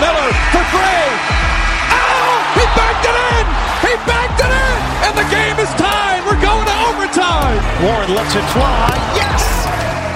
Miller 0.00 0.30
for 0.50 0.64
three. 0.72 1.08
Oh, 1.92 2.36
he 2.56 2.64
backed 2.74 3.04
it 3.04 3.16
in. 3.16 3.44
He 3.84 3.92
backed 4.08 4.40
it 4.40 4.52
in. 4.52 4.76
And 5.06 5.14
the 5.14 5.28
game 5.28 5.56
is 5.60 5.70
tied. 5.76 6.24
We're 6.24 6.40
going 6.40 6.64
to 6.66 6.76
overtime. 6.88 7.60
Warren 7.84 8.10
lets 8.16 8.34
it 8.34 8.46
fly. 8.56 8.88
Yes. 9.14 9.44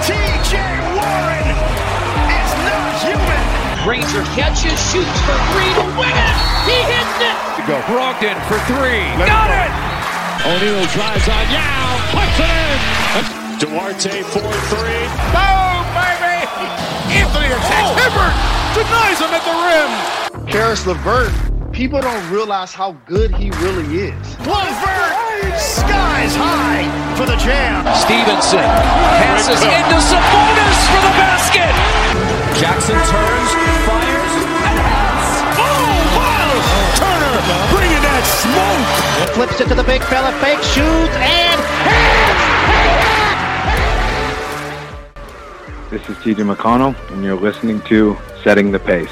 TJ 0.03 0.57
Warren 0.97 1.47
is 2.33 2.51
not 2.65 2.91
human. 3.05 3.43
Granger 3.85 4.25
catches, 4.35 4.75
shoots 4.89 5.19
for 5.23 5.37
three 5.53 5.71
to 5.79 5.85
win 5.95 6.11
it. 6.11 6.35
He 6.65 6.77
hits 6.89 7.17
it. 7.21 7.37
To 7.57 7.63
go. 7.69 7.77
Brogdon 7.87 8.37
for 8.49 8.59
three. 8.65 9.05
Let 9.21 9.29
Got 9.29 9.53
it, 9.53 9.69
it. 9.69 10.49
O'Neal 10.49 10.83
drives 10.91 11.27
on 11.29 11.45
Yao. 11.53 11.87
Puts 12.11 12.37
it 12.41 12.49
in. 12.49 12.89
Duarte 13.59 14.23
4 14.23 14.41
3. 14.41 14.79
Boom, 15.35 15.83
baby. 15.93 16.37
Anthony 17.21 17.47
attacks. 17.51 17.91
Oh. 17.91 17.99
Hibbert 17.99 18.48
denies 18.73 19.19
him 19.19 19.31
at 19.33 19.43
the 19.45 19.55
rim. 19.65 19.91
Caris 20.47 20.85
LeVert, 20.85 21.31
people 21.71 22.01
don't 22.01 22.29
realize 22.31 22.73
how 22.73 22.93
good 23.05 23.33
he 23.35 23.51
really 23.61 24.09
is. 24.09 24.37
LeVert, 24.45 25.13
skies 25.57 26.35
high 26.35 26.85
for 27.15 27.25
the 27.25 27.35
jam. 27.37 27.85
Stevenson 27.95 28.63
passes 29.19 29.61
into 29.61 29.97
Sabonis 29.99 30.79
for 30.91 31.01
the 31.03 31.13
basket. 31.17 31.73
Jackson 32.59 32.95
turns, 32.95 33.51
fires, 33.87 34.33
and 34.39 34.79
hits. 34.79 35.27
Oh, 35.59 35.89
wow. 36.19 36.51
Turner 36.99 37.37
bringing 37.73 38.03
that 38.03 38.23
smoke. 38.23 39.35
Flips 39.35 39.59
it 39.61 39.67
to 39.69 39.75
the 39.75 39.83
big 39.83 40.01
fella, 40.03 40.31
fake 40.39 40.63
shoots, 40.63 41.15
and 41.17 41.59
hits. 41.87 42.59
This 45.89 46.07
is 46.07 46.17
TJ 46.17 46.53
McConnell, 46.53 46.93
and 47.11 47.23
you're 47.23 47.39
listening 47.39 47.81
to 47.81 48.15
Setting 48.43 48.71
the 48.71 48.79
Pace. 48.79 49.11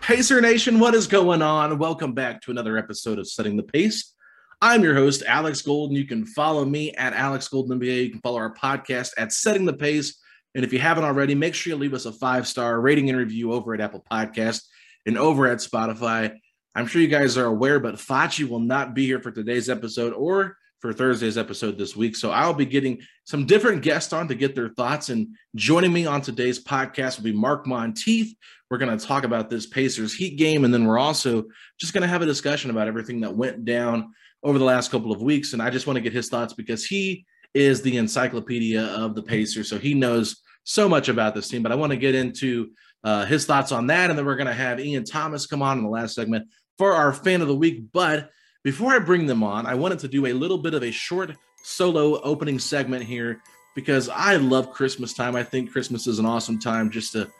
Pacer 0.00 0.40
Nation, 0.40 0.78
what 0.78 0.94
is 0.94 1.08
going 1.08 1.42
on? 1.42 1.76
Welcome 1.76 2.12
back 2.12 2.40
to 2.42 2.52
another 2.52 2.78
episode 2.78 3.18
of 3.18 3.26
Setting 3.26 3.56
the 3.56 3.64
Pace. 3.64 4.14
I'm 4.62 4.84
your 4.84 4.94
host, 4.94 5.24
Alex 5.26 5.60
Golden. 5.60 5.96
You 5.96 6.06
can 6.06 6.24
follow 6.24 6.64
me 6.64 6.92
at 6.92 7.14
Alex 7.14 7.48
Golden 7.48 7.80
NBA. 7.80 8.04
You 8.04 8.10
can 8.10 8.20
follow 8.20 8.38
our 8.38 8.54
podcast 8.54 9.10
at 9.18 9.32
Setting 9.32 9.64
the 9.64 9.72
Pace. 9.72 10.20
And 10.54 10.64
if 10.64 10.72
you 10.72 10.78
haven't 10.78 11.02
already, 11.02 11.34
make 11.34 11.54
sure 11.54 11.72
you 11.72 11.76
leave 11.76 11.94
us 11.94 12.06
a 12.06 12.12
five 12.12 12.46
star 12.46 12.80
rating 12.80 13.08
and 13.08 13.18
review 13.18 13.52
over 13.52 13.74
at 13.74 13.80
Apple 13.80 14.04
Podcast 14.08 14.62
and 15.04 15.18
over 15.18 15.48
at 15.48 15.58
Spotify. 15.58 16.36
I'm 16.76 16.86
sure 16.86 17.02
you 17.02 17.08
guys 17.08 17.36
are 17.36 17.46
aware, 17.46 17.80
but 17.80 17.96
Fachi 17.96 18.48
will 18.48 18.60
not 18.60 18.94
be 18.94 19.04
here 19.04 19.20
for 19.20 19.32
today's 19.32 19.68
episode 19.68 20.12
or 20.12 20.56
for 20.84 20.92
Thursday's 20.92 21.38
episode 21.38 21.78
this 21.78 21.96
week. 21.96 22.14
So 22.14 22.30
I'll 22.30 22.52
be 22.52 22.66
getting 22.66 23.00
some 23.24 23.46
different 23.46 23.80
guests 23.80 24.12
on 24.12 24.28
to 24.28 24.34
get 24.34 24.54
their 24.54 24.68
thoughts. 24.68 25.08
And 25.08 25.28
joining 25.54 25.94
me 25.94 26.04
on 26.04 26.20
today's 26.20 26.62
podcast 26.62 27.16
will 27.16 27.24
be 27.24 27.32
Mark 27.32 27.66
Montieth. 27.66 28.36
We're 28.68 28.76
going 28.76 28.94
to 28.94 29.02
talk 29.02 29.24
about 29.24 29.48
this 29.48 29.64
Pacers 29.64 30.12
Heat 30.12 30.36
game. 30.36 30.62
And 30.62 30.74
then 30.74 30.84
we're 30.84 30.98
also 30.98 31.44
just 31.80 31.94
going 31.94 32.02
to 32.02 32.08
have 32.08 32.20
a 32.20 32.26
discussion 32.26 32.70
about 32.70 32.86
everything 32.86 33.20
that 33.20 33.34
went 33.34 33.64
down 33.64 34.12
over 34.42 34.58
the 34.58 34.64
last 34.66 34.90
couple 34.90 35.10
of 35.10 35.22
weeks. 35.22 35.54
And 35.54 35.62
I 35.62 35.70
just 35.70 35.86
want 35.86 35.96
to 35.96 36.02
get 36.02 36.12
his 36.12 36.28
thoughts 36.28 36.52
because 36.52 36.84
he 36.84 37.24
is 37.54 37.80
the 37.80 37.96
encyclopedia 37.96 38.84
of 38.84 39.14
the 39.14 39.22
Pacers. 39.22 39.70
So 39.70 39.78
he 39.78 39.94
knows 39.94 40.42
so 40.64 40.86
much 40.86 41.08
about 41.08 41.34
this 41.34 41.48
team. 41.48 41.62
But 41.62 41.72
I 41.72 41.76
want 41.76 41.92
to 41.92 41.96
get 41.96 42.14
into 42.14 42.72
uh, 43.02 43.24
his 43.24 43.46
thoughts 43.46 43.72
on 43.72 43.86
that. 43.86 44.10
And 44.10 44.18
then 44.18 44.26
we're 44.26 44.36
going 44.36 44.48
to 44.48 44.52
have 44.52 44.78
Ian 44.80 45.06
Thomas 45.06 45.46
come 45.46 45.62
on 45.62 45.78
in 45.78 45.84
the 45.84 45.88
last 45.88 46.14
segment 46.14 46.46
for 46.76 46.92
our 46.92 47.14
fan 47.14 47.40
of 47.40 47.48
the 47.48 47.56
week. 47.56 47.84
But 47.90 48.28
before 48.64 48.94
I 48.94 48.98
bring 48.98 49.26
them 49.26 49.44
on, 49.44 49.66
I 49.66 49.74
wanted 49.74 50.00
to 50.00 50.08
do 50.08 50.26
a 50.26 50.32
little 50.32 50.58
bit 50.58 50.74
of 50.74 50.82
a 50.82 50.90
short 50.90 51.36
solo 51.62 52.20
opening 52.22 52.58
segment 52.58 53.04
here 53.04 53.40
because 53.74 54.08
I 54.08 54.36
love 54.36 54.72
Christmas 54.72 55.12
time. 55.12 55.36
I 55.36 55.42
think 55.42 55.70
Christmas 55.70 56.06
is 56.06 56.18
an 56.18 56.26
awesome 56.26 56.58
time 56.58 56.90
just 56.90 57.12
to 57.12 57.30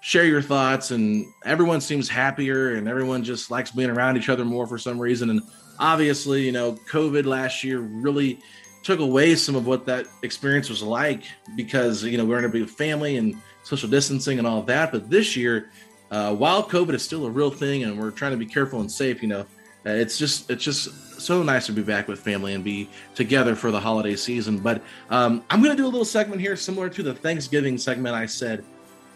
share 0.00 0.24
your 0.24 0.40
thoughts, 0.40 0.92
and 0.92 1.26
everyone 1.44 1.80
seems 1.80 2.08
happier 2.08 2.76
and 2.76 2.88
everyone 2.88 3.24
just 3.24 3.50
likes 3.50 3.72
being 3.72 3.90
around 3.90 4.16
each 4.16 4.28
other 4.28 4.44
more 4.44 4.66
for 4.66 4.78
some 4.78 4.98
reason. 4.98 5.30
And 5.30 5.42
obviously, 5.78 6.42
you 6.42 6.52
know, 6.52 6.72
COVID 6.88 7.26
last 7.26 7.64
year 7.64 7.80
really 7.80 8.38
took 8.84 9.00
away 9.00 9.34
some 9.34 9.56
of 9.56 9.66
what 9.66 9.84
that 9.86 10.06
experience 10.22 10.70
was 10.70 10.82
like 10.82 11.24
because, 11.56 12.04
you 12.04 12.16
know, 12.16 12.24
we're 12.24 12.38
in 12.38 12.44
a 12.44 12.48
big 12.48 12.68
family 12.68 13.16
and 13.16 13.34
social 13.64 13.88
distancing 13.88 14.38
and 14.38 14.46
all 14.46 14.62
that. 14.62 14.92
But 14.92 15.10
this 15.10 15.36
year, 15.36 15.70
uh, 16.10 16.34
while 16.34 16.62
COVID 16.62 16.94
is 16.94 17.02
still 17.02 17.26
a 17.26 17.30
real 17.30 17.50
thing 17.50 17.82
and 17.82 17.98
we're 18.00 18.10
trying 18.10 18.32
to 18.32 18.38
be 18.38 18.46
careful 18.46 18.80
and 18.80 18.90
safe, 18.90 19.20
you 19.20 19.28
know, 19.28 19.44
uh, 19.86 19.90
it's 19.90 20.18
just 20.18 20.50
it's 20.50 20.62
just 20.62 21.20
so 21.20 21.42
nice 21.42 21.66
to 21.66 21.72
be 21.72 21.82
back 21.82 22.08
with 22.08 22.20
family 22.20 22.54
and 22.54 22.62
be 22.62 22.88
together 23.14 23.54
for 23.54 23.70
the 23.70 23.80
holiday 23.80 24.16
season. 24.16 24.58
But 24.58 24.82
um, 25.10 25.44
I'm 25.50 25.62
going 25.62 25.74
to 25.74 25.82
do 25.82 25.86
a 25.86 25.88
little 25.88 26.04
segment 26.04 26.40
here, 26.40 26.56
similar 26.56 26.88
to 26.90 27.02
the 27.02 27.14
Thanksgiving 27.14 27.78
segment 27.78 28.14
I 28.14 28.26
said 28.26 28.64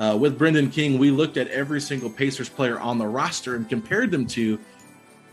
uh, 0.01 0.17
with 0.19 0.39
Brendan 0.39 0.71
King. 0.71 0.99
We 0.99 1.11
looked 1.11 1.37
at 1.37 1.49
every 1.49 1.81
single 1.81 2.11
Pacers 2.11 2.49
player 2.49 2.79
on 2.79 2.99
the 2.99 3.07
roster 3.07 3.57
and 3.57 3.69
compared 3.69 4.11
them 4.11 4.27
to 4.29 4.59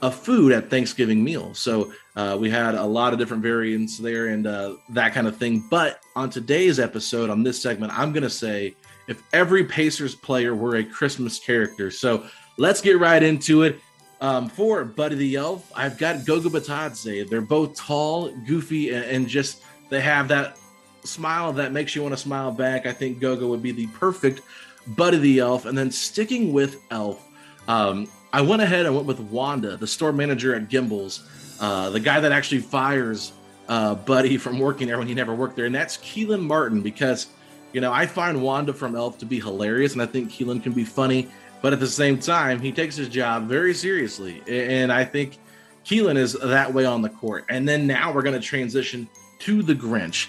a 0.01 0.11
food 0.11 0.51
at 0.51 0.69
Thanksgiving 0.69 1.23
meal. 1.23 1.53
So 1.53 1.93
uh, 2.15 2.37
we 2.39 2.49
had 2.49 2.75
a 2.75 2.83
lot 2.83 3.13
of 3.13 3.19
different 3.19 3.43
variants 3.43 3.97
there 3.97 4.27
and 4.27 4.47
uh, 4.47 4.75
that 4.89 5.13
kind 5.13 5.27
of 5.27 5.37
thing. 5.37 5.63
But 5.69 5.99
on 6.15 6.29
today's 6.29 6.79
episode, 6.79 7.29
on 7.29 7.43
this 7.43 7.61
segment, 7.61 7.97
I'm 7.97 8.11
going 8.11 8.23
to 8.23 8.29
say 8.29 8.75
if 9.07 9.21
every 9.31 9.63
Pacers 9.63 10.15
player 10.15 10.55
were 10.55 10.77
a 10.77 10.83
Christmas 10.83 11.39
character. 11.39 11.91
So 11.91 12.25
let's 12.57 12.81
get 12.81 12.99
right 12.99 13.21
into 13.21 13.63
it. 13.63 13.79
Um, 14.21 14.49
for 14.49 14.85
Buddy 14.85 15.15
the 15.15 15.35
Elf, 15.35 15.71
I've 15.75 15.97
got 15.97 16.25
Goga 16.25 16.49
Bitadze. 16.49 17.27
They're 17.27 17.41
both 17.41 17.75
tall, 17.75 18.31
goofy, 18.45 18.93
and, 18.93 19.27
just 19.27 19.63
they 19.89 19.99
have 19.99 20.27
that 20.27 20.57
smile 21.03 21.51
that 21.53 21.71
makes 21.71 21.95
you 21.95 22.03
want 22.03 22.13
to 22.13 22.21
smile 22.21 22.51
back. 22.51 22.85
I 22.85 22.93
think 22.93 23.19
Goga 23.19 23.47
would 23.47 23.63
be 23.63 23.71
the 23.71 23.87
perfect 23.87 24.41
Buddy 24.89 25.17
the 25.17 25.39
Elf. 25.39 25.65
And 25.65 25.75
then 25.75 25.89
sticking 25.89 26.53
with 26.53 26.79
Elf, 26.91 27.27
um, 27.67 28.07
I 28.31 28.41
went 28.41 28.61
ahead 28.61 28.85
and 28.85 28.95
went 28.95 29.07
with 29.07 29.19
Wanda, 29.19 29.75
the 29.75 29.87
store 29.87 30.13
manager 30.13 30.55
at 30.55 30.69
Gimbels, 30.69 31.23
uh, 31.59 31.89
the 31.89 31.99
guy 31.99 32.19
that 32.19 32.31
actually 32.31 32.61
fires 32.61 33.33
uh, 33.69 33.95
Buddy 33.95 34.37
from 34.37 34.59
working 34.59 34.87
there 34.87 34.97
when 34.97 35.07
he 35.07 35.13
never 35.13 35.33
worked 35.33 35.55
there, 35.55 35.65
and 35.65 35.73
that's 35.73 35.97
Kelan 35.97 36.41
Martin 36.41 36.81
because 36.81 37.27
you 37.73 37.81
know 37.81 37.91
I 37.91 38.05
find 38.05 38.41
Wanda 38.41 38.73
from 38.73 38.95
Elf 38.95 39.17
to 39.19 39.25
be 39.25 39.39
hilarious, 39.39 39.93
and 39.93 40.01
I 40.01 40.05
think 40.05 40.29
Kelan 40.29 40.61
can 40.61 40.73
be 40.73 40.83
funny. 40.83 41.29
But 41.61 41.73
at 41.73 41.79
the 41.79 41.87
same 41.87 42.17
time, 42.17 42.59
he 42.59 42.71
takes 42.71 42.95
his 42.95 43.07
job 43.07 43.47
very 43.47 43.73
seriously. 43.73 44.41
And 44.47 44.91
I 44.91 45.05
think 45.05 45.37
Kelan 45.85 46.17
is 46.17 46.33
that 46.33 46.73
way 46.73 46.85
on 46.85 47.01
the 47.01 47.09
court. 47.09 47.45
And 47.49 47.67
then 47.67 47.85
now 47.87 48.11
we're 48.11 48.23
going 48.23 48.39
to 48.39 48.45
transition 48.45 49.07
to 49.39 49.61
the 49.61 49.75
Grinch. 49.75 50.27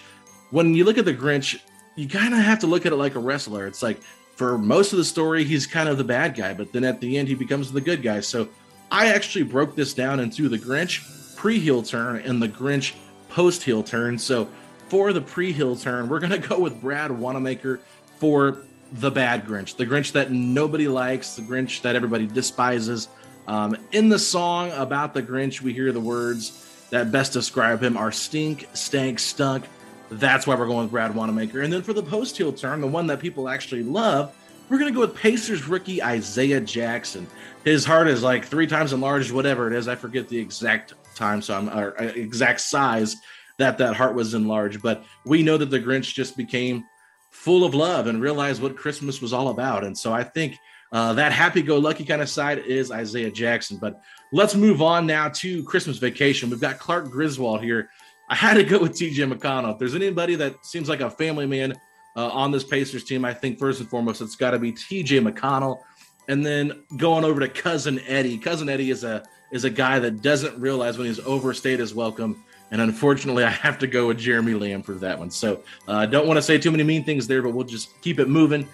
When 0.51 0.75
you 0.75 0.85
look 0.85 0.99
at 0.99 1.05
the 1.05 1.15
Grinch, 1.15 1.59
you 1.97 2.09
kind 2.09 2.35
of 2.35 2.41
have 2.41 2.59
to 2.61 2.67
look 2.67 2.87
at 2.87 2.93
it 2.93 2.97
like 2.97 3.15
a 3.15 3.19
wrestler. 3.19 3.67
It's 3.67 3.83
like 3.83 4.03
for 4.37 4.59
most 4.59 4.93
of 4.93 4.99
the 4.99 5.05
story, 5.05 5.45
he's 5.45 5.67
kind 5.67 5.89
of 5.89 5.99
the 5.99 6.05
bad 6.05 6.35
guy, 6.35 6.55
but 6.55 6.73
then 6.73 6.85
at 6.85 7.01
the 7.01 7.19
end, 7.19 7.29
he 7.29 7.35
becomes 7.35 7.73
the 7.73 7.81
good 7.81 8.03
guy. 8.03 8.21
So 8.21 8.49
I 8.91 9.09
actually 9.09 9.45
broke 9.45 9.75
this 9.75 9.95
down 9.95 10.21
into 10.21 10.49
the 10.49 10.59
Grinch 10.59 11.37
pre 11.37 11.59
heel 11.59 11.83
turn 11.83 12.17
and 12.17 12.43
the 12.43 12.49
Grinch 12.49 12.95
post 13.29 13.63
heel 13.63 13.83
turn. 13.83 14.19
So 14.19 14.49
for 14.89 15.13
the 15.13 15.21
pre 15.21 15.53
heel 15.53 15.77
turn, 15.77 16.09
we're 16.09 16.21
gonna 16.21 16.39
go 16.49 16.59
with 16.59 16.81
Brad 16.81 17.11
Wanamaker 17.11 17.81
for 18.19 18.65
the 18.93 19.11
bad 19.11 19.47
Grinch, 19.47 19.77
the 19.77 19.87
Grinch 19.87 20.13
that 20.13 20.31
nobody 20.31 20.89
likes, 20.89 21.35
the 21.35 21.43
Grinch 21.43 21.81
that 21.83 21.97
everybody 21.97 22.27
despises. 22.27 23.09
Um, 23.49 23.77
in 23.93 24.09
the 24.09 24.19
song 24.19 24.71
about 24.73 25.15
the 25.15 25.23
Grinch, 25.23 25.63
we 25.63 25.73
hear 25.73 25.93
the 25.93 26.01
words 26.01 26.87
that 26.91 27.11
best 27.11 27.33
describe 27.33 27.83
him 27.83 27.97
are 27.97 28.13
stink, 28.13 28.69
stank, 28.75 29.19
stunk. 29.19 29.65
That's 30.11 30.47
why 30.47 30.55
we're 30.55 30.67
going 30.67 30.83
with 30.83 30.91
Brad 30.91 31.15
Wanamaker. 31.15 31.63
And 31.63 31.73
then 31.73 31.83
for 31.83 31.95
the 31.95 32.03
post 32.03 32.37
heel 32.37 32.53
turn, 32.53 32.83
the 32.83 32.87
one 32.87 33.07
that 33.07 33.19
people 33.19 33.49
actually 33.49 33.83
love, 33.83 34.37
we're 34.69 34.79
going 34.79 34.93
to 34.93 34.95
go 34.95 35.01
with 35.01 35.17
Pacers 35.17 35.67
rookie 35.67 36.03
Isaiah 36.03 36.61
Jackson. 36.61 37.27
His 37.65 37.85
heart 37.85 38.09
is 38.09 38.23
like 38.23 38.45
three 38.45 38.67
times 38.67 38.93
enlarged, 38.93 39.33
whatever 39.33 39.67
it 39.69 39.73
is. 39.75 39.89
I 39.89 39.95
forget 39.95 40.29
the 40.29 40.39
exact 40.39 40.95
time, 41.15 41.41
so 41.41 41.55
I'm 41.55 41.69
or 41.69 42.01
uh, 42.01 42.05
exact 42.05 42.61
size 42.61 43.17
that 43.59 43.79
that 43.79 43.95
heart 43.97 44.15
was 44.15 44.35
enlarged. 44.35 44.83
But 44.83 45.05
we 45.25 45.43
know 45.43 45.57
that 45.57 45.71
the 45.71 45.81
Grinch 45.81 46.15
just 46.15 46.37
became 46.37 46.85
full 47.33 47.65
of 47.65 47.75
love 47.75 48.07
and 48.07 48.23
realized 48.23 48.63
what 48.63 48.77
Christmas 48.77 49.21
was 49.21 49.33
all 49.33 49.49
about. 49.49 49.85
And 49.85 49.97
so 49.97 50.13
I 50.13 50.23
think 50.23 50.57
uh, 50.93 51.15
that 51.15 51.33
happy-go-lucky 51.33 52.05
kind 52.05 52.21
of 52.21 52.29
side 52.29 52.59
is 52.59 52.93
Isaiah 52.93 53.31
Jackson. 53.31 53.79
But 53.79 54.01
let's 54.33 54.55
move 54.55 54.83
on 54.83 55.07
now 55.07 55.31
to 55.31 55.65
Christmas 55.65 55.97
Vacation. 55.97 56.51
We've 56.51 56.61
got 56.61 56.79
Clark 56.79 57.11
Griswold 57.11 57.63
here. 57.63 57.89
I 58.29 58.35
had 58.35 58.55
to 58.55 58.65
go 58.65 58.79
with 58.79 58.93
TJ 58.93 59.33
McConnell. 59.33 59.73
If 59.73 59.79
there's 59.79 59.95
anybody 59.95 60.35
that 60.37 60.65
seems 60.65 60.89
like 60.89 61.01
a 61.01 61.11
family 61.11 61.47
man 61.47 61.73
uh, 62.17 62.29
on 62.29 62.51
this 62.51 62.65
Pacers 62.65 63.05
team, 63.05 63.25
I 63.25 63.33
think 63.33 63.59
first 63.59 63.81
and 63.81 63.89
foremost 63.89 64.21
it's 64.21 64.37
got 64.37 64.51
to 64.51 64.59
be 64.59 64.73
TJ 64.73 65.27
McConnell. 65.27 65.81
And 66.29 66.45
then 66.45 66.85
going 66.99 67.25
over 67.25 67.41
to 67.41 67.49
cousin 67.49 67.99
Eddie. 68.07 68.39
Cousin 68.39 68.69
Eddie 68.69 68.91
is 68.91 69.05
a 69.05 69.25
is 69.53 69.65
a 69.65 69.71
guy 69.71 69.99
that 69.99 70.23
doesn't 70.23 70.59
realize 70.59 70.97
when 70.97 71.07
he's 71.07 71.21
overstayed 71.21 71.79
his 71.79 71.95
welcome 71.95 72.43
and 72.73 72.81
unfortunately, 72.81 73.45
I 73.45 73.51
have 73.51 73.79
to 73.81 73.87
go 73.87 74.09
with 74.09 74.19
Jeremy 74.19 74.55
Lamb 74.55 74.83
for 74.83 74.95
that 74.95 75.19
one. 75.19 75.31
So 75.31 75.63
I 75.87 76.05
uh, 76.05 76.07
don't 76.07 76.27
want 76.27 76.39
to 76.39 76.43
say 76.43 76.57
too 76.57 76.71
many 76.71 76.83
mean 76.83 77.05
things 77.05 77.27
there, 77.27 77.43
but 77.43 77.51
we'll 77.51 77.67
just 77.67 78.01
keep 78.01 78.19
it 78.19 78.31
moving. 78.31 78.67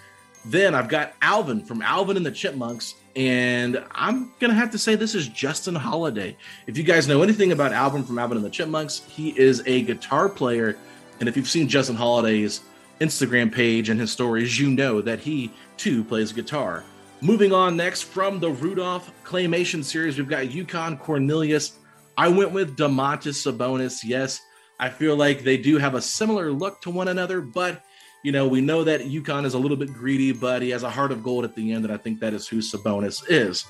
Then 0.45 0.73
I've 0.73 0.89
got 0.89 1.15
Alvin 1.21 1.65
from 1.65 1.83
Alvin 1.83 2.17
and 2.17 2.25
the 2.25 2.31
Chipmunks. 2.31 2.95
And 3.17 3.85
I'm 3.91 4.33
going 4.39 4.51
to 4.53 4.57
have 4.57 4.71
to 4.71 4.79
say 4.79 4.95
this 4.95 5.17
is 5.17 5.27
Justin 5.27 5.75
Holiday. 5.75 6.37
If 6.69 6.79
you 6.79 6.85
guys 6.85 7.09
know 7.09 7.23
anything 7.23 7.51
about 7.51 7.73
Alvin 7.73 8.05
from 8.05 8.21
Alvin 8.21 8.37
and 8.37 8.47
the 8.47 8.51
Chipmunks, 8.51 9.03
he 9.09 9.37
is 9.37 9.65
a 9.67 9.83
guitar 9.83 10.29
player. 10.29 10.79
And 11.19 11.29
if 11.29 11.37
you've 11.37 11.49
seen 11.49 11.67
Justin 11.67 11.97
Holiday's 11.97 12.61
Instagram 13.01 13.53
page 13.53 13.89
and 13.89 13.99
his 13.99 14.13
stories, 14.13 14.61
you 14.61 14.71
know 14.71 15.03
that 15.03 15.19
he 15.19 15.53
too 15.77 16.05
plays 16.05 16.33
guitar. 16.33 16.85
Moving 17.21 17.53
on 17.53 17.77
next 17.77 18.03
from 18.03 18.39
the 18.39 18.51
Rudolph 18.51 19.11
Claymation 19.25 19.83
series, 19.83 20.19
we've 20.19 20.29
got 20.29 20.53
Yukon 20.53 20.97
Cornelius 20.97 21.78
I 22.19 22.27
went 22.27 22.51
with 22.51 22.77
Domantas 22.77 23.47
Sabonis. 23.47 24.03
Yes, 24.03 24.43
I 24.81 24.89
feel 24.91 25.15
like 25.15 25.45
they 25.45 25.57
do 25.57 25.79
have 25.79 25.95
a 25.95 26.03
similar 26.03 26.51
look 26.51 26.83
to 26.83 26.91
one 26.91 27.07
another, 27.07 27.41
but 27.41 27.85
you 28.25 28.33
know, 28.33 28.49
we 28.49 28.61
know 28.61 28.83
that 28.83 29.07
Yukon 29.07 29.45
is 29.45 29.55
a 29.55 29.59
little 29.59 29.77
bit 29.77 29.93
greedy, 29.93 30.33
but 30.33 30.61
he 30.61 30.71
has 30.71 30.83
a 30.83 30.91
heart 30.91 31.13
of 31.13 31.23
gold 31.23 31.45
at 31.45 31.55
the 31.55 31.73
end, 31.73 31.85
and 31.85 31.95
I 31.95 31.97
think 31.97 32.19
that 32.19 32.35
is 32.35 32.49
who 32.49 32.57
Sabonis 32.57 33.23
is. 33.29 33.65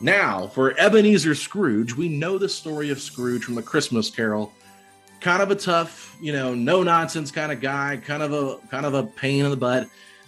Now, 0.00 0.46
for 0.46 0.74
Ebenezer 0.80 1.34
Scrooge, 1.34 1.94
we 1.94 2.08
know 2.08 2.38
the 2.38 2.48
story 2.48 2.88
of 2.88 3.02
Scrooge 3.02 3.44
from 3.44 3.54
the 3.54 3.62
Christmas 3.62 4.08
Carol. 4.08 4.50
Kind 5.20 5.42
of 5.42 5.50
a 5.50 5.54
tough, 5.54 6.16
you 6.22 6.32
know, 6.32 6.54
no 6.54 6.82
nonsense 6.82 7.30
kind 7.30 7.52
of 7.52 7.60
guy, 7.60 7.98
kind 7.98 8.22
of 8.22 8.32
a 8.32 8.66
kind 8.68 8.86
of 8.86 8.94
a 8.94 9.02
pain 9.02 9.44
in 9.44 9.50
the 9.50 9.58
butt, 9.58 9.86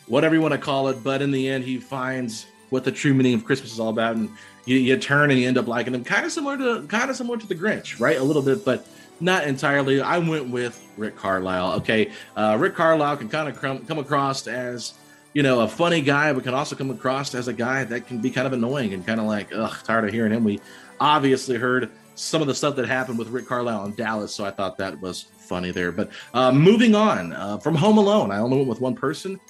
whatever 0.08 0.34
you 0.34 0.42
want 0.42 0.52
to 0.52 0.58
call 0.58 0.88
it. 0.88 1.02
But 1.02 1.22
in 1.22 1.30
the 1.30 1.48
end, 1.48 1.64
he 1.64 1.78
finds 1.78 2.44
what 2.68 2.84
the 2.84 2.92
true 2.92 3.14
meaning 3.14 3.32
of 3.32 3.46
Christmas 3.46 3.72
is 3.72 3.80
all 3.80 3.88
about, 3.88 4.16
and 4.16 4.28
you, 4.64 4.76
you 4.76 4.96
turn 4.96 5.30
and 5.30 5.40
you 5.40 5.48
end 5.48 5.58
up 5.58 5.66
liking 5.66 5.92
them. 5.92 6.04
Kind 6.04 6.24
of 6.24 6.32
similar 6.32 6.56
to 6.58 6.86
kind 6.86 7.10
of 7.10 7.16
similar 7.16 7.38
to 7.38 7.46
the 7.46 7.54
Grinch, 7.54 8.00
right? 8.00 8.18
A 8.18 8.22
little 8.22 8.42
bit, 8.42 8.64
but 8.64 8.86
not 9.20 9.44
entirely. 9.44 10.00
I 10.00 10.18
went 10.18 10.50
with 10.50 10.80
Rick 10.96 11.16
Carlisle. 11.16 11.74
Okay, 11.74 12.12
uh, 12.36 12.56
Rick 12.58 12.74
Carlisle 12.74 13.16
can 13.18 13.28
kind 13.28 13.48
of 13.48 13.60
come, 13.60 13.84
come 13.86 13.98
across 13.98 14.46
as 14.46 14.94
you 15.32 15.42
know 15.42 15.60
a 15.60 15.68
funny 15.68 16.00
guy, 16.00 16.32
but 16.32 16.44
can 16.44 16.54
also 16.54 16.76
come 16.76 16.90
across 16.90 17.34
as 17.34 17.48
a 17.48 17.52
guy 17.52 17.84
that 17.84 18.06
can 18.06 18.18
be 18.20 18.30
kind 18.30 18.46
of 18.46 18.52
annoying 18.52 18.94
and 18.94 19.06
kind 19.06 19.20
of 19.20 19.26
like 19.26 19.48
ugh, 19.54 19.76
tired 19.84 20.04
of 20.04 20.12
hearing 20.12 20.32
him. 20.32 20.44
We 20.44 20.60
obviously 21.00 21.56
heard 21.56 21.90
some 22.14 22.42
of 22.42 22.48
the 22.48 22.54
stuff 22.54 22.76
that 22.76 22.86
happened 22.86 23.18
with 23.18 23.28
Rick 23.28 23.46
Carlisle 23.46 23.86
in 23.86 23.94
Dallas, 23.94 24.34
so 24.34 24.44
I 24.44 24.50
thought 24.50 24.76
that 24.78 25.00
was 25.00 25.22
funny 25.22 25.70
there. 25.70 25.92
But 25.92 26.10
uh, 26.34 26.52
moving 26.52 26.94
on 26.94 27.32
uh, 27.32 27.58
from 27.58 27.74
Home 27.74 27.98
Alone, 27.98 28.30
I 28.30 28.38
only 28.38 28.58
went 28.58 28.68
with 28.68 28.80
one 28.80 28.94
person. 28.94 29.40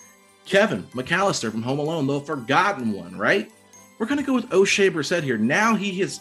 Kevin 0.45 0.83
McAllister 0.95 1.51
from 1.51 1.63
Home 1.63 1.79
Alone, 1.79 2.07
the 2.07 2.21
forgotten 2.21 2.93
one, 2.93 3.17
right? 3.17 3.51
We're 4.03 4.09
going 4.09 4.19
to 4.19 4.25
go 4.25 4.35
with 4.35 4.51
Oshae 4.51 4.91
Brissett 4.91 5.23
here. 5.23 5.39
Now 5.39 5.77
he 5.77 6.01
is 6.01 6.19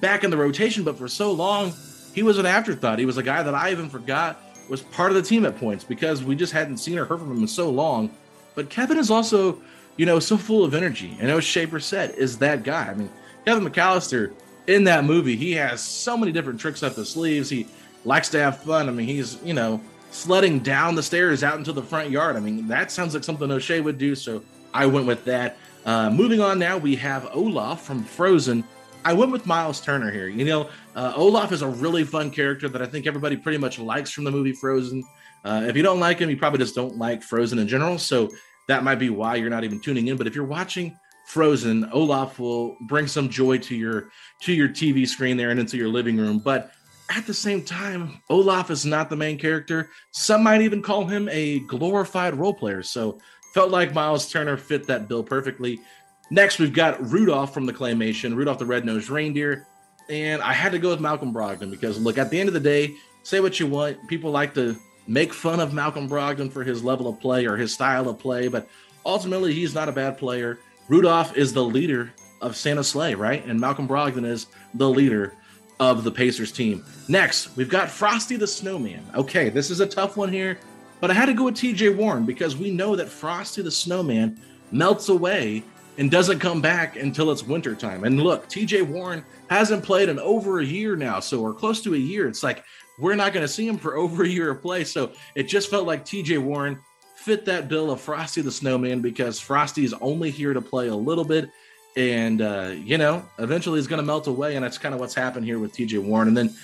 back 0.00 0.22
in 0.22 0.30
the 0.30 0.36
rotation, 0.36 0.84
but 0.84 0.96
for 0.96 1.08
so 1.08 1.32
long, 1.32 1.72
he 2.14 2.22
was 2.22 2.38
an 2.38 2.46
afterthought. 2.46 3.00
He 3.00 3.06
was 3.06 3.16
a 3.16 3.24
guy 3.24 3.42
that 3.42 3.56
I 3.56 3.72
even 3.72 3.88
forgot 3.88 4.40
was 4.70 4.82
part 4.82 5.10
of 5.10 5.16
the 5.16 5.22
team 5.22 5.44
at 5.44 5.58
points 5.58 5.82
because 5.82 6.22
we 6.22 6.36
just 6.36 6.52
hadn't 6.52 6.76
seen 6.76 6.96
or 6.96 7.04
heard 7.04 7.18
from 7.18 7.32
him 7.32 7.38
in 7.38 7.48
so 7.48 7.70
long. 7.70 8.14
But 8.54 8.70
Kevin 8.70 8.98
is 8.98 9.10
also, 9.10 9.60
you 9.96 10.06
know, 10.06 10.20
so 10.20 10.36
full 10.36 10.62
of 10.62 10.74
energy. 10.74 11.16
And 11.18 11.28
Oshae 11.28 11.66
Brissett 11.66 12.16
is 12.16 12.38
that 12.38 12.62
guy. 12.62 12.86
I 12.86 12.94
mean, 12.94 13.10
Kevin 13.44 13.68
McAllister 13.68 14.32
in 14.68 14.84
that 14.84 15.04
movie, 15.04 15.34
he 15.34 15.54
has 15.54 15.80
so 15.80 16.16
many 16.16 16.30
different 16.30 16.60
tricks 16.60 16.84
up 16.84 16.94
his 16.94 17.10
sleeves. 17.10 17.50
He 17.50 17.66
likes 18.04 18.28
to 18.28 18.38
have 18.38 18.62
fun. 18.62 18.88
I 18.88 18.92
mean, 18.92 19.08
he's, 19.08 19.42
you 19.42 19.54
know, 19.54 19.80
sledding 20.12 20.60
down 20.60 20.94
the 20.94 21.02
stairs 21.02 21.42
out 21.42 21.58
into 21.58 21.72
the 21.72 21.82
front 21.82 22.10
yard. 22.10 22.36
I 22.36 22.38
mean, 22.38 22.68
that 22.68 22.92
sounds 22.92 23.12
like 23.12 23.24
something 23.24 23.48
Oshae 23.48 23.82
would 23.82 23.98
do. 23.98 24.14
So 24.14 24.44
I 24.72 24.86
went 24.86 25.08
with 25.08 25.24
that. 25.24 25.56
Uh, 25.84 26.10
moving 26.10 26.40
on 26.40 26.58
now, 26.58 26.78
we 26.78 26.96
have 26.96 27.28
Olaf 27.32 27.82
from 27.82 28.02
Frozen. 28.02 28.64
I 29.04 29.12
went 29.12 29.30
with 29.30 29.44
Miles 29.44 29.80
Turner 29.82 30.10
here. 30.10 30.28
You 30.28 30.44
know, 30.46 30.70
uh, 30.96 31.12
Olaf 31.14 31.52
is 31.52 31.60
a 31.60 31.68
really 31.68 32.04
fun 32.04 32.30
character 32.30 32.68
that 32.70 32.80
I 32.80 32.86
think 32.86 33.06
everybody 33.06 33.36
pretty 33.36 33.58
much 33.58 33.78
likes 33.78 34.10
from 34.10 34.24
the 34.24 34.30
movie 34.30 34.52
Frozen. 34.52 35.04
Uh, 35.44 35.64
if 35.68 35.76
you 35.76 35.82
don't 35.82 36.00
like 36.00 36.18
him, 36.18 36.30
you 36.30 36.38
probably 36.38 36.58
just 36.58 36.74
don't 36.74 36.96
like 36.96 37.22
Frozen 37.22 37.58
in 37.58 37.68
general. 37.68 37.98
So 37.98 38.30
that 38.66 38.82
might 38.82 38.94
be 38.94 39.10
why 39.10 39.36
you're 39.36 39.50
not 39.50 39.64
even 39.64 39.78
tuning 39.78 40.08
in. 40.08 40.16
But 40.16 40.26
if 40.26 40.34
you're 40.34 40.46
watching 40.46 40.98
Frozen, 41.26 41.90
Olaf 41.92 42.38
will 42.38 42.78
bring 42.86 43.06
some 43.06 43.28
joy 43.28 43.58
to 43.58 43.76
your 43.76 44.10
to 44.42 44.54
your 44.54 44.68
TV 44.68 45.06
screen 45.06 45.36
there 45.36 45.50
and 45.50 45.60
into 45.60 45.76
your 45.76 45.88
living 45.88 46.16
room. 46.16 46.38
But 46.38 46.72
at 47.10 47.26
the 47.26 47.34
same 47.34 47.62
time, 47.62 48.22
Olaf 48.30 48.70
is 48.70 48.86
not 48.86 49.10
the 49.10 49.16
main 49.16 49.38
character. 49.38 49.90
Some 50.12 50.42
might 50.42 50.62
even 50.62 50.80
call 50.80 51.04
him 51.04 51.28
a 51.30 51.60
glorified 51.60 52.34
role 52.34 52.54
player. 52.54 52.82
So 52.82 53.18
Felt 53.54 53.70
like 53.70 53.94
Miles 53.94 54.28
Turner 54.28 54.56
fit 54.56 54.88
that 54.88 55.06
bill 55.06 55.22
perfectly. 55.22 55.80
Next, 56.28 56.58
we've 56.58 56.72
got 56.72 57.00
Rudolph 57.00 57.54
from 57.54 57.66
the 57.66 57.72
Claymation, 57.72 58.34
Rudolph 58.34 58.58
the 58.58 58.66
Red-Nosed 58.66 59.08
Reindeer. 59.08 59.64
And 60.10 60.42
I 60.42 60.52
had 60.52 60.72
to 60.72 60.80
go 60.80 60.90
with 60.90 60.98
Malcolm 60.98 61.32
Brogdon 61.32 61.70
because, 61.70 62.00
look, 62.00 62.18
at 62.18 62.30
the 62.30 62.40
end 62.40 62.48
of 62.48 62.52
the 62.52 62.58
day, 62.58 62.96
say 63.22 63.38
what 63.38 63.60
you 63.60 63.68
want. 63.68 64.08
People 64.08 64.32
like 64.32 64.54
to 64.54 64.76
make 65.06 65.32
fun 65.32 65.60
of 65.60 65.72
Malcolm 65.72 66.08
Brogdon 66.08 66.50
for 66.50 66.64
his 66.64 66.82
level 66.82 67.06
of 67.06 67.20
play 67.20 67.46
or 67.46 67.56
his 67.56 67.72
style 67.72 68.08
of 68.08 68.18
play, 68.18 68.48
but 68.48 68.68
ultimately, 69.06 69.54
he's 69.54 69.72
not 69.72 69.88
a 69.88 69.92
bad 69.92 70.18
player. 70.18 70.58
Rudolph 70.88 71.36
is 71.36 71.52
the 71.52 71.62
leader 71.62 72.12
of 72.40 72.56
Santa 72.56 72.82
Sleigh, 72.82 73.14
right? 73.14 73.46
And 73.46 73.60
Malcolm 73.60 73.86
Brogdon 73.86 74.26
is 74.26 74.48
the 74.74 74.90
leader 74.90 75.32
of 75.78 76.02
the 76.02 76.10
Pacers 76.10 76.50
team. 76.50 76.84
Next, 77.06 77.56
we've 77.56 77.68
got 77.68 77.88
Frosty 77.88 78.34
the 78.34 78.48
Snowman. 78.48 79.04
Okay, 79.14 79.48
this 79.48 79.70
is 79.70 79.78
a 79.78 79.86
tough 79.86 80.16
one 80.16 80.32
here. 80.32 80.58
But 81.04 81.10
I 81.10 81.14
had 81.14 81.26
to 81.26 81.34
go 81.34 81.44
with 81.44 81.56
TJ 81.56 81.96
Warren 81.96 82.24
because 82.24 82.56
we 82.56 82.70
know 82.70 82.96
that 82.96 83.10
Frosty 83.10 83.60
the 83.60 83.70
Snowman 83.70 84.40
melts 84.72 85.10
away 85.10 85.62
and 85.98 86.10
doesn't 86.10 86.38
come 86.38 86.62
back 86.62 86.96
until 86.96 87.30
it's 87.30 87.42
wintertime. 87.42 88.04
And 88.04 88.22
look, 88.22 88.48
TJ 88.48 88.88
Warren 88.88 89.22
hasn't 89.50 89.84
played 89.84 90.08
in 90.08 90.18
over 90.18 90.60
a 90.60 90.64
year 90.64 90.96
now, 90.96 91.20
so 91.20 91.42
we're 91.42 91.52
close 91.52 91.82
to 91.82 91.92
a 91.92 91.98
year. 91.98 92.26
It's 92.26 92.42
like 92.42 92.64
we're 92.98 93.16
not 93.16 93.34
going 93.34 93.44
to 93.44 93.52
see 93.52 93.68
him 93.68 93.76
for 93.76 93.96
over 93.98 94.24
a 94.24 94.26
year 94.26 94.52
of 94.52 94.62
play. 94.62 94.82
So 94.82 95.12
it 95.34 95.42
just 95.42 95.68
felt 95.68 95.86
like 95.86 96.06
TJ 96.06 96.38
Warren 96.38 96.80
fit 97.16 97.44
that 97.44 97.68
bill 97.68 97.90
of 97.90 98.00
Frosty 98.00 98.40
the 98.40 98.50
Snowman 98.50 99.02
because 99.02 99.38
Frosty 99.38 99.84
is 99.84 99.92
only 100.00 100.30
here 100.30 100.54
to 100.54 100.62
play 100.62 100.88
a 100.88 100.96
little 100.96 101.26
bit. 101.26 101.50
And, 101.98 102.40
uh, 102.40 102.72
you 102.82 102.96
know, 102.96 103.28
eventually 103.38 103.78
he's 103.78 103.88
going 103.88 104.00
to 104.00 104.06
melt 104.06 104.26
away. 104.26 104.56
And 104.56 104.64
that's 104.64 104.78
kind 104.78 104.94
of 104.94 105.00
what's 105.02 105.14
happened 105.14 105.44
here 105.44 105.58
with 105.58 105.74
TJ 105.74 106.02
Warren. 106.02 106.28
And 106.28 106.36
then 106.36 106.54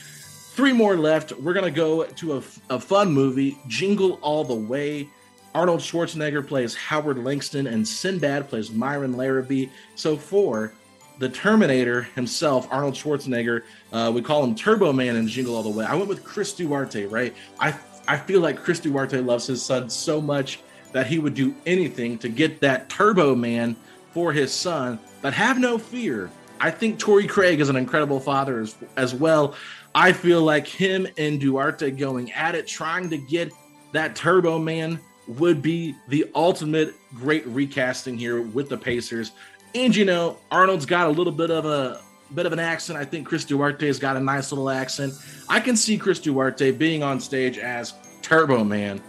Three 0.60 0.74
more 0.74 0.94
left. 0.94 1.32
We're 1.32 1.54
going 1.54 1.64
to 1.64 1.70
go 1.70 2.04
to 2.04 2.34
a, 2.34 2.42
a 2.68 2.78
fun 2.78 3.10
movie, 3.10 3.56
Jingle 3.66 4.18
All 4.20 4.44
the 4.44 4.54
Way. 4.54 5.08
Arnold 5.54 5.80
Schwarzenegger 5.80 6.46
plays 6.46 6.74
Howard 6.74 7.16
Langston, 7.16 7.66
and 7.66 7.88
Sinbad 7.88 8.46
plays 8.46 8.70
Myron 8.70 9.16
Larrabee. 9.16 9.70
So 9.94 10.18
for 10.18 10.74
the 11.18 11.30
Terminator 11.30 12.02
himself, 12.02 12.68
Arnold 12.70 12.92
Schwarzenegger, 12.92 13.62
uh, 13.94 14.12
we 14.14 14.20
call 14.20 14.44
him 14.44 14.54
Turbo 14.54 14.92
Man 14.92 15.16
in 15.16 15.26
Jingle 15.26 15.56
All 15.56 15.62
the 15.62 15.70
Way. 15.70 15.86
I 15.86 15.94
went 15.94 16.08
with 16.08 16.22
Chris 16.24 16.52
Duarte, 16.52 17.06
right? 17.06 17.34
I 17.58 17.74
I 18.06 18.18
feel 18.18 18.42
like 18.42 18.58
Chris 18.58 18.80
Duarte 18.80 19.18
loves 19.22 19.46
his 19.46 19.62
son 19.62 19.88
so 19.88 20.20
much 20.20 20.60
that 20.92 21.06
he 21.06 21.18
would 21.18 21.32
do 21.32 21.54
anything 21.64 22.18
to 22.18 22.28
get 22.28 22.60
that 22.60 22.90
Turbo 22.90 23.34
Man 23.34 23.76
for 24.12 24.30
his 24.30 24.52
son. 24.52 24.98
But 25.22 25.32
have 25.32 25.58
no 25.58 25.78
fear. 25.78 26.30
I 26.60 26.70
think 26.70 26.98
Torrey 26.98 27.26
Craig 27.26 27.58
is 27.58 27.70
an 27.70 27.76
incredible 27.76 28.20
father 28.20 28.60
as, 28.60 28.76
as 28.98 29.14
well. 29.14 29.54
I 29.94 30.12
feel 30.12 30.42
like 30.42 30.66
him 30.66 31.06
and 31.18 31.40
Duarte 31.40 31.90
going 31.90 32.32
at 32.32 32.54
it, 32.54 32.66
trying 32.66 33.10
to 33.10 33.18
get 33.18 33.52
that 33.92 34.14
Turbo 34.14 34.58
Man 34.58 35.00
would 35.26 35.62
be 35.62 35.94
the 36.08 36.30
ultimate 36.34 36.94
great 37.14 37.46
recasting 37.46 38.16
here 38.16 38.42
with 38.42 38.68
the 38.68 38.76
Pacers. 38.76 39.32
And 39.74 39.94
you 39.94 40.04
know, 40.04 40.38
Arnold's 40.50 40.86
got 40.86 41.06
a 41.06 41.10
little 41.10 41.32
bit 41.32 41.50
of 41.50 41.64
a 41.64 42.00
bit 42.34 42.46
of 42.46 42.52
an 42.52 42.58
accent. 42.58 42.98
I 42.98 43.04
think 43.04 43.26
Chris 43.26 43.44
Duarte's 43.44 43.98
got 43.98 44.16
a 44.16 44.20
nice 44.20 44.52
little 44.52 44.70
accent. 44.70 45.14
I 45.48 45.60
can 45.60 45.76
see 45.76 45.98
Chris 45.98 46.20
Duarte 46.20 46.70
being 46.72 47.02
on 47.02 47.20
stage 47.20 47.58
as 47.58 47.94
Turbo 48.22 48.64
Man. 48.64 49.00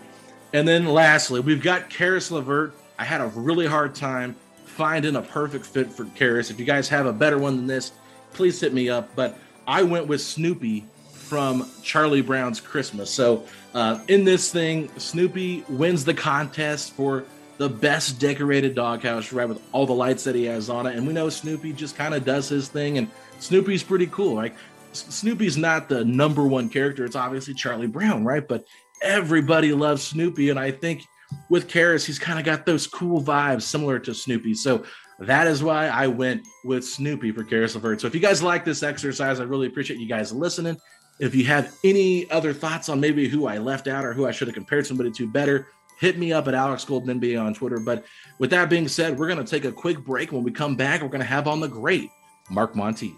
And 0.53 0.67
then 0.67 0.85
lastly, 0.85 1.39
we've 1.39 1.61
got 1.61 1.89
Caris 1.89 2.31
LeVert. 2.31 2.73
I 2.99 3.03
had 3.03 3.21
a 3.21 3.27
really 3.27 3.67
hard 3.67 3.95
time 3.95 4.35
finding 4.65 5.15
a 5.15 5.21
perfect 5.21 5.65
fit 5.65 5.91
for 5.91 6.05
Caris. 6.15 6.49
If 6.49 6.59
you 6.59 6.65
guys 6.65 6.89
have 6.89 7.05
a 7.05 7.13
better 7.13 7.37
one 7.37 7.55
than 7.55 7.67
this, 7.67 7.93
please 8.33 8.59
hit 8.59 8.73
me 8.73 8.89
up. 8.89 9.09
But 9.15 9.37
I 9.67 9.83
went 9.83 10.07
with 10.07 10.21
Snoopy 10.21 10.85
from 11.13 11.69
Charlie 11.81 12.21
Brown's 12.21 12.59
Christmas. 12.59 13.09
So 13.09 13.45
uh, 13.73 13.99
in 14.07 14.23
this 14.25 14.51
thing, 14.51 14.89
Snoopy 14.97 15.63
wins 15.69 16.03
the 16.03 16.13
contest 16.13 16.93
for 16.93 17.23
the 17.57 17.69
best 17.69 18.19
decorated 18.19 18.75
doghouse, 18.75 19.31
right? 19.31 19.47
With 19.47 19.61
all 19.71 19.85
the 19.85 19.93
lights 19.93 20.23
that 20.23 20.35
he 20.35 20.45
has 20.45 20.69
on 20.69 20.87
it. 20.87 20.95
And 20.95 21.07
we 21.07 21.13
know 21.13 21.29
Snoopy 21.29 21.73
just 21.73 21.95
kind 21.95 22.13
of 22.13 22.25
does 22.25 22.49
his 22.49 22.67
thing, 22.67 22.97
and 22.97 23.07
Snoopy's 23.39 23.83
pretty 23.83 24.07
cool. 24.07 24.33
Like 24.33 24.55
Snoopy's 24.93 25.57
not 25.57 25.87
the 25.87 26.03
number 26.03 26.45
one 26.45 26.69
character. 26.69 27.05
It's 27.05 27.15
obviously 27.15 27.53
Charlie 27.53 27.87
Brown, 27.87 28.25
right? 28.25 28.45
But 28.45 28.65
everybody 29.01 29.73
loves 29.73 30.03
Snoopy. 30.03 30.49
And 30.49 30.59
I 30.59 30.71
think 30.71 31.03
with 31.49 31.67
Caris, 31.67 32.05
he's 32.05 32.19
kind 32.19 32.39
of 32.39 32.45
got 32.45 32.65
those 32.65 32.87
cool 32.87 33.21
vibes 33.21 33.63
similar 33.63 33.99
to 33.99 34.13
Snoopy. 34.13 34.55
So 34.55 34.83
that 35.27 35.47
is 35.47 35.63
why 35.63 35.87
I 35.87 36.07
went 36.07 36.47
with 36.63 36.85
Snoopy 36.85 37.31
for 37.31 37.43
Caris 37.43 37.75
LeVert. 37.75 38.01
So 38.01 38.07
if 38.07 38.15
you 38.15 38.21
guys 38.21 38.41
like 38.41 38.65
this 38.65 38.83
exercise, 38.83 39.39
I 39.39 39.43
really 39.43 39.67
appreciate 39.67 39.99
you 39.99 40.07
guys 40.07 40.31
listening. 40.33 40.77
If 41.19 41.35
you 41.35 41.45
have 41.45 41.75
any 41.83 42.29
other 42.31 42.53
thoughts 42.53 42.89
on 42.89 42.99
maybe 42.99 43.27
who 43.27 43.45
I 43.45 43.59
left 43.59 43.87
out 43.87 44.03
or 44.03 44.13
who 44.13 44.25
I 44.25 44.31
should 44.31 44.47
have 44.47 44.55
compared 44.55 44.87
somebody 44.87 45.11
to 45.11 45.27
better, 45.27 45.67
hit 45.99 46.17
me 46.17 46.33
up 46.33 46.47
at 46.47 46.55
Alex 46.55 46.83
Golden 46.83 47.37
on 47.37 47.53
Twitter. 47.53 47.79
But 47.79 48.05
with 48.39 48.49
that 48.49 48.69
being 48.69 48.87
said, 48.87 49.19
we're 49.19 49.27
going 49.27 49.43
to 49.43 49.49
take 49.49 49.65
a 49.65 49.71
quick 49.71 50.03
break. 50.03 50.31
When 50.31 50.43
we 50.43 50.51
come 50.51 50.75
back, 50.75 51.01
we're 51.01 51.09
going 51.09 51.21
to 51.21 51.25
have 51.25 51.47
on 51.47 51.59
the 51.59 51.67
great 51.67 52.09
Mark 52.49 52.73
Montieth. 52.75 53.15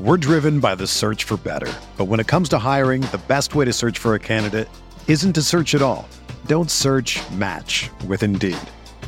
We're 0.00 0.16
driven 0.16 0.60
by 0.60 0.74
the 0.74 0.86
search 0.86 1.24
for 1.24 1.36
better. 1.36 1.72
But 1.96 2.04
when 2.06 2.20
it 2.20 2.26
comes 2.26 2.48
to 2.50 2.58
hiring, 2.58 3.02
the 3.02 3.20
best 3.28 3.54
way 3.54 3.64
to 3.66 3.72
search 3.72 3.98
for 3.98 4.14
a 4.14 4.18
candidate 4.18 4.68
isn't 5.08 5.34
to 5.34 5.42
search 5.42 5.74
at 5.74 5.82
all. 5.82 6.08
Don't 6.46 6.70
search 6.70 7.20
match 7.32 7.90
with 8.06 8.22
Indeed. 8.22 8.56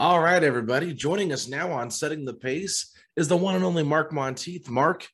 All 0.00 0.18
right, 0.18 0.42
everybody. 0.42 0.94
Joining 0.94 1.30
us 1.30 1.46
now 1.46 1.72
on 1.72 1.90
Setting 1.90 2.24
the 2.24 2.32
Pace 2.32 2.90
is 3.16 3.28
the 3.28 3.36
one 3.36 3.54
and 3.54 3.62
only 3.62 3.82
Mark 3.82 4.12
Montieth. 4.12 4.70
Mark, 4.70 5.06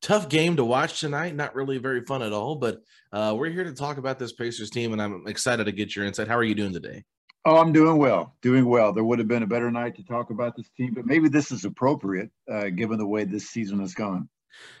tough 0.00 0.28
game 0.28 0.56
to 0.56 0.64
watch 0.64 0.98
tonight. 0.98 1.36
Not 1.36 1.54
really 1.54 1.78
very 1.78 2.04
fun 2.04 2.22
at 2.22 2.32
all, 2.32 2.56
but 2.56 2.80
uh, 3.12 3.36
we're 3.38 3.50
here 3.50 3.62
to 3.62 3.72
talk 3.72 3.98
about 3.98 4.18
this 4.18 4.32
Pacers 4.32 4.68
team, 4.68 4.92
and 4.92 5.00
I'm 5.00 5.28
excited 5.28 5.66
to 5.66 5.70
get 5.70 5.94
your 5.94 6.06
insight. 6.06 6.26
How 6.26 6.36
are 6.36 6.42
you 6.42 6.56
doing 6.56 6.72
today? 6.72 7.04
Oh, 7.44 7.58
I'm 7.58 7.72
doing 7.72 7.98
well, 7.98 8.34
doing 8.42 8.66
well. 8.66 8.92
There 8.92 9.04
would 9.04 9.20
have 9.20 9.28
been 9.28 9.44
a 9.44 9.46
better 9.46 9.70
night 9.70 9.94
to 9.94 10.02
talk 10.02 10.30
about 10.30 10.56
this 10.56 10.68
team, 10.76 10.92
but 10.92 11.06
maybe 11.06 11.28
this 11.28 11.52
is 11.52 11.64
appropriate 11.64 12.32
uh, 12.50 12.70
given 12.70 12.98
the 12.98 13.06
way 13.06 13.22
this 13.22 13.48
season 13.48 13.78
has 13.78 13.94
gone. 13.94 14.28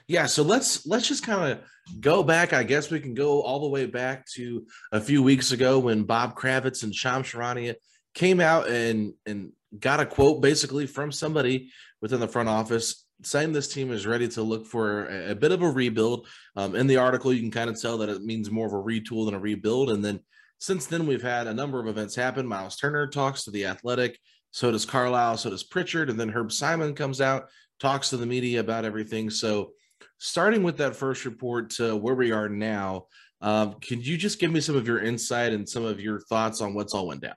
Yeah, 0.08 0.26
so 0.26 0.42
let's 0.42 0.84
let's 0.86 1.06
just 1.06 1.24
kind 1.24 1.52
of 1.52 1.60
go 2.00 2.24
back. 2.24 2.52
I 2.52 2.64
guess 2.64 2.90
we 2.90 2.98
can 2.98 3.14
go 3.14 3.42
all 3.42 3.60
the 3.60 3.68
way 3.68 3.86
back 3.86 4.26
to 4.34 4.66
a 4.90 5.00
few 5.00 5.22
weeks 5.22 5.52
ago 5.52 5.78
when 5.78 6.02
Bob 6.02 6.34
Kravitz 6.34 6.82
and 6.82 6.92
Shams 6.92 7.28
Charania 7.28 7.76
came 8.14 8.40
out 8.40 8.68
and 8.68 9.14
and 9.26 9.52
got 9.78 10.00
a 10.00 10.06
quote 10.06 10.42
basically 10.42 10.86
from 10.86 11.10
somebody 11.10 11.70
within 12.00 12.20
the 12.20 12.28
front 12.28 12.48
office 12.48 13.06
saying 13.22 13.52
this 13.52 13.72
team 13.72 13.92
is 13.92 14.06
ready 14.06 14.28
to 14.28 14.42
look 14.42 14.66
for 14.66 15.06
a, 15.06 15.30
a 15.30 15.34
bit 15.34 15.52
of 15.52 15.62
a 15.62 15.70
rebuild. 15.70 16.26
Um, 16.56 16.74
in 16.74 16.86
the 16.86 16.96
article, 16.96 17.32
you 17.32 17.40
can 17.40 17.50
kind 17.50 17.70
of 17.70 17.80
tell 17.80 17.98
that 17.98 18.08
it 18.08 18.22
means 18.22 18.50
more 18.50 18.66
of 18.66 18.72
a 18.72 18.76
retool 18.76 19.24
than 19.24 19.34
a 19.34 19.38
rebuild. 19.38 19.90
And 19.90 20.04
then 20.04 20.20
since 20.58 20.86
then, 20.86 21.06
we've 21.06 21.22
had 21.22 21.46
a 21.46 21.54
number 21.54 21.80
of 21.80 21.86
events 21.86 22.14
happen. 22.14 22.46
Miles 22.46 22.76
Turner 22.76 23.06
talks 23.06 23.44
to 23.44 23.50
the 23.50 23.66
Athletic, 23.66 24.18
so 24.50 24.70
does 24.70 24.84
Carlisle, 24.84 25.38
so 25.38 25.50
does 25.50 25.64
Pritchard, 25.64 26.10
and 26.10 26.18
then 26.18 26.28
Herb 26.28 26.52
Simon 26.52 26.94
comes 26.94 27.20
out, 27.20 27.48
talks 27.80 28.10
to 28.10 28.16
the 28.16 28.26
media 28.26 28.60
about 28.60 28.84
everything. 28.84 29.30
So, 29.30 29.72
starting 30.18 30.62
with 30.62 30.76
that 30.78 30.94
first 30.94 31.24
report 31.24 31.70
to 31.70 31.96
where 31.96 32.14
we 32.14 32.32
are 32.32 32.48
now, 32.48 33.06
um, 33.40 33.74
could 33.80 34.06
you 34.06 34.16
just 34.16 34.38
give 34.38 34.52
me 34.52 34.60
some 34.60 34.76
of 34.76 34.86
your 34.86 35.00
insight 35.00 35.52
and 35.52 35.68
some 35.68 35.84
of 35.84 36.00
your 36.00 36.20
thoughts 36.20 36.60
on 36.60 36.74
what's 36.74 36.94
all 36.94 37.08
went 37.08 37.22
down? 37.22 37.34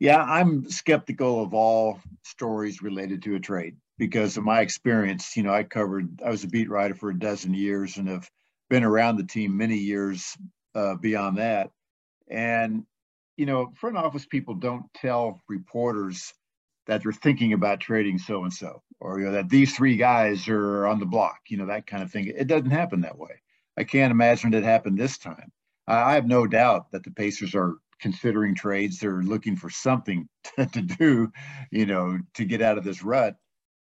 Yeah, 0.00 0.22
I'm 0.22 0.68
skeptical 0.70 1.42
of 1.42 1.52
all 1.52 2.00
stories 2.24 2.80
related 2.82 3.22
to 3.24 3.36
a 3.36 3.40
trade 3.40 3.76
because 3.98 4.38
of 4.38 4.44
my 4.44 4.62
experience. 4.62 5.36
You 5.36 5.42
know, 5.42 5.52
I 5.52 5.62
covered, 5.62 6.20
I 6.24 6.30
was 6.30 6.42
a 6.42 6.48
beat 6.48 6.70
writer 6.70 6.94
for 6.94 7.10
a 7.10 7.18
dozen 7.18 7.52
years 7.52 7.98
and 7.98 8.08
have 8.08 8.28
been 8.70 8.82
around 8.82 9.18
the 9.18 9.24
team 9.24 9.58
many 9.58 9.76
years 9.76 10.36
uh, 10.74 10.94
beyond 10.94 11.36
that. 11.36 11.70
And, 12.30 12.86
you 13.36 13.44
know, 13.44 13.72
front 13.76 13.98
office 13.98 14.24
people 14.24 14.54
don't 14.54 14.86
tell 14.94 15.42
reporters 15.48 16.32
that 16.86 17.02
they're 17.02 17.12
thinking 17.12 17.52
about 17.52 17.80
trading 17.80 18.18
so 18.18 18.42
and 18.44 18.52
so, 18.52 18.82
or 19.00 19.20
you 19.20 19.26
know, 19.26 19.32
that 19.32 19.50
these 19.50 19.76
three 19.76 19.96
guys 19.96 20.48
are 20.48 20.86
on 20.86 20.98
the 20.98 21.06
block, 21.06 21.40
you 21.48 21.58
know, 21.58 21.66
that 21.66 21.86
kind 21.86 22.02
of 22.02 22.10
thing. 22.10 22.26
It 22.26 22.46
doesn't 22.46 22.70
happen 22.70 23.02
that 23.02 23.18
way. 23.18 23.42
I 23.76 23.84
can't 23.84 24.12
imagine 24.12 24.54
it 24.54 24.64
happened 24.64 24.98
this 24.98 25.18
time. 25.18 25.52
I 25.86 26.14
have 26.14 26.26
no 26.26 26.46
doubt 26.46 26.92
that 26.92 27.04
the 27.04 27.10
Pacers 27.10 27.54
are 27.54 27.74
considering 28.00 28.54
trades. 28.54 28.98
They're 28.98 29.22
looking 29.22 29.56
for 29.56 29.70
something 29.70 30.28
to, 30.56 30.66
to 30.66 30.82
do, 30.82 31.32
you 31.70 31.86
know, 31.86 32.18
to 32.34 32.44
get 32.44 32.62
out 32.62 32.78
of 32.78 32.84
this 32.84 33.02
rut. 33.02 33.36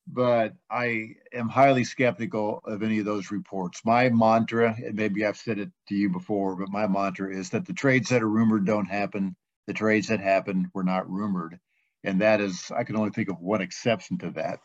But 0.07 0.55
I 0.71 1.15
am 1.33 1.49
highly 1.49 1.85
skeptical 1.85 2.61
of 2.65 2.83
any 2.83 2.99
of 2.99 3.07
those 3.07 3.31
reports. 3.31 3.81
My 3.87 4.11
mantra, 4.11 4.77
and 4.85 4.95
maybe 4.95 5.25
I've 5.25 5.39
said 5.39 5.59
it 5.59 5.71
to 5.89 5.95
you 5.95 6.11
before, 6.11 6.57
but 6.57 6.69
my 6.69 6.87
mantra 6.87 7.35
is 7.35 7.51
that 7.51 7.65
the 7.65 7.73
trades 7.73 8.11
that 8.11 8.23
are 8.23 8.29
rumored 8.29 8.67
don't 8.67 8.85
happen. 8.85 9.35
The 9.67 9.73
trades 9.73 10.09
that 10.09 10.21
happened 10.21 10.69
were 10.75 10.85
not 10.85 11.11
rumored. 11.11 11.59
And 12.05 12.21
that 12.21 12.43
is, 12.43 12.71
I 12.71 12.85
can 12.85 12.97
only 12.97 13.11
think 13.11 13.31
of 13.31 13.41
one 13.41 13.63
exception 13.63 14.19
to 14.19 14.31
that. 14.33 14.61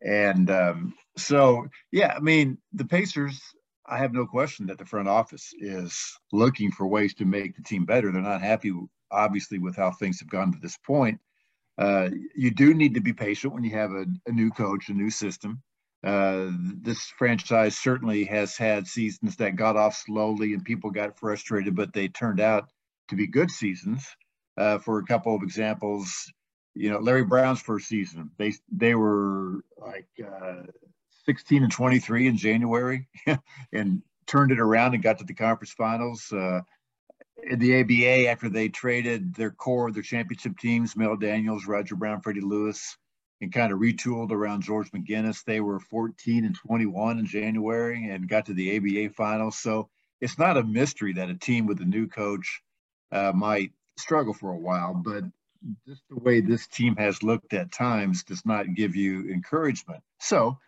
And 0.00 0.48
um, 0.50 0.94
so, 1.16 1.66
yeah, 1.90 2.14
I 2.16 2.20
mean, 2.20 2.58
the 2.72 2.84
Pacers 2.84 3.40
I 3.88 3.98
have 3.98 4.12
no 4.12 4.26
question 4.26 4.66
that 4.66 4.78
the 4.78 4.84
front 4.84 5.08
office 5.08 5.52
is 5.58 6.18
looking 6.32 6.70
for 6.72 6.86
ways 6.86 7.14
to 7.14 7.24
make 7.24 7.56
the 7.56 7.62
team 7.62 7.84
better. 7.84 8.10
They're 8.10 8.20
not 8.20 8.42
happy, 8.42 8.72
obviously, 9.10 9.58
with 9.58 9.76
how 9.76 9.92
things 9.92 10.20
have 10.20 10.28
gone 10.28 10.52
to 10.52 10.58
this 10.58 10.76
point. 10.78 11.20
Uh, 11.78 12.08
you 12.34 12.50
do 12.50 12.74
need 12.74 12.94
to 12.94 13.00
be 13.00 13.12
patient 13.12 13.52
when 13.52 13.62
you 13.62 13.70
have 13.72 13.92
a, 13.92 14.06
a 14.26 14.32
new 14.32 14.50
coach, 14.50 14.88
a 14.88 14.94
new 14.94 15.10
system. 15.10 15.62
Uh, 16.04 16.50
this 16.82 17.00
franchise 17.18 17.76
certainly 17.76 18.24
has 18.24 18.56
had 18.56 18.86
seasons 18.86 19.36
that 19.36 19.56
got 19.56 19.76
off 19.76 19.94
slowly 19.94 20.54
and 20.54 20.64
people 20.64 20.90
got 20.90 21.18
frustrated, 21.18 21.74
but 21.74 21.92
they 21.92 22.08
turned 22.08 22.40
out 22.40 22.68
to 23.08 23.16
be 23.16 23.26
good 23.26 23.50
seasons. 23.50 24.06
Uh, 24.56 24.78
for 24.78 24.98
a 24.98 25.04
couple 25.04 25.34
of 25.34 25.42
examples, 25.42 26.32
you 26.74 26.90
know, 26.90 26.98
Larry 26.98 27.24
Brown's 27.24 27.60
first 27.60 27.88
season, 27.88 28.30
they 28.38 28.54
they 28.72 28.94
were 28.94 29.60
like 29.76 30.08
uh, 30.24 30.62
16 31.26 31.64
and 31.64 31.72
23 31.72 32.28
in 32.28 32.36
January 32.36 33.08
and 33.72 34.02
turned 34.26 34.52
it 34.52 34.60
around 34.60 34.94
and 34.94 35.02
got 35.02 35.18
to 35.18 35.24
the 35.24 35.34
conference 35.34 35.72
finals. 35.72 36.32
Uh, 36.32 36.60
in 37.42 37.58
the 37.58 37.80
ABA, 37.80 38.28
after 38.28 38.48
they 38.48 38.68
traded 38.68 39.34
their 39.34 39.50
core 39.50 39.88
of 39.88 39.94
their 39.94 40.02
championship 40.02 40.58
teams, 40.58 40.96
Mel 40.96 41.16
Daniels, 41.16 41.66
Roger 41.66 41.94
Brown, 41.94 42.20
Freddie 42.20 42.40
Lewis, 42.40 42.96
and 43.40 43.52
kind 43.52 43.72
of 43.72 43.78
retooled 43.78 44.32
around 44.32 44.62
George 44.62 44.90
McGinnis, 44.92 45.44
they 45.44 45.60
were 45.60 45.78
14 45.78 46.44
and 46.44 46.54
21 46.54 47.18
in 47.18 47.26
January 47.26 48.08
and 48.10 48.28
got 48.28 48.46
to 48.46 48.54
the 48.54 48.76
ABA 48.76 49.14
finals. 49.14 49.58
So 49.58 49.90
it's 50.20 50.38
not 50.38 50.56
a 50.56 50.62
mystery 50.62 51.12
that 51.14 51.28
a 51.28 51.34
team 51.34 51.66
with 51.66 51.80
a 51.80 51.84
new 51.84 52.08
coach 52.08 52.62
uh, 53.12 53.32
might 53.34 53.72
struggle 53.98 54.32
for 54.32 54.52
a 54.52 54.58
while, 54.58 54.94
but 54.94 55.24
just 55.86 56.02
the 56.08 56.16
way 56.16 56.40
this 56.40 56.66
team 56.66 56.96
has 56.96 57.22
looked 57.22 57.52
at 57.52 57.72
times 57.72 58.24
does 58.24 58.44
not 58.46 58.74
give 58.74 58.96
you 58.96 59.30
encouragement. 59.30 60.02
So 60.20 60.58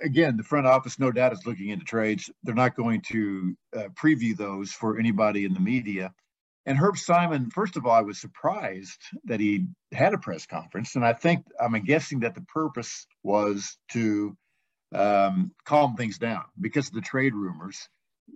again, 0.00 0.36
the 0.36 0.42
front 0.42 0.66
office, 0.66 0.98
no 0.98 1.10
doubt, 1.10 1.32
is 1.32 1.46
looking 1.46 1.70
into 1.70 1.84
trades. 1.84 2.30
They're 2.42 2.54
not 2.54 2.76
going 2.76 3.02
to 3.08 3.56
uh, 3.76 3.88
preview 3.94 4.36
those 4.36 4.72
for 4.72 4.98
anybody 4.98 5.44
in 5.44 5.54
the 5.54 5.60
media. 5.60 6.12
And 6.66 6.76
Herb 6.76 6.98
Simon, 6.98 7.50
first 7.50 7.76
of 7.76 7.86
all, 7.86 7.92
I 7.92 8.00
was 8.00 8.20
surprised 8.20 9.00
that 9.24 9.38
he 9.38 9.66
had 9.92 10.14
a 10.14 10.18
press 10.18 10.46
conference, 10.46 10.96
and 10.96 11.04
I 11.04 11.12
think 11.12 11.44
I'm 11.60 11.72
guessing 11.84 12.20
that 12.20 12.34
the 12.34 12.40
purpose 12.42 13.06
was 13.22 13.78
to 13.92 14.36
um, 14.92 15.52
calm 15.64 15.94
things 15.94 16.18
down 16.18 16.42
because 16.60 16.88
of 16.88 16.94
the 16.94 17.00
trade 17.02 17.34
rumors. 17.34 17.88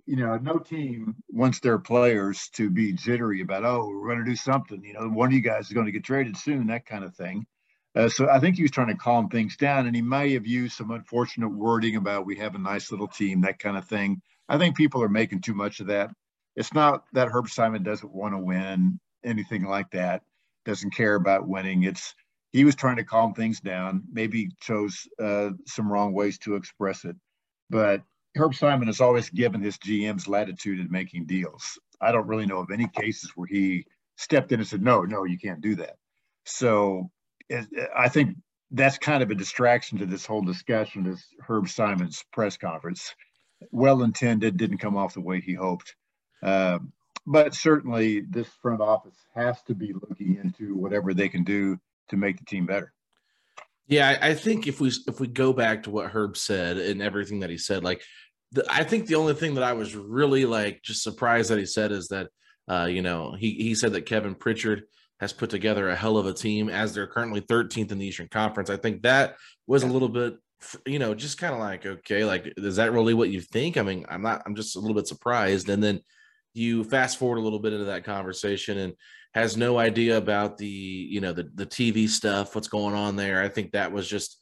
You 0.05 0.15
know, 0.15 0.37
no 0.37 0.57
team 0.57 1.15
wants 1.29 1.59
their 1.59 1.77
players 1.77 2.49
to 2.53 2.69
be 2.69 2.93
jittery 2.93 3.41
about, 3.41 3.65
oh, 3.65 3.89
we're 3.89 4.07
going 4.07 4.23
to 4.23 4.31
do 4.31 4.37
something. 4.37 4.81
You 4.81 4.93
know, 4.93 5.09
one 5.09 5.27
of 5.27 5.33
you 5.33 5.41
guys 5.41 5.67
is 5.67 5.73
going 5.73 5.87
to 5.87 5.91
get 5.91 6.05
traded 6.05 6.37
soon, 6.37 6.67
that 6.67 6.85
kind 6.85 7.03
of 7.03 7.13
thing. 7.13 7.45
Uh, 7.95 8.07
so 8.07 8.29
I 8.29 8.39
think 8.39 8.55
he 8.55 8.61
was 8.61 8.71
trying 8.71 8.87
to 8.87 8.95
calm 8.95 9.27
things 9.27 9.57
down, 9.57 9.85
and 9.85 9.95
he 9.95 10.01
may 10.01 10.33
have 10.33 10.47
used 10.47 10.77
some 10.77 10.91
unfortunate 10.91 11.49
wording 11.49 11.97
about 11.97 12.25
we 12.25 12.37
have 12.37 12.55
a 12.55 12.59
nice 12.59 12.89
little 12.91 13.07
team, 13.07 13.41
that 13.41 13.59
kind 13.59 13.77
of 13.77 13.85
thing. 13.85 14.21
I 14.47 14.57
think 14.57 14.77
people 14.77 15.03
are 15.03 15.09
making 15.09 15.41
too 15.41 15.53
much 15.53 15.79
of 15.79 15.87
that. 15.87 16.11
It's 16.55 16.73
not 16.73 17.03
that 17.13 17.29
Herb 17.29 17.49
Simon 17.49 17.83
doesn't 17.83 18.13
want 18.13 18.33
to 18.33 18.37
win, 18.37 18.99
anything 19.23 19.65
like 19.65 19.91
that, 19.91 20.23
doesn't 20.65 20.95
care 20.95 21.15
about 21.15 21.47
winning. 21.47 21.83
It's 21.83 22.15
he 22.51 22.65
was 22.65 22.75
trying 22.75 22.97
to 22.97 23.03
calm 23.03 23.33
things 23.33 23.59
down. 23.59 24.03
Maybe 24.11 24.49
chose 24.59 25.07
uh, 25.21 25.51
some 25.67 25.91
wrong 25.91 26.13
ways 26.13 26.37
to 26.39 26.55
express 26.55 27.03
it, 27.03 27.15
but 27.69 28.03
Herb 28.37 28.55
Simon 28.55 28.87
has 28.87 29.01
always 29.01 29.29
given 29.29 29.61
his 29.61 29.77
GMs 29.77 30.27
latitude 30.27 30.79
in 30.79 30.89
making 30.89 31.25
deals. 31.25 31.77
I 31.99 32.13
don't 32.13 32.27
really 32.27 32.45
know 32.45 32.59
of 32.59 32.71
any 32.71 32.87
cases 32.87 33.31
where 33.35 33.47
he 33.47 33.85
stepped 34.15 34.53
in 34.53 34.59
and 34.59 34.67
said, 34.67 34.81
"No, 34.81 35.01
no, 35.01 35.25
you 35.25 35.37
can't 35.37 35.61
do 35.61 35.75
that." 35.75 35.97
So 36.45 37.11
I 37.95 38.09
think 38.09 38.37
that's 38.71 38.97
kind 38.97 39.21
of 39.21 39.31
a 39.31 39.35
distraction 39.35 39.97
to 39.99 40.05
this 40.05 40.25
whole 40.25 40.41
discussion, 40.41 41.03
this 41.03 41.25
Herb 41.47 41.67
Simon's 41.67 42.23
press 42.31 42.57
conference. 42.57 43.13
Well 43.71 44.03
intended, 44.03 44.57
didn't 44.57 44.79
come 44.79 44.97
off 44.97 45.13
the 45.13 45.21
way 45.21 45.39
he 45.39 45.53
hoped. 45.53 45.95
Uh, 46.41 46.79
but 47.27 47.53
certainly, 47.53 48.21
this 48.21 48.47
front 48.61 48.81
office 48.81 49.17
has 49.35 49.61
to 49.63 49.75
be 49.75 49.93
looking 49.93 50.37
into 50.37 50.75
whatever 50.75 51.13
they 51.13 51.29
can 51.29 51.43
do 51.43 51.79
to 52.09 52.17
make 52.17 52.39
the 52.39 52.45
team 52.45 52.65
better. 52.65 52.93
Yeah, 53.87 54.17
I 54.21 54.33
think 54.33 54.67
if 54.67 54.79
we 54.79 54.91
if 55.07 55.19
we 55.19 55.27
go 55.27 55.53
back 55.53 55.83
to 55.83 55.91
what 55.91 56.09
Herb 56.09 56.37
said 56.37 56.77
and 56.77 57.01
everything 57.01 57.41
that 57.41 57.49
he 57.49 57.57
said, 57.57 57.83
like 57.83 58.01
the, 58.51 58.65
I 58.69 58.83
think 58.83 59.07
the 59.07 59.15
only 59.15 59.33
thing 59.33 59.55
that 59.55 59.63
I 59.63 59.73
was 59.73 59.95
really 59.95 60.45
like 60.45 60.81
just 60.81 61.03
surprised 61.03 61.51
that 61.51 61.59
he 61.59 61.65
said 61.65 61.91
is 61.91 62.07
that 62.07 62.29
uh, 62.69 62.85
you 62.85 63.01
know 63.01 63.35
he 63.37 63.53
he 63.53 63.75
said 63.75 63.93
that 63.93 64.05
Kevin 64.05 64.33
Pritchard 64.33 64.83
has 65.21 65.31
put 65.31 65.51
together 65.51 65.89
a 65.89 65.95
hell 65.95 66.17
of 66.17 66.25
a 66.25 66.33
team 66.33 66.67
as 66.67 66.93
they're 66.93 67.07
currently 67.07 67.41
13th 67.41 67.91
in 67.91 67.99
the 67.99 68.07
Eastern 68.07 68.27
Conference. 68.27 68.71
I 68.71 68.75
think 68.75 69.03
that 69.03 69.35
was 69.67 69.83
a 69.83 69.87
little 69.87 70.09
bit, 70.09 70.35
you 70.87 70.97
know, 70.97 71.13
just 71.13 71.37
kind 71.37 71.53
of 71.53 71.59
like, 71.59 71.85
okay, 71.85 72.25
like, 72.25 72.51
is 72.57 72.77
that 72.77 72.91
really 72.91 73.13
what 73.13 73.29
you 73.29 73.39
think? 73.39 73.77
I 73.77 73.83
mean, 73.83 74.03
I'm 74.09 74.23
not, 74.23 74.41
I'm 74.47 74.55
just 74.55 74.75
a 74.75 74.79
little 74.79 74.95
bit 74.95 75.07
surprised. 75.07 75.69
And 75.69 75.81
then 75.81 76.01
you 76.55 76.83
fast 76.83 77.19
forward 77.19 77.37
a 77.37 77.41
little 77.41 77.59
bit 77.59 77.71
into 77.71 77.85
that 77.85 78.03
conversation 78.03 78.79
and 78.79 78.93
has 79.35 79.55
no 79.55 79.77
idea 79.77 80.17
about 80.17 80.57
the, 80.57 80.67
you 80.67 81.21
know, 81.21 81.33
the, 81.33 81.49
the 81.53 81.67
TV 81.67 82.09
stuff, 82.09 82.55
what's 82.55 82.67
going 82.67 82.95
on 82.95 83.15
there. 83.15 83.43
I 83.43 83.47
think 83.47 83.71
that 83.71 83.91
was 83.91 84.09
just 84.09 84.40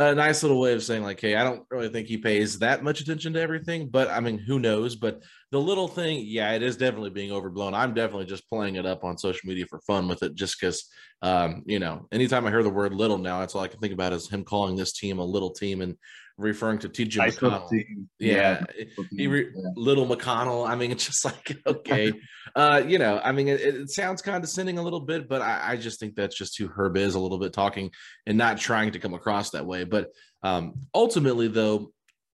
a 0.00 0.14
nice 0.14 0.42
little 0.42 0.60
way 0.60 0.72
of 0.72 0.82
saying 0.82 1.02
like 1.02 1.20
hey 1.20 1.36
i 1.36 1.44
don't 1.44 1.64
really 1.70 1.88
think 1.88 2.08
he 2.08 2.16
pays 2.16 2.58
that 2.58 2.82
much 2.82 3.00
attention 3.00 3.32
to 3.32 3.40
everything 3.40 3.88
but 3.88 4.08
i 4.08 4.20
mean 4.20 4.38
who 4.38 4.58
knows? 4.58 4.96
But 4.96 5.22
the 5.50 5.60
little 5.60 5.88
thing 5.88 6.24
yeah 6.24 6.52
it 6.52 6.62
is 6.62 6.76
definitely 6.76 7.10
being 7.10 7.32
overblown. 7.32 7.74
I'm 7.74 7.92
definitely 7.92 8.26
just 8.26 8.48
playing 8.48 8.76
it 8.76 8.86
up 8.86 9.04
on 9.04 9.18
social 9.18 9.48
media 9.48 9.66
for 9.66 9.80
fun 9.80 10.08
with 10.08 10.22
it 10.22 10.34
just 10.34 10.60
because 10.60 10.88
um, 11.22 11.62
you 11.66 11.78
know 11.78 12.06
anytime 12.12 12.46
i 12.46 12.50
hear 12.50 12.62
the 12.62 12.70
word 12.70 12.94
little 12.94 13.18
now 13.18 13.40
that's 13.40 13.54
all 13.54 13.62
i 13.62 13.68
can 13.68 13.80
think 13.80 13.92
about 13.92 14.12
is 14.12 14.28
him 14.28 14.44
calling 14.44 14.76
this 14.76 14.92
team 14.92 15.18
a 15.18 15.24
little 15.24 15.50
team 15.50 15.82
and 15.82 15.96
referring 16.40 16.78
to 16.78 16.88
TJ 16.88 17.38
McConnell. 17.38 17.70
Yeah, 18.18 18.64
yeah. 19.12 19.28
Re- 19.28 19.52
yeah. 19.54 19.70
little 19.76 20.06
McConnell. 20.06 20.68
I 20.68 20.74
mean, 20.74 20.90
it's 20.90 21.06
just 21.06 21.24
like 21.24 21.56
okay, 21.66 22.12
uh, 22.56 22.82
you 22.86 22.98
know. 22.98 23.20
I 23.22 23.32
mean, 23.32 23.48
it, 23.48 23.60
it 23.60 23.90
sounds 23.90 24.22
condescending 24.22 24.78
a 24.78 24.82
little 24.82 25.00
bit, 25.00 25.28
but 25.28 25.42
I, 25.42 25.72
I, 25.72 25.76
just 25.76 26.00
think 26.00 26.14
that's 26.14 26.36
just 26.36 26.58
who 26.58 26.68
Herb 26.68 26.96
is 26.96 27.14
a 27.14 27.20
little 27.20 27.38
bit 27.38 27.52
talking 27.52 27.90
and 28.26 28.36
not 28.36 28.58
trying 28.58 28.92
to 28.92 28.98
come 28.98 29.14
across 29.14 29.50
that 29.50 29.66
way. 29.66 29.84
But 29.84 30.08
um, 30.42 30.74
ultimately, 30.94 31.48
though, 31.48 31.92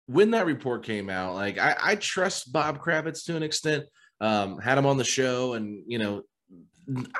when 0.06 0.32
that 0.32 0.46
report 0.46 0.84
came 0.84 1.10
out, 1.10 1.34
like 1.34 1.58
I, 1.58 1.76
I 1.80 1.94
trust 1.96 2.52
Bob 2.52 2.82
Kravitz 2.82 3.24
to 3.26 3.36
an 3.36 3.42
extent. 3.42 3.84
Um, 4.22 4.58
had 4.58 4.76
him 4.76 4.84
on 4.84 4.98
the 4.98 5.04
show, 5.04 5.54
and 5.54 5.82
you 5.86 5.98
know, 5.98 6.22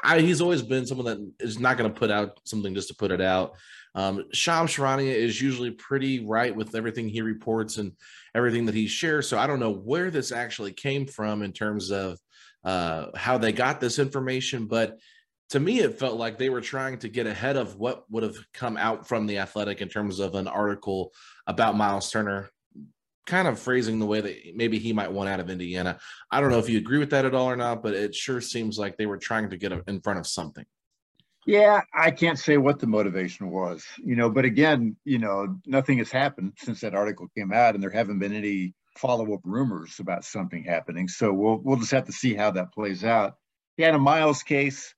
I, 0.03 0.21
he's 0.21 0.41
always 0.41 0.63
been 0.63 0.87
someone 0.87 1.07
that 1.07 1.45
is 1.45 1.59
not 1.59 1.77
going 1.79 1.93
to 1.93 1.99
put 1.99 2.11
out 2.11 2.39
something 2.45 2.75
just 2.75 2.89
to 2.89 2.95
put 2.95 3.11
it 3.11 3.21
out. 3.21 3.57
Um, 3.95 4.25
Shams 4.33 4.71
Charania 4.71 5.15
is 5.15 5.41
usually 5.41 5.71
pretty 5.71 6.25
right 6.25 6.55
with 6.55 6.75
everything 6.75 7.09
he 7.09 7.23
reports 7.23 7.79
and 7.79 7.93
everything 8.35 8.67
that 8.67 8.75
he 8.75 8.87
shares. 8.87 9.29
So 9.29 9.39
I 9.39 9.47
don't 9.47 9.61
know 9.61 9.73
where 9.73 10.11
this 10.11 10.33
actually 10.33 10.73
came 10.73 11.07
from 11.07 11.43
in 11.43 11.53
terms 11.53 11.91
of 11.91 12.19
uh, 12.65 13.07
how 13.17 13.39
they 13.39 13.53
got 13.53 13.81
this 13.81 13.99
information, 13.99 14.67
but 14.67 14.99
to 15.51 15.59
me, 15.59 15.81
it 15.81 15.99
felt 15.99 16.17
like 16.17 16.39
they 16.39 16.49
were 16.49 16.61
trying 16.61 16.99
to 16.99 17.09
get 17.09 17.27
ahead 17.27 17.57
of 17.57 17.77
what 17.77 18.05
would 18.11 18.23
have 18.23 18.37
come 18.55 18.77
out 18.77 19.09
from 19.09 19.27
the 19.27 19.39
Athletic 19.39 19.81
in 19.81 19.89
terms 19.89 20.21
of 20.21 20.37
an 20.37 20.47
article 20.47 21.13
about 21.47 21.77
Miles 21.77 22.09
Turner, 22.11 22.51
kind 23.27 23.49
of 23.49 23.59
phrasing 23.59 23.99
the 23.99 24.07
way 24.07 24.21
that 24.21 24.37
maybe 24.55 24.79
he 24.79 24.93
might 24.93 25.11
want 25.11 25.29
out 25.29 25.41
of 25.41 25.51
Indiana. 25.51 25.99
I 26.31 26.41
don't 26.41 26.51
know 26.51 26.61
if 26.61 26.69
you 26.69 26.79
agree 26.79 26.99
with 26.99 27.11
that 27.11 27.25
at 27.25 27.35
all 27.35 27.51
or 27.51 27.57
not, 27.57 27.83
but 27.83 27.95
it 27.95 28.15
sure 28.15 28.41
seems 28.41 28.79
like 28.79 28.97
they 28.97 29.07
were 29.07 29.19
trying 29.19 29.51
to 29.51 29.57
get 29.57 29.73
in 29.89 30.01
front 30.01 30.21
of 30.21 30.27
something. 30.27 30.65
Yeah, 31.51 31.81
I 31.93 32.13
can't 32.13 32.39
say 32.39 32.59
what 32.59 32.79
the 32.79 32.87
motivation 32.87 33.51
was, 33.51 33.85
you 33.99 34.15
know, 34.15 34.31
but 34.31 34.45
again, 34.45 34.95
you 35.05 35.19
know, 35.19 35.59
nothing 35.67 35.99
has 35.99 36.09
happened 36.13 36.53
since 36.57 36.81
that 36.83 36.95
article 36.95 37.27
came 37.37 37.53
out 37.53 37.75
and 37.75 37.83
there 37.83 37.91
haven't 37.91 38.21
been 38.21 38.33
any 38.33 38.73
follow-up 38.97 39.41
rumors 39.43 39.99
about 39.99 40.25
something 40.25 40.63
happening. 40.63 41.09
So 41.09 41.33
we'll 41.33 41.57
we'll 41.57 41.79
just 41.81 41.91
have 41.91 42.05
to 42.05 42.13
see 42.13 42.35
how 42.35 42.53
that 42.53 42.73
plays 42.73 43.03
out. 43.03 43.35
Yeah, 43.77 43.89
in 43.89 43.97
a 43.97 43.99
Miles 43.99 44.45
case, 44.45 44.95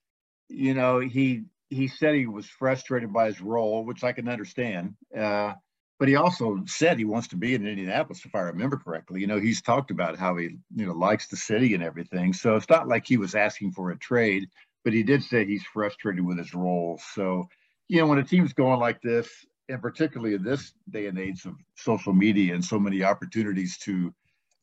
you 0.51 0.75
know, 0.75 0.99
he 0.99 1.45
he 1.71 1.89
said 1.89 2.17
he 2.17 2.27
was 2.27 2.45
frustrated 2.45 3.15
by 3.15 3.29
his 3.29 3.41
role, 3.41 3.87
which 3.87 4.05
I 4.05 4.13
can 4.13 4.29
understand. 4.29 4.95
Uh, 5.17 5.55
but 5.99 6.09
he 6.09 6.17
also 6.17 6.63
said 6.67 6.99
he 6.99 7.07
wants 7.07 7.29
to 7.29 7.37
be 7.37 7.55
in 7.55 7.67
Indianapolis, 7.67 8.27
if 8.27 8.35
I 8.35 8.41
remember 8.41 8.77
correctly. 8.77 9.23
You 9.23 9.27
know, 9.27 9.41
he's 9.41 9.63
talked 9.63 9.91
about 9.91 10.19
how 10.19 10.37
he, 10.37 10.59
you 10.77 10.85
know, 10.85 10.93
likes 10.93 11.29
the 11.29 11.37
city 11.39 11.73
and 11.73 11.83
everything. 11.83 12.35
So 12.35 12.57
it's 12.57 12.69
not 12.69 12.89
like 12.89 13.07
he 13.07 13.17
was 13.17 13.35
asking 13.35 13.73
for 13.73 13.91
a 13.91 13.99
trade 13.99 14.51
but 14.85 14.93
he 14.93 15.03
did 15.03 15.23
say 15.23 15.45
he's 15.45 15.65
frustrated 15.65 16.25
with 16.25 16.39
his 16.39 16.55
role. 16.55 17.01
So, 17.15 17.49
you 17.89 18.01
know, 18.01 18.07
when 18.07 18.19
a 18.19 18.25
team's 18.25 18.53
going 18.53 18.81
like 18.81 19.01
this, 19.03 19.29
and 19.69 19.81
particularly 19.81 20.35
in 20.35 20.43
this 20.43 20.73
day 20.91 21.07
and 21.07 21.19
age 21.19 21.45
of 21.45 21.55
social 21.77 22.13
media 22.13 22.55
and 22.55 22.65
so 22.65 22.79
many 22.79 23.03
opportunities 23.03 23.79
to 23.79 24.13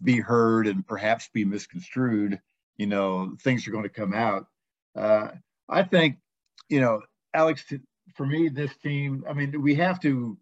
be 0.04 0.20
heard 0.20 0.68
and 0.68 0.86
perhaps 0.86 1.30
be 1.34 1.46
misconstrued, 1.46 2.40
you 2.78 2.88
know, 2.88 3.36
things 3.42 3.68
are 3.68 3.72
going 3.72 3.84
to 3.84 3.90
come 3.90 4.14
out. 4.14 4.48
Uh, 4.96 5.30
I 5.68 5.84
think, 5.84 6.18
you 6.70 6.80
know, 6.80 7.02
Alex, 7.34 7.64
for 8.16 8.26
me, 8.26 8.50
this 8.50 8.76
team, 8.78 9.24
I 9.30 9.34
mean, 9.34 9.62
we 9.62 9.76
have 9.76 10.00
to 10.02 10.38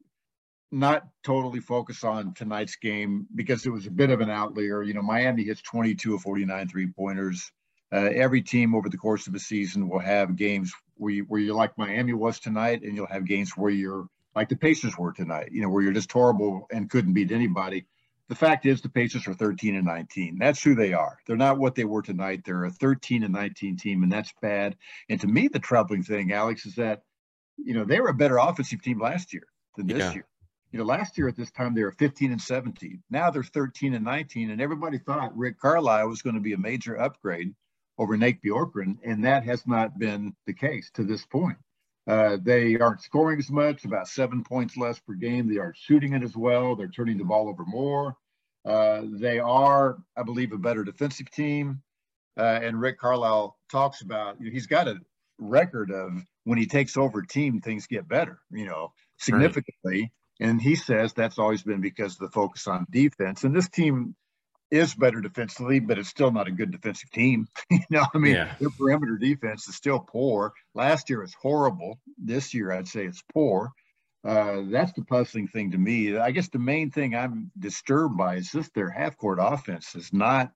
not 0.71 1.07
totally 1.23 1.59
focus 1.59 2.03
on 2.03 2.33
tonight's 2.33 2.75
game 2.75 3.27
because 3.35 3.65
it 3.65 3.69
was 3.69 3.87
a 3.87 3.91
bit 3.91 4.09
of 4.09 4.21
an 4.21 4.29
outlier. 4.29 4.83
You 4.83 4.93
know, 4.93 5.01
Miami 5.01 5.43
hits 5.43 5.61
22 5.61 6.15
of 6.15 6.21
49 6.21 6.67
three 6.67 6.87
pointers. 6.87 7.51
Uh, 7.91 8.09
every 8.13 8.41
team 8.41 8.75
over 8.75 8.89
the 8.89 8.97
course 8.97 9.27
of 9.27 9.35
a 9.35 9.39
season 9.39 9.87
will 9.87 9.99
have 9.99 10.35
games 10.35 10.73
where, 10.95 11.13
you, 11.13 11.23
where 11.23 11.39
you're 11.39 11.55
like 11.55 11.77
Miami 11.77 12.13
was 12.13 12.39
tonight, 12.39 12.81
and 12.83 12.95
you'll 12.95 13.07
have 13.07 13.25
games 13.25 13.51
where 13.55 13.71
you're 13.71 14.07
like 14.35 14.49
the 14.49 14.55
Pacers 14.55 14.97
were 14.97 15.13
tonight, 15.13 15.49
you 15.51 15.61
know, 15.61 15.69
where 15.69 15.81
you're 15.81 15.93
just 15.93 16.11
horrible 16.11 16.67
and 16.71 16.89
couldn't 16.89 17.13
beat 17.13 17.31
anybody. 17.31 17.87
The 18.29 18.35
fact 18.35 18.65
is, 18.65 18.81
the 18.81 18.89
Pacers 18.89 19.27
are 19.27 19.33
13 19.33 19.75
and 19.75 19.85
19. 19.85 20.37
That's 20.37 20.61
who 20.61 20.75
they 20.75 20.93
are. 20.93 21.17
They're 21.25 21.37
not 21.37 21.57
what 21.57 21.75
they 21.75 21.85
were 21.85 22.01
tonight. 22.01 22.43
They're 22.45 22.65
a 22.65 22.69
13 22.69 23.23
and 23.23 23.33
19 23.33 23.77
team, 23.77 24.03
and 24.03 24.11
that's 24.11 24.33
bad. 24.41 24.75
And 25.09 25.19
to 25.21 25.27
me, 25.27 25.47
the 25.47 25.59
troubling 25.59 26.03
thing, 26.03 26.33
Alex, 26.33 26.65
is 26.65 26.75
that, 26.75 27.03
you 27.57 27.73
know, 27.73 27.85
they 27.85 27.99
were 27.99 28.09
a 28.09 28.13
better 28.13 28.37
offensive 28.37 28.81
team 28.81 28.99
last 28.99 29.33
year 29.33 29.47
than 29.75 29.87
this 29.87 29.99
yeah. 29.99 30.13
year. 30.13 30.27
You 30.71 30.79
know, 30.79 30.85
last 30.85 31.17
year 31.17 31.29
at 31.29 31.37
this 31.37 31.49
time 31.51 31.73
they 31.73 31.83
were 31.83 31.93
15 31.93 32.33
and 32.33 32.41
17. 32.41 33.01
Now 33.09 33.31
they're 33.31 33.43
13 33.43 33.93
and 33.93 34.03
19, 34.03 34.51
and 34.51 34.61
everybody 34.61 34.97
thought 34.97 35.35
Rick 35.35 35.59
Carlisle 35.59 36.09
was 36.09 36.21
going 36.21 36.35
to 36.35 36.41
be 36.41 36.53
a 36.53 36.57
major 36.57 36.99
upgrade 36.99 37.55
over 37.97 38.17
Nate 38.17 38.41
Bjorkgren, 38.41 38.97
and 39.03 39.25
that 39.25 39.43
has 39.43 39.65
not 39.65 39.97
been 39.97 40.35
the 40.45 40.53
case 40.53 40.91
to 40.95 41.03
this 41.03 41.25
point. 41.25 41.57
Uh, 42.07 42.37
they 42.41 42.77
aren't 42.77 43.01
scoring 43.01 43.39
as 43.39 43.49
much, 43.49 43.83
about 43.83 44.07
seven 44.07 44.43
points 44.43 44.77
less 44.77 44.99
per 44.99 45.13
game. 45.13 45.49
They 45.49 45.59
aren't 45.59 45.75
shooting 45.75 46.13
it 46.13 46.23
as 46.23 46.35
well. 46.35 46.75
They're 46.75 46.87
turning 46.87 47.17
the 47.17 47.25
ball 47.25 47.49
over 47.49 47.65
more. 47.65 48.15
Uh, 48.65 49.01
they 49.05 49.39
are, 49.39 49.97
I 50.15 50.23
believe, 50.23 50.53
a 50.53 50.57
better 50.57 50.83
defensive 50.83 51.29
team. 51.31 51.81
Uh, 52.37 52.59
and 52.61 52.79
Rick 52.79 52.99
Carlisle 52.99 53.57
talks 53.71 54.01
about 54.01 54.39
you 54.39 54.47
know, 54.47 54.51
he's 54.51 54.67
got 54.67 54.87
a 54.87 54.99
record 55.39 55.91
of 55.91 56.11
when 56.43 56.57
he 56.57 56.65
takes 56.65 56.95
over 56.95 57.19
a 57.19 57.27
team, 57.27 57.61
things 57.61 57.87
get 57.87 58.07
better, 58.07 58.39
you 58.51 58.65
know, 58.65 58.93
significantly. 59.17 60.01
Right. 60.01 60.11
And 60.39 60.61
he 60.61 60.75
says 60.75 61.13
that's 61.13 61.39
always 61.39 61.63
been 61.63 61.81
because 61.81 62.13
of 62.13 62.19
the 62.19 62.29
focus 62.29 62.67
on 62.67 62.85
defense. 62.89 63.43
And 63.43 63.55
this 63.55 63.69
team 63.69 64.15
is 64.69 64.93
better 64.93 65.21
defensively, 65.21 65.79
but 65.79 65.97
it's 65.97 66.09
still 66.09 66.31
not 66.31 66.47
a 66.47 66.51
good 66.51 66.71
defensive 66.71 67.09
team. 67.11 67.47
you 67.69 67.79
know, 67.89 68.05
I 68.13 68.17
mean, 68.17 68.35
yeah. 68.35 68.55
their 68.59 68.69
perimeter 68.69 69.17
defense 69.17 69.67
is 69.67 69.75
still 69.75 69.99
poor. 69.99 70.53
Last 70.73 71.09
year 71.09 71.21
was 71.21 71.33
horrible. 71.33 71.99
This 72.17 72.53
year, 72.53 72.71
I'd 72.71 72.87
say 72.87 73.05
it's 73.05 73.23
poor. 73.33 73.71
Uh, 74.25 74.63
that's 74.69 74.91
the 74.93 75.05
puzzling 75.05 75.47
thing 75.47 75.71
to 75.71 75.77
me. 75.77 76.17
I 76.17 76.31
guess 76.31 76.49
the 76.49 76.59
main 76.59 76.91
thing 76.91 77.15
I'm 77.15 77.51
disturbed 77.57 78.17
by 78.17 78.35
is 78.35 78.51
just 78.51 78.73
their 78.73 78.89
half 78.89 79.17
court 79.17 79.39
offense 79.41 79.95
is 79.95 80.11
not 80.11 80.51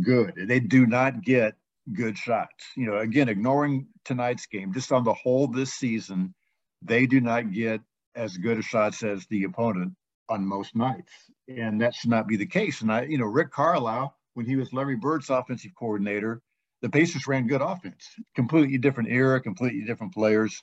good. 0.00 0.32
They 0.36 0.60
do 0.60 0.86
not 0.86 1.22
get 1.22 1.54
good 1.92 2.16
shots. 2.16 2.64
You 2.76 2.86
know, 2.86 2.98
again, 2.98 3.28
ignoring 3.28 3.88
tonight's 4.04 4.46
game, 4.46 4.72
just 4.72 4.90
on 4.90 5.04
the 5.04 5.12
whole 5.12 5.48
this 5.48 5.74
season, 5.74 6.34
they 6.80 7.04
do 7.04 7.20
not 7.20 7.52
get 7.52 7.80
as 8.14 8.36
good 8.36 8.58
a 8.58 8.62
shots 8.62 9.02
as 9.02 9.26
the 9.26 9.44
opponent 9.44 9.92
on 10.28 10.44
most 10.44 10.74
nights. 10.74 11.12
And 11.48 11.80
that 11.80 11.94
should 11.94 12.10
not 12.10 12.26
be 12.26 12.36
the 12.36 12.46
case. 12.46 12.80
And 12.80 12.92
I, 12.92 13.02
you 13.02 13.18
know, 13.18 13.26
Rick 13.26 13.50
Carlisle, 13.50 14.16
when 14.34 14.46
he 14.46 14.56
was 14.56 14.72
Larry 14.72 14.96
Bird's 14.96 15.30
offensive 15.30 15.72
coordinator, 15.78 16.42
the 16.82 16.88
Pacers 16.88 17.26
ran 17.26 17.46
good 17.46 17.62
offense. 17.62 18.08
Completely 18.34 18.78
different 18.78 19.10
era, 19.10 19.40
completely 19.40 19.84
different 19.84 20.14
players. 20.14 20.62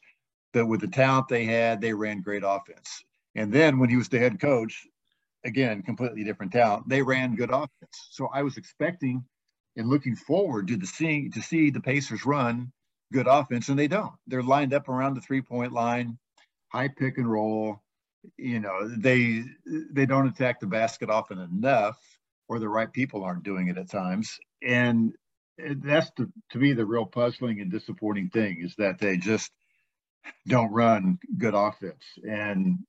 That 0.53 0.65
with 0.65 0.81
the 0.81 0.87
talent 0.87 1.29
they 1.29 1.45
had, 1.45 1.79
they 1.79 1.93
ran 1.93 2.21
great 2.21 2.43
offense. 2.45 3.03
And 3.35 3.53
then 3.53 3.79
when 3.79 3.89
he 3.89 3.95
was 3.95 4.09
the 4.09 4.19
head 4.19 4.39
coach, 4.39 4.85
again, 5.45 5.81
completely 5.81 6.23
different 6.23 6.51
talent, 6.51 6.89
they 6.89 7.01
ran 7.01 7.35
good 7.35 7.51
offense. 7.51 8.09
So 8.11 8.29
I 8.33 8.43
was 8.43 8.57
expecting 8.57 9.23
and 9.77 9.89
looking 9.89 10.15
forward 10.15 10.67
to 10.67 10.77
the 10.77 10.85
seeing 10.85 11.31
to 11.31 11.41
see 11.41 11.69
the 11.69 11.79
Pacers 11.79 12.25
run 12.25 12.71
good 13.13 13.27
offense, 13.27 13.69
and 13.69 13.79
they 13.79 13.87
don't. 13.87 14.13
They're 14.27 14.43
lined 14.43 14.73
up 14.73 14.89
around 14.89 15.15
the 15.15 15.21
three 15.21 15.41
point 15.41 15.71
line, 15.71 16.17
high 16.69 16.89
pick 16.89 17.17
and 17.17 17.29
roll. 17.29 17.81
You 18.37 18.59
know, 18.59 18.87
they 18.87 19.43
they 19.65 20.05
don't 20.05 20.27
attack 20.27 20.59
the 20.59 20.67
basket 20.67 21.09
often 21.09 21.39
enough, 21.39 21.97
or 22.47 22.59
the 22.59 22.69
right 22.69 22.91
people 22.91 23.23
aren't 23.23 23.43
doing 23.43 23.67
it 23.67 23.77
at 23.77 23.89
times. 23.89 24.37
And 24.61 25.13
that's 25.57 26.11
the, 26.17 26.31
to 26.51 26.57
me 26.57 26.73
the 26.73 26.85
real 26.85 27.05
puzzling 27.05 27.61
and 27.61 27.71
disappointing 27.71 28.29
thing 28.29 28.61
is 28.61 28.75
that 28.77 28.99
they 28.99 29.17
just 29.17 29.51
don't 30.47 30.71
run 30.71 31.17
good 31.37 31.53
offense. 31.53 32.03
And 32.23 32.79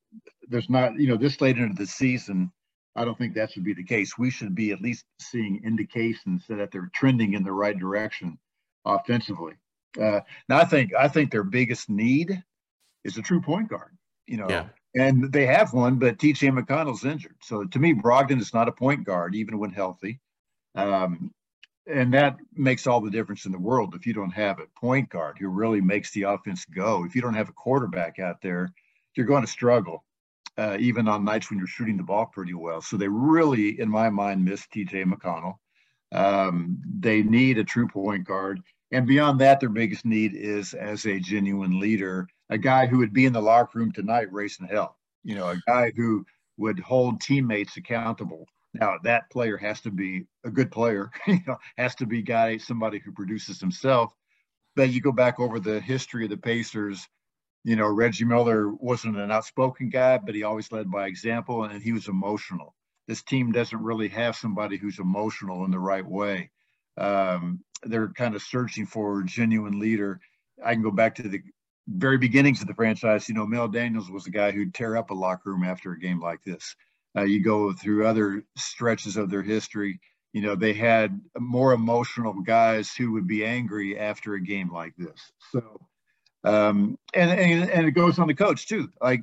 there's 0.49 0.69
not, 0.69 0.99
you 0.99 1.09
know, 1.09 1.17
this 1.17 1.41
late 1.41 1.59
into 1.59 1.75
the 1.77 1.87
season, 1.87 2.53
I 2.95 3.05
don't 3.05 3.17
think 3.17 3.35
that 3.35 3.53
should 3.53 3.65
be 3.65 3.75
the 3.75 3.85
case. 3.85 4.19
We 4.19 4.31
should 4.31 4.55
be 4.55 4.71
at 4.71 4.83
least 4.83 5.05
seeing 5.19 5.63
indications 5.65 6.45
that 6.49 6.71
they're 6.71 6.91
trending 6.95 7.35
in 7.35 7.43
the 7.43 7.53
right 7.53 7.79
direction 7.79 8.39
offensively. 8.85 9.55
Uh, 10.01 10.21
now, 10.49 10.59
I 10.59 10.65
think 10.65 10.93
I 10.99 11.09
think 11.09 11.31
their 11.31 11.45
biggest 11.45 11.89
need 11.89 12.43
is 13.05 13.17
a 13.17 13.23
true 13.23 13.41
point 13.41 13.69
guard. 13.69 13.97
You 14.27 14.39
know, 14.39 14.49
yeah. 14.49 14.69
And 14.95 15.33
they 15.33 15.47
have 15.47 15.73
one, 15.73 15.99
but 15.99 16.19
T.J. 16.19 16.49
McConnell's 16.49 17.05
injured. 17.05 17.37
So 17.43 17.65
to 17.65 17.79
me, 17.79 17.95
Brogdon 17.95 18.41
is 18.41 18.53
not 18.53 18.69
a 18.69 18.73
point 18.73 19.05
guard, 19.05 19.35
even 19.35 19.59
when 19.59 19.71
healthy. 19.71 20.21
Um, 20.75 21.33
and 21.87 22.15
that 22.15 22.37
makes 22.55 22.87
all 22.87 23.01
the 23.01 23.11
difference 23.11 23.45
in 23.45 23.53
the 23.53 23.59
world 23.59 23.95
if 23.95 24.07
you 24.07 24.13
don't 24.13 24.31
have 24.31 24.61
a 24.61 24.67
point 24.79 25.09
guard 25.09 25.37
who 25.39 25.49
really 25.49 25.81
makes 25.81 26.13
the 26.13 26.23
offense 26.23 26.65
go. 26.65 27.05
If 27.05 27.15
you 27.15 27.23
don't 27.23 27.35
have 27.35 27.49
a 27.49 27.55
quarterback 27.55 28.19
out 28.19 28.41
there, 28.43 28.73
you're 29.17 29.27
going 29.27 29.45
to 29.45 29.51
struggle 29.51 30.05
uh, 30.59 30.77
even 30.79 31.09
on 31.09 31.25
nights 31.25 31.51
when 31.51 31.59
you're 31.59 31.67
shooting 31.67 31.97
the 31.97 32.03
ball 32.03 32.27
pretty 32.27 32.55
well. 32.55 32.81
So 32.81 32.97
they 32.97 33.09
really, 33.09 33.81
in 33.81 33.89
my 33.89 34.11
mind, 34.11 34.45
miss 34.45 34.67
TJ 34.67 35.05
McConnell. 35.05 35.57
Um, 36.13 36.81
they 37.01 37.23
need 37.23 37.59
a 37.59 37.65
true 37.65 37.89
point 37.89 38.25
guard. 38.25 38.61
And 38.91 39.07
beyond 39.07 39.41
that, 39.41 39.61
their 39.61 39.71
biggest 39.71 40.05
need 40.05 40.35
is 40.35 40.75
as 40.75 41.07
a 41.07 41.19
genuine 41.19 41.81
leader, 41.81 42.29
a 42.53 42.59
guy 42.59 42.87
who 42.87 42.99
would 42.99 43.15
be 43.15 43.25
in 43.25 43.33
the 43.33 43.41
locker 43.41 43.79
room 43.79 43.93
tonight 43.93 44.31
racing 44.31 44.67
hell, 44.67 44.99
you 45.25 45.35
know, 45.35 45.49
a 45.49 45.63
guy 45.67 45.91
who 45.97 46.25
would 46.59 46.79
hold 46.79 47.19
teammates 47.19 47.79
accountable. 47.79 48.47
Now 48.75 48.99
that 49.05 49.31
player 49.31 49.57
has 49.57 49.81
to 49.83 49.91
be 49.91 50.27
a 50.45 50.51
good 50.51 50.71
player, 50.71 51.11
you 51.27 51.41
know, 51.47 51.57
has 51.79 51.95
to 51.97 52.07
be 52.07 52.21
guy, 52.21 52.59
somebody 52.59 52.99
who 52.99 53.11
produces 53.11 53.59
himself. 53.59 54.13
But 54.77 54.91
you 54.91 55.01
go 55.01 55.13
back 55.13 55.41
over 55.41 55.59
the 55.59 55.81
history 55.81 56.25
of 56.25 56.31
the 56.31 56.37
Pacers, 56.37 57.09
you 57.65 57.75
know, 57.75 57.87
Reggie 57.87 58.27
Miller 58.27 58.69
wasn't 58.69 59.17
an 59.17 59.31
outspoken 59.31 59.89
guy, 59.89 60.19
but 60.19 60.35
he 60.35 60.43
always 60.43 60.71
led 60.71 60.91
by 60.91 61.07
example 61.07 61.65
and 61.65 61.83
he 61.83 61.93
was 61.93 62.09
emotional. 62.09 62.75
This 63.09 63.23
team 63.23 63.53
doesn't 63.53 63.83
really 63.83 64.09
have 64.09 64.37
somebody 64.37 64.77
who's 64.77 64.99
emotional 64.99 65.65
in 65.65 65.71
the 65.71 65.79
right 65.79 66.07
way. 66.07 66.51
Um, 66.99 67.65
they're 67.83 68.09
kind 68.09 68.35
of 68.35 68.43
searching 68.43 68.85
for 68.85 69.21
a 69.21 69.25
genuine 69.25 69.79
leader. 69.79 70.21
I 70.63 70.75
can 70.75 70.83
go 70.83 70.91
back 70.91 71.15
to 71.15 71.23
the 71.23 71.41
very 71.89 72.19
beginnings 72.19 72.61
of 72.61 72.69
the 72.69 72.75
franchise. 72.75 73.29
You 73.29 73.35
know, 73.35 73.47
Mel 73.47 73.69
Daniels 73.69 74.11
was 74.11 74.25
the 74.25 74.31
guy 74.31 74.51
who'd 74.51 74.75
tear 74.75 74.97
up 74.97 75.11
a 75.11 75.15
locker 75.15 75.51
room 75.51 75.65
after 75.65 75.93
a 75.93 75.99
game 75.99 76.21
like 76.21 76.43
this. 76.45 76.75
Uh, 77.17 77.23
you 77.23 77.43
go 77.43 77.73
through 77.73 78.07
other 78.07 78.45
stretches 78.57 79.17
of 79.17 79.31
their 79.31 79.43
history. 79.43 80.01
You 80.33 80.43
know, 80.43 80.55
they 80.55 80.73
had 80.73 81.21
more 81.39 81.73
emotional 81.73 82.33
guys 82.33 82.93
who 82.95 83.13
would 83.13 83.27
be 83.27 83.45
angry 83.45 83.99
after 83.99 84.35
a 84.35 84.41
game 84.41 84.73
like 84.73 84.95
this. 84.97 85.21
So, 85.51 85.87
um, 86.45 86.99
and, 87.13 87.31
and 87.31 87.71
and 87.71 87.87
it 87.87 87.93
goes 87.93 88.19
on 88.19 88.29
the 88.29 88.35
coach 88.35 88.67
too. 88.67 88.89
Like 89.01 89.21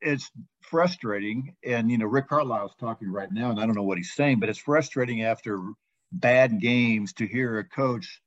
it's 0.00 0.30
frustrating, 0.62 1.54
and 1.64 1.90
you 1.90 1.98
know 1.98 2.06
Rick 2.06 2.28
Carlisle's 2.28 2.74
talking 2.80 3.10
right 3.10 3.30
now, 3.30 3.50
and 3.50 3.60
I 3.60 3.66
don't 3.66 3.76
know 3.76 3.84
what 3.84 3.98
he's 3.98 4.12
saying, 4.12 4.40
but 4.40 4.48
it's 4.48 4.58
frustrating 4.58 5.22
after 5.22 5.62
bad 6.10 6.60
games 6.60 7.12
to 7.14 7.26
hear 7.26 7.58
a 7.58 7.64
coach 7.64 8.20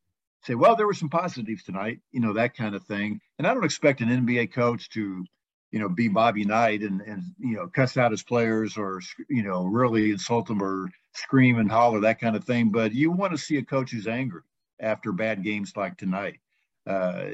say, 0.44 0.56
"Well, 0.56 0.76
there 0.76 0.88
were 0.88 0.94
some 0.94 1.10
positives 1.10 1.64
tonight," 1.64 2.00
you 2.12 2.20
know 2.20 2.34
that 2.34 2.56
kind 2.56 2.76
of 2.76 2.84
thing. 2.84 3.20
And 3.38 3.48
I 3.48 3.54
don't 3.54 3.66
expect 3.66 4.02
an 4.02 4.10
NBA 4.10 4.54
coach 4.54 4.90
to, 4.92 5.26
you 5.72 5.80
know, 5.80 5.90
be 5.90 6.08
Bobby 6.08 6.46
Knight 6.46 6.82
and 6.82 7.02
and 7.02 7.24
you 7.40 7.56
know 7.56 7.68
cuss 7.68 7.98
out 7.98 8.12
his 8.12 8.24
players 8.24 8.78
or 8.78 9.02
you 9.30 9.44
know 9.44 9.64
really 9.66 10.12
insult 10.12 10.48
them 10.48 10.62
or 10.62 10.90
scream 11.14 11.60
and 11.60 11.72
holler 11.72 12.02
that 12.02 12.20
kind 12.20 12.36
of 12.36 12.44
thing. 12.46 12.72
But 12.72 12.94
you 12.94 13.12
want 13.12 13.34
to 13.34 13.38
see 13.38 13.58
a 13.58 13.64
coach 13.64 13.92
who's 13.92 14.08
angry 14.08 14.42
after 14.80 15.12
bad 15.12 15.44
games 15.44 15.74
like 15.76 15.98
tonight 15.98 16.40
uh, 16.88 17.26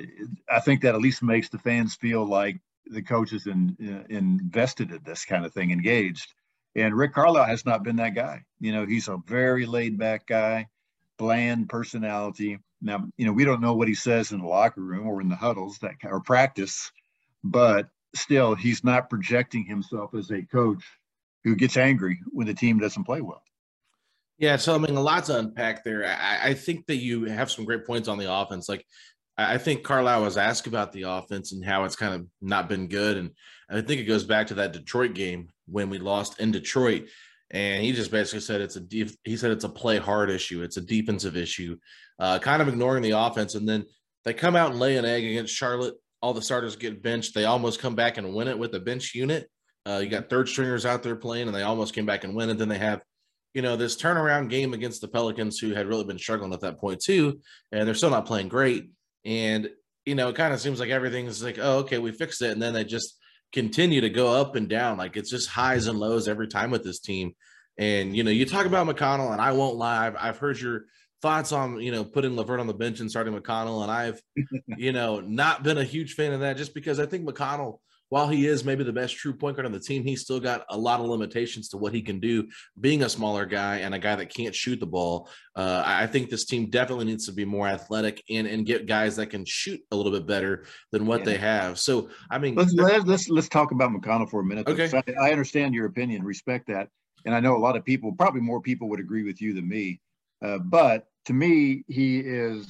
I 0.49 0.59
think 0.59 0.81
that 0.81 0.95
at 0.95 1.01
least 1.01 1.23
makes 1.23 1.49
the 1.49 1.59
fans 1.59 1.95
feel 1.95 2.25
like 2.25 2.57
the 2.85 3.01
coach 3.01 3.33
is 3.33 3.47
in, 3.47 3.75
in, 3.79 4.05
invested 4.09 4.91
in 4.91 5.01
this 5.03 5.25
kind 5.25 5.45
of 5.45 5.53
thing, 5.53 5.71
engaged. 5.71 6.33
And 6.75 6.95
Rick 6.95 7.13
Carlisle 7.13 7.45
has 7.45 7.65
not 7.65 7.83
been 7.83 7.95
that 7.97 8.15
guy. 8.15 8.43
You 8.59 8.71
know, 8.71 8.85
he's 8.85 9.07
a 9.07 9.17
very 9.25 9.65
laid 9.65 9.97
back 9.97 10.27
guy, 10.27 10.67
bland 11.17 11.69
personality. 11.69 12.59
Now, 12.81 13.07
you 13.17 13.25
know, 13.25 13.33
we 13.33 13.45
don't 13.45 13.61
know 13.61 13.73
what 13.73 13.87
he 13.87 13.95
says 13.95 14.31
in 14.31 14.39
the 14.39 14.47
locker 14.47 14.81
room 14.81 15.07
or 15.07 15.21
in 15.21 15.29
the 15.29 15.35
huddles 15.35 15.77
that 15.79 15.95
or 16.03 16.19
practice, 16.19 16.91
but 17.43 17.89
still, 18.15 18.55
he's 18.55 18.83
not 18.83 19.09
projecting 19.09 19.65
himself 19.65 20.13
as 20.13 20.31
a 20.31 20.43
coach 20.43 20.83
who 21.43 21.55
gets 21.55 21.77
angry 21.77 22.19
when 22.27 22.47
the 22.47 22.53
team 22.53 22.79
doesn't 22.79 23.05
play 23.05 23.21
well. 23.21 23.41
Yeah, 24.37 24.57
so 24.57 24.75
I 24.75 24.77
mean, 24.77 24.95
a 24.95 25.01
lot 25.01 25.25
to 25.25 25.39
unpack 25.39 25.83
there. 25.83 26.05
I, 26.05 26.49
I, 26.49 26.53
think 26.53 26.85
that 26.85 26.97
you 26.97 27.25
have 27.25 27.49
some 27.49 27.65
great 27.65 27.87
points 27.87 28.07
on 28.07 28.19
the 28.19 28.31
offense. 28.31 28.69
Like 28.69 28.85
I 29.37 29.57
think 29.57 29.83
Carlisle 29.83 30.23
was 30.23 30.37
asked 30.37 30.67
about 30.67 30.91
the 30.91 31.03
offense 31.03 31.51
and 31.51 31.65
how 31.65 31.85
it's 31.85 31.95
kind 31.95 32.13
of 32.13 32.27
not 32.41 32.69
been 32.69 32.87
good. 32.87 33.17
And 33.17 33.31
I 33.69 33.81
think 33.81 34.01
it 34.01 34.05
goes 34.05 34.23
back 34.23 34.47
to 34.47 34.55
that 34.55 34.73
Detroit 34.73 35.13
game 35.13 35.49
when 35.67 35.89
we 35.89 35.99
lost 35.99 36.39
in 36.39 36.51
Detroit. 36.51 37.07
And 37.51 37.83
he 37.83 37.93
just 37.93 38.11
basically 38.11 38.41
said 38.41 38.61
it's 38.61 38.75
a 38.75 38.81
deep, 38.81 39.09
he 39.23 39.37
said 39.37 39.51
it's 39.51 39.63
a 39.63 39.69
play 39.69 39.97
hard 39.97 40.29
issue. 40.29 40.63
It's 40.63 40.77
a 40.77 40.81
defensive 40.81 41.37
issue, 41.37 41.77
uh, 42.19 42.39
kind 42.39 42.61
of 42.61 42.67
ignoring 42.67 43.03
the 43.03 43.11
offense. 43.11 43.55
And 43.55 43.67
then 43.67 43.85
they 44.25 44.33
come 44.33 44.55
out 44.55 44.71
and 44.71 44.79
lay 44.79 44.97
an 44.97 45.05
egg 45.05 45.23
against 45.23 45.55
Charlotte. 45.55 45.95
All 46.21 46.33
the 46.33 46.41
starters 46.41 46.75
get 46.75 47.01
benched. 47.01 47.33
They 47.33 47.45
almost 47.45 47.79
come 47.79 47.95
back 47.95 48.17
and 48.17 48.33
win 48.33 48.47
it 48.47 48.59
with 48.59 48.73
a 48.75 48.79
bench 48.79 49.15
unit. 49.15 49.49
Uh, 49.85 49.99
you 50.03 50.09
got 50.09 50.29
third 50.29 50.49
stringers 50.49 50.85
out 50.85 51.03
there 51.03 51.15
playing, 51.15 51.47
and 51.47 51.55
they 51.55 51.63
almost 51.63 51.93
came 51.93 52.05
back 52.05 52.25
and 52.25 52.35
win 52.35 52.49
it. 52.49 52.57
Then 52.57 52.67
they 52.67 52.77
have, 52.77 53.01
you 53.53 53.61
know, 53.61 53.77
this 53.77 53.95
turnaround 53.95 54.49
game 54.49 54.73
against 54.73 54.99
the 54.99 55.07
Pelicans, 55.07 55.59
who 55.59 55.73
had 55.73 55.87
really 55.87 56.03
been 56.03 56.19
struggling 56.19 56.51
at 56.51 56.59
that 56.61 56.79
point 56.79 56.99
too, 56.99 57.39
and 57.71 57.87
they're 57.87 57.95
still 57.95 58.09
not 58.09 58.25
playing 58.25 58.49
great. 58.49 58.89
And, 59.23 59.69
you 60.05 60.15
know, 60.15 60.27
it 60.27 60.35
kind 60.35 60.53
of 60.53 60.59
seems 60.59 60.81
like 60.81 60.89
everything's 60.89 61.41
like, 61.41 61.59
oh, 61.61 61.77
okay, 61.79 61.99
we 61.99 62.11
fixed 62.11 62.41
it. 62.41 62.51
And 62.51 62.61
then 62.61 62.73
they 62.73 62.83
just 62.83 63.17
continue 63.53 64.01
to 64.01 64.09
go 64.09 64.33
up 64.33 64.55
and 64.55 64.67
down. 64.67 64.97
Like 64.97 65.17
it's 65.17 65.29
just 65.29 65.49
highs 65.49 65.87
and 65.87 65.99
lows 65.99 66.27
every 66.27 66.47
time 66.47 66.71
with 66.71 66.83
this 66.83 66.99
team. 66.99 67.33
And, 67.77 68.15
you 68.15 68.23
know, 68.23 68.31
you 68.31 68.45
talk 68.45 68.65
about 68.65 68.87
McConnell, 68.87 69.31
and 69.31 69.41
I 69.41 69.51
won't 69.51 69.75
lie, 69.75 70.07
I've, 70.07 70.15
I've 70.19 70.37
heard 70.37 70.59
your 70.59 70.85
thoughts 71.21 71.51
on, 71.51 71.79
you 71.79 71.91
know, 71.91 72.03
putting 72.03 72.35
LeVert 72.35 72.59
on 72.59 72.67
the 72.67 72.73
bench 72.73 72.99
and 72.99 73.09
starting 73.09 73.33
McConnell. 73.33 73.83
And 73.83 73.91
I've, 73.91 74.21
you 74.77 74.91
know, 74.91 75.19
not 75.19 75.63
been 75.63 75.77
a 75.77 75.83
huge 75.83 76.13
fan 76.13 76.33
of 76.33 76.39
that 76.39 76.57
just 76.57 76.73
because 76.73 76.99
I 76.99 77.05
think 77.05 77.27
McConnell 77.27 77.79
while 78.09 78.27
he 78.27 78.47
is 78.47 78.63
maybe 78.63 78.83
the 78.83 78.93
best 78.93 79.15
true 79.15 79.33
point 79.33 79.55
guard 79.55 79.65
on 79.65 79.71
the 79.71 79.79
team, 79.79 80.03
he's 80.03 80.21
still 80.21 80.39
got 80.39 80.65
a 80.69 80.77
lot 80.77 80.99
of 80.99 81.07
limitations 81.07 81.69
to 81.69 81.77
what 81.77 81.93
he 81.93 82.01
can 82.01 82.19
do 82.19 82.47
being 82.79 83.03
a 83.03 83.09
smaller 83.09 83.45
guy 83.45 83.77
and 83.77 83.93
a 83.93 83.99
guy 83.99 84.15
that 84.15 84.33
can't 84.33 84.55
shoot 84.55 84.79
the 84.79 84.85
ball. 84.85 85.29
Uh, 85.55 85.83
I 85.85 86.07
think 86.07 86.29
this 86.29 86.45
team 86.45 86.69
definitely 86.69 87.05
needs 87.05 87.25
to 87.25 87.31
be 87.31 87.45
more 87.45 87.67
athletic 87.67 88.23
and, 88.29 88.47
and 88.47 88.65
get 88.65 88.85
guys 88.85 89.15
that 89.17 89.27
can 89.27 89.43
shoot 89.45 89.81
a 89.91 89.95
little 89.95 90.11
bit 90.11 90.25
better 90.25 90.65
than 90.91 91.05
what 91.05 91.19
yeah. 91.19 91.25
they 91.25 91.37
have. 91.37 91.79
So, 91.79 92.09
I 92.29 92.37
mean, 92.37 92.55
let's, 92.55 92.73
let's, 92.73 93.29
let's, 93.29 93.49
talk 93.49 93.71
about 93.71 93.91
McConnell 93.91 94.29
for 94.29 94.41
a 94.41 94.43
minute. 94.43 94.67
Okay. 94.67 94.89
I, 94.95 95.27
I 95.27 95.31
understand 95.31 95.73
your 95.73 95.85
opinion, 95.85 96.23
respect 96.23 96.67
that. 96.67 96.89
And 97.25 97.33
I 97.33 97.39
know 97.39 97.55
a 97.55 97.59
lot 97.59 97.75
of 97.75 97.83
people, 97.83 98.13
probably 98.13 98.41
more 98.41 98.61
people 98.61 98.87
would 98.89 98.99
agree 98.99 99.23
with 99.23 99.41
you 99.41 99.53
than 99.53 99.67
me. 99.67 99.99
Uh, 100.41 100.59
but 100.59 101.07
to 101.25 101.33
me, 101.33 101.83
he 101.87 102.19
is 102.19 102.67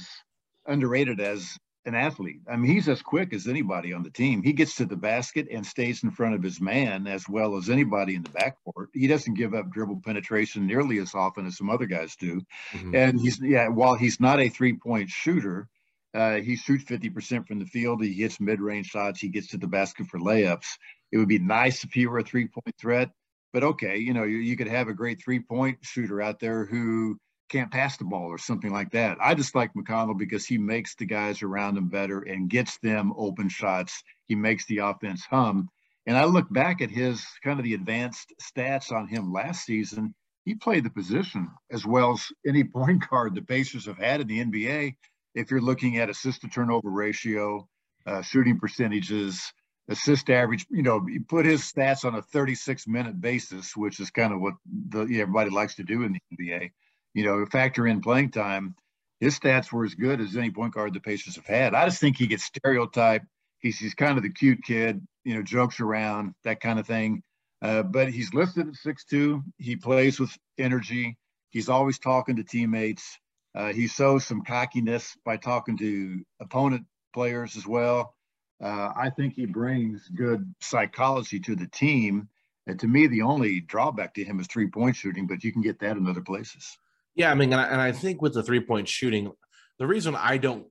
underrated 0.66 1.20
as 1.20 1.56
an 1.88 1.96
athlete. 1.96 2.42
I 2.48 2.56
mean, 2.56 2.70
he's 2.70 2.88
as 2.88 3.02
quick 3.02 3.32
as 3.32 3.48
anybody 3.48 3.92
on 3.92 4.04
the 4.04 4.10
team. 4.10 4.42
He 4.42 4.52
gets 4.52 4.76
to 4.76 4.84
the 4.84 4.96
basket 4.96 5.48
and 5.50 5.66
stays 5.66 6.04
in 6.04 6.12
front 6.12 6.34
of 6.34 6.42
his 6.42 6.60
man 6.60 7.08
as 7.08 7.28
well 7.28 7.56
as 7.56 7.68
anybody 7.68 8.14
in 8.14 8.22
the 8.22 8.28
backcourt. 8.28 8.88
He 8.94 9.08
doesn't 9.08 9.34
give 9.34 9.54
up 9.54 9.70
dribble 9.70 10.02
penetration 10.04 10.66
nearly 10.66 10.98
as 10.98 11.14
often 11.14 11.46
as 11.46 11.56
some 11.56 11.70
other 11.70 11.86
guys 11.86 12.14
do. 12.14 12.42
Mm-hmm. 12.72 12.94
And 12.94 13.20
he's 13.20 13.40
yeah, 13.40 13.68
while 13.68 13.96
he's 13.96 14.20
not 14.20 14.38
a 14.38 14.48
three-point 14.48 15.10
shooter, 15.10 15.68
uh, 16.14 16.36
he 16.36 16.56
shoots 16.56 16.84
50% 16.84 17.46
from 17.48 17.58
the 17.58 17.66
field. 17.66 18.02
He 18.02 18.12
hits 18.12 18.40
mid-range 18.40 18.86
shots. 18.86 19.20
He 19.20 19.28
gets 19.28 19.48
to 19.48 19.58
the 19.58 19.66
basket 19.66 20.06
for 20.06 20.18
layups. 20.18 20.66
It 21.10 21.18
would 21.18 21.28
be 21.28 21.38
nice 21.38 21.82
if 21.84 21.92
he 21.92 22.06
were 22.06 22.18
a 22.18 22.24
three-point 22.24 22.76
threat. 22.78 23.10
But 23.52 23.64
okay, 23.64 23.96
you 23.96 24.12
know, 24.12 24.24
you, 24.24 24.38
you 24.38 24.56
could 24.56 24.68
have 24.68 24.88
a 24.88 24.94
great 24.94 25.22
three-point 25.22 25.78
shooter 25.82 26.20
out 26.20 26.38
there 26.38 26.66
who 26.66 27.18
can't 27.48 27.70
pass 27.70 27.96
the 27.96 28.04
ball 28.04 28.26
or 28.26 28.38
something 28.38 28.72
like 28.72 28.90
that. 28.90 29.18
I 29.20 29.34
just 29.34 29.54
like 29.54 29.72
McConnell 29.74 30.18
because 30.18 30.46
he 30.46 30.58
makes 30.58 30.94
the 30.94 31.06
guys 31.06 31.42
around 31.42 31.76
him 31.76 31.88
better 31.88 32.20
and 32.20 32.50
gets 32.50 32.78
them 32.78 33.12
open 33.16 33.48
shots. 33.48 34.02
He 34.26 34.34
makes 34.34 34.66
the 34.66 34.78
offense 34.78 35.24
hum. 35.24 35.68
And 36.06 36.16
I 36.16 36.24
look 36.24 36.50
back 36.52 36.80
at 36.80 36.90
his 36.90 37.24
kind 37.42 37.58
of 37.58 37.64
the 37.64 37.74
advanced 37.74 38.32
stats 38.40 38.92
on 38.92 39.08
him 39.08 39.32
last 39.32 39.64
season. 39.64 40.14
He 40.44 40.54
played 40.54 40.84
the 40.84 40.90
position 40.90 41.50
as 41.70 41.84
well 41.84 42.12
as 42.12 42.26
any 42.46 42.64
point 42.76 43.08
guard 43.08 43.34
the 43.34 43.42
Pacers 43.42 43.86
have 43.86 43.98
had 43.98 44.20
in 44.20 44.26
the 44.26 44.44
NBA. 44.44 44.96
If 45.34 45.50
you're 45.50 45.60
looking 45.60 45.98
at 45.98 46.10
assist 46.10 46.42
to 46.42 46.48
turnover 46.48 46.90
ratio, 46.90 47.68
uh, 48.06 48.22
shooting 48.22 48.58
percentages, 48.58 49.52
assist 49.88 50.30
average, 50.30 50.66
you 50.70 50.82
know, 50.82 51.06
you 51.06 51.20
put 51.20 51.46
his 51.46 51.60
stats 51.62 52.04
on 52.04 52.14
a 52.14 52.22
36 52.22 52.86
minute 52.86 53.20
basis, 53.20 53.76
which 53.76 54.00
is 54.00 54.10
kind 54.10 54.32
of 54.32 54.40
what 54.40 54.54
the, 54.88 55.00
everybody 55.20 55.50
likes 55.50 55.74
to 55.76 55.84
do 55.84 56.02
in 56.02 56.12
the 56.12 56.36
NBA 56.36 56.70
you 57.18 57.24
know, 57.24 57.44
factor 57.46 57.88
in 57.88 58.00
playing 58.00 58.30
time, 58.30 58.76
his 59.18 59.36
stats 59.36 59.72
were 59.72 59.84
as 59.84 59.96
good 59.96 60.20
as 60.20 60.36
any 60.36 60.52
point 60.52 60.72
guard 60.72 60.94
the 60.94 61.00
Pacers 61.00 61.34
have 61.34 61.46
had. 61.46 61.74
I 61.74 61.84
just 61.84 62.00
think 62.00 62.16
he 62.16 62.28
gets 62.28 62.44
stereotyped. 62.44 63.26
He's, 63.58 63.76
he's 63.76 63.94
kind 63.94 64.16
of 64.16 64.22
the 64.22 64.30
cute 64.30 64.62
kid, 64.62 65.04
you 65.24 65.34
know, 65.34 65.42
jokes 65.42 65.80
around, 65.80 66.34
that 66.44 66.60
kind 66.60 66.78
of 66.78 66.86
thing. 66.86 67.24
Uh, 67.60 67.82
but 67.82 68.08
he's 68.08 68.32
listed 68.32 68.68
at 68.68 68.76
six 68.76 69.04
two. 69.04 69.42
He 69.56 69.74
plays 69.74 70.20
with 70.20 70.30
energy. 70.58 71.18
He's 71.50 71.68
always 71.68 71.98
talking 71.98 72.36
to 72.36 72.44
teammates. 72.44 73.18
Uh, 73.52 73.72
he 73.72 73.88
shows 73.88 74.24
some 74.24 74.44
cockiness 74.44 75.16
by 75.24 75.38
talking 75.38 75.76
to 75.78 76.22
opponent 76.40 76.84
players 77.12 77.56
as 77.56 77.66
well. 77.66 78.14
Uh, 78.62 78.92
I 78.94 79.10
think 79.10 79.34
he 79.34 79.46
brings 79.46 80.08
good 80.08 80.54
psychology 80.60 81.40
to 81.40 81.56
the 81.56 81.66
team. 81.66 82.28
And 82.68 82.78
to 82.78 82.86
me, 82.86 83.08
the 83.08 83.22
only 83.22 83.60
drawback 83.60 84.14
to 84.14 84.24
him 84.24 84.38
is 84.38 84.46
three 84.46 84.68
point 84.68 84.94
shooting, 84.94 85.26
but 85.26 85.42
you 85.42 85.52
can 85.52 85.62
get 85.62 85.80
that 85.80 85.96
in 85.96 86.06
other 86.06 86.20
places. 86.20 86.78
Yeah, 87.18 87.32
I 87.32 87.34
mean, 87.34 87.52
and 87.52 87.60
I, 87.60 87.64
and 87.64 87.80
I 87.80 87.90
think 87.90 88.22
with 88.22 88.32
the 88.32 88.44
three 88.44 88.60
point 88.60 88.88
shooting, 88.88 89.32
the 89.80 89.86
reason 89.88 90.14
I 90.14 90.38
don't, 90.38 90.66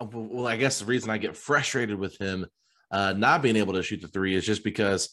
well, 0.00 0.46
I 0.46 0.56
guess 0.56 0.78
the 0.78 0.86
reason 0.86 1.10
I 1.10 1.18
get 1.18 1.36
frustrated 1.36 1.98
with 1.98 2.16
him 2.20 2.46
uh, 2.92 3.14
not 3.16 3.42
being 3.42 3.56
able 3.56 3.74
to 3.74 3.82
shoot 3.82 4.00
the 4.00 4.08
three 4.08 4.36
is 4.36 4.46
just 4.46 4.62
because 4.62 5.10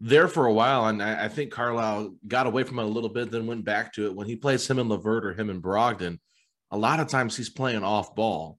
there 0.00 0.26
for 0.26 0.46
a 0.46 0.52
while, 0.52 0.86
and 0.86 1.00
I, 1.00 1.26
I, 1.26 1.28
think 1.28 1.52
Carlisle 1.52 2.16
got 2.26 2.48
away 2.48 2.64
from 2.64 2.80
it 2.80 2.84
a 2.84 2.88
little 2.88 3.08
bit, 3.08 3.30
then 3.30 3.46
went 3.46 3.64
back 3.64 3.92
to 3.94 4.06
it 4.06 4.14
when 4.14 4.26
he 4.26 4.34
plays 4.34 4.68
him 4.68 4.80
and 4.80 4.88
LeVert 4.88 5.24
or 5.24 5.34
him 5.34 5.50
and 5.50 5.62
Brogdon. 5.62 6.18
A 6.72 6.76
lot 6.76 6.98
of 6.98 7.06
times 7.06 7.36
he's 7.36 7.48
playing 7.48 7.84
off 7.84 8.16
ball 8.16 8.58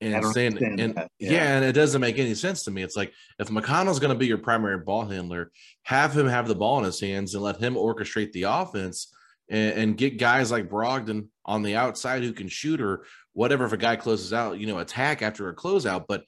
and 0.00 0.24
saying, 0.26 0.58
and 0.62 0.94
yeah. 1.18 1.32
yeah. 1.32 1.56
and 1.56 1.64
it 1.64 1.72
doesn't 1.72 2.00
make 2.00 2.20
any 2.20 2.36
sense 2.36 2.62
to 2.62 2.70
me. 2.70 2.82
It's 2.82 2.96
like 2.96 3.12
if 3.40 3.48
McConnell's 3.48 3.98
going 3.98 4.12
to 4.12 4.18
be 4.18 4.28
your 4.28 4.38
primary 4.38 4.78
ball 4.78 5.04
handler, 5.04 5.50
have 5.82 6.16
him 6.16 6.28
have 6.28 6.46
the 6.46 6.54
ball 6.54 6.78
in 6.78 6.84
his 6.84 7.00
hands 7.00 7.34
and 7.34 7.42
let 7.42 7.56
him 7.56 7.74
orchestrate 7.74 8.30
the 8.30 8.44
offense 8.44 9.12
and, 9.48 9.78
and, 9.78 9.96
get 9.96 10.18
guys 10.18 10.50
like 10.50 10.68
Brogdon 10.68 11.28
on 11.44 11.62
the 11.62 11.76
outside 11.76 12.22
who 12.22 12.32
can 12.32 12.48
shoot 12.48 12.80
or 12.80 13.04
whatever. 13.32 13.64
If 13.64 13.72
a 13.72 13.76
guy 13.76 13.96
closes 13.96 14.32
out, 14.32 14.58
you 14.58 14.66
know, 14.66 14.78
attack 14.78 15.22
after 15.22 15.48
a 15.48 15.54
closeout. 15.54 16.06
But 16.08 16.24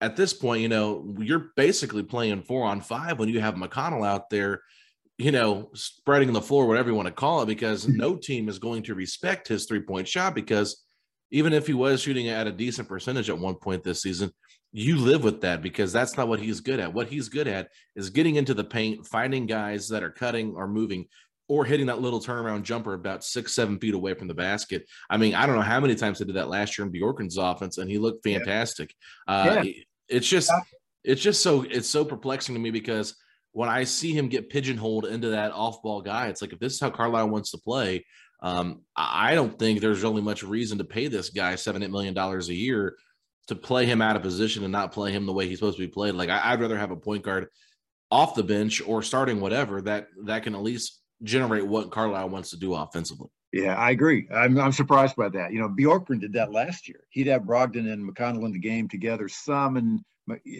at 0.00 0.16
this 0.16 0.32
point, 0.32 0.62
you 0.62 0.68
know, 0.68 1.14
you're 1.18 1.52
basically 1.56 2.02
playing 2.02 2.42
four 2.42 2.66
on 2.66 2.80
five 2.80 3.18
when 3.18 3.28
you 3.28 3.40
have 3.40 3.54
McConnell 3.54 4.06
out 4.06 4.30
there, 4.30 4.62
you 5.18 5.32
know, 5.32 5.70
spreading 5.74 6.32
the 6.32 6.42
floor, 6.42 6.66
whatever 6.66 6.90
you 6.90 6.96
want 6.96 7.06
to 7.06 7.14
call 7.14 7.42
it, 7.42 7.46
because 7.46 7.86
mm-hmm. 7.86 7.96
no 7.96 8.16
team 8.16 8.48
is 8.48 8.58
going 8.58 8.82
to 8.84 8.94
respect 8.94 9.48
his 9.48 9.66
three 9.66 9.80
point 9.80 10.08
shot 10.08 10.34
because 10.34 10.84
even 11.30 11.52
if 11.52 11.66
he 11.66 11.74
was 11.74 12.02
shooting 12.02 12.28
at 12.28 12.46
a 12.46 12.52
decent 12.52 12.88
percentage 12.88 13.28
at 13.30 13.38
one 13.38 13.54
point 13.54 13.82
this 13.82 14.02
season, 14.02 14.30
you 14.72 14.96
live 14.96 15.24
with 15.24 15.40
that 15.40 15.62
because 15.62 15.92
that's 15.92 16.16
not 16.16 16.28
what 16.28 16.40
he's 16.40 16.60
good 16.60 16.80
at. 16.80 16.92
What 16.92 17.08
he's 17.08 17.28
good 17.28 17.48
at 17.48 17.68
is 17.94 18.10
getting 18.10 18.36
into 18.36 18.52
the 18.52 18.64
paint, 18.64 19.06
finding 19.06 19.46
guys 19.46 19.88
that 19.88 20.02
are 20.02 20.10
cutting 20.10 20.54
or 20.54 20.68
moving, 20.68 21.06
or 21.48 21.64
hitting 21.64 21.86
that 21.86 22.00
little 22.00 22.20
turnaround 22.20 22.62
jumper 22.62 22.94
about 22.94 23.24
six, 23.24 23.54
seven 23.54 23.78
feet 23.78 23.94
away 23.94 24.14
from 24.14 24.28
the 24.28 24.34
basket. 24.34 24.86
I 25.08 25.16
mean, 25.16 25.34
I 25.34 25.46
don't 25.46 25.54
know 25.54 25.62
how 25.62 25.80
many 25.80 25.94
times 25.94 26.18
they 26.18 26.24
did 26.24 26.36
that 26.36 26.48
last 26.48 26.76
year 26.76 26.86
in 26.86 26.92
Bjorkgren's 26.92 27.36
offense, 27.36 27.78
and 27.78 27.90
he 27.90 27.98
looked 27.98 28.24
fantastic. 28.24 28.94
Yeah. 29.28 29.34
Uh, 29.34 29.62
yeah. 29.62 29.72
It's 30.08 30.28
just, 30.28 30.52
it's 31.04 31.22
just 31.22 31.42
so 31.42 31.62
it's 31.62 31.88
so 31.88 32.04
perplexing 32.04 32.54
to 32.54 32.60
me 32.60 32.70
because 32.70 33.16
when 33.52 33.68
I 33.68 33.84
see 33.84 34.12
him 34.12 34.28
get 34.28 34.50
pigeonholed 34.50 35.06
into 35.06 35.30
that 35.30 35.52
off-ball 35.52 36.02
guy, 36.02 36.28
it's 36.28 36.42
like 36.42 36.52
if 36.52 36.58
this 36.58 36.74
is 36.74 36.80
how 36.80 36.90
Carlisle 36.90 37.30
wants 37.30 37.52
to 37.52 37.58
play, 37.58 38.04
um, 38.40 38.82
I 38.94 39.34
don't 39.34 39.58
think 39.58 39.80
there's 39.80 40.02
really 40.02 40.22
much 40.22 40.42
reason 40.42 40.78
to 40.78 40.84
pay 40.84 41.08
this 41.08 41.30
guy 41.30 41.54
seven, 41.54 41.82
eight 41.82 41.90
million 41.90 42.14
dollars 42.14 42.48
a 42.48 42.54
year 42.54 42.96
to 43.46 43.54
play 43.54 43.86
him 43.86 44.02
out 44.02 44.16
of 44.16 44.22
position 44.22 44.62
and 44.64 44.72
not 44.72 44.92
play 44.92 45.12
him 45.12 45.26
the 45.26 45.32
way 45.32 45.48
he's 45.48 45.58
supposed 45.58 45.78
to 45.78 45.86
be 45.86 45.92
played. 45.92 46.14
Like 46.14 46.28
I, 46.28 46.50
would 46.50 46.60
rather 46.60 46.78
have 46.78 46.90
a 46.90 46.96
point 46.96 47.22
guard 47.22 47.48
off 48.10 48.34
the 48.34 48.42
bench 48.42 48.82
or 48.86 49.02
starting 49.02 49.40
whatever 49.40 49.80
that 49.82 50.08
that 50.24 50.42
can 50.42 50.54
at 50.54 50.62
least 50.62 51.00
generate 51.22 51.66
what 51.66 51.90
Carlisle 51.90 52.28
wants 52.28 52.50
to 52.50 52.56
do 52.56 52.74
offensively. 52.74 53.28
Yeah, 53.52 53.74
I 53.74 53.90
agree. 53.90 54.28
I'm, 54.32 54.58
I'm 54.58 54.72
surprised 54.72 55.16
by 55.16 55.28
that. 55.30 55.52
You 55.52 55.60
know, 55.60 55.68
Bjorkgren 55.68 56.20
did 56.20 56.34
that 56.34 56.52
last 56.52 56.88
year. 56.88 57.00
He'd 57.10 57.28
have 57.28 57.42
Brogdon 57.42 57.90
and 57.90 58.08
McConnell 58.08 58.44
in 58.44 58.52
the 58.52 58.58
game 58.58 58.88
together 58.88 59.28
some 59.28 59.76
and 59.76 60.00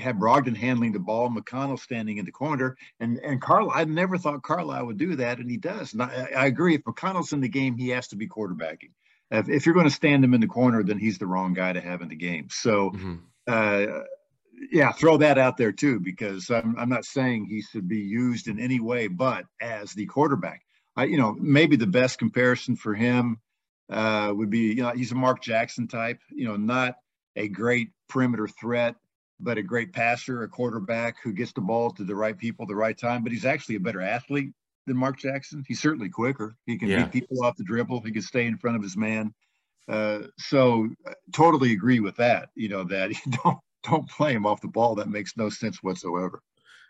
have 0.01 0.17
Brogdon 0.17 0.57
handling 0.57 0.93
the 0.93 0.99
ball, 0.99 1.29
McConnell 1.29 1.79
standing 1.79 2.19
in 2.19 2.25
the 2.25 2.33
corner. 2.33 2.77
And 3.01 3.19
and 3.19 3.43
Carlisle, 3.43 3.73
I 3.75 3.85
never 3.85 4.17
thought 4.17 4.43
Carlisle 4.43 4.87
would 4.87 4.99
do 4.99 5.17
that, 5.17 5.39
and 5.39 5.51
he 5.51 5.57
does. 5.57 5.93
And 5.93 6.03
I, 6.03 6.29
I 6.37 6.47
agree. 6.47 6.75
If 6.75 6.85
McConnell's 6.85 7.33
in 7.33 7.41
the 7.41 7.49
game, 7.49 7.77
he 7.77 7.89
has 7.89 8.09
to 8.09 8.17
be 8.17 8.29
quarterbacking. 8.29 8.93
If, 9.31 9.49
if, 9.49 9.67
you're 9.67 9.75
going 9.75 9.89
to 9.89 9.95
stand 9.95 10.25
him 10.25 10.35
in 10.35 10.41
the 10.41 10.47
corner, 10.47 10.85
then 10.85 10.99
he's 10.99 11.19
the 11.19 11.27
wrong 11.27 11.53
guy 11.53 11.73
to 11.73 11.81
have 11.81 12.01
in 12.01 12.09
the 12.09 12.17
game. 12.17 12.47
So, 12.49 12.91
mm-hmm. 12.91 13.17
uh, 13.49 14.05
yeah, 14.71 14.93
throw 14.93 15.17
that 15.19 15.39
out 15.39 15.57
there 15.57 15.73
too, 15.73 16.01
because 16.01 16.51
I'm, 16.51 16.77
I'm 16.79 16.89
not 16.89 17.05
saying 17.05 17.47
he 17.47 17.63
should 17.63 17.89
be 17.89 18.01
used 18.01 18.49
in 18.49 18.59
any 18.59 18.81
way 18.81 19.09
but 19.09 19.45
as 19.61 19.93
the 19.93 20.07
quarterback. 20.07 20.63
I, 20.97 21.05
you 21.05 21.19
know, 21.19 21.37
maybe 21.39 21.77
the 21.77 21.87
best 21.87 22.19
comparison 22.19 22.77
for 22.77 22.95
him 22.95 23.39
uh, 23.91 24.33
would 24.35 24.51
be, 24.51 24.73
you 24.73 24.83
know, 24.83 24.91
he's 24.91 25.13
a 25.13 25.17
Mark 25.17 25.43
Jackson 25.43 25.89
type, 25.89 26.21
you 26.31 26.47
know, 26.47 26.57
not 26.57 26.97
a 27.37 27.49
great 27.49 27.91
perimeter 28.09 28.49
threat, 28.49 28.97
but 29.39 29.59
a 29.59 29.63
great 29.63 29.93
passer, 29.93 30.43
a 30.43 30.49
quarterback 30.49 31.17
who 31.23 31.33
gets 31.33 31.53
the 31.53 31.61
ball 31.61 31.91
to 31.91 32.05
the 32.05 32.15
right 32.15 32.37
people 32.37 32.65
at 32.65 32.69
the 32.69 32.75
right 32.75 32.97
time. 32.97 33.23
But 33.23 33.33
he's 33.33 33.45
actually 33.45 33.77
a 33.77 33.81
better 33.81 34.01
athlete 34.01 34.53
than 34.87 34.97
Mark 34.97 35.19
Jackson. 35.19 35.65
He's 35.67 35.81
certainly 35.81 36.09
quicker. 36.09 36.57
He 36.65 36.79
can 36.79 36.89
yeah. 36.89 37.05
beat 37.05 37.25
people 37.25 37.45
off 37.45 37.57
the 37.57 37.65
dribble. 37.65 38.01
He 38.01 38.13
can 38.13 38.23
stay 38.23 38.47
in 38.47 38.57
front 38.57 38.77
of 38.77 38.83
his 38.83 38.97
man. 38.97 39.35
Uh, 39.89 40.23
so 40.39 40.89
uh, 41.07 41.13
totally 41.33 41.73
agree 41.73 42.01
with 42.01 42.17
that. 42.17 42.49
You 42.55 42.69
know 42.69 42.85
that 42.85 43.11
you 43.27 43.33
don't 43.45 43.59
don't 43.89 44.09
play 44.09 44.33
him 44.33 44.47
off 44.47 44.61
the 44.61 44.69
ball. 44.69 44.95
That 44.95 45.09
makes 45.09 45.37
no 45.37 45.49
sense 45.49 45.83
whatsoever. 45.83 46.43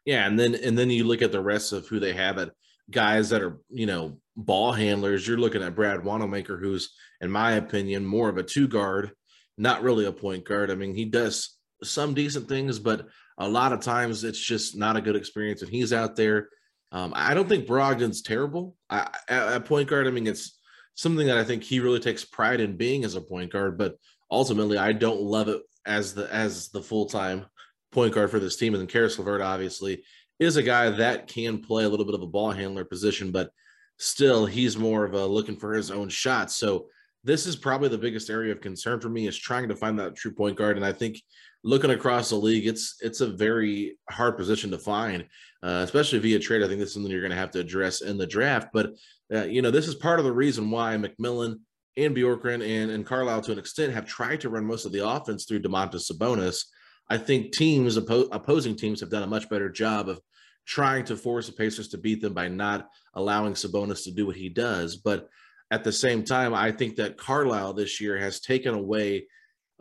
Yeah, 0.05 0.27
and 0.27 0.39
then 0.39 0.55
and 0.55 0.79
then 0.79 0.91
you 0.91 1.05
look 1.05 1.23
at 1.23 1.33
the 1.33 1.41
rest 1.41 1.73
of 1.73 1.87
who 1.89 1.99
they 1.99 2.13
have 2.13 2.39
at 2.39 2.53
guys 2.91 3.31
that 3.31 3.43
are 3.43 3.59
you 3.69 3.87
know 3.87 4.19
ball 4.37 4.73
handlers. 4.73 5.27
You're 5.27 5.39
looking 5.39 5.63
at 5.63 5.75
Brad 5.75 6.05
Wanamaker, 6.05 6.57
who's 6.59 6.95
in 7.21 7.31
my 7.31 7.53
opinion 7.53 8.05
more 8.05 8.29
of 8.29 8.39
a 8.39 8.43
two 8.43 8.69
guard, 8.69 9.13
not 9.59 9.83
really 9.83 10.05
a 10.05 10.13
point 10.13 10.45
guard. 10.45 10.71
I 10.71 10.75
mean, 10.75 10.95
he 10.95 11.05
does 11.05 11.57
some 11.83 12.15
decent 12.15 12.49
things, 12.49 12.79
but 12.79 13.07
a 13.39 13.49
lot 13.49 13.73
of 13.73 13.81
times 13.81 14.25
it's 14.25 14.41
just 14.41 14.77
not 14.77 14.97
a 14.97 15.01
good 15.01 15.17
experience. 15.17 15.63
And 15.63 15.71
he's 15.71 15.93
out 15.93 16.17
there 16.17 16.49
um, 16.93 17.13
I 17.15 17.35
don't 17.35 17.49
think 17.49 17.67
Brogdon's 17.67 18.23
terrible 18.23 18.77
I, 18.89 19.09
at, 19.29 19.65
point 19.65 19.89
guard. 19.89 20.07
I 20.07 20.11
mean, 20.11 20.27
it's 20.27 20.59
something 20.95 21.27
that 21.27 21.39
I 21.39 21.45
think 21.45 21.63
he 21.63 21.81
really 21.81 22.01
takes 22.01 22.25
pride 22.25 22.61
in 22.61 22.77
being 22.77 23.05
as 23.05 23.17
a 23.17 23.21
point 23.21 23.53
guard. 23.53 23.77
But 23.77 23.97
ultimately, 24.31 24.79
I 24.79 24.93
don't 24.93 25.21
love 25.21 25.49
it 25.49 25.62
as 25.87 26.15
the 26.15 26.33
as 26.33 26.69
the 26.69 26.83
full 26.83 27.07
time 27.07 27.47
point 27.93 28.15
guard 28.15 28.31
for 28.31 28.41
this 28.41 28.57
team. 28.57 28.75
And 28.75 28.81
then 28.81 28.89
Caris 28.89 29.19
LeVert 29.19 29.41
obviously 29.41 30.03
is 30.39 30.57
a 30.57 30.62
guy 30.62 30.91
that 30.91 31.29
can 31.29 31.62
play 31.62 31.85
a 31.85 31.89
little 31.89 32.05
bit 32.05 32.15
of 32.15 32.23
a 32.23 32.27
ball 32.27 32.51
handler 32.51 32.85
position, 32.85 33.31
but 33.31 33.51
still 33.99 34.45
he's 34.45 34.77
more 34.77 35.05
of 35.05 35.15
a 35.15 35.25
looking 35.25 35.57
for 35.57 35.73
his 35.73 35.91
own 35.91 36.09
shot. 36.09 36.51
So 36.51 36.87
this 37.25 37.47
is 37.47 37.57
probably 37.57 37.89
the 37.89 37.99
biggest 37.99 38.31
area 38.31 38.53
of 38.53 38.61
concern 38.61 39.01
for 39.01 39.09
me 39.09 39.27
is 39.27 39.37
trying 39.37 39.69
to 39.69 39.77
find 39.77 39.99
that 39.99 40.15
true 40.15 40.33
point 40.33 40.57
guard. 40.57 40.77
And 40.77 40.85
I 40.85 40.93
think 40.93 41.21
looking 41.65 41.91
across 41.91 42.31
the 42.31 42.37
league, 42.37 42.67
it's 42.67 42.97
it's 43.01 43.21
a 43.21 43.27
very 43.27 43.99
hard 44.11 44.37
position 44.37 44.71
to 44.71 44.79
find, 44.79 45.23
uh, 45.62 45.83
especially 45.85 46.19
via 46.19 46.39
trade. 46.39 46.62
I 46.62 46.69
think 46.69 46.79
this 46.79 46.89
is 46.89 46.95
something 46.95 47.11
you're 47.11 47.21
going 47.21 47.31
to 47.31 47.37
have 47.37 47.51
to 47.53 47.61
address 47.61 48.03
in 48.03 48.19
the 48.19 48.27
draft. 48.27 48.69
But 48.73 48.93
uh, 49.35 49.45
you 49.45 49.62
know, 49.62 49.71
this 49.71 49.89
is 49.89 49.95
part 49.95 50.19
of 50.19 50.25
the 50.25 50.33
reason 50.33 50.71
why 50.71 50.97
McMillan 50.97 51.61
and 51.97 52.15
Bjorkgren 52.17 52.67
and, 52.67 52.91
and 52.91 53.07
Carlisle 53.07 53.43
to 53.43 53.53
an 53.53 53.59
extent 53.59 53.95
have 53.95 54.07
tried 54.07 54.41
to 54.43 54.51
run 54.51 54.65
most 54.65 54.85
of 54.85 54.93
the 54.93 55.07
offense 55.07 55.45
through 55.45 55.63
Domantas 55.63 56.11
Sabonis. 56.11 56.65
I 57.09 57.19
think 57.19 57.53
teams, 57.53 57.99
oppo- 57.99 58.29
opposing 58.33 58.77
teams, 58.77 59.01
have 59.01 59.11
done 59.11 59.23
a 59.23 59.29
much 59.29 59.49
better 59.49 59.71
job 59.71 60.09
of 60.09 60.21
trying 60.67 61.05
to 61.05 61.17
force 61.17 61.47
the 61.47 61.53
Pacers 61.53 61.89
to 61.89 61.99
beat 61.99 62.21
them 62.21 62.35
by 62.35 62.49
not 62.49 62.89
allowing 63.15 63.55
Sabonis 63.55 64.05
to 64.05 64.11
do 64.11 64.27
what 64.27 64.37
he 64.37 64.49
does. 64.49 64.97
But 64.97 65.29
at 65.71 65.85
the 65.85 65.93
same 65.93 66.25
time, 66.25 66.55
I 66.55 66.73
think 66.73 66.97
that 66.97 67.17
Carlisle 67.17 67.75
this 67.75 68.01
year 68.01 68.19
has 68.19 68.41
taken 68.41 68.75
away 68.75 69.27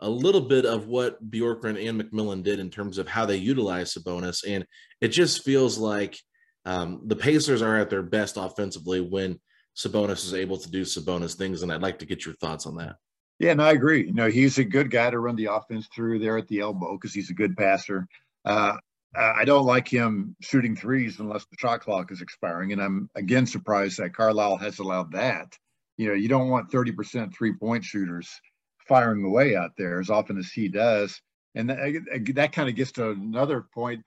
a 0.00 0.08
little 0.08 0.40
bit 0.40 0.66
of 0.66 0.86
what 0.86 1.30
Bjorkgren 1.30 1.88
and 1.88 2.00
McMillan 2.00 2.42
did 2.42 2.60
in 2.60 2.70
terms 2.70 2.98
of 2.98 3.08
how 3.08 3.26
they 3.26 3.36
utilize 3.36 3.94
Sabonis. 3.94 4.44
And 4.46 4.66
it 5.00 5.08
just 5.08 5.42
feels 5.42 5.78
like 5.78 6.18
um, 6.64 7.02
the 7.06 7.16
Pacers 7.16 7.62
are 7.62 7.76
at 7.76 7.90
their 7.90 8.02
best 8.02 8.36
offensively 8.36 9.00
when 9.00 9.40
Sabonis 9.76 10.24
is 10.24 10.34
able 10.34 10.56
to 10.58 10.70
do 10.70 10.82
Sabonis 10.82 11.34
things, 11.34 11.62
and 11.62 11.70
I'd 11.70 11.82
like 11.82 11.98
to 11.98 12.06
get 12.06 12.24
your 12.24 12.34
thoughts 12.36 12.66
on 12.66 12.76
that. 12.76 12.96
Yeah, 13.38 13.52
and 13.52 13.62
I 13.62 13.72
agree. 13.72 14.06
You 14.06 14.14
know, 14.14 14.28
he's 14.28 14.56
a 14.58 14.64
good 14.64 14.90
guy 14.90 15.10
to 15.10 15.18
run 15.18 15.36
the 15.36 15.52
offense 15.52 15.86
through 15.94 16.20
there 16.20 16.38
at 16.38 16.48
the 16.48 16.60
elbow 16.60 16.96
because 16.96 17.12
he's 17.12 17.30
a 17.30 17.34
good 17.34 17.56
passer. 17.56 18.08
Uh, 18.44 18.76
I 19.14 19.44
don't 19.44 19.66
like 19.66 19.88
him 19.88 20.36
shooting 20.40 20.76
threes 20.76 21.20
unless 21.20 21.44
the 21.46 21.56
shot 21.58 21.80
clock 21.80 22.10
is 22.12 22.20
expiring, 22.20 22.72
and 22.72 22.82
I'm 22.82 23.10
again 23.14 23.46
surprised 23.46 23.98
that 23.98 24.14
Carlisle 24.14 24.56
has 24.58 24.78
allowed 24.78 25.12
that. 25.12 25.56
You 25.96 26.08
know, 26.08 26.14
you 26.14 26.28
don't 26.28 26.50
want 26.50 26.70
30% 26.70 27.34
three-point 27.34 27.84
shooters 27.84 28.28
firing 28.86 29.24
away 29.24 29.56
out 29.56 29.72
there 29.78 30.00
as 30.00 30.10
often 30.10 30.38
as 30.38 30.50
he 30.50 30.68
does, 30.68 31.20
and 31.54 31.70
that, 31.70 32.24
that 32.34 32.52
kind 32.52 32.68
of 32.68 32.74
gets 32.74 32.92
to 32.92 33.10
another 33.10 33.66
point 33.74 34.04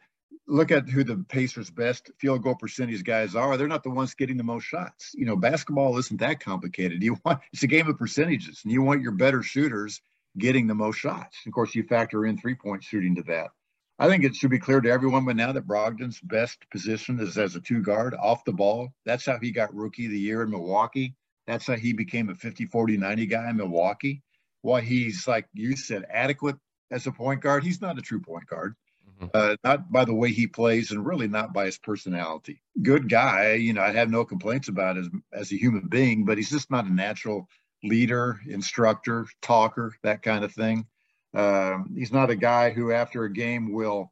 look 0.50 0.72
at 0.72 0.90
who 0.90 1.04
the 1.04 1.24
Pacers' 1.30 1.70
best 1.70 2.12
field 2.18 2.44
goal 2.44 2.56
percentage 2.56 3.04
guys 3.04 3.36
are. 3.36 3.56
They're 3.56 3.68
not 3.68 3.84
the 3.84 3.90
ones 3.90 4.14
getting 4.16 4.38
the 4.38 4.44
most 4.44 4.64
shots. 4.64 5.12
You 5.14 5.26
know, 5.26 5.36
basketball 5.36 5.98
isn't 5.98 6.20
that 6.20 6.40
complicated. 6.40 7.02
You 7.10 7.18
want 7.24 7.40
it's 7.54 7.64
a 7.64 7.68
game 7.68 7.88
of 7.88 7.98
percentages, 7.98 8.62
and 8.64 8.74
you 8.74 8.82
want 8.82 9.02
your 9.02 9.14
better 9.14 9.42
shooters 9.42 10.02
getting 10.38 10.68
the 10.68 10.76
most 10.76 10.98
shots. 10.98 11.38
Of 11.46 11.54
course, 11.54 11.74
you 11.74 11.84
factor 11.84 12.26
in 12.26 12.38
three-point 12.38 12.84
shooting 12.84 13.16
to 13.16 13.24
that. 13.24 13.50
I 13.98 14.08
think 14.08 14.24
it 14.24 14.36
should 14.36 14.52
be 14.52 14.60
clear 14.60 14.80
to 14.80 14.90
everyone 14.90 15.26
by 15.26 15.34
now 15.34 15.52
that 15.52 15.68
Brogdon's 15.68 16.22
best 16.22 16.70
position 16.72 17.20
is 17.20 17.38
as 17.38 17.56
a 17.56 17.62
two 17.62 17.82
guard 17.82 18.16
off 18.16 18.46
the 18.46 18.54
ball. 18.54 18.90
That's 19.06 19.26
how 19.26 19.38
he 19.40 19.52
got 19.52 19.74
rookie 19.76 20.06
of 20.06 20.12
the 20.12 20.20
year 20.20 20.44
in 20.44 20.52
Milwaukee. 20.52 21.16
That's 21.48 21.68
how 21.68 21.76
he 21.76 21.94
became 21.94 22.30
a 22.30 22.36
50, 22.36 22.66
40, 22.66 22.98
90 22.98 23.26
guy 23.26 23.50
in 23.50 23.58
Milwaukee. 23.58 24.22
While 24.62 24.82
he's, 24.82 25.28
like 25.28 25.48
you 25.54 25.76
said, 25.76 26.06
adequate 26.10 26.58
as 26.92 27.08
a 27.08 27.12
point 27.12 27.42
guard, 27.42 27.64
he's 27.64 27.82
not 27.82 27.98
a 27.98 28.02
true 28.02 28.22
point 28.22 28.46
guard. 28.46 28.76
Mm-hmm. 29.20 29.28
uh, 29.34 29.56
not 29.66 29.92
by 29.92 30.06
the 30.06 30.14
way 30.14 30.32
he 30.32 30.48
plays 30.48 30.92
and 30.92 31.06
really 31.06 31.28
not 31.28 31.52
by 31.52 31.66
his 31.66 31.78
personality. 31.78 32.62
Good 32.82 33.10
guy, 33.10 33.56
you 33.56 33.74
know, 33.74 33.82
I 33.82 33.92
have 33.92 34.10
no 34.10 34.24
complaints 34.24 34.70
about 34.70 34.98
as 34.98 35.10
as 35.34 35.52
a 35.52 35.58
human 35.58 35.88
being, 35.88 36.24
but 36.24 36.38
he's 36.38 36.50
just 36.50 36.72
not 36.72 36.86
a 36.86 36.94
natural 36.94 37.50
leader, 37.84 38.40
instructor, 38.48 39.28
talker, 39.42 39.94
that 40.04 40.22
kind 40.22 40.44
of 40.46 40.54
thing. 40.54 40.86
Um, 41.34 41.94
he's 41.96 42.12
not 42.12 42.30
a 42.30 42.36
guy 42.36 42.72
who, 42.72 42.92
after 42.92 43.24
a 43.26 43.34
game, 43.34 43.74
will 43.74 44.12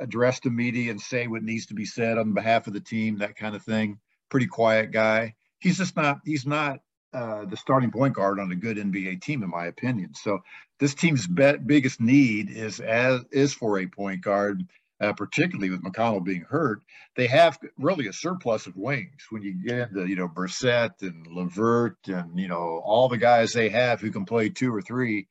address 0.00 0.40
the 0.40 0.50
media 0.50 0.90
and 0.90 1.00
say 1.00 1.26
what 1.26 1.42
needs 1.42 1.66
to 1.66 1.74
be 1.74 1.84
said 1.84 2.18
on 2.18 2.34
behalf 2.34 2.66
of 2.66 2.72
the 2.72 2.80
team, 2.80 3.18
that 3.18 3.36
kind 3.36 3.54
of 3.54 3.62
thing. 3.62 3.98
Pretty 4.28 4.46
quiet 4.46 4.90
guy. 4.90 5.34
He's 5.60 5.78
just 5.78 5.96
not. 5.96 6.18
He's 6.24 6.46
not 6.46 6.80
uh, 7.12 7.44
the 7.46 7.56
starting 7.56 7.90
point 7.90 8.14
guard 8.14 8.38
on 8.38 8.52
a 8.52 8.56
good 8.56 8.76
NBA 8.76 9.22
team, 9.22 9.42
in 9.42 9.50
my 9.50 9.66
opinion. 9.66 10.14
So 10.14 10.40
this 10.78 10.94
team's 10.94 11.26
be- 11.26 11.56
biggest 11.56 12.00
need 12.00 12.50
is 12.50 12.80
as 12.80 13.22
is 13.30 13.54
for 13.54 13.78
a 13.78 13.86
point 13.86 14.20
guard, 14.20 14.66
uh, 15.00 15.12
particularly 15.14 15.70
with 15.70 15.82
McConnell 15.82 16.24
being 16.24 16.44
hurt. 16.48 16.82
They 17.16 17.26
have 17.28 17.58
really 17.78 18.08
a 18.08 18.12
surplus 18.12 18.66
of 18.66 18.76
wings 18.76 19.26
when 19.30 19.42
you 19.42 19.54
get 19.54 19.88
into 19.88 20.06
you 20.06 20.16
know 20.16 20.28
Brissett 20.28 21.00
and 21.00 21.26
LeVert 21.26 21.96
and 22.08 22.38
you 22.38 22.48
know 22.48 22.82
all 22.84 23.08
the 23.08 23.18
guys 23.18 23.52
they 23.52 23.70
have 23.70 24.00
who 24.00 24.10
can 24.10 24.24
play 24.24 24.50
two 24.50 24.74
or 24.74 24.82
three. 24.82 25.28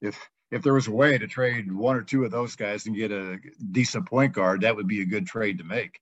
If 0.00 0.18
if 0.50 0.62
there 0.62 0.74
was 0.74 0.88
a 0.88 0.92
way 0.92 1.18
to 1.18 1.26
trade 1.26 1.70
one 1.70 1.96
or 1.96 2.02
two 2.02 2.24
of 2.24 2.30
those 2.30 2.56
guys 2.56 2.86
and 2.86 2.96
get 2.96 3.12
a 3.12 3.38
decent 3.70 4.06
point 4.06 4.32
guard, 4.32 4.62
that 4.62 4.76
would 4.76 4.88
be 4.88 5.02
a 5.02 5.06
good 5.06 5.26
trade 5.26 5.58
to 5.58 5.64
make. 5.64 6.00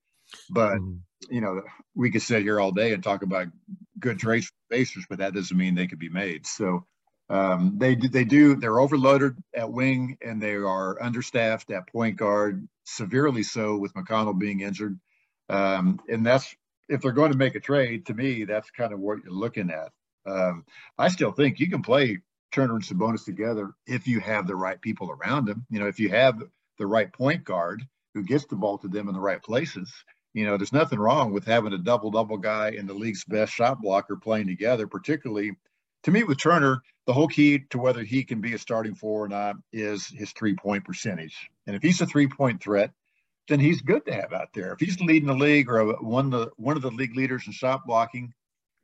But 0.50 0.76
mm-hmm 0.76 0.98
you 1.31 1.40
know, 1.40 1.62
we 1.94 2.11
could 2.11 2.22
sit 2.22 2.42
here 2.42 2.61
all 2.61 2.72
day 2.72 2.92
and 2.92 3.02
talk 3.02 3.22
about 3.22 3.48
good 3.98 4.18
trades 4.18 4.46
for 4.46 4.76
Pacers, 4.76 5.07
but 5.09 5.18
that 5.18 5.35
doesn't 5.35 5.57
mean 5.57 5.74
they 5.74 5.87
could 5.87 5.98
be 5.98 6.09
made. 6.09 6.46
So 6.46 6.87
um, 7.29 7.74
they 7.79 7.96
they 7.96 8.24
do 8.24 8.55
they're 8.55 8.79
overloaded 8.79 9.37
at 9.55 9.72
wing 9.72 10.18
and 10.22 10.40
they 10.40 10.55
are 10.55 11.02
understaffed 11.02 11.70
at 11.70 11.88
point 11.88 12.16
guard, 12.16 12.68
severely 12.85 13.42
so 13.42 13.76
with 13.76 13.94
McConnell 13.94 14.38
being 14.38 14.61
injured. 14.61 14.98
Um, 15.48 16.00
and 16.09 16.24
that's 16.24 16.55
if 16.88 17.00
they're 17.00 17.12
going 17.12 17.33
to 17.33 17.38
make 17.38 17.57
a 17.57 17.61
trade, 17.61 18.07
to 18.07 18.14
me, 18.14 18.44
that's 18.44 18.70
kind 18.70 18.92
of 18.92 19.00
what 19.00 19.18
you're 19.24 19.33
looking 19.33 19.70
at. 19.70 19.90
Um, 20.31 20.64
I 20.98 21.09
still 21.09 21.33
think 21.33 21.59
you 21.59 21.68
can 21.68 21.83
play 21.83 22.20
Turner 22.52 22.74
and 22.76 22.85
Sabonis 22.85 23.24
together 23.24 23.72
if 23.87 24.07
you 24.07 24.20
have 24.20 24.46
the 24.46 24.57
right 24.57 24.81
people 24.81 25.11
around 25.11 25.46
them. 25.46 25.66
You 25.70 25.81
know, 25.81 25.88
if 25.88 25.98
you 25.98 26.11
have 26.11 26.40
the 26.79 26.87
right 26.87 27.12
point 27.12 27.44
guard 27.44 27.83
who 28.14 28.22
gets 28.22 28.44
the 28.46 28.57
ball 28.57 28.79
to 28.79 28.88
them 28.88 29.09
in 29.09 29.14
the 29.14 29.20
right 29.20 29.42
places 29.42 29.92
you 30.37 30.44
know, 30.44 30.59
there's 30.59 30.72
nothing 30.72 30.99
wrong 30.99 31.33
with 31.33 31.46
having 31.46 31.72
a 31.72 31.79
double 31.79 32.11
double 32.11 32.37
guy 32.37 32.72
and 32.79 32.87
the 32.87 32.92
league's 32.92 33.25
best 33.25 33.55
shot 33.55 33.81
blocker 33.81 34.16
playing 34.16 34.46
together, 34.46 34.87
particularly 34.87 35.53
to 36.03 36.11
me 36.11 36.25
with 36.25 36.38
Turner. 36.38 36.83
The 37.07 37.14
whole 37.14 37.27
key 37.27 37.61
to 37.70 37.79
whether 37.79 38.05
he 38.05 38.22
can 38.22 38.42
be 38.42 38.53
a 38.53 38.59
starting 38.59 38.94
four 38.94 39.25
or 39.25 39.29
not 39.29 39.57
is 39.72 40.07
his 40.09 40.33
three 40.33 40.55
point 40.55 40.85
percentage. 40.85 41.49
And 41.66 41.75
if 41.75 41.81
he's 41.81 42.03
a 42.03 42.07
three 42.07 42.29
point 42.29 42.62
threat, 42.62 42.90
then 43.49 43.61
he's 43.61 43.81
good 43.81 44.05
to 44.05 44.12
have 44.12 44.35
out 44.35 44.49
there. 44.53 44.75
If 44.75 44.81
he's 44.81 45.01
leading 45.01 45.29
the 45.29 45.35
league 45.35 45.70
or 45.70 45.94
one 46.03 46.27
of 46.27 46.33
the 46.33 46.51
one 46.57 46.77
of 46.77 46.83
the 46.83 46.90
league 46.90 47.16
leaders 47.16 47.44
in 47.46 47.55
shot 47.55 47.87
blocking 47.87 48.35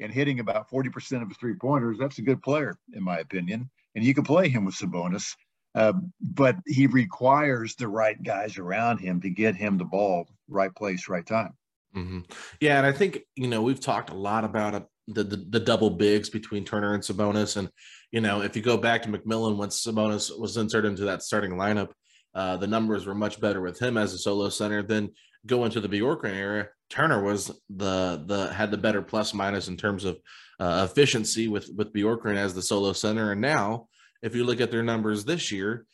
and 0.00 0.10
hitting 0.10 0.40
about 0.40 0.70
40% 0.70 1.20
of 1.20 1.28
his 1.28 1.36
three 1.36 1.54
pointers, 1.54 1.98
that's 1.98 2.16
a 2.16 2.22
good 2.22 2.42
player, 2.42 2.78
in 2.94 3.02
my 3.02 3.18
opinion. 3.18 3.68
And 3.94 4.02
you 4.02 4.14
can 4.14 4.24
play 4.24 4.48
him 4.48 4.64
with 4.64 4.74
Sabonis. 4.74 5.36
Uh, 5.74 5.94
but 6.20 6.56
he 6.66 6.86
requires 6.86 7.74
the 7.74 7.88
right 7.88 8.22
guys 8.22 8.58
around 8.58 8.98
him 8.98 9.20
to 9.20 9.30
get 9.30 9.54
him 9.54 9.78
the 9.78 9.84
ball 9.84 10.28
right 10.48 10.74
place, 10.74 11.08
right 11.08 11.26
time. 11.26 11.54
Mm-hmm. 11.96 12.20
Yeah, 12.60 12.78
and 12.78 12.86
I 12.86 12.92
think 12.92 13.20
you 13.36 13.48
know 13.48 13.62
we've 13.62 13.80
talked 13.80 14.10
a 14.10 14.14
lot 14.14 14.44
about 14.44 14.74
it, 14.74 14.84
the, 15.08 15.24
the, 15.24 15.36
the 15.36 15.60
double 15.60 15.90
bigs 15.90 16.30
between 16.30 16.64
Turner 16.64 16.94
and 16.94 17.02
Sabonis, 17.02 17.56
and 17.56 17.68
you 18.10 18.20
know 18.20 18.42
if 18.42 18.56
you 18.56 18.62
go 18.62 18.76
back 18.76 19.02
to 19.02 19.08
McMillan 19.08 19.56
when 19.56 19.68
Sabonis 19.68 20.38
was 20.38 20.56
inserted 20.56 20.90
into 20.90 21.04
that 21.04 21.22
starting 21.22 21.52
lineup, 21.52 21.90
uh, 22.34 22.56
the 22.56 22.66
numbers 22.66 23.06
were 23.06 23.14
much 23.14 23.40
better 23.40 23.60
with 23.60 23.80
him 23.80 23.96
as 23.96 24.14
a 24.14 24.18
solo 24.18 24.48
center. 24.48 24.82
Then 24.82 25.10
go 25.46 25.64
into 25.64 25.80
the 25.80 25.88
Bjorkgren 25.88 26.34
era, 26.34 26.68
Turner 26.92 27.22
was 27.22 27.50
the 27.70 28.22
the 28.26 28.52
had 28.52 28.70
the 28.70 28.76
better 28.76 29.00
plus 29.00 29.32
minus 29.32 29.68
in 29.68 29.78
terms 29.78 30.04
of 30.04 30.18
uh, 30.60 30.86
efficiency 30.90 31.48
with 31.48 31.70
with 31.74 31.90
Bjorkgren 31.92 32.36
as 32.36 32.52
the 32.52 32.60
solo 32.60 32.92
center, 32.92 33.32
and 33.32 33.40
now 33.40 33.88
if 34.22 34.34
you 34.34 34.44
look 34.44 34.60
at 34.60 34.70
their 34.70 34.82
numbers 34.82 35.24
this 35.24 35.50
year, 35.50 35.86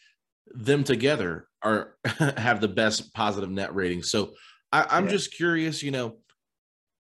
them 0.54 0.84
together 0.84 1.48
are 1.62 1.96
have 2.36 2.60
the 2.60 2.68
best 2.68 3.12
positive 3.14 3.50
net 3.50 3.74
rating. 3.74 4.02
So 4.02 4.34
I, 4.72 4.98
am 4.98 5.04
yeah. 5.04 5.10
just 5.10 5.34
curious, 5.34 5.82
you 5.82 5.90
know, 5.90 6.16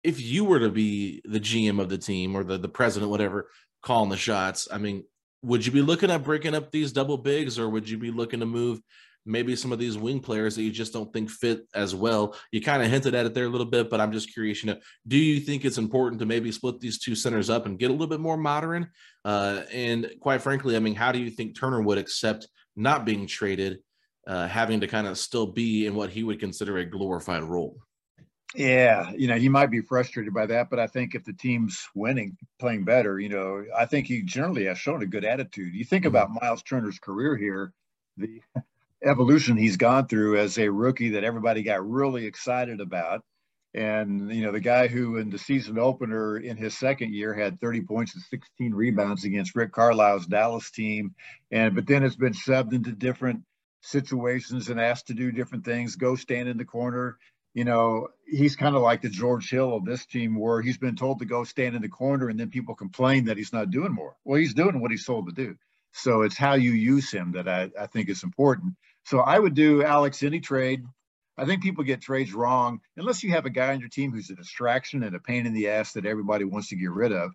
if 0.04 0.22
you 0.22 0.44
were 0.44 0.60
to 0.60 0.70
be 0.70 1.22
the 1.26 1.40
GM 1.40 1.80
of 1.80 1.90
the 1.90 1.98
team 1.98 2.36
or 2.36 2.44
the, 2.44 2.58
the 2.58 2.70
president, 2.70 3.10
whatever, 3.10 3.50
calling 3.82 4.10
the 4.10 4.18
shots, 4.18 4.68
I 4.72 4.78
mean, 4.78 5.04
would 5.44 5.66
you 5.66 5.72
be 5.72 5.82
looking 5.82 6.12
at 6.12 6.24
breaking 6.24 6.56
up 6.56 6.72
these 6.72 6.92
double 6.92 7.18
bigs 7.18 7.58
or 7.58 7.70
would 7.70 7.90
you 7.90 7.98
be 7.98 8.12
looking 8.12 8.40
to 8.42 8.46
move 8.46 8.82
maybe 9.26 9.56
some 9.56 9.72
of 9.72 9.80
these 9.80 9.98
wing 9.98 10.20
players 10.20 10.56
that 10.56 10.64
you 10.64 10.72
just 10.72 10.94
don't 10.94 11.12
think 11.14 11.30
fit 11.30 11.68
as 11.74 11.96
well. 11.96 12.36
You 12.52 12.62
kind 12.62 12.84
of 12.84 12.90
hinted 12.90 13.16
at 13.16 13.26
it 13.26 13.34
there 13.34 13.46
a 13.46 13.50
little 13.50 13.66
bit, 13.66 13.90
but 13.90 14.02
I'm 14.02 14.12
just 14.12 14.34
curious, 14.34 14.64
you 14.64 14.74
know, 14.74 14.80
do 15.08 15.18
you 15.18 15.40
think 15.40 15.66
it's 15.66 15.78
important 15.78 16.20
to 16.20 16.26
maybe 16.26 16.52
split 16.52 16.80
these 16.80 17.00
two 17.00 17.16
centers 17.16 17.50
up 17.50 17.66
and 17.66 17.80
get 17.80 17.90
a 17.90 17.94
little 17.94 18.08
bit 18.08 18.20
more 18.20 18.38
modern? 18.38 18.90
Uh, 19.24 19.62
and 19.72 20.12
quite 20.20 20.42
frankly, 20.42 20.76
I 20.76 20.80
mean, 20.80 20.96
how 20.96 21.12
do 21.12 21.20
you 21.20 21.30
think 21.30 21.58
Turner 21.58 21.82
would 21.82 21.98
accept 21.98 22.48
not 22.76 23.06
being 23.06 23.28
traded, 23.28 23.80
uh, 24.28 24.48
having 24.48 24.82
to 24.82 24.88
kind 24.88 25.08
of 25.08 25.18
still 25.18 25.48
be 25.48 25.86
in 25.86 25.96
what 25.96 26.10
he 26.10 26.24
would 26.24 26.40
consider 26.40 26.78
a 26.78 26.86
glorified 26.86 27.44
role? 27.44 27.78
Yeah, 28.56 29.12
you 29.18 29.28
know, 29.28 29.38
he 29.38 29.50
might 29.50 29.72
be 29.72 29.82
frustrated 29.82 30.32
by 30.32 30.46
that, 30.46 30.70
but 30.70 30.78
I 30.78 30.86
think 30.86 31.16
if 31.16 31.24
the 31.24 31.34
team's 31.34 31.88
winning, 31.96 32.38
playing 32.60 32.84
better, 32.84 33.20
you 33.20 33.30
know, 33.30 33.66
I 33.76 33.86
think 33.88 34.06
he 34.06 34.22
generally 34.22 34.66
has 34.66 34.78
shown 34.78 35.02
a 35.02 35.08
good 35.08 35.26
attitude. 35.26 35.74
You 35.74 35.84
think 35.84 36.04
mm-hmm. 36.04 36.16
about 36.16 36.30
Miles 36.40 36.62
Turner's 36.62 37.00
career 37.00 37.36
here, 37.36 37.74
the 38.18 38.42
evolution 39.04 39.58
he's 39.58 39.78
gone 39.78 40.08
through 40.08 40.38
as 40.38 40.58
a 40.58 40.70
rookie 40.70 41.12
that 41.12 41.24
everybody 41.24 41.64
got 41.64 41.88
really 41.88 42.26
excited 42.26 42.82
about. 42.82 43.22
And, 43.76 44.32
you 44.32 44.44
know, 44.44 44.52
the 44.52 44.60
guy 44.60 44.88
who 44.88 45.18
in 45.18 45.32
the 45.32 45.40
season 45.40 45.80
opener 45.80 46.38
in 46.38 46.58
his 46.58 46.78
second 46.78 47.14
year 47.14 47.34
had 47.34 47.60
30 47.60 47.82
points 47.82 48.14
and 48.14 48.24
16 48.24 48.74
rebounds 48.74 49.26
against 49.26 49.56
Rick 49.56 49.72
Carlisle's 49.72 50.28
Dallas 50.28 50.70
team. 50.70 51.16
And, 51.52 51.74
but 51.74 51.88
then 51.88 52.04
has 52.04 52.16
been 52.16 52.34
subbed 52.34 52.74
into 52.74 52.92
different 52.92 53.42
situations 53.82 54.70
and 54.70 54.80
asked 54.80 55.08
to 55.08 55.14
do 55.14 55.32
different 55.32 55.66
things, 55.66 55.96
go 55.96 56.16
stand 56.16 56.48
in 56.50 56.58
the 56.58 56.66
corner, 56.66 57.18
you 57.54 57.66
know, 57.66 58.08
he's 58.26 58.56
kind 58.56 58.76
of 58.76 58.82
like 58.82 59.02
the 59.02 59.10
George 59.10 59.50
Hill 59.50 59.76
of 59.76 59.86
this 59.86 60.06
team, 60.06 60.40
where 60.40 60.62
he's 60.62 60.78
been 60.78 60.96
told 60.96 61.20
to 61.20 61.26
go 61.26 61.44
stand 61.44 61.76
in 61.76 61.82
the 61.82 61.90
corner, 61.90 62.30
and 62.30 62.40
then 62.40 62.50
people 62.50 62.74
complain 62.74 63.26
that 63.26 63.38
he's 63.38 63.54
not 63.54 63.70
doing 63.70 63.92
more. 63.92 64.16
Well, 64.24 64.40
he's 64.40 64.56
doing 64.56 64.82
what 64.82 64.92
he's 64.92 65.06
told 65.06 65.28
to 65.28 65.34
do. 65.34 65.56
So 65.92 66.24
it's 66.24 66.38
how 66.38 66.56
you 66.56 66.72
use 66.72 67.12
him 67.12 67.34
that 67.34 67.48
I, 67.48 67.70
I 67.80 67.86
think 67.86 68.10
is 68.10 68.24
important. 68.24 68.74
So 69.06 69.20
I 69.20 69.38
would 69.38 69.54
do 69.54 69.84
Alex 69.84 70.24
any 70.24 70.40
trade. 70.40 70.84
I 71.38 71.46
think 71.46 71.64
people 71.64 71.84
get 71.84 72.02
trades 72.02 72.34
wrong 72.34 72.80
unless 72.96 73.24
you 73.24 73.32
have 73.32 73.46
a 73.46 73.50
guy 73.50 73.74
on 73.74 73.80
your 73.80 73.90
team 73.90 74.12
who's 74.12 74.30
a 74.30 74.36
distraction 74.36 75.04
and 75.04 75.16
a 75.16 75.20
pain 75.20 75.46
in 75.46 75.54
the 75.54 75.70
ass 75.70 75.94
that 75.94 76.06
everybody 76.06 76.46
wants 76.46 76.70
to 76.70 76.76
get 76.76 76.92
rid 76.92 77.12
of. 77.12 77.32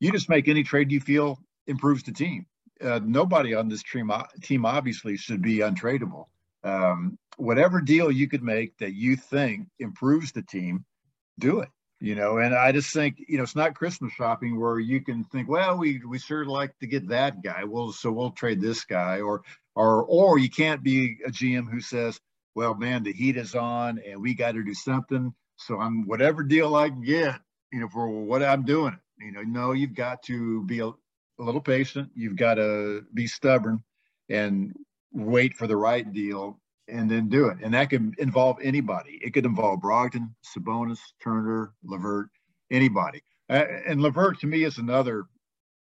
You 0.00 0.12
just 0.12 0.28
make 0.28 0.48
any 0.48 0.62
trade 0.62 0.92
you 0.92 1.00
feel 1.00 1.38
improves 1.66 2.02
the 2.02 2.12
team. 2.12 2.46
Uh, 2.80 3.00
nobody 3.04 3.54
on 3.54 3.68
this 3.68 3.82
team, 3.82 4.10
team 4.42 4.64
obviously 4.64 5.16
should 5.16 5.42
be 5.42 5.58
untradeable. 5.58 6.26
Um, 6.64 7.18
whatever 7.36 7.80
deal 7.80 8.10
you 8.10 8.28
could 8.28 8.42
make 8.42 8.76
that 8.78 8.94
you 8.94 9.16
think 9.16 9.68
improves 9.78 10.32
the 10.32 10.42
team, 10.42 10.84
do 11.38 11.60
it. 11.60 11.68
You 12.00 12.16
know, 12.16 12.38
and 12.38 12.52
I 12.52 12.72
just 12.72 12.92
think 12.92 13.22
you 13.28 13.36
know 13.36 13.44
it's 13.44 13.54
not 13.54 13.76
Christmas 13.76 14.12
shopping 14.14 14.58
where 14.58 14.80
you 14.80 15.00
can 15.02 15.22
think, 15.22 15.48
well, 15.48 15.78
we 15.78 16.02
we 16.04 16.18
sure 16.18 16.44
like 16.44 16.76
to 16.80 16.88
get 16.88 17.06
that 17.10 17.44
guy. 17.44 17.62
Well, 17.62 17.92
so 17.92 18.10
we'll 18.10 18.32
trade 18.32 18.60
this 18.60 18.84
guy, 18.84 19.20
or 19.20 19.42
or 19.74 20.04
or 20.04 20.38
you 20.38 20.50
can't 20.50 20.82
be 20.82 21.18
a 21.26 21.30
GM 21.30 21.70
who 21.70 21.80
says, 21.80 22.20
well, 22.54 22.74
man, 22.74 23.02
the 23.02 23.12
heat 23.12 23.36
is 23.36 23.54
on 23.54 24.00
and 24.06 24.20
we 24.20 24.34
got 24.34 24.52
to 24.52 24.64
do 24.64 24.74
something. 24.74 25.34
So 25.56 25.80
I'm 25.80 26.06
whatever 26.06 26.42
deal 26.42 26.74
I 26.74 26.88
can 26.90 27.02
get, 27.02 27.40
you 27.72 27.80
know, 27.80 27.88
for 27.88 28.08
what 28.08 28.42
I'm 28.42 28.64
doing. 28.64 28.98
You 29.18 29.32
know, 29.32 29.42
no, 29.42 29.72
you've 29.72 29.94
got 29.94 30.22
to 30.24 30.64
be 30.64 30.80
a, 30.80 30.88
a 30.88 30.94
little 31.38 31.60
patient. 31.60 32.10
You've 32.14 32.36
got 32.36 32.54
to 32.54 33.04
be 33.14 33.26
stubborn 33.26 33.82
and 34.28 34.74
wait 35.12 35.56
for 35.56 35.66
the 35.66 35.76
right 35.76 36.10
deal 36.12 36.60
and 36.88 37.10
then 37.10 37.28
do 37.28 37.46
it. 37.48 37.58
And 37.62 37.74
that 37.74 37.90
could 37.90 38.16
involve 38.18 38.58
anybody. 38.62 39.18
It 39.22 39.32
could 39.32 39.46
involve 39.46 39.80
Brogdon, 39.80 40.30
Sabonis, 40.44 40.98
Turner, 41.22 41.72
LeVert, 41.84 42.28
anybody. 42.70 43.22
And 43.48 44.00
LeVert 44.02 44.40
to 44.40 44.46
me 44.46 44.64
is 44.64 44.78
another 44.78 45.24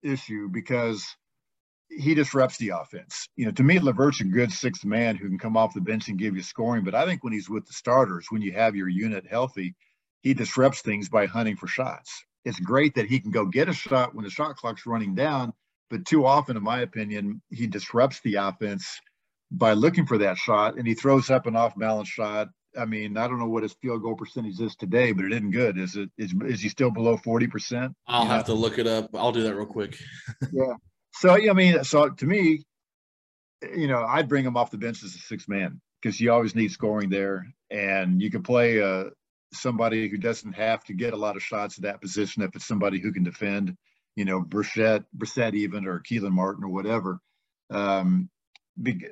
issue 0.03 0.49
because 0.49 1.05
he 1.97 2.13
disrupts 2.15 2.57
the 2.57 2.69
offense. 2.69 3.27
You 3.35 3.45
know, 3.45 3.51
to 3.51 3.63
me, 3.63 3.79
LeVert's 3.79 4.21
a 4.21 4.25
good 4.25 4.51
sixth 4.51 4.85
man 4.85 5.15
who 5.15 5.27
can 5.27 5.37
come 5.37 5.57
off 5.57 5.73
the 5.73 5.81
bench 5.81 6.07
and 6.07 6.17
give 6.17 6.35
you 6.35 6.41
scoring. 6.41 6.83
But 6.83 6.95
I 6.95 7.05
think 7.05 7.23
when 7.23 7.33
he's 7.33 7.49
with 7.49 7.65
the 7.65 7.73
starters, 7.73 8.27
when 8.29 8.41
you 8.41 8.53
have 8.53 8.75
your 8.75 8.87
unit 8.87 9.25
healthy, 9.27 9.75
he 10.21 10.33
disrupts 10.33 10.81
things 10.81 11.09
by 11.09 11.25
hunting 11.25 11.57
for 11.57 11.67
shots. 11.67 12.23
It's 12.45 12.59
great 12.59 12.95
that 12.95 13.07
he 13.07 13.19
can 13.19 13.31
go 13.31 13.45
get 13.45 13.69
a 13.69 13.73
shot 13.73 14.15
when 14.15 14.23
the 14.23 14.31
shot 14.31 14.55
clock's 14.55 14.85
running 14.85 15.15
down, 15.15 15.53
but 15.89 16.05
too 16.05 16.25
often, 16.25 16.57
in 16.57 16.63
my 16.63 16.81
opinion, 16.81 17.41
he 17.49 17.67
disrupts 17.67 18.19
the 18.21 18.35
offense 18.35 18.99
by 19.51 19.73
looking 19.73 20.05
for 20.05 20.17
that 20.19 20.37
shot, 20.37 20.77
and 20.77 20.87
he 20.87 20.93
throws 20.93 21.29
up 21.29 21.45
an 21.45 21.55
off-balance 21.55 22.07
shot. 22.07 22.47
I 22.79 22.85
mean, 22.85 23.17
I 23.17 23.27
don't 23.27 23.37
know 23.37 23.49
what 23.49 23.63
his 23.63 23.75
field 23.81 24.01
goal 24.01 24.15
percentage 24.15 24.59
is 24.61 24.75
today, 24.77 25.11
but 25.11 25.25
it 25.25 25.33
isn't 25.33 25.51
good. 25.51 25.77
Is 25.77 25.97
it? 25.97 26.09
Is, 26.17 26.33
is 26.45 26.61
he 26.61 26.69
still 26.69 26.89
below 26.89 27.17
forty 27.17 27.47
percent? 27.47 27.93
I'll 28.07 28.25
have 28.25 28.45
to 28.45 28.53
look 28.53 28.79
it 28.79 28.87
up. 28.87 29.09
I'll 29.13 29.33
do 29.33 29.43
that 29.43 29.55
real 29.55 29.65
quick. 29.65 29.97
yeah. 30.53 30.75
So 31.13 31.31
I 31.31 31.53
mean, 31.53 31.83
so 31.83 32.09
to 32.09 32.25
me, 32.25 32.63
you 33.75 33.87
know, 33.87 34.03
I'd 34.03 34.29
bring 34.29 34.45
him 34.45 34.57
off 34.57 34.71
the 34.71 34.77
bench 34.77 35.03
as 35.03 35.15
a 35.15 35.19
six 35.19 35.47
man 35.47 35.81
because 36.01 36.19
you 36.19 36.31
always 36.31 36.55
need 36.55 36.71
scoring 36.71 37.09
there, 37.09 37.45
and 37.69 38.21
you 38.21 38.31
can 38.31 38.43
play 38.43 38.81
uh, 38.81 39.05
somebody 39.53 40.07
who 40.09 40.17
doesn't 40.17 40.53
have 40.53 40.83
to 40.85 40.93
get 40.93 41.13
a 41.13 41.17
lot 41.17 41.35
of 41.35 41.43
shots 41.43 41.77
at 41.77 41.83
that 41.83 42.01
position 42.01 42.43
if 42.43 42.55
it's 42.55 42.65
somebody 42.65 42.99
who 42.99 43.11
can 43.11 43.23
defend. 43.23 43.75
You 44.15 44.25
know, 44.25 44.41
Brissett, 44.41 45.05
Brissett 45.17 45.53
even, 45.53 45.87
or 45.87 46.01
Kelan 46.01 46.31
Martin 46.31 46.63
or 46.63 46.69
whatever. 46.69 47.19
Um, 47.69 48.29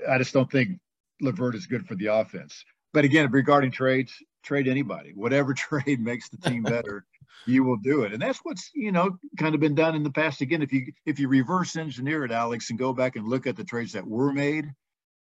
I 0.08 0.18
just 0.18 0.34
don't 0.34 0.52
think 0.52 0.80
LeVert 1.22 1.56
is 1.56 1.68
good 1.68 1.88
for 1.88 1.96
the 1.96 2.08
offense. 2.08 2.64
But 2.92 3.06
again, 3.06 3.30
regarding 3.32 3.72
trades, 3.72 4.14
trade 4.44 4.68
anybody. 4.68 5.14
Whatever 5.14 5.54
trade 5.56 6.00
makes 6.00 6.30
the 6.30 6.38
team 6.38 6.64
better, 6.76 7.06
you 7.46 7.64
will 7.64 7.78
do 7.78 8.04
it. 8.04 8.14
And 8.14 8.22
that's 8.22 8.40
what's, 8.44 8.70
you 8.74 8.92
know, 8.92 9.18
kind 9.38 9.56
of 9.56 9.62
been 9.62 9.76
done 9.76 9.96
in 9.96 10.04
the 10.04 10.12
past. 10.12 10.42
Again, 10.42 10.62
if 10.62 10.72
you 10.72 10.92
if 11.06 11.20
you 11.20 11.28
reverse 11.28 11.76
engineer 11.76 12.26
it, 12.26 12.32
Alex, 12.32 12.70
and 12.70 12.80
go 12.80 12.94
back 12.94 13.16
and 13.16 13.28
look 13.28 13.48
at 13.48 13.56
the 13.56 13.64
trades 13.64 13.94
that 13.94 14.08
were 14.08 14.32
made, 14.32 14.66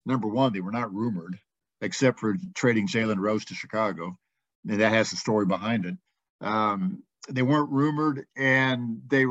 number 0.06 0.28
one, 0.28 0.52
they 0.52 0.60
were 0.60 0.72
not 0.72 0.92
rumored, 0.94 1.38
except 1.80 2.20
for 2.20 2.36
trading 2.54 2.86
Jalen 2.86 3.18
Rose 3.18 3.44
to 3.46 3.54
Chicago. 3.54 4.16
And 4.68 4.80
that 4.80 4.92
has 4.92 5.12
a 5.12 5.16
story 5.16 5.46
behind 5.46 5.86
it. 5.86 5.96
Um, 6.40 7.02
they 7.28 7.42
weren't 7.42 7.70
rumored 7.70 8.26
and 8.36 9.02
they 9.08 9.24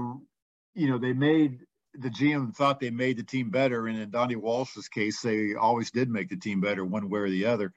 you 0.74 0.90
know, 0.90 0.98
they 0.98 1.14
made 1.14 1.60
the 1.94 2.10
GM 2.10 2.56
thought 2.56 2.80
they 2.80 2.90
made 2.90 3.18
the 3.18 3.24
team 3.24 3.50
better, 3.50 3.88
and 3.88 4.00
in 4.00 4.10
Donnie 4.10 4.36
Walsh's 4.36 4.88
case, 4.88 5.22
they 5.22 5.56
always 5.56 5.92
did 5.92 6.10
make 6.10 6.30
the 6.30 6.38
team 6.38 6.62
better, 6.62 6.86
one 6.86 7.10
way 7.10 7.20
or 7.20 7.30
the 7.30 7.46
other. 7.46 7.74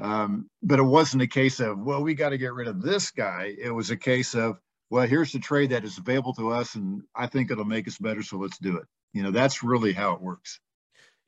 Um, 0.00 0.48
but 0.62 0.78
it 0.78 0.84
wasn't 0.84 1.22
a 1.22 1.26
case 1.26 1.60
of 1.60 1.78
well, 1.78 2.02
we 2.02 2.14
got 2.14 2.30
to 2.30 2.38
get 2.38 2.54
rid 2.54 2.68
of 2.68 2.80
this 2.80 3.10
guy. 3.10 3.54
It 3.58 3.70
was 3.70 3.90
a 3.90 3.96
case 3.96 4.34
of 4.34 4.58
well, 4.90 5.06
here's 5.06 5.32
the 5.32 5.38
trade 5.38 5.70
that 5.70 5.84
is 5.84 5.98
available 5.98 6.34
to 6.34 6.50
us, 6.50 6.74
and 6.74 7.02
I 7.14 7.26
think 7.26 7.50
it'll 7.50 7.64
make 7.64 7.88
us 7.88 7.98
better, 7.98 8.22
so 8.22 8.36
let's 8.36 8.58
do 8.58 8.76
it. 8.76 8.84
You 9.14 9.22
know, 9.22 9.30
that's 9.30 9.62
really 9.62 9.92
how 9.92 10.12
it 10.12 10.20
works. 10.20 10.60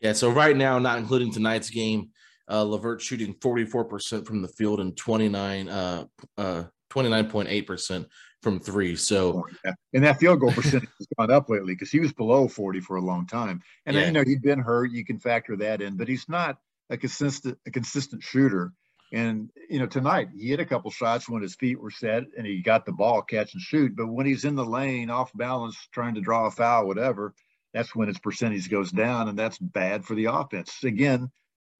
Yeah. 0.00 0.12
So 0.12 0.30
right 0.30 0.56
now, 0.56 0.78
not 0.78 0.98
including 0.98 1.32
tonight's 1.32 1.70
game, 1.70 2.10
uh, 2.50 2.62
LeVert 2.62 3.00
shooting 3.00 3.34
44% 3.34 4.26
from 4.26 4.42
the 4.42 4.48
field 4.48 4.80
and 4.80 4.94
29, 4.96 5.68
uh, 5.68 6.04
uh, 6.36 6.64
29.8% 6.90 8.06
from 8.42 8.60
three. 8.60 8.96
So, 8.96 9.46
and 9.94 10.04
that 10.04 10.20
field 10.20 10.40
goal 10.40 10.52
percentage 10.52 10.90
has 10.98 11.08
gone 11.18 11.30
up 11.30 11.48
lately 11.48 11.72
because 11.72 11.90
he 11.90 12.00
was 12.00 12.12
below 12.12 12.46
40 12.46 12.80
for 12.80 12.96
a 12.96 13.00
long 13.00 13.26
time. 13.26 13.62
And 13.86 13.96
yeah. 13.96 14.04
you 14.06 14.12
know, 14.12 14.24
he'd 14.24 14.42
been 14.42 14.60
hurt. 14.60 14.92
You 14.92 15.04
can 15.04 15.18
factor 15.18 15.56
that 15.56 15.80
in, 15.80 15.96
but 15.96 16.06
he's 16.06 16.28
not 16.28 16.58
a 16.90 16.96
consistent, 16.96 17.58
a 17.66 17.70
consistent 17.70 18.22
shooter. 18.22 18.72
And 19.12 19.50
you 19.70 19.78
know, 19.78 19.86
tonight 19.86 20.28
he 20.36 20.48
hit 20.48 20.60
a 20.60 20.64
couple 20.64 20.90
shots 20.90 21.28
when 21.28 21.42
his 21.42 21.54
feet 21.54 21.80
were 21.80 21.90
set 21.90 22.24
and 22.36 22.46
he 22.46 22.62
got 22.62 22.84
the 22.84 22.92
ball, 22.92 23.22
catch 23.22 23.54
and 23.54 23.62
shoot. 23.62 23.94
But 23.94 24.08
when 24.08 24.26
he's 24.26 24.44
in 24.44 24.56
the 24.56 24.64
lane, 24.64 25.10
off 25.10 25.30
balance, 25.34 25.76
trying 25.92 26.14
to 26.14 26.20
draw 26.20 26.46
a 26.46 26.50
foul, 26.50 26.86
whatever, 26.86 27.34
that's 27.72 27.94
when 27.94 28.08
his 28.08 28.18
percentage 28.18 28.70
goes 28.70 28.90
down, 28.90 29.28
and 29.28 29.38
that's 29.38 29.58
bad 29.58 30.04
for 30.04 30.14
the 30.14 30.26
offense. 30.26 30.82
Again, 30.84 31.30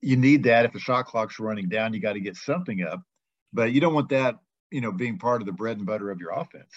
you 0.01 0.17
need 0.17 0.45
that 0.45 0.65
if 0.65 0.73
the 0.73 0.79
shot 0.79 1.07
clock's 1.07 1.41
running 1.41 1.69
down. 1.69 1.95
You 1.95 2.01
got 2.01 2.13
to 2.13 2.21
get 2.21 2.37
something 2.37 2.83
up, 2.83 3.01
but 3.53 3.73
you 3.73 3.81
don't 3.81 3.95
want 3.95 4.11
that 4.11 4.37
you 4.75 4.81
know, 4.81 4.91
being 4.91 5.19
part 5.19 5.41
of 5.41 5.47
the 5.47 5.53
bread 5.53 5.77
and 5.77 5.87
butter 5.87 6.11
of 6.11 6.19
your 6.19 6.33
offense. 6.33 6.73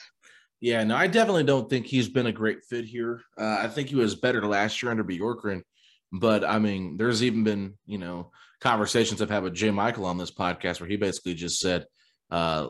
Yeah, 0.61 0.83
no, 0.83 0.95
I 0.95 1.07
definitely 1.07 1.45
don't 1.45 1.67
think 1.67 1.87
he's 1.87 2.07
been 2.07 2.27
a 2.27 2.31
great 2.31 2.63
fit 2.63 2.85
here. 2.85 3.21
Uh, 3.35 3.57
I 3.61 3.67
think 3.67 3.89
he 3.89 3.95
was 3.95 4.13
better 4.13 4.45
last 4.45 4.83
year 4.83 4.91
under 4.91 5.03
Bjorkgren, 5.03 5.63
but 6.11 6.43
I 6.43 6.59
mean, 6.59 6.97
there's 6.97 7.23
even 7.23 7.43
been 7.43 7.73
you 7.85 7.97
know 7.97 8.31
conversations 8.61 9.21
I've 9.21 9.29
had 9.29 9.43
with 9.43 9.53
Jay 9.53 9.71
Michael 9.71 10.05
on 10.05 10.17
this 10.17 10.31
podcast 10.31 10.79
where 10.79 10.89
he 10.89 10.97
basically 10.97 11.33
just 11.33 11.59
said, 11.59 11.85
uh, 12.31 12.67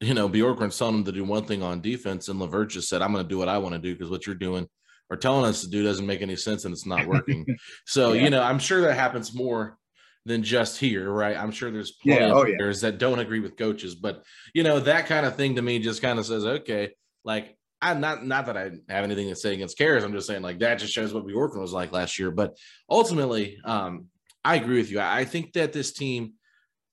you 0.00 0.14
know, 0.14 0.28
Bjorkgren's 0.28 0.78
telling 0.78 0.96
him 0.96 1.04
to 1.04 1.12
do 1.12 1.24
one 1.24 1.44
thing 1.44 1.62
on 1.62 1.80
defense, 1.80 2.28
and 2.28 2.38
LeVert 2.38 2.70
just 2.70 2.88
said, 2.88 3.02
"I'm 3.02 3.12
going 3.12 3.24
to 3.24 3.28
do 3.28 3.38
what 3.38 3.48
I 3.48 3.58
want 3.58 3.74
to 3.74 3.80
do 3.80 3.94
because 3.94 4.10
what 4.10 4.26
you're 4.26 4.34
doing 4.34 4.66
or 5.10 5.16
telling 5.16 5.44
us 5.44 5.62
to 5.62 5.68
do 5.68 5.82
doesn't 5.82 6.06
make 6.06 6.22
any 6.22 6.36
sense 6.36 6.64
and 6.64 6.72
it's 6.72 6.86
not 6.86 7.06
working." 7.06 7.46
so 7.86 8.12
yeah. 8.12 8.22
you 8.24 8.30
know, 8.30 8.42
I'm 8.42 8.58
sure 8.58 8.80
that 8.82 8.94
happens 8.94 9.34
more 9.34 9.76
than 10.26 10.42
just 10.42 10.78
here, 10.78 11.10
right? 11.10 11.36
I'm 11.36 11.50
sure 11.50 11.70
there's 11.70 11.92
plenty 11.92 12.20
yeah, 12.20 12.32
oh, 12.32 12.44
players 12.44 12.82
yeah. 12.82 12.90
that 12.90 12.98
don't 12.98 13.18
agree 13.18 13.40
with 13.40 13.56
coaches, 13.56 13.94
but 13.94 14.24
you 14.54 14.62
know 14.62 14.80
that 14.80 15.06
kind 15.06 15.26
of 15.26 15.36
thing 15.36 15.56
to 15.56 15.62
me 15.62 15.78
just 15.78 16.02
kind 16.02 16.18
of 16.18 16.26
says, 16.26 16.44
okay, 16.44 16.90
like 17.24 17.56
I'm 17.82 18.00
not 18.00 18.26
not 18.26 18.46
that 18.46 18.56
I 18.56 18.70
have 18.88 19.04
anything 19.04 19.28
to 19.28 19.36
say 19.36 19.54
against 19.54 19.78
Caris. 19.78 20.04
I'm 20.04 20.12
just 20.12 20.26
saying 20.26 20.42
like 20.42 20.58
that 20.58 20.78
just 20.78 20.92
shows 20.92 21.14
what 21.14 21.26
Bjorkgren 21.26 21.60
was 21.60 21.72
like 21.72 21.92
last 21.92 22.18
year. 22.18 22.30
But 22.30 22.56
ultimately, 22.88 23.58
um, 23.64 24.06
I 24.44 24.56
agree 24.56 24.78
with 24.78 24.90
you. 24.90 25.00
I, 25.00 25.20
I, 25.20 25.24
think 25.24 25.52
that 25.54 25.72
this 25.72 25.92
team, 25.92 26.34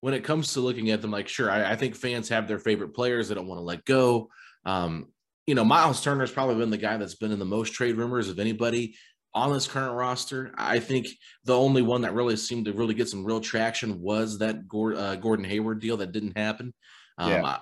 when 0.01 0.13
it 0.13 0.23
comes 0.23 0.53
to 0.53 0.61
looking 0.61 0.91
at 0.91 1.01
them, 1.01 1.11
like 1.11 1.27
sure, 1.27 1.51
I, 1.51 1.71
I 1.71 1.75
think 1.75 1.95
fans 1.95 2.29
have 2.29 2.47
their 2.47 2.59
favorite 2.59 2.93
players 2.93 3.27
they 3.27 3.35
don't 3.35 3.47
want 3.47 3.59
to 3.59 3.63
let 3.63 3.85
go. 3.85 4.29
Um, 4.65 5.07
you 5.45 5.55
know, 5.55 5.65
Miles 5.65 6.03
Turner's 6.03 6.31
probably 6.31 6.55
been 6.55 6.69
the 6.69 6.77
guy 6.77 6.97
that's 6.97 7.15
been 7.15 7.31
in 7.31 7.39
the 7.39 7.45
most 7.45 7.73
trade 7.73 7.95
rumors 7.95 8.29
of 8.29 8.39
anybody 8.39 8.95
on 9.33 9.53
this 9.53 9.67
current 9.67 9.95
roster. 9.95 10.51
I 10.57 10.79
think 10.79 11.07
the 11.45 11.57
only 11.57 11.81
one 11.81 12.01
that 12.01 12.13
really 12.13 12.35
seemed 12.35 12.65
to 12.65 12.73
really 12.73 12.93
get 12.93 13.09
some 13.09 13.23
real 13.23 13.39
traction 13.39 14.01
was 14.01 14.39
that 14.39 14.55
uh, 14.55 15.15
Gordon 15.15 15.45
Hayward 15.45 15.79
deal 15.79 15.97
that 15.97 16.11
didn't 16.11 16.37
happen. 16.37 16.73
Um, 17.17 17.31
yeah. 17.31 17.57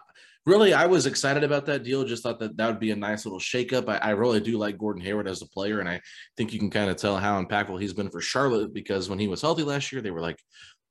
Really, 0.46 0.76
I 0.76 0.86
was 0.86 1.08
excited 1.08 1.44
about 1.44 1.66
that 1.66 1.84
deal. 1.84 2.04
Just 2.04 2.22
thought 2.22 2.40
that 2.40 2.56
that 2.58 2.68
would 2.68 2.80
be 2.80 2.92
a 2.92 2.96
nice 2.96 3.26
little 3.26 3.40
shakeup. 3.40 3.90
I, 3.90 3.98
I 3.98 4.10
really 4.12 4.40
do 4.40 4.60
like 4.60 4.78
Gordon 4.78 5.02
Hayward 5.02 5.28
as 5.28 5.42
a 5.42 5.48
player, 5.48 5.80
and 5.80 5.90
I 5.90 6.02
think 6.38 6.54
you 6.54 6.60
can 6.60 6.70
kind 6.70 6.90
of 6.90 6.98
tell 6.98 7.18
how 7.18 7.42
impactful 7.42 7.82
he's 7.82 7.94
been 7.94 8.12
for 8.12 8.22
Charlotte 8.22 8.72
because 8.72 9.10
when 9.10 9.18
he 9.18 9.28
was 9.28 9.42
healthy 9.42 9.64
last 9.64 9.92
year, 9.92 10.02
they 10.02 10.12
were 10.12 10.22
like 10.22 10.40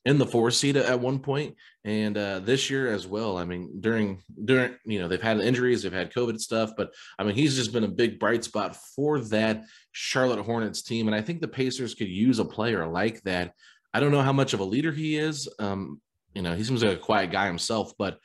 in 0.05 0.18
the 0.18 0.26
four 0.26 0.50
seed 0.50 0.76
at 0.76 0.98
one 0.98 1.20
point, 1.20 1.55
and 1.84 2.18
uh, 2.18 2.40
this 2.40 2.68
year 2.68 2.92
as 2.92 3.07
well. 3.07 3.38
I 3.38 3.44
mean, 3.44 3.80
during 3.80 4.22
during 4.44 4.74
you 4.84 4.98
know 4.98 5.07
they've 5.07 5.22
had 5.22 5.38
injuries, 5.38 5.82
they've 5.82 5.92
had 5.92 6.12
COVID 6.12 6.40
stuff, 6.40 6.72
but 6.76 6.92
I 7.18 7.22
mean 7.22 7.36
he's 7.36 7.55
just 7.55 7.72
been 7.72 7.84
a 7.84 7.88
big 7.88 8.18
bright 8.18 8.42
spot 8.42 8.76
for 8.96 9.20
that 9.20 9.62
Charlotte 9.92 10.42
Hornets 10.42 10.82
team, 10.82 11.07
and 11.07 11.14
I 11.14 11.22
think 11.22 11.40
the 11.40 11.48
Pacers 11.48 11.94
could 11.94 12.09
use 12.09 12.40
a 12.40 12.44
player 12.44 12.88
like 12.88 13.22
that. 13.22 13.52
I 13.94 14.00
don't 14.00 14.11
know 14.11 14.22
how 14.22 14.32
much 14.32 14.52
of 14.52 14.59
a 14.59 14.64
leader 14.64 14.90
he 14.90 15.16
is. 15.16 15.48
Um, 15.61 16.00
you 16.34 16.42
know, 16.42 16.55
he 16.57 16.64
seems 16.64 16.82
like 16.82 16.96
a 16.96 17.00
quiet 17.00 17.30
guy 17.30 17.46
himself, 17.46 17.92
but 17.96 18.18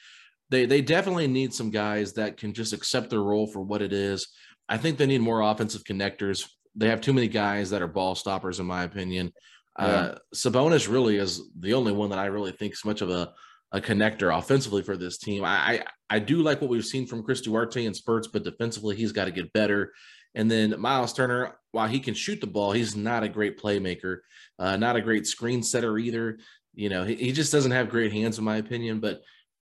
they 0.49 0.65
they 0.65 0.81
definitely 0.81 1.27
need 1.27 1.53
some 1.53 1.69
guys 1.69 2.13
that 2.13 2.37
can 2.37 2.53
just 2.53 2.73
accept 2.73 3.09
their 3.09 3.21
role 3.21 3.47
for 3.47 3.61
what 3.61 3.81
it 3.81 3.93
is. 3.93 4.27
I 4.67 4.77
think 4.77 4.97
they 4.97 5.05
need 5.05 5.21
more 5.21 5.41
offensive 5.41 5.83
connectors. 5.83 6.47
They 6.75 6.89
have 6.89 7.01
too 7.01 7.13
many 7.13 7.27
guys 7.27 7.69
that 7.71 7.81
are 7.81 7.87
ball 7.87 8.15
stoppers, 8.15 8.59
in 8.59 8.65
my 8.65 8.83
opinion. 8.83 9.33
Yeah. 9.77 9.85
Uh, 9.85 10.17
Sabonis 10.35 10.91
really 10.91 11.17
is 11.17 11.41
the 11.57 11.73
only 11.73 11.91
one 11.91 12.09
that 12.09 12.19
I 12.19 12.25
really 12.25 12.51
think 12.51 12.73
is 12.73 12.85
much 12.85 13.01
of 13.01 13.09
a 13.09 13.33
a 13.71 13.79
connector 13.79 14.35
offensively 14.35 14.81
for 14.81 14.97
this 14.97 15.17
team. 15.17 15.43
I, 15.43 15.49
I, 15.49 15.83
I 16.09 16.19
do 16.19 16.41
like 16.41 16.59
what 16.59 16.69
we've 16.69 16.85
seen 16.85 17.05
from 17.05 17.23
Chris 17.23 17.41
Duarte 17.41 17.85
in 17.85 17.93
spurts, 17.93 18.27
but 18.27 18.43
defensively 18.43 18.95
he's 18.95 19.11
got 19.11 19.25
to 19.25 19.31
get 19.31 19.53
better. 19.53 19.93
And 20.35 20.49
then 20.49 20.79
Miles 20.79 21.13
Turner, 21.13 21.55
while 21.71 21.87
he 21.87 21.99
can 21.99 22.13
shoot 22.13 22.41
the 22.41 22.47
ball, 22.47 22.71
he's 22.71 22.95
not 22.95 23.23
a 23.23 23.29
great 23.29 23.59
playmaker, 23.59 24.17
uh, 24.57 24.75
not 24.77 24.95
a 24.95 25.01
great 25.01 25.27
screen 25.27 25.61
setter 25.61 25.97
either. 25.97 26.39
You 26.73 26.89
know, 26.89 27.03
he, 27.03 27.15
he 27.15 27.31
just 27.31 27.51
doesn't 27.51 27.71
have 27.71 27.89
great 27.89 28.11
hands, 28.11 28.37
in 28.37 28.43
my 28.43 28.57
opinion. 28.57 28.99
But 28.99 29.21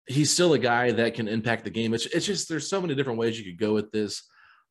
he's 0.07 0.31
still 0.31 0.53
a 0.53 0.59
guy 0.59 0.93
that 0.93 1.15
can 1.15 1.29
impact 1.29 1.65
the 1.65 1.71
game. 1.71 1.95
It's, 1.95 2.07
it's 2.07 2.27
just 2.27 2.49
there's 2.49 2.69
so 2.69 2.81
many 2.81 2.95
different 2.95 3.19
ways 3.19 3.39
you 3.39 3.45
could 3.45 3.61
go 3.61 3.75
with 3.75 3.91
this. 3.91 4.23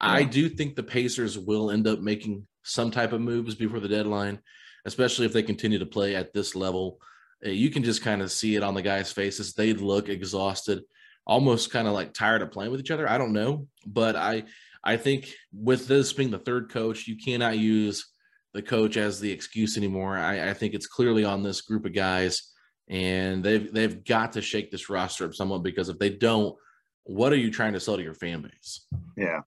Yeah. 0.02 0.12
I 0.12 0.24
do 0.24 0.50
think 0.50 0.76
the 0.76 0.84
Pacers 0.84 1.38
will 1.38 1.72
end 1.72 1.88
up 1.88 2.00
making 2.00 2.48
some 2.64 2.92
type 2.92 3.14
of 3.14 3.22
moves 3.22 3.56
before 3.56 3.80
the 3.80 3.88
deadline, 3.88 4.40
especially 4.86 5.26
if 5.26 5.34
they 5.34 5.44
continue 5.44 5.80
to 5.80 5.86
play 5.86 6.16
at 6.16 6.34
this 6.34 6.56
level. 6.56 7.00
Uh, 7.46 7.50
you 7.50 7.70
can 7.70 7.84
just 7.84 8.02
kind 8.02 8.22
of 8.22 8.32
see 8.32 8.56
it 8.56 8.64
on 8.64 8.74
the 8.74 8.82
guys' 8.82 9.12
faces. 9.12 9.54
They 9.54 9.74
look 9.74 10.10
exhausted, 10.10 10.84
almost 11.26 11.72
kind 11.72 11.88
of 11.88 11.94
like 11.94 12.14
tired 12.14 12.42
of 12.42 12.52
playing 12.52 12.72
with 12.72 12.80
each 12.80 12.92
other. 12.92 13.10
I 13.10 13.18
don't 13.18 13.34
know, 13.34 13.68
but 13.86 14.16
I 14.16 14.44
I 14.84 14.98
think 14.98 15.34
with 15.52 15.88
this 15.88 16.14
being 16.14 16.32
the 16.32 16.40
third 16.40 16.70
coach, 16.70 17.08
you 17.08 17.18
cannot 17.18 17.58
use 17.58 18.06
the 18.54 18.62
coach 18.62 18.98
as 18.98 19.20
the 19.20 19.32
excuse 19.32 19.78
anymore. 19.78 20.18
I, 20.18 20.52
I 20.52 20.54
think 20.54 20.74
it's 20.74 20.88
clearly 20.88 21.26
on 21.26 21.44
this 21.44 21.62
group 21.62 21.86
of 21.86 21.94
guys 21.94 22.54
and 22.88 23.44
they've 23.44 23.72
they've 23.74 24.04
got 24.04 24.34
to 24.34 24.42
shake 24.42 24.72
this 24.72 24.90
roster 24.90 25.26
up 25.26 25.34
somewhat 25.34 25.64
because 25.64 25.90
if 25.90 26.00
they 26.00 26.10
don't, 26.10 26.56
what 27.04 27.34
are 27.34 27.38
you 27.38 27.52
trying 27.52 27.74
to 27.74 27.80
sell 27.80 27.98
to 27.98 28.04
your 28.04 28.14
fan 28.14 28.42
base? 28.42 28.82
Yeah. 29.18 29.42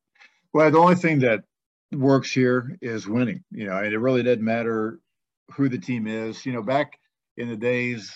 Well, 0.52 0.70
the 0.70 0.78
only 0.78 0.96
thing 0.96 1.20
that 1.20 1.44
works 1.92 2.32
here 2.32 2.76
is 2.80 3.06
winning. 3.06 3.44
You 3.50 3.66
know, 3.66 3.76
and 3.76 3.92
it 3.92 3.98
really 3.98 4.22
doesn't 4.22 4.44
matter 4.44 4.98
who 5.52 5.68
the 5.68 5.78
team 5.78 6.06
is. 6.06 6.44
You 6.44 6.52
know, 6.52 6.62
back 6.62 6.98
in 7.36 7.48
the 7.48 7.56
days 7.56 8.14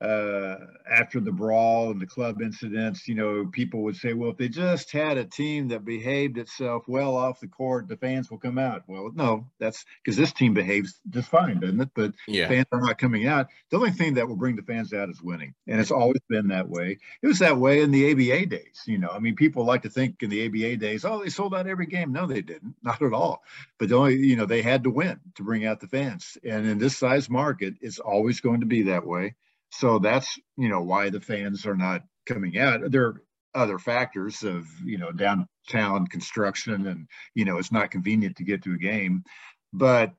uh, 0.00 0.56
after 0.88 1.18
the 1.18 1.32
brawl 1.32 1.90
and 1.90 2.00
the 2.00 2.06
club 2.06 2.40
incidents, 2.40 3.08
you 3.08 3.14
know, 3.14 3.46
people 3.46 3.82
would 3.82 3.96
say, 3.96 4.12
well, 4.12 4.30
if 4.30 4.36
they 4.36 4.48
just 4.48 4.92
had 4.92 5.18
a 5.18 5.24
team 5.24 5.68
that 5.68 5.84
behaved 5.84 6.38
itself 6.38 6.84
well 6.86 7.16
off 7.16 7.40
the 7.40 7.48
court, 7.48 7.88
the 7.88 7.96
fans 7.96 8.30
will 8.30 8.38
come 8.38 8.58
out. 8.58 8.84
Well, 8.86 9.10
no, 9.12 9.48
that's 9.58 9.84
because 10.02 10.16
this 10.16 10.32
team 10.32 10.54
behaves 10.54 11.00
just 11.10 11.28
fine, 11.28 11.58
doesn't 11.58 11.80
it? 11.80 11.90
But 11.94 12.12
yeah. 12.28 12.46
fans 12.46 12.66
are 12.70 12.80
not 12.80 12.98
coming 12.98 13.26
out. 13.26 13.48
The 13.70 13.76
only 13.76 13.90
thing 13.90 14.14
that 14.14 14.28
will 14.28 14.36
bring 14.36 14.54
the 14.54 14.62
fans 14.62 14.92
out 14.92 15.08
is 15.08 15.20
winning. 15.20 15.54
And 15.66 15.80
it's 15.80 15.90
always 15.90 16.20
been 16.28 16.48
that 16.48 16.68
way. 16.68 16.98
It 17.20 17.26
was 17.26 17.40
that 17.40 17.58
way 17.58 17.82
in 17.82 17.90
the 17.90 18.12
ABA 18.12 18.46
days. 18.46 18.82
You 18.86 18.98
know, 18.98 19.08
I 19.08 19.18
mean, 19.18 19.34
people 19.34 19.64
like 19.64 19.82
to 19.82 19.90
think 19.90 20.22
in 20.22 20.30
the 20.30 20.46
ABA 20.46 20.76
days, 20.76 21.04
oh, 21.04 21.22
they 21.22 21.30
sold 21.30 21.56
out 21.56 21.66
every 21.66 21.86
game. 21.86 22.12
No, 22.12 22.26
they 22.26 22.42
didn't. 22.42 22.76
Not 22.82 23.02
at 23.02 23.12
all. 23.12 23.42
But 23.78 23.88
the 23.88 23.96
only, 23.96 24.16
you 24.16 24.36
know, 24.36 24.46
they 24.46 24.62
had 24.62 24.84
to 24.84 24.90
win 24.90 25.18
to 25.34 25.42
bring 25.42 25.66
out 25.66 25.80
the 25.80 25.88
fans. 25.88 26.38
And 26.44 26.66
in 26.66 26.78
this 26.78 26.96
size 26.96 27.28
market, 27.28 27.74
it's 27.80 27.98
always 27.98 28.40
going 28.40 28.60
to 28.60 28.66
be 28.66 28.82
that 28.82 29.04
way. 29.04 29.34
So 29.70 29.98
that's 29.98 30.38
you 30.56 30.68
know 30.68 30.82
why 30.82 31.10
the 31.10 31.20
fans 31.20 31.66
are 31.66 31.76
not 31.76 32.02
coming 32.26 32.58
out. 32.58 32.90
There 32.90 33.06
are 33.06 33.22
other 33.54 33.78
factors 33.78 34.42
of 34.42 34.66
you 34.84 34.98
know 34.98 35.12
downtown 35.12 36.06
construction 36.06 36.86
and 36.86 37.08
you 37.34 37.44
know 37.44 37.58
it's 37.58 37.72
not 37.72 37.90
convenient 37.90 38.36
to 38.36 38.44
get 38.44 38.62
to 38.62 38.74
a 38.74 38.78
game, 38.78 39.24
but 39.72 40.12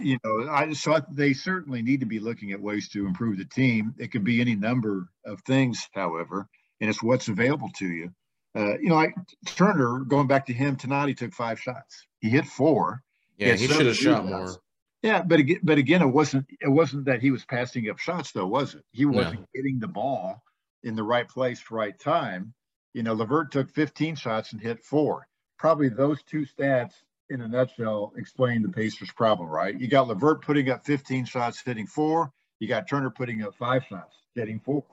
you 0.00 0.18
know 0.24 0.48
I 0.50 0.66
just 0.66 0.84
thought 0.84 1.14
they 1.14 1.32
certainly 1.32 1.82
need 1.82 2.00
to 2.00 2.06
be 2.06 2.18
looking 2.18 2.52
at 2.52 2.60
ways 2.60 2.88
to 2.90 3.06
improve 3.06 3.38
the 3.38 3.44
team. 3.44 3.94
It 3.98 4.12
could 4.12 4.24
be 4.24 4.40
any 4.40 4.56
number 4.56 5.08
of 5.24 5.40
things, 5.42 5.88
however, 5.94 6.48
and 6.80 6.90
it's 6.90 7.02
what's 7.02 7.28
available 7.28 7.70
to 7.76 7.86
you. 7.86 8.10
Uh, 8.56 8.78
you 8.78 8.88
know, 8.88 8.96
like 8.96 9.14
Turner, 9.46 10.00
going 10.00 10.26
back 10.26 10.46
to 10.46 10.52
him 10.52 10.76
tonight, 10.76 11.08
he 11.08 11.14
took 11.14 11.32
five 11.32 11.60
shots. 11.60 12.06
He 12.20 12.30
hit 12.30 12.46
four. 12.46 13.02
Yeah, 13.36 13.54
he, 13.54 13.66
he 13.66 13.72
should 13.72 13.86
have 13.86 13.96
shot 13.96 14.26
more. 14.26 14.56
Yeah, 15.02 15.22
but 15.22 15.38
again, 15.38 15.60
but 15.62 15.78
again, 15.78 16.02
it 16.02 16.06
wasn't 16.06 16.46
it 16.60 16.68
wasn't 16.68 17.04
that 17.04 17.20
he 17.20 17.30
was 17.30 17.44
passing 17.44 17.88
up 17.88 17.98
shots, 17.98 18.32
though, 18.32 18.46
was 18.46 18.74
it? 18.74 18.84
He 18.92 19.04
wasn't 19.04 19.40
no. 19.40 19.46
getting 19.54 19.78
the 19.78 19.88
ball 19.88 20.42
in 20.82 20.96
the 20.96 21.04
right 21.04 21.28
place, 21.28 21.62
right 21.70 21.98
time. 21.98 22.52
You 22.94 23.04
know, 23.04 23.14
LeVert 23.14 23.52
took 23.52 23.70
15 23.70 24.16
shots 24.16 24.52
and 24.52 24.60
hit 24.60 24.82
four. 24.82 25.28
Probably 25.58 25.88
those 25.88 26.22
two 26.24 26.46
stats, 26.46 26.94
in 27.30 27.42
a 27.42 27.48
nutshell, 27.48 28.12
explain 28.16 28.62
the 28.62 28.70
Pacers' 28.70 29.12
problem, 29.12 29.48
right? 29.48 29.78
You 29.78 29.86
got 29.86 30.08
LeVert 30.08 30.42
putting 30.42 30.70
up 30.70 30.84
15 30.84 31.26
shots, 31.26 31.60
hitting 31.60 31.86
four. 31.86 32.32
You 32.58 32.66
got 32.66 32.88
Turner 32.88 33.10
putting 33.10 33.42
up 33.42 33.54
five 33.54 33.84
shots, 33.84 34.16
hitting 34.34 34.58
four, 34.58 34.84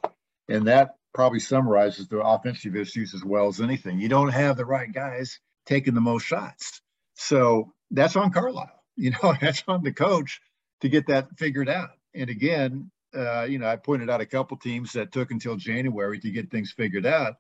and 0.50 0.68
that 0.68 0.98
probably 1.16 1.40
summarizes 1.40 2.08
the 2.08 2.20
offensive 2.20 2.76
issues 2.76 3.16
as 3.16 3.24
well 3.24 3.48
as 3.48 3.62
anything. 3.62 4.00
You 4.00 4.10
don't 4.10 4.30
have 4.30 4.58
the 4.58 4.66
right 4.66 4.92
guys 4.92 5.40
taking 5.66 5.96
the 5.96 6.02
most 6.02 6.26
shots, 6.26 6.82
so 7.16 7.74
that's 7.90 8.16
on 8.16 8.32
Carlisle 8.32 8.75
you 8.96 9.12
know, 9.12 9.34
that's 9.42 9.64
on 9.68 9.84
the 9.84 9.94
coach 9.94 10.42
to 10.82 10.90
get 10.90 11.08
that 11.08 11.28
figured 11.38 11.70
out. 11.70 11.90
And 12.14 12.30
again, 12.30 12.92
uh, 13.16 13.44
you 13.44 13.60
know, 13.60 13.68
I 13.68 13.76
pointed 13.78 14.10
out 14.10 14.22
a 14.22 14.26
couple 14.26 14.58
teams 14.58 14.94
that 14.94 15.12
took 15.12 15.32
until 15.32 15.56
January 15.56 16.20
to 16.20 16.32
get 16.32 16.52
things 16.52 16.72
figured 16.72 17.06
out. 17.06 17.36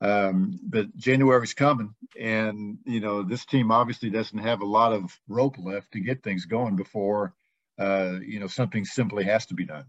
Um, 0.00 0.60
but 0.62 0.94
January's 0.96 1.54
coming, 1.54 1.94
and 2.20 2.78
you 2.84 3.00
know, 3.00 3.22
this 3.22 3.46
team 3.46 3.70
obviously 3.70 4.10
doesn't 4.10 4.38
have 4.38 4.60
a 4.60 4.66
lot 4.66 4.92
of 4.92 5.18
rope 5.26 5.56
left 5.58 5.92
to 5.92 6.00
get 6.00 6.22
things 6.22 6.44
going 6.44 6.76
before, 6.76 7.32
uh, 7.78 8.16
you 8.20 8.38
know, 8.38 8.46
something 8.46 8.84
simply 8.84 9.24
has 9.24 9.46
to 9.46 9.54
be 9.54 9.64
done. 9.64 9.86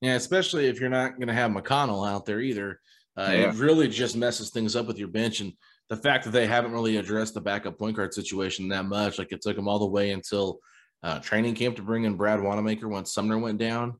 Yeah, 0.00 0.14
especially 0.14 0.66
if 0.66 0.78
you're 0.78 0.90
not 0.90 1.16
going 1.16 1.26
to 1.26 1.34
have 1.34 1.50
McConnell 1.50 2.08
out 2.08 2.24
there 2.24 2.40
either. 2.40 2.80
Uh, 3.16 3.30
yeah. 3.32 3.50
It 3.50 3.54
really 3.56 3.88
just 3.88 4.16
messes 4.16 4.50
things 4.50 4.76
up 4.76 4.86
with 4.86 4.98
your 4.98 5.08
bench. 5.08 5.40
And 5.40 5.54
the 5.88 5.96
fact 5.96 6.24
that 6.24 6.30
they 6.30 6.46
haven't 6.46 6.72
really 6.72 6.98
addressed 6.98 7.34
the 7.34 7.40
backup 7.40 7.78
point 7.78 7.96
guard 7.96 8.12
situation 8.12 8.68
that 8.68 8.84
much, 8.84 9.18
like 9.18 9.32
it 9.32 9.40
took 9.40 9.56
them 9.56 9.68
all 9.68 9.78
the 9.78 9.86
way 9.86 10.10
until 10.10 10.60
uh, 11.02 11.18
training 11.20 11.54
camp 11.54 11.76
to 11.76 11.82
bring 11.82 12.04
in 12.04 12.16
Brad 12.16 12.42
Wanamaker 12.42 12.88
once 12.88 13.14
Sumner 13.14 13.38
went 13.38 13.58
down, 13.58 13.94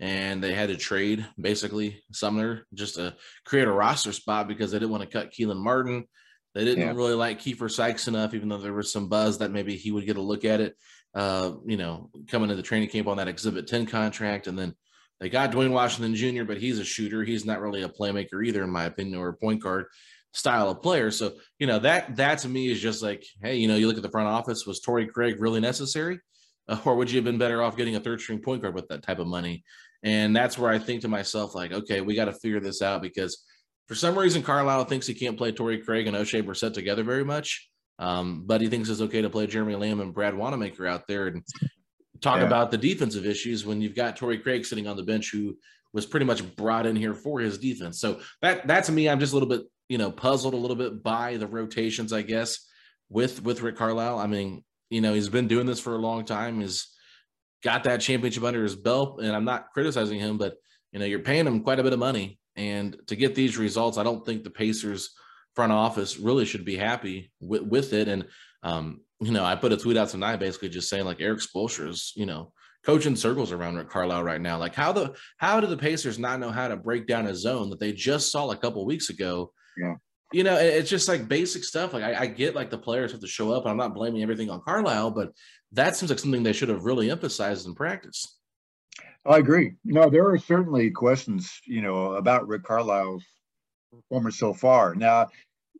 and 0.00 0.42
they 0.42 0.54
had 0.54 0.70
to 0.70 0.76
trade 0.76 1.26
basically 1.38 2.02
Sumner 2.12 2.66
just 2.72 2.94
to 2.94 3.14
create 3.44 3.68
a 3.68 3.72
roster 3.72 4.12
spot 4.12 4.48
because 4.48 4.70
they 4.70 4.78
didn't 4.78 4.92
want 4.92 5.02
to 5.02 5.08
cut 5.08 5.32
Kelan 5.32 5.62
Martin. 5.62 6.04
They 6.54 6.64
didn't 6.64 6.86
yeah. 6.86 6.92
really 6.92 7.14
like 7.14 7.40
Keifer 7.40 7.70
Sykes 7.70 8.08
enough, 8.08 8.32
even 8.32 8.48
though 8.48 8.58
there 8.58 8.72
was 8.72 8.92
some 8.92 9.08
buzz 9.08 9.38
that 9.38 9.50
maybe 9.50 9.76
he 9.76 9.90
would 9.90 10.06
get 10.06 10.16
a 10.16 10.22
look 10.22 10.44
at 10.44 10.60
it. 10.60 10.76
Uh, 11.12 11.52
you 11.66 11.76
know, 11.76 12.10
coming 12.28 12.44
into 12.44 12.56
the 12.56 12.62
training 12.62 12.88
camp 12.88 13.06
on 13.06 13.18
that 13.18 13.28
Exhibit 13.28 13.66
10 13.66 13.86
contract, 13.86 14.46
and 14.46 14.58
then 14.58 14.74
they 15.20 15.28
got 15.28 15.50
Duane 15.50 15.72
Washington 15.72 16.14
Jr., 16.14 16.44
but 16.44 16.58
he's 16.58 16.78
a 16.78 16.84
shooter. 16.84 17.22
He's 17.22 17.44
not 17.44 17.60
really 17.60 17.82
a 17.82 17.88
playmaker 17.88 18.44
either, 18.44 18.64
in 18.64 18.70
my 18.70 18.84
opinion, 18.84 19.18
or 19.18 19.28
a 19.28 19.36
point 19.36 19.62
guard 19.62 19.86
style 20.34 20.68
of 20.68 20.82
player. 20.82 21.10
So, 21.10 21.32
you 21.58 21.66
know, 21.66 21.78
that 21.78 22.16
that 22.16 22.38
to 22.40 22.48
me 22.48 22.70
is 22.70 22.80
just 22.80 23.02
like, 23.02 23.24
hey, 23.40 23.56
you 23.56 23.68
know, 23.68 23.76
you 23.76 23.86
look 23.86 23.96
at 23.96 24.02
the 24.02 24.10
front 24.10 24.28
office, 24.28 24.66
was 24.66 24.80
Torrey 24.80 25.06
Craig 25.06 25.40
really 25.40 25.60
necessary? 25.60 26.20
Uh, 26.68 26.78
or 26.84 26.96
would 26.96 27.10
you 27.10 27.16
have 27.16 27.24
been 27.24 27.38
better 27.38 27.62
off 27.62 27.76
getting 27.76 27.96
a 27.96 28.00
third 28.00 28.20
string 28.20 28.40
point 28.40 28.60
guard 28.60 28.74
with 28.74 28.88
that 28.88 29.02
type 29.02 29.20
of 29.20 29.26
money? 29.26 29.64
And 30.02 30.36
that's 30.36 30.58
where 30.58 30.70
I 30.70 30.78
think 30.78 31.00
to 31.02 31.08
myself, 31.08 31.54
like, 31.54 31.72
okay, 31.72 32.00
we 32.02 32.14
got 32.14 32.26
to 32.26 32.32
figure 32.32 32.60
this 32.60 32.82
out 32.82 33.00
because 33.00 33.42
for 33.88 33.94
some 33.94 34.18
reason 34.18 34.42
Carlisle 34.42 34.84
thinks 34.84 35.06
he 35.06 35.14
can't 35.14 35.38
play 35.38 35.52
Torrey 35.52 35.78
Craig 35.78 36.06
and 36.06 36.16
Oshae 36.16 36.42
Brissett 36.42 36.74
together 36.74 37.04
very 37.04 37.24
much. 37.24 37.70
Um, 37.98 38.42
but 38.44 38.60
he 38.60 38.68
thinks 38.68 38.88
it's 38.88 39.00
okay 39.00 39.22
to 39.22 39.30
play 39.30 39.46
Jeremy 39.46 39.76
Lamb 39.76 40.00
and 40.00 40.12
Brad 40.12 40.34
Wanamaker 40.34 40.86
out 40.86 41.06
there 41.06 41.28
and 41.28 41.44
talk 42.20 42.40
yeah. 42.40 42.46
about 42.46 42.70
the 42.70 42.78
defensive 42.78 43.24
issues 43.24 43.64
when 43.64 43.80
you've 43.80 43.94
got 43.94 44.16
Torrey 44.16 44.38
Craig 44.38 44.66
sitting 44.66 44.88
on 44.88 44.96
the 44.96 45.02
bench 45.04 45.30
who 45.30 45.56
was 45.92 46.04
pretty 46.04 46.26
much 46.26 46.56
brought 46.56 46.86
in 46.86 46.96
here 46.96 47.14
for 47.14 47.38
his 47.38 47.56
defense. 47.56 48.00
So 48.00 48.20
that 48.42 48.66
that 48.66 48.84
to 48.84 48.92
me, 48.92 49.08
I'm 49.08 49.20
just 49.20 49.32
a 49.32 49.36
little 49.36 49.48
bit 49.48 49.62
you 49.88 49.98
know, 49.98 50.10
puzzled 50.10 50.54
a 50.54 50.58
little 50.58 50.76
bit 50.76 51.02
by 51.02 51.36
the 51.36 51.46
rotations, 51.46 52.12
I 52.12 52.22
guess, 52.22 52.66
with 53.08 53.42
with 53.42 53.62
Rick 53.62 53.76
Carlisle. 53.76 54.18
I 54.18 54.26
mean, 54.26 54.64
you 54.90 55.00
know, 55.00 55.14
he's 55.14 55.28
been 55.28 55.48
doing 55.48 55.66
this 55.66 55.80
for 55.80 55.94
a 55.94 55.98
long 55.98 56.24
time. 56.24 56.60
He's 56.60 56.88
got 57.62 57.84
that 57.84 58.00
championship 58.00 58.44
under 58.44 58.62
his 58.62 58.76
belt, 58.76 59.20
and 59.20 59.34
I'm 59.34 59.44
not 59.44 59.70
criticizing 59.72 60.18
him, 60.18 60.38
but 60.38 60.54
you 60.92 60.98
know, 60.98 61.06
you're 61.06 61.20
paying 61.20 61.46
him 61.46 61.62
quite 61.62 61.80
a 61.80 61.82
bit 61.82 61.92
of 61.92 61.98
money, 61.98 62.38
and 62.56 62.96
to 63.08 63.16
get 63.16 63.34
these 63.34 63.58
results, 63.58 63.98
I 63.98 64.04
don't 64.04 64.24
think 64.24 64.44
the 64.44 64.50
Pacers 64.50 65.10
front 65.54 65.72
office 65.72 66.18
really 66.18 66.44
should 66.44 66.64
be 66.64 66.76
happy 66.76 67.30
with, 67.40 67.62
with 67.62 67.92
it. 67.92 68.08
And 68.08 68.26
um, 68.62 69.00
you 69.20 69.32
know, 69.32 69.44
I 69.44 69.54
put 69.56 69.72
a 69.72 69.76
tweet 69.76 69.96
out 69.96 70.08
tonight 70.08 70.36
basically 70.36 70.68
just 70.68 70.88
saying 70.88 71.04
like 71.04 71.20
Erik 71.20 71.40
Spoelstra 71.40 71.88
is, 71.88 72.12
you 72.16 72.26
know, 72.26 72.52
coaching 72.84 73.16
circles 73.16 73.52
around 73.52 73.76
Rick 73.76 73.88
Carlisle 73.88 74.24
right 74.24 74.40
now. 74.40 74.58
Like 74.58 74.74
how 74.74 74.92
the 74.92 75.14
how 75.38 75.60
do 75.60 75.66
the 75.66 75.76
Pacers 75.76 76.18
not 76.18 76.40
know 76.40 76.50
how 76.50 76.68
to 76.68 76.76
break 76.76 77.06
down 77.06 77.26
a 77.26 77.34
zone 77.34 77.70
that 77.70 77.80
they 77.80 77.92
just 77.92 78.30
saw 78.30 78.50
a 78.50 78.56
couple 78.56 78.84
weeks 78.84 79.10
ago 79.10 79.52
yeah. 79.78 79.94
You 80.32 80.42
know, 80.42 80.56
it's 80.56 80.90
just 80.90 81.08
like 81.08 81.28
basic 81.28 81.62
stuff. 81.62 81.92
Like 81.92 82.02
I, 82.02 82.22
I 82.22 82.26
get 82.26 82.56
like 82.56 82.70
the 82.70 82.78
players 82.78 83.12
have 83.12 83.20
to 83.20 83.26
show 83.26 83.52
up. 83.52 83.66
I'm 83.66 83.76
not 83.76 83.94
blaming 83.94 84.22
everything 84.22 84.50
on 84.50 84.62
Carlisle, 84.62 85.12
but 85.12 85.32
that 85.72 85.96
seems 85.96 86.10
like 86.10 86.18
something 86.18 86.42
they 86.42 86.52
should 86.52 86.70
have 86.70 86.84
really 86.84 87.10
emphasized 87.10 87.66
in 87.66 87.74
practice. 87.74 88.38
I 89.26 89.38
agree. 89.38 89.72
No, 89.84 90.10
there 90.10 90.28
are 90.28 90.38
certainly 90.38 90.90
questions, 90.90 91.60
you 91.66 91.82
know, 91.82 92.14
about 92.14 92.48
Rick 92.48 92.64
Carlisle's 92.64 93.24
performance 93.92 94.38
so 94.38 94.52
far. 94.52 94.94
Now, 94.94 95.28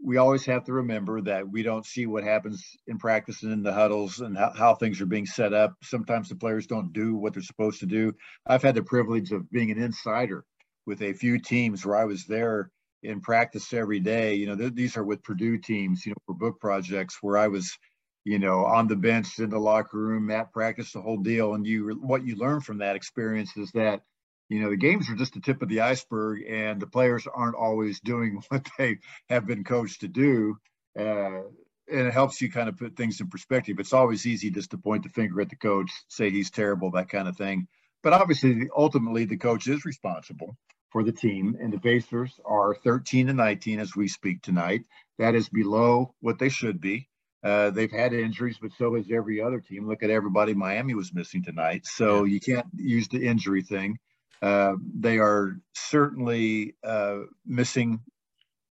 we 0.03 0.19
always 0.19 0.45
have 0.45 0.65
to 0.65 0.73
remember 0.73 1.21
that 1.23 1.49
we 1.49 1.63
don't 1.63 1.87
see 1.87 2.07
what 2.07 2.25
happens 2.25 2.65
in 2.87 2.99
practice 2.99 3.43
and 3.43 3.53
in 3.53 3.63
the 3.63 3.73
huddles 3.73 4.21
and 4.21 4.37
how, 4.37 4.53
how, 4.57 4.75
things 4.75 5.01
are 5.01 5.07
being 5.07 5.27
set 5.27 5.53
up. 5.53 5.75
Sometimes 5.83 6.29
the 6.29 6.37
players 6.37 6.67
don't 6.67 6.93
do 6.93 7.17
what 7.17 7.33
they're 7.33 7.43
supposed 7.43 7.81
to 7.81 7.87
do. 7.87 8.15
I've 8.47 8.63
had 8.63 8.75
the 8.75 8.83
privilege 8.83 9.33
of 9.33 9.51
being 9.51 9.71
an 9.71 9.83
insider 9.83 10.45
with 10.87 11.03
a 11.03 11.15
few 11.15 11.39
teams 11.39 11.85
where 11.85 11.97
I 11.97 12.05
was 12.05 12.27
there 12.27 12.71
in 13.05 13.21
practice 13.21 13.73
every 13.73 14.01
day. 14.01 14.35
You 14.35 14.47
know, 14.49 14.57
th- 14.57 14.75
these 14.75 14.97
are 14.97 15.05
with 15.05 15.23
Purdue 15.23 15.59
teams, 15.59 16.07
you 16.07 16.13
know, 16.13 16.23
for 16.27 16.35
book 16.35 16.61
projects 16.61 17.19
where 17.23 17.39
I 17.39 17.49
was, 17.49 17.79
you 18.25 18.39
know, 18.39 18.65
on 18.65 18.89
the 18.89 18.97
bench 18.97 19.39
in 19.39 19.51
the 19.51 19.59
locker 19.59 19.99
room 19.99 20.31
at 20.31 20.53
practice, 20.53 20.93
the 20.93 21.03
whole 21.03 21.19
deal. 21.19 21.55
And 21.55 21.67
you, 21.67 21.99
what 22.03 22.27
you 22.27 22.37
learn 22.37 22.61
from 22.61 22.79
that 22.79 22.97
experience 22.97 23.57
is 23.57 23.71
that 23.73 24.03
You 24.49 24.61
know, 24.61 24.71
the 24.71 24.77
games 24.77 25.09
are 25.11 25.17
just 25.17 25.35
the 25.35 25.41
tip 25.41 25.63
of 25.63 25.69
the 25.69 25.81
iceberg, 25.81 26.45
and 26.49 26.81
the 26.81 26.87
players 26.87 27.27
aren't 27.33 27.57
always 27.57 28.01
doing 28.01 28.43
what 28.51 28.69
they 28.79 28.99
have 29.29 29.47
been 29.47 29.65
coached 29.65 30.03
to 30.03 30.09
do. 30.09 30.59
Uh, 30.99 31.43
and 31.91 32.07
it 32.09 32.13
helps 32.15 32.41
you 32.41 32.51
kind 32.51 32.69
of 32.69 32.79
put 32.79 32.97
things 32.97 33.21
in 33.21 33.29
perspective. 33.29 33.79
It's 33.79 33.93
always 33.93 34.27
easy 34.27 34.51
just 34.51 34.71
to 34.71 34.79
point 34.79 35.03
the 35.03 35.11
finger 35.11 35.41
at 35.41 35.51
the 35.51 35.57
coach, 35.57 35.91
say 36.09 36.31
he's 36.31 36.51
terrible, 36.51 36.93
that 36.93 37.09
kind 37.11 37.29
of 37.29 37.37
thing. 37.37 37.69
But 38.03 38.13
obviously, 38.15 38.69
ultimately, 38.77 39.25
the 39.27 39.37
coach 39.37 39.67
is 39.69 39.85
responsible 39.85 40.57
for 40.95 41.03
the 41.03 41.11
team, 41.11 41.57
and 41.61 41.73
the 41.73 41.81
Pacers 41.81 42.39
are 42.45 42.73
13 42.73 43.29
and 43.29 43.37
19 43.37 43.81
as 43.81 43.97
we 43.97 44.07
speak 44.07 44.43
tonight. 44.43 44.83
That 45.19 45.35
is 45.35 45.49
below 45.49 46.15
what 46.21 46.39
they 46.39 46.49
should 46.49 46.81
be. 46.81 47.09
Uh, 47.43 47.71
they've 47.71 47.91
had 47.91 48.13
injuries, 48.13 48.59
but 48.63 48.71
so 48.79 48.95
has 48.95 49.07
every 49.13 49.43
other 49.43 49.59
team. 49.59 49.89
Look 49.89 50.05
at 50.05 50.11
everybody 50.11 50.55
Miami 50.55 50.95
was 50.95 51.13
missing 51.13 51.43
tonight. 51.43 51.85
So 51.85 52.23
you 52.23 52.39
can't 52.39 52.67
use 52.77 53.09
the 53.09 53.27
injury 53.27 53.63
thing. 53.63 53.99
Uh, 54.41 54.75
they 54.97 55.19
are 55.19 55.57
certainly 55.75 56.77
uh, 56.85 57.23
missing 57.45 57.99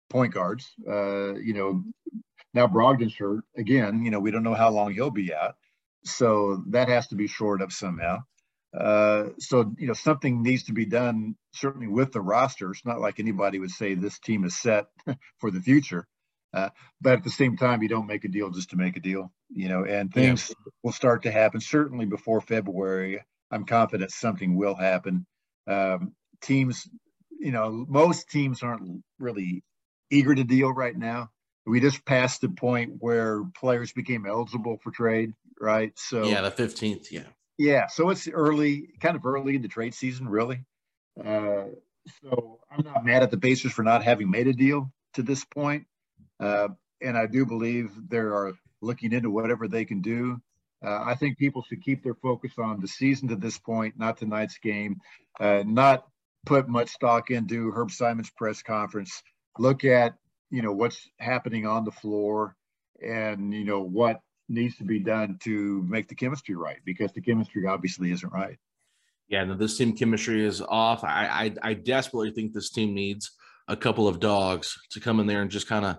point 0.10 0.34
guards. 0.34 0.70
Uh, 0.86 1.36
you 1.36 1.54
know, 1.54 1.86
now 2.54 2.68
Brogdon's 2.68 3.16
hurt 3.16 3.46
again. 3.56 4.04
You 4.04 4.12
know, 4.12 4.20
we 4.20 4.32
don't 4.32 4.44
know 4.44 4.56
how 4.56 4.72
long 4.72 4.92
he'll 4.94 5.10
be 5.10 5.34
out, 5.34 5.56
so 6.04 6.66
that 6.72 6.90
has 6.90 7.08
to 7.08 7.16
be 7.16 7.28
shored 7.28 7.62
up 7.62 7.72
somehow. 7.72 8.18
Uh, 8.78 9.30
so 9.40 9.74
you 9.78 9.88
know, 9.88 9.94
something 9.94 10.44
needs 10.44 10.64
to 10.64 10.74
be 10.74 10.86
done 10.86 11.36
certainly 11.54 11.88
with 11.88 12.12
the 12.12 12.22
roster. 12.22 12.72
It's 12.72 12.86
not 12.86 13.00
like 13.00 13.20
anybody 13.20 13.60
would 13.60 13.72
say 13.72 13.94
this 13.94 14.20
team 14.20 14.44
is 14.46 14.60
set 14.60 14.88
for 15.40 15.52
the 15.52 15.62
future. 15.62 16.08
Uh, 16.54 16.70
but 17.00 17.14
at 17.14 17.24
the 17.24 17.30
same 17.30 17.58
time, 17.58 17.84
you 17.84 17.90
don't 17.90 18.08
make 18.08 18.26
a 18.26 18.28
deal 18.28 18.50
just 18.50 18.72
to 18.72 18.76
make 18.76 18.98
a 18.98 19.00
deal, 19.00 19.32
you 19.50 19.70
know, 19.70 19.86
and 19.86 20.12
things 20.12 20.50
yeah. 20.50 20.72
will 20.84 20.92
start 20.92 21.24
to 21.24 21.32
happen 21.32 21.62
certainly 21.62 22.06
before 22.06 22.42
February. 22.42 23.22
I'm 23.52 23.66
confident 23.66 24.12
something 24.12 24.56
will 24.56 24.76
happen. 24.76 25.28
Um, 25.68 26.14
teams, 26.42 26.90
you 27.40 27.52
know, 27.52 27.86
most 27.88 28.30
teams 28.30 28.64
aren't 28.64 29.04
really 29.20 29.64
eager 30.10 30.34
to 30.34 30.44
deal 30.44 30.72
right 30.72 30.98
now 30.98 31.30
we 31.70 31.80
just 31.80 32.04
passed 32.06 32.42
the 32.42 32.50
point 32.50 32.94
where 33.00 33.44
players 33.56 33.92
became 33.92 34.26
eligible 34.26 34.78
for 34.82 34.92
trade, 34.92 35.34
right? 35.60 35.92
So 35.96 36.24
yeah, 36.24 36.42
the 36.42 36.52
fifteenth, 36.52 37.12
yeah, 37.12 37.28
yeah. 37.60 37.88
So 37.88 38.10
it's 38.10 38.28
early, 38.28 38.88
kind 39.02 39.18
of 39.18 39.26
early 39.26 39.56
in 39.56 39.62
the 39.62 39.68
trade 39.68 39.94
season, 39.94 40.28
really. 40.28 40.64
Uh, 41.24 41.66
so 42.24 42.60
I'm 42.72 42.86
not 42.86 43.06
mad 43.06 43.22
at 43.22 43.32
the 43.32 43.38
Pacers 43.38 43.74
for 43.74 43.84
not 43.84 44.04
having 44.04 44.32
made 44.32 44.48
a 44.48 44.54
deal 44.54 44.92
to 45.14 45.22
this 45.22 45.44
point, 45.44 45.86
uh, 46.40 46.70
and 47.02 47.18
I 47.18 47.28
do 47.28 47.46
believe 47.46 47.92
they 48.08 48.18
are 48.18 48.54
looking 48.82 49.12
into 49.12 49.30
whatever 49.30 49.68
they 49.68 49.84
can 49.84 50.02
do. 50.02 50.42
Uh, 50.84 51.04
I 51.04 51.16
think 51.16 51.38
people 51.38 51.62
should 51.62 51.84
keep 51.84 52.02
their 52.02 52.16
focus 52.16 52.54
on 52.58 52.80
the 52.80 52.88
season 52.88 53.28
to 53.28 53.36
this 53.36 53.60
point, 53.60 54.00
not 54.00 54.18
tonight's 54.18 54.58
game. 54.58 55.02
Uh, 55.38 55.64
not 55.66 56.06
put 56.46 56.70
much 56.70 56.90
stock 56.90 57.30
into 57.30 57.72
Herb 57.72 57.92
Simon's 57.92 58.30
press 58.30 58.64
conference. 58.64 59.22
Look 59.58 59.84
at 59.84 60.16
you 60.50 60.62
know 60.62 60.72
what's 60.72 61.10
happening 61.20 61.68
on 61.68 61.84
the 61.84 61.92
floor 61.92 62.56
and 63.02 63.54
you 63.54 63.66
know 63.66 63.82
what 63.82 64.22
needs 64.50 64.78
to 64.78 64.84
be 64.84 65.00
done 65.00 65.38
to 65.44 65.84
make 65.88 66.08
the 66.08 66.16
chemistry 66.16 66.56
right 66.56 66.80
because 66.86 67.12
the 67.14 67.22
chemistry 67.22 67.66
obviously 67.66 68.12
isn't 68.12 68.34
right. 68.34 68.58
Yeah 69.28 69.44
no 69.44 69.56
this 69.56 69.78
team 69.78 69.96
chemistry 69.96 70.46
is 70.46 70.62
off. 70.62 71.04
I 71.04 71.54
i, 71.64 71.70
I 71.70 71.74
desperately 71.74 72.32
think 72.32 72.54
this 72.54 72.72
team 72.72 72.94
needs 72.94 73.32
a 73.68 73.78
couple 73.78 74.08
of 74.08 74.20
dogs 74.20 74.78
to 74.92 75.00
come 75.00 75.20
in 75.20 75.28
there 75.28 75.42
and 75.42 75.52
just 75.52 75.68
kind 75.68 75.86
of 75.86 75.98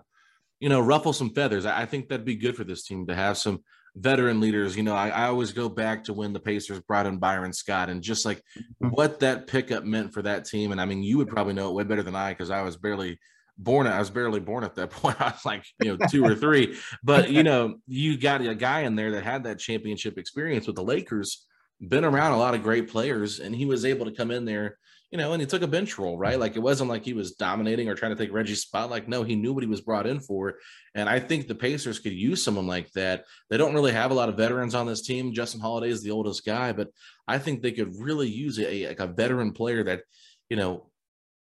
you 0.59 0.68
know 0.68 0.80
ruffle 0.80 1.12
some 1.12 1.30
feathers. 1.30 1.64
I, 1.64 1.82
I, 1.82 1.86
think 1.86 2.09
that'd 2.09 2.26
be 2.26 2.34
good 2.34 2.57
for 2.57 2.64
this 2.64 2.84
team 2.84 3.07
to 3.07 3.14
have 3.14 3.38
some 3.38 3.62
veteran 3.94 4.40
leaders. 4.40 4.76
You 4.76 4.82
know 4.82 4.94
I, 4.94 5.09
I 5.09 5.26
always 5.28 5.53
go 5.53 5.68
back 5.68 6.05
to 6.05 6.12
when 6.12 6.32
the 6.32 6.40
pacers 6.40 6.80
brought 6.80 7.07
in 7.07 7.18
byron 7.18 7.53
scott 7.53 7.88
and 7.88 8.03
just 8.03 8.24
like 8.24 8.38
mm-hmm. 8.38 8.88
what 8.88 9.20
that 9.20 9.46
pickup 9.46 9.84
meant 9.84 10.12
for 10.12 10.22
that 10.22 10.44
team. 10.44 10.72
And 10.72 10.80
i 10.80 10.84
mean 10.84 11.03
you 11.03 11.16
would 11.18 11.28
probably 11.28 11.55
know 11.55 11.70
it 11.70 11.74
way 11.74 11.84
better 11.84 12.03
than 12.03 12.16
i 12.16 12.32
because 12.32 12.51
i 12.51 12.62
was 12.62 12.76
barely 12.76 13.18
born 13.62 13.86
I 13.86 13.98
was 13.98 14.11
barely 14.11 14.40
born 14.40 14.64
at 14.64 14.74
that 14.76 14.90
point. 14.90 15.20
I 15.20 15.30
was 15.30 15.44
like, 15.44 15.64
you 15.82 15.96
know, 15.96 16.06
two 16.11 16.24
or 16.24 16.34
three. 16.34 16.76
But 17.02 17.30
you 17.30 17.42
know, 17.42 17.76
you 17.86 18.16
got 18.18 18.40
a 18.40 18.54
guy 18.54 18.80
in 18.80 18.96
there 18.96 19.12
that 19.12 19.24
had 19.24 19.44
that 19.44 19.58
championship 19.58 20.18
experience 20.18 20.66
with 20.66 20.76
the 20.76 20.82
Lakers, 20.82 21.46
been 21.80 22.04
around 22.04 22.32
a 22.32 22.38
lot 22.38 22.54
of 22.54 22.62
great 22.62 22.90
players, 22.90 23.40
and 23.40 23.54
he 23.54 23.66
was 23.66 23.84
able 23.84 24.06
to 24.06 24.12
come 24.12 24.30
in 24.30 24.44
there, 24.44 24.78
you 25.11 25.18
know, 25.18 25.32
and 25.32 25.40
he 25.40 25.46
took 25.46 25.62
a 25.62 25.66
bench 25.66 25.98
role, 25.98 26.18
right? 26.18 26.38
Like 26.38 26.56
it 26.56 26.61
wasn't 26.61 26.90
like 26.90 27.04
he 27.04 27.14
was 27.14 27.32
dominating 27.32 27.88
or 27.88 27.94
trying 27.94 28.14
to 28.14 28.22
take 28.22 28.32
Reggie's 28.32 28.62
spot. 28.62 28.90
Like, 28.90 29.08
no, 29.08 29.22
he 29.22 29.34
knew 29.34 29.52
what 29.52 29.62
he 29.62 29.68
was 29.68 29.80
brought 29.80 30.06
in 30.06 30.20
for. 30.20 30.58
And 30.94 31.08
I 31.08 31.18
think 31.18 31.46
the 31.46 31.54
Pacers 31.54 31.98
could 31.98 32.12
use 32.12 32.42
someone 32.42 32.66
like 32.66 32.90
that. 32.92 33.24
They 33.48 33.56
don't 33.56 33.74
really 33.74 33.92
have 33.92 34.11
a 34.11 34.14
lot 34.14 34.28
of 34.28 34.36
veterans 34.36 34.74
on 34.74 34.86
this 34.86 35.02
team. 35.02 35.32
Justin 35.32 35.61
Holiday 35.61 35.90
is 35.90 36.02
the 36.02 36.11
oldest 36.11 36.44
guy, 36.44 36.72
but 36.72 36.88
I 37.26 37.38
think 37.38 37.62
they 37.62 37.72
could 37.72 37.96
really 37.98 38.28
use 38.28 38.58
a, 38.58 38.88
like 38.88 39.00
a 39.00 39.06
veteran 39.06 39.52
player 39.52 39.82
that, 39.84 40.02
you 40.48 40.56
know, 40.56 40.89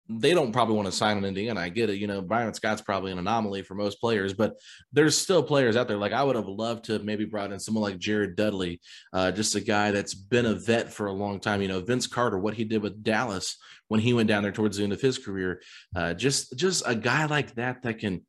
they 0.07 0.33
don't 0.33 0.51
probably 0.51 0.75
want 0.75 0.85
to 0.85 0.91
sign 0.91 1.17
in 1.17 1.25
Indiana. 1.25 1.61
I 1.61 1.69
get 1.69 1.89
it. 1.89 1.97
You 1.97 2.05
know, 2.05 2.21
Byron 2.21 2.53
Scott's 2.53 2.81
probably 2.81 3.11
an 3.11 3.17
anomaly 3.17 3.63
for 3.63 3.73
most 3.73 3.99
players, 3.99 4.33
but 4.33 4.55
there's 4.93 5.17
still 5.17 5.41
players 5.41 5.75
out 5.75 5.87
there. 5.87 5.97
Like 5.97 6.13
I 6.13 6.23
would 6.23 6.35
have 6.35 6.47
loved 6.47 6.85
to 6.85 6.99
maybe 6.99 7.25
brought 7.25 7.51
in 7.51 7.59
someone 7.59 7.83
like 7.83 7.97
Jared 7.97 8.35
Dudley, 8.35 8.81
uh, 9.13 9.31
just 9.31 9.55
a 9.55 9.61
guy 9.61 9.91
that's 9.91 10.13
been 10.13 10.45
a 10.45 10.53
vet 10.53 10.93
for 10.93 11.07
a 11.07 11.13
long 11.13 11.39
time. 11.39 11.61
You 11.61 11.67
know, 11.67 11.81
Vince 11.81 12.05
Carter, 12.05 12.37
what 12.37 12.53
he 12.53 12.63
did 12.63 12.83
with 12.83 13.03
Dallas 13.03 13.57
when 13.87 13.99
he 13.99 14.13
went 14.13 14.27
down 14.27 14.43
there 14.43 14.51
towards 14.51 14.77
the 14.77 14.83
end 14.83 14.93
of 14.93 15.01
his 15.01 15.17
career. 15.17 15.61
Uh, 15.95 16.13
just 16.13 16.55
just 16.55 16.83
a 16.85 16.95
guy 16.95 17.25
like 17.25 17.55
that 17.55 17.81
that 17.83 17.99
can 17.99 18.21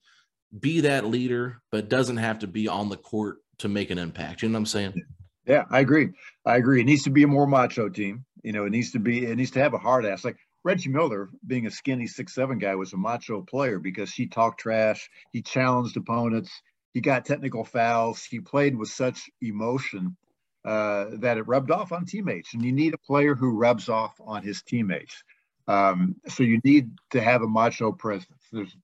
be 0.58 0.80
that 0.80 1.04
leader, 1.04 1.60
but 1.70 1.90
doesn't 1.90 2.16
have 2.16 2.38
to 2.38 2.46
be 2.46 2.68
on 2.68 2.88
the 2.88 2.96
court 2.96 3.38
to 3.58 3.68
make 3.68 3.90
an 3.90 3.98
impact. 3.98 4.42
You 4.42 4.48
know 4.48 4.54
what 4.54 4.60
I'm 4.60 4.66
saying? 4.66 4.94
Yeah, 5.46 5.64
I 5.70 5.80
agree. 5.80 6.08
I 6.44 6.56
agree. 6.56 6.80
It 6.80 6.84
needs 6.84 7.04
to 7.04 7.10
be 7.10 7.22
a 7.22 7.28
more 7.28 7.46
macho 7.46 7.88
team. 7.88 8.24
You 8.42 8.52
know, 8.52 8.64
it 8.64 8.70
needs 8.70 8.92
to 8.92 8.98
be. 8.98 9.26
It 9.26 9.36
needs 9.36 9.50
to 9.52 9.60
have 9.60 9.74
a 9.74 9.78
hard 9.78 10.06
ass. 10.06 10.24
Like 10.24 10.36
Reggie 10.66 10.90
Miller, 10.90 11.28
being 11.46 11.68
a 11.68 11.70
skinny 11.70 12.08
six 12.08 12.34
seven 12.34 12.58
guy, 12.58 12.74
was 12.74 12.92
a 12.92 12.96
macho 12.96 13.40
player 13.40 13.78
because 13.78 14.12
he 14.12 14.26
talked 14.26 14.58
trash, 14.58 15.08
he 15.30 15.40
challenged 15.40 15.96
opponents, 15.96 16.50
he 16.92 17.00
got 17.00 17.24
technical 17.24 17.62
fouls, 17.62 18.24
he 18.24 18.40
played 18.40 18.76
with 18.76 18.88
such 18.88 19.30
emotion 19.40 20.16
uh, 20.64 21.04
that 21.20 21.38
it 21.38 21.46
rubbed 21.46 21.70
off 21.70 21.92
on 21.92 22.04
teammates. 22.04 22.52
And 22.52 22.64
you 22.64 22.72
need 22.72 22.94
a 22.94 22.98
player 22.98 23.36
who 23.36 23.56
rubs 23.56 23.88
off 23.88 24.20
on 24.20 24.42
his 24.42 24.60
teammates. 24.62 25.22
Um, 25.68 26.16
so 26.26 26.42
you 26.42 26.58
need 26.64 26.90
to 27.10 27.20
have 27.20 27.42
a 27.42 27.48
macho 27.48 27.92
presence. 27.92 28.42
There's 28.50 28.76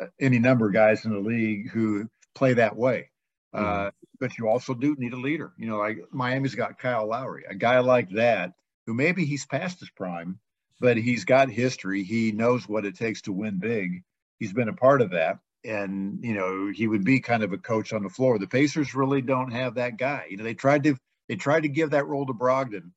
uh, 0.00 0.06
any 0.18 0.38
number 0.38 0.68
of 0.68 0.72
guys 0.72 1.04
in 1.04 1.12
the 1.12 1.20
league 1.20 1.68
who 1.70 2.08
play 2.34 2.54
that 2.54 2.76
way. 2.76 3.10
Uh, 3.52 3.60
mm-hmm. 3.60 3.88
but 4.20 4.38
you 4.38 4.48
also 4.48 4.72
do 4.72 4.96
need 4.98 5.12
a 5.12 5.20
leader. 5.20 5.52
You 5.58 5.68
know, 5.68 5.76
like 5.76 5.98
Miami's 6.12 6.54
got 6.54 6.78
Kyle 6.78 7.06
Lowry, 7.06 7.44
a 7.46 7.54
guy 7.54 7.80
like 7.80 8.08
that 8.12 8.54
who 8.86 8.94
maybe 8.94 9.26
he's 9.26 9.44
past 9.44 9.80
his 9.80 9.90
prime, 9.90 10.38
but 10.80 10.96
he's 10.96 11.24
got 11.24 11.50
history. 11.50 12.02
He 12.04 12.32
knows 12.32 12.68
what 12.68 12.84
it 12.84 12.96
takes 12.96 13.22
to 13.22 13.32
win 13.32 13.58
big. 13.58 14.02
He's 14.38 14.52
been 14.52 14.68
a 14.68 14.74
part 14.74 15.02
of 15.02 15.10
that. 15.10 15.38
And, 15.64 16.20
you 16.22 16.34
know, 16.34 16.70
he 16.72 16.86
would 16.86 17.04
be 17.04 17.20
kind 17.20 17.42
of 17.42 17.52
a 17.52 17.58
coach 17.58 17.92
on 17.92 18.02
the 18.02 18.08
floor. 18.08 18.38
The 18.38 18.46
Pacers 18.46 18.94
really 18.94 19.20
don't 19.20 19.50
have 19.50 19.74
that 19.74 19.96
guy. 19.96 20.26
You 20.30 20.36
know, 20.36 20.44
they 20.44 20.54
tried 20.54 20.84
to 20.84 20.96
they 21.28 21.36
tried 21.36 21.62
to 21.62 21.68
give 21.68 21.90
that 21.90 22.06
role 22.06 22.26
to 22.26 22.32
Brogdon, 22.32 22.92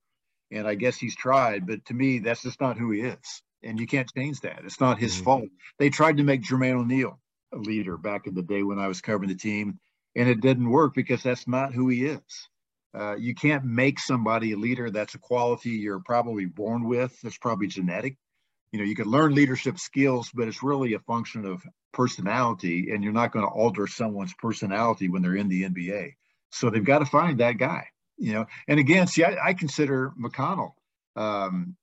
and 0.52 0.68
I 0.68 0.76
guess 0.76 0.98
he's 0.98 1.16
tried, 1.16 1.66
but 1.66 1.86
to 1.86 1.94
me, 1.94 2.20
that's 2.20 2.44
just 2.44 2.62
not 2.62 2.78
who 2.78 2.92
he 2.92 3.02
is. 3.02 3.42
And 3.64 3.80
you 3.80 3.88
can't 3.88 4.12
change 4.16 4.42
that. 4.42 4.62
It's 4.64 4.80
not 4.80 5.00
his 5.00 5.16
mm-hmm. 5.16 5.24
fault. 5.24 5.50
They 5.80 5.90
tried 5.90 6.18
to 6.18 6.24
make 6.24 6.44
Jermaine 6.44 6.80
O'Neal 6.80 7.20
a 7.54 7.58
leader 7.58 7.98
back 7.98 8.28
in 8.28 8.36
the 8.36 8.42
day 8.42 8.64
when 8.64 8.80
I 8.80 8.88
was 8.88 9.02
covering 9.02 9.30
the 9.30 9.36
team, 9.36 9.80
and 10.16 10.30
it 10.30 10.42
didn't 10.42 10.70
work 10.70 10.94
because 10.94 11.24
that's 11.24 11.48
not 11.48 11.74
who 11.74 11.90
he 11.90 12.06
is. 12.06 12.22
Uh, 12.94 13.16
you 13.16 13.36
can't 13.36 13.64
make 13.64 14.00
somebody 14.00 14.52
a 14.52 14.58
leader. 14.58 14.90
That's 14.90 15.14
a 15.14 15.20
quality 15.20 15.72
you're 15.72 16.02
probably 16.04 16.46
born 16.46 16.88
with. 16.88 17.20
That's 17.22 17.38
probably 17.38 17.68
genetic. 17.68 18.18
You 18.72 18.80
know, 18.80 18.86
you 18.86 18.96
can 18.96 19.06
learn 19.06 19.36
leadership 19.36 19.80
skills, 19.80 20.30
but 20.34 20.48
it's 20.48 20.64
really 20.64 20.94
a 20.94 21.00
function 21.00 21.46
of 21.46 21.62
personality, 21.92 22.92
and 22.92 23.04
you're 23.04 23.14
not 23.14 23.32
going 23.32 23.46
to 23.46 23.52
alter 23.52 23.88
someone's 23.88 24.34
personality 24.38 25.10
when 25.10 25.22
they're 25.22 25.36
in 25.36 25.50
the 25.50 25.64
NBA. 25.64 26.14
So 26.52 26.70
they've 26.70 26.84
got 26.84 27.00
to 27.00 27.06
find 27.06 27.40
that 27.40 27.58
guy. 27.58 27.88
You 28.18 28.34
know, 28.34 28.46
and 28.68 28.80
again, 28.80 29.08
see, 29.08 29.24
I, 29.24 29.50
I 29.50 29.54
consider 29.54 30.12
McConnell 30.20 30.74
um, 31.16 31.76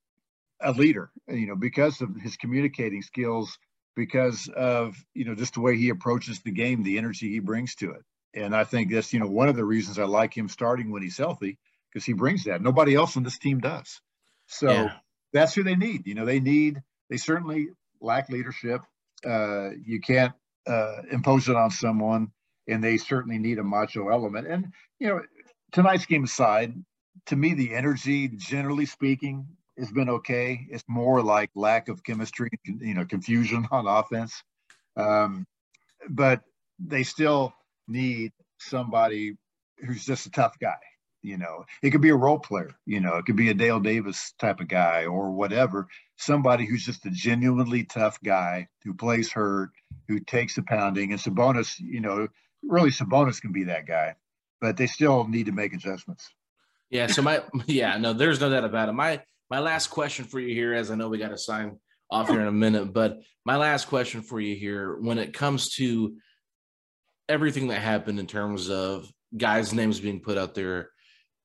a 0.60 0.72
leader. 0.72 1.10
You 1.28 1.46
know, 1.46 1.56
because 1.56 2.00
of 2.00 2.14
his 2.16 2.36
communicating 2.36 3.02
skills, 3.02 3.58
because 3.94 4.48
of 4.54 4.96
you 5.14 5.24
know 5.24 5.34
just 5.34 5.54
the 5.54 5.60
way 5.60 5.76
he 5.76 5.88
approaches 5.88 6.40
the 6.40 6.52
game, 6.52 6.82
the 6.82 6.98
energy 6.98 7.30
he 7.30 7.38
brings 7.40 7.74
to 7.76 7.92
it. 7.92 8.02
And 8.36 8.54
I 8.54 8.64
think 8.64 8.92
that's, 8.92 9.12
you 9.12 9.18
know, 9.18 9.26
one 9.26 9.48
of 9.48 9.56
the 9.56 9.64
reasons 9.64 9.98
I 9.98 10.04
like 10.04 10.36
him 10.36 10.48
starting 10.48 10.92
when 10.92 11.02
he's 11.02 11.16
healthy 11.16 11.58
because 11.90 12.04
he 12.04 12.12
brings 12.12 12.44
that. 12.44 12.60
Nobody 12.60 12.94
else 12.94 13.16
on 13.16 13.22
this 13.22 13.38
team 13.38 13.60
does. 13.60 14.00
So 14.46 14.70
yeah. 14.70 14.92
that's 15.32 15.54
who 15.54 15.62
they 15.62 15.74
need. 15.74 16.06
You 16.06 16.14
know, 16.14 16.26
they 16.26 16.38
need, 16.38 16.82
they 17.08 17.16
certainly 17.16 17.68
lack 18.00 18.28
leadership. 18.28 18.82
Uh, 19.26 19.70
you 19.82 20.00
can't 20.00 20.34
uh, 20.66 21.02
impose 21.10 21.48
it 21.48 21.56
on 21.56 21.70
someone, 21.70 22.30
and 22.68 22.84
they 22.84 22.98
certainly 22.98 23.38
need 23.38 23.58
a 23.58 23.64
macho 23.64 24.10
element. 24.10 24.46
And, 24.46 24.72
you 24.98 25.08
know, 25.08 25.22
tonight's 25.72 26.04
game 26.04 26.24
aside, 26.24 26.74
to 27.26 27.36
me, 27.36 27.54
the 27.54 27.74
energy, 27.74 28.28
generally 28.28 28.84
speaking, 28.86 29.46
has 29.78 29.90
been 29.90 30.10
okay. 30.10 30.66
It's 30.70 30.84
more 30.88 31.22
like 31.22 31.50
lack 31.54 31.88
of 31.88 32.04
chemistry, 32.04 32.50
you 32.66 32.94
know, 32.94 33.06
confusion 33.06 33.66
on 33.70 33.86
offense. 33.86 34.42
Um, 34.96 35.46
but 36.08 36.42
they 36.78 37.02
still 37.02 37.54
need 37.88 38.32
somebody 38.58 39.36
who's 39.84 40.04
just 40.04 40.26
a 40.26 40.30
tough 40.30 40.58
guy, 40.58 40.78
You 41.22 41.38
know, 41.38 41.64
it 41.82 41.90
could 41.90 42.00
be 42.00 42.10
a 42.10 42.16
role 42.16 42.38
player. 42.38 42.70
You 42.86 43.00
know, 43.00 43.16
it 43.16 43.26
could 43.26 43.34
be 43.36 43.50
a 43.50 43.54
Dale 43.54 43.80
Davis 43.80 44.32
type 44.38 44.60
of 44.60 44.68
guy 44.68 45.06
or 45.06 45.32
whatever. 45.32 45.88
Somebody 46.16 46.66
who's 46.66 46.84
just 46.84 47.04
a 47.04 47.10
genuinely 47.10 47.82
tough 47.82 48.18
guy 48.22 48.68
who 48.84 48.94
plays 48.94 49.32
hurt, 49.32 49.70
who 50.06 50.20
takes 50.20 50.56
a 50.56 50.62
pounding. 50.62 51.10
And 51.10 51.20
Sabonis, 51.20 51.80
you 51.80 52.00
know, 52.00 52.28
really 52.62 52.90
Sabonis 52.90 53.40
can 53.40 53.50
be 53.52 53.64
that 53.64 53.86
guy, 53.86 54.14
but 54.60 54.76
they 54.76 54.86
still 54.86 55.26
need 55.26 55.46
to 55.46 55.52
make 55.52 55.72
adjustments. 55.74 56.32
Yeah. 56.90 57.08
So 57.08 57.22
my 57.22 57.42
yeah 57.66 57.98
no, 57.98 58.12
there's 58.12 58.40
no 58.40 58.48
doubt 58.48 58.64
about 58.64 58.88
it. 58.88 58.92
My 58.92 59.20
my 59.50 59.58
last 59.58 59.88
question 59.88 60.24
for 60.24 60.38
you 60.38 60.54
here, 60.54 60.74
as 60.74 60.92
I 60.92 60.94
know 60.94 61.08
we 61.08 61.18
got 61.18 61.30
to 61.30 61.38
sign 61.38 61.78
off 62.08 62.28
here 62.28 62.40
in 62.40 62.46
a 62.46 62.52
minute, 62.52 62.92
but 62.92 63.18
my 63.44 63.56
last 63.56 63.88
question 63.88 64.22
for 64.22 64.38
you 64.38 64.54
here, 64.54 64.96
when 65.00 65.18
it 65.18 65.34
comes 65.34 65.70
to 65.74 66.16
everything 67.28 67.68
that 67.68 67.80
happened 67.80 68.18
in 68.18 68.26
terms 68.26 68.70
of 68.70 69.10
guys' 69.36 69.74
names 69.74 70.00
being 70.00 70.20
put 70.20 70.38
out 70.38 70.54
there 70.54 70.90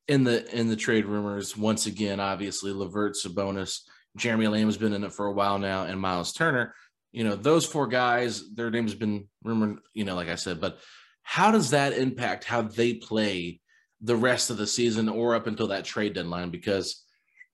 in 0.08 0.24
the 0.24 0.50
in 0.58 0.68
the 0.68 0.76
trade 0.76 1.06
rumors. 1.06 1.56
Once 1.56 1.86
again, 1.86 2.20
obviously, 2.20 2.72
LeVert, 2.72 3.16
Sabonis, 3.16 3.80
Jeremy 4.18 4.48
Lamb's 4.48 4.78
been 4.78 4.94
in 4.94 5.04
it 5.04 5.14
for 5.14 5.28
a 5.28 5.34
while 5.34 5.60
now, 5.60 5.84
and 5.84 6.00
Miles 6.00 6.34
Turner. 6.34 6.76
You 7.12 7.24
know, 7.24 7.36
those 7.36 7.66
four 7.66 7.88
guys, 7.88 8.54
their 8.54 8.72
names 8.72 8.96
been 8.96 9.28
rumored. 9.44 9.80
You 9.94 10.06
know, 10.06 10.16
like 10.16 10.30
I 10.30 10.36
said, 10.36 10.62
but 10.62 10.80
how 11.24 11.52
does 11.52 11.72
that 11.72 11.94
impact 11.94 12.46
how 12.46 12.62
they 12.62 12.96
play 12.96 13.60
the 14.02 14.16
rest 14.16 14.50
of 14.50 14.58
the 14.58 14.68
season 14.68 15.08
or 15.10 15.36
up 15.36 15.48
until 15.48 15.68
that 15.68 15.86
trade 15.86 16.14
deadline? 16.14 16.50
Because 16.50 17.04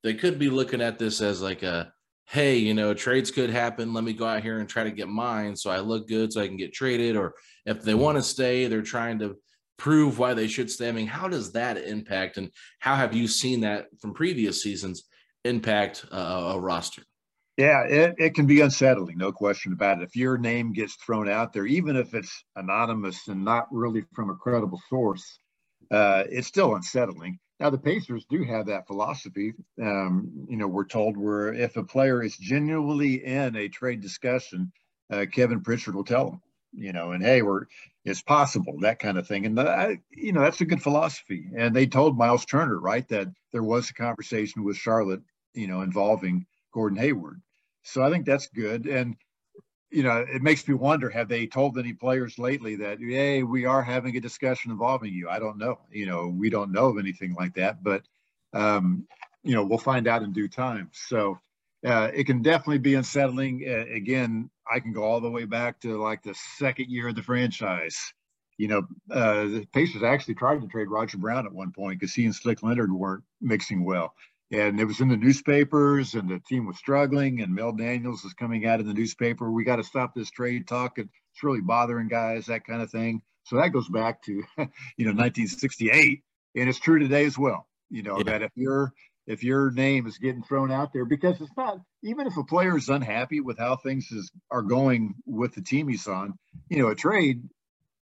they 0.03 0.13
could 0.13 0.39
be 0.39 0.49
looking 0.49 0.81
at 0.81 0.99
this 0.99 1.21
as 1.21 1.41
like 1.41 1.63
a 1.63 1.91
hey, 2.29 2.57
you 2.57 2.73
know, 2.73 2.93
trades 2.93 3.31
could 3.31 3.49
happen. 3.49 3.93
Let 3.93 4.03
me 4.03 4.13
go 4.13 4.25
out 4.25 4.43
here 4.43 4.59
and 4.59 4.67
try 4.67 4.83
to 4.83 4.91
get 4.91 5.07
mine 5.07 5.55
so 5.55 5.69
I 5.69 5.79
look 5.79 6.07
good 6.07 6.33
so 6.33 6.41
I 6.41 6.47
can 6.47 6.57
get 6.57 6.73
traded. 6.73 7.15
Or 7.15 7.35
if 7.65 7.81
they 7.83 7.93
want 7.93 8.17
to 8.17 8.23
stay, 8.23 8.67
they're 8.67 8.81
trying 8.81 9.19
to 9.19 9.37
prove 9.77 10.19
why 10.19 10.33
they 10.33 10.47
should 10.47 10.69
stay. 10.69 10.89
I 10.89 10.91
mean, 10.91 11.07
how 11.07 11.27
does 11.27 11.53
that 11.53 11.77
impact 11.77 12.37
and 12.37 12.51
how 12.79 12.95
have 12.95 13.13
you 13.13 13.27
seen 13.27 13.61
that 13.61 13.87
from 14.01 14.13
previous 14.13 14.61
seasons 14.61 15.05
impact 15.45 16.05
uh, 16.11 16.53
a 16.55 16.59
roster? 16.59 17.03
Yeah, 17.55 17.83
it, 17.83 18.15
it 18.19 18.35
can 18.35 18.45
be 18.45 18.61
unsettling, 18.61 19.17
no 19.17 19.31
question 19.31 19.73
about 19.73 19.99
it. 19.99 20.03
If 20.03 20.15
your 20.15 20.37
name 20.37 20.73
gets 20.73 20.95
thrown 20.95 21.27
out 21.27 21.53
there, 21.53 21.65
even 21.65 21.95
if 21.95 22.13
it's 22.13 22.43
anonymous 22.55 23.27
and 23.29 23.43
not 23.43 23.67
really 23.71 24.03
from 24.13 24.29
a 24.29 24.35
credible 24.35 24.79
source, 24.89 25.39
uh, 25.89 26.25
it's 26.29 26.47
still 26.47 26.75
unsettling. 26.75 27.39
Now 27.59 27.71
the 27.71 27.77
Pacers 27.77 28.25
do 28.29 28.43
have 28.43 28.67
that 28.67 28.85
philosophy. 28.85 29.53
Um, 29.81 30.45
you 30.49 30.57
know, 30.57 30.67
we're 30.67 30.85
told 30.85 31.17
where 31.17 31.53
if 31.53 31.75
a 31.75 31.83
player 31.83 32.21
is 32.21 32.37
genuinely 32.37 33.25
in 33.25 33.55
a 33.55 33.67
trade 33.67 34.01
discussion, 34.01 34.71
uh, 35.11 35.25
Kevin 35.31 35.61
Pritchard 35.61 35.95
will 35.95 36.03
tell 36.03 36.29
them, 36.29 36.41
you 36.73 36.93
know, 36.93 37.11
and 37.11 37.23
hey, 37.23 37.41
we're 37.41 37.65
it's 38.05 38.21
possible 38.21 38.79
that 38.81 38.99
kind 38.99 39.17
of 39.17 39.27
thing. 39.27 39.45
And 39.45 39.59
I, 39.59 39.99
you 40.11 40.31
know, 40.33 40.41
that's 40.41 40.61
a 40.61 40.65
good 40.65 40.81
philosophy. 40.81 41.49
And 41.57 41.75
they 41.75 41.87
told 41.87 42.17
Miles 42.17 42.45
Turner, 42.45 42.79
right, 42.79 43.07
that 43.09 43.27
there 43.51 43.63
was 43.63 43.89
a 43.89 43.93
conversation 43.93 44.63
with 44.63 44.77
Charlotte, 44.77 45.21
you 45.53 45.67
know, 45.67 45.81
involving 45.81 46.45
Gordon 46.73 46.99
Hayward. 46.99 47.41
So 47.83 48.03
I 48.03 48.11
think 48.11 48.25
that's 48.25 48.47
good. 48.49 48.85
And 48.85 49.15
you 49.89 50.03
know, 50.03 50.17
it 50.17 50.41
makes 50.41 50.67
me 50.67 50.73
wonder: 50.73 51.09
Have 51.09 51.29
they 51.29 51.47
told 51.47 51.77
any 51.77 51.93
players 51.93 52.37
lately 52.37 52.75
that, 52.77 52.99
hey, 52.99 53.43
we 53.43 53.65
are 53.65 53.81
having 53.81 54.15
a 54.17 54.21
discussion 54.21 54.71
involving 54.71 55.13
you? 55.13 55.29
I 55.29 55.39
don't 55.39 55.57
know. 55.57 55.79
You 55.91 56.05
know, 56.05 56.27
we 56.27 56.49
don't 56.49 56.71
know 56.71 56.87
of 56.87 56.97
anything 56.97 57.33
like 57.35 57.53
that, 57.55 57.83
but 57.83 58.03
um, 58.53 59.07
you 59.43 59.55
know, 59.55 59.63
we'll 59.63 59.77
find 59.77 60.07
out 60.07 60.23
in 60.23 60.33
due 60.33 60.49
time. 60.49 60.89
So 60.93 61.39
uh, 61.85 62.11
it 62.13 62.25
can 62.25 62.41
definitely 62.41 62.79
be 62.79 62.95
unsettling. 62.95 63.63
Uh, 63.67 63.93
again, 63.93 64.49
I 64.69 64.79
can 64.79 64.91
go 64.91 65.03
all 65.03 65.21
the 65.21 65.29
way 65.29 65.45
back 65.45 65.79
to 65.81 66.01
like 66.01 66.21
the 66.23 66.35
second 66.57 66.89
year 66.89 67.07
of 67.09 67.15
the 67.15 67.23
franchise. 67.23 68.13
You 68.57 68.67
know, 68.67 68.87
uh, 69.11 69.43
the 69.43 69.67
Pacers 69.71 70.03
actually 70.03 70.35
tried 70.35 70.61
to 70.61 70.67
trade 70.67 70.89
Roger 70.89 71.17
Brown 71.17 71.45
at 71.45 71.53
one 71.53 71.71
point 71.71 71.99
because 71.99 72.13
he 72.13 72.25
and 72.25 72.35
Slick 72.35 72.63
Leonard 72.63 72.91
weren't 72.91 73.23
mixing 73.39 73.85
well 73.85 74.15
and 74.51 74.79
it 74.79 74.85
was 74.85 75.01
in 75.01 75.09
the 75.09 75.17
newspapers 75.17 76.13
and 76.13 76.29
the 76.29 76.39
team 76.47 76.65
was 76.65 76.77
struggling 76.77 77.41
and 77.41 77.53
mel 77.53 77.73
daniels 77.73 78.23
was 78.23 78.33
coming 78.33 78.65
out 78.65 78.79
in 78.79 78.87
the 78.87 78.93
newspaper. 78.93 79.51
We 79.51 79.63
got 79.63 79.77
to 79.77 79.83
stop 79.83 80.13
this 80.15 80.29
trade 80.29 80.67
talk. 80.67 80.97
It's 80.97 81.43
really 81.43 81.61
bothering 81.61 82.07
guys 82.07 82.45
that 82.45 82.65
kind 82.65 82.81
of 82.81 82.89
thing. 82.89 83.21
So 83.43 83.57
that 83.57 83.69
goes 83.69 83.89
back 83.89 84.21
to 84.23 84.33
you 84.57 85.05
know 85.05 85.13
1968 85.13 86.23
and 86.55 86.69
it's 86.69 86.79
true 86.79 86.99
today 86.99 87.25
as 87.25 87.37
well 87.37 87.67
you 87.89 88.03
know 88.03 88.17
yeah. 88.17 88.23
that 88.23 88.41
if 88.41 88.51
your 88.55 88.93
if 89.25 89.43
your 89.43 89.71
name 89.71 90.07
is 90.07 90.17
getting 90.17 90.43
thrown 90.43 90.71
out 90.71 90.93
there 90.93 91.05
because 91.05 91.39
it's 91.41 91.55
not 91.57 91.79
even 92.03 92.27
if 92.27 92.37
a 92.37 92.43
player 92.43 92.77
is 92.77 92.89
unhappy 92.89 93.41
with 93.41 93.57
how 93.57 93.75
things 93.75 94.09
is, 94.11 94.31
are 94.51 94.61
going 94.61 95.13
with 95.25 95.53
the 95.53 95.61
team 95.61 95.87
he's 95.87 96.07
on 96.07 96.33
you 96.69 96.81
know 96.81 96.89
a 96.89 96.95
trade 96.95 97.41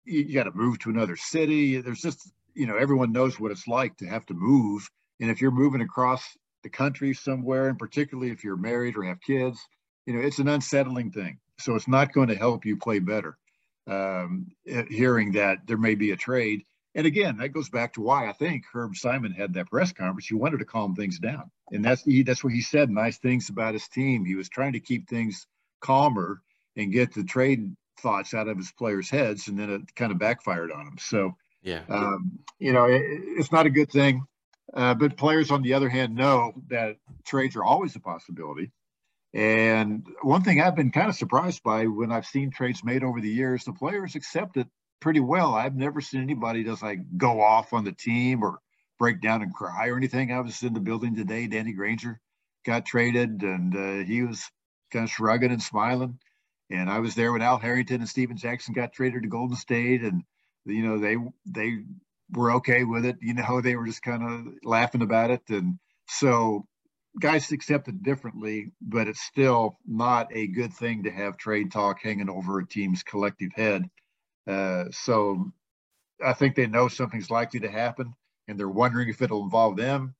you, 0.04 0.22
you 0.22 0.34
got 0.34 0.44
to 0.44 0.52
move 0.52 0.78
to 0.80 0.90
another 0.90 1.16
city. 1.16 1.80
There's 1.80 2.00
just 2.00 2.30
you 2.54 2.66
know 2.66 2.76
everyone 2.76 3.12
knows 3.12 3.38
what 3.40 3.50
it's 3.50 3.66
like 3.66 3.96
to 3.98 4.06
have 4.06 4.26
to 4.26 4.34
move 4.34 4.88
and 5.20 5.30
if 5.30 5.40
you're 5.40 5.50
moving 5.50 5.80
across 5.80 6.24
the 6.62 6.70
country 6.70 7.14
somewhere, 7.14 7.68
and 7.68 7.78
particularly 7.78 8.30
if 8.30 8.42
you're 8.42 8.56
married 8.56 8.96
or 8.96 9.04
have 9.04 9.20
kids, 9.20 9.60
you 10.06 10.14
know, 10.14 10.20
it's 10.20 10.38
an 10.38 10.48
unsettling 10.48 11.10
thing. 11.10 11.38
So 11.58 11.74
it's 11.74 11.88
not 11.88 12.12
going 12.12 12.28
to 12.28 12.34
help 12.34 12.64
you 12.64 12.76
play 12.76 12.98
better. 12.98 13.36
Um, 13.86 14.46
hearing 14.64 15.32
that 15.32 15.58
there 15.66 15.76
may 15.76 15.94
be 15.94 16.12
a 16.12 16.16
trade. 16.16 16.62
And 16.94 17.06
again, 17.06 17.36
that 17.36 17.50
goes 17.50 17.68
back 17.68 17.92
to 17.94 18.00
why 18.00 18.28
I 18.28 18.32
think 18.32 18.64
Herb 18.72 18.96
Simon 18.96 19.32
had 19.32 19.52
that 19.54 19.68
press 19.68 19.92
conference. 19.92 20.26
He 20.26 20.34
wanted 20.34 20.60
to 20.60 20.64
calm 20.64 20.94
things 20.94 21.18
down. 21.18 21.50
And 21.70 21.84
that's 21.84 22.02
he, 22.02 22.22
that's 22.22 22.42
what 22.42 22.54
he 22.54 22.62
said 22.62 22.88
nice 22.88 23.18
things 23.18 23.50
about 23.50 23.74
his 23.74 23.86
team. 23.88 24.24
He 24.24 24.36
was 24.36 24.48
trying 24.48 24.72
to 24.72 24.80
keep 24.80 25.08
things 25.08 25.46
calmer 25.80 26.40
and 26.76 26.92
get 26.92 27.12
the 27.12 27.24
trade 27.24 27.76
thoughts 28.00 28.32
out 28.32 28.48
of 28.48 28.56
his 28.56 28.72
players' 28.72 29.10
heads, 29.10 29.48
and 29.48 29.58
then 29.58 29.70
it 29.70 29.94
kind 29.94 30.12
of 30.12 30.18
backfired 30.18 30.72
on 30.72 30.86
him. 30.86 30.98
So, 30.98 31.36
yeah, 31.62 31.82
um, 31.88 32.38
you 32.58 32.72
know, 32.72 32.84
it, 32.84 33.02
it's 33.04 33.52
not 33.52 33.66
a 33.66 33.70
good 33.70 33.90
thing. 33.90 34.24
Uh, 34.74 34.94
but 34.94 35.16
players, 35.16 35.50
on 35.50 35.62
the 35.62 35.74
other 35.74 35.88
hand, 35.88 36.14
know 36.14 36.52
that 36.68 36.96
trades 37.24 37.54
are 37.56 37.64
always 37.64 37.94
a 37.94 38.00
possibility. 38.00 38.72
And 39.32 40.06
one 40.22 40.42
thing 40.42 40.60
I've 40.60 40.76
been 40.76 40.90
kind 40.90 41.08
of 41.08 41.14
surprised 41.14 41.62
by 41.62 41.86
when 41.86 42.12
I've 42.12 42.26
seen 42.26 42.50
trades 42.50 42.84
made 42.84 43.02
over 43.02 43.20
the 43.20 43.28
years, 43.28 43.64
the 43.64 43.72
players 43.72 44.14
accept 44.14 44.56
it 44.56 44.68
pretty 45.00 45.20
well. 45.20 45.54
I've 45.54 45.76
never 45.76 46.00
seen 46.00 46.22
anybody 46.22 46.64
just 46.64 46.82
like 46.82 47.00
go 47.16 47.40
off 47.40 47.72
on 47.72 47.84
the 47.84 47.92
team 47.92 48.42
or 48.42 48.58
break 48.98 49.20
down 49.20 49.42
and 49.42 49.54
cry 49.54 49.88
or 49.88 49.96
anything. 49.96 50.32
I 50.32 50.40
was 50.40 50.62
in 50.62 50.72
the 50.72 50.80
building 50.80 51.16
today. 51.16 51.46
Danny 51.46 51.72
Granger 51.72 52.20
got 52.64 52.86
traded, 52.86 53.42
and 53.42 53.76
uh, 53.76 54.04
he 54.06 54.22
was 54.22 54.42
kind 54.92 55.04
of 55.04 55.10
shrugging 55.10 55.50
and 55.50 55.62
smiling. 55.62 56.18
And 56.70 56.88
I 56.88 57.00
was 57.00 57.14
there 57.14 57.32
when 57.32 57.42
Al 57.42 57.58
Harrington 57.58 58.00
and 58.00 58.08
Stephen 58.08 58.36
Jackson 58.36 58.72
got 58.72 58.92
traded 58.92 59.22
to 59.22 59.28
Golden 59.28 59.56
State, 59.56 60.02
and 60.02 60.22
you 60.64 60.82
know 60.82 60.98
they 60.98 61.16
they 61.44 61.82
were 62.34 62.52
okay 62.52 62.84
with 62.84 63.04
it. 63.04 63.16
You 63.20 63.34
know, 63.34 63.60
they 63.60 63.76
were 63.76 63.86
just 63.86 64.02
kind 64.02 64.22
of 64.22 64.54
laughing 64.62 65.02
about 65.02 65.30
it. 65.30 65.42
And 65.48 65.78
so 66.08 66.66
guys 67.20 67.50
accept 67.52 67.88
it 67.88 68.02
differently, 68.02 68.72
but 68.80 69.08
it's 69.08 69.22
still 69.22 69.78
not 69.86 70.28
a 70.32 70.46
good 70.46 70.72
thing 70.72 71.04
to 71.04 71.10
have 71.10 71.36
trade 71.36 71.70
talk 71.72 72.00
hanging 72.02 72.28
over 72.28 72.58
a 72.58 72.66
team's 72.66 73.02
collective 73.02 73.52
head. 73.54 73.88
Uh, 74.46 74.84
so 74.90 75.52
I 76.24 76.32
think 76.32 76.54
they 76.54 76.66
know 76.66 76.88
something's 76.88 77.30
likely 77.30 77.60
to 77.60 77.70
happen 77.70 78.14
and 78.48 78.58
they're 78.58 78.68
wondering 78.68 79.08
if 79.08 79.22
it'll 79.22 79.44
involve 79.44 79.76
them. 79.76 80.14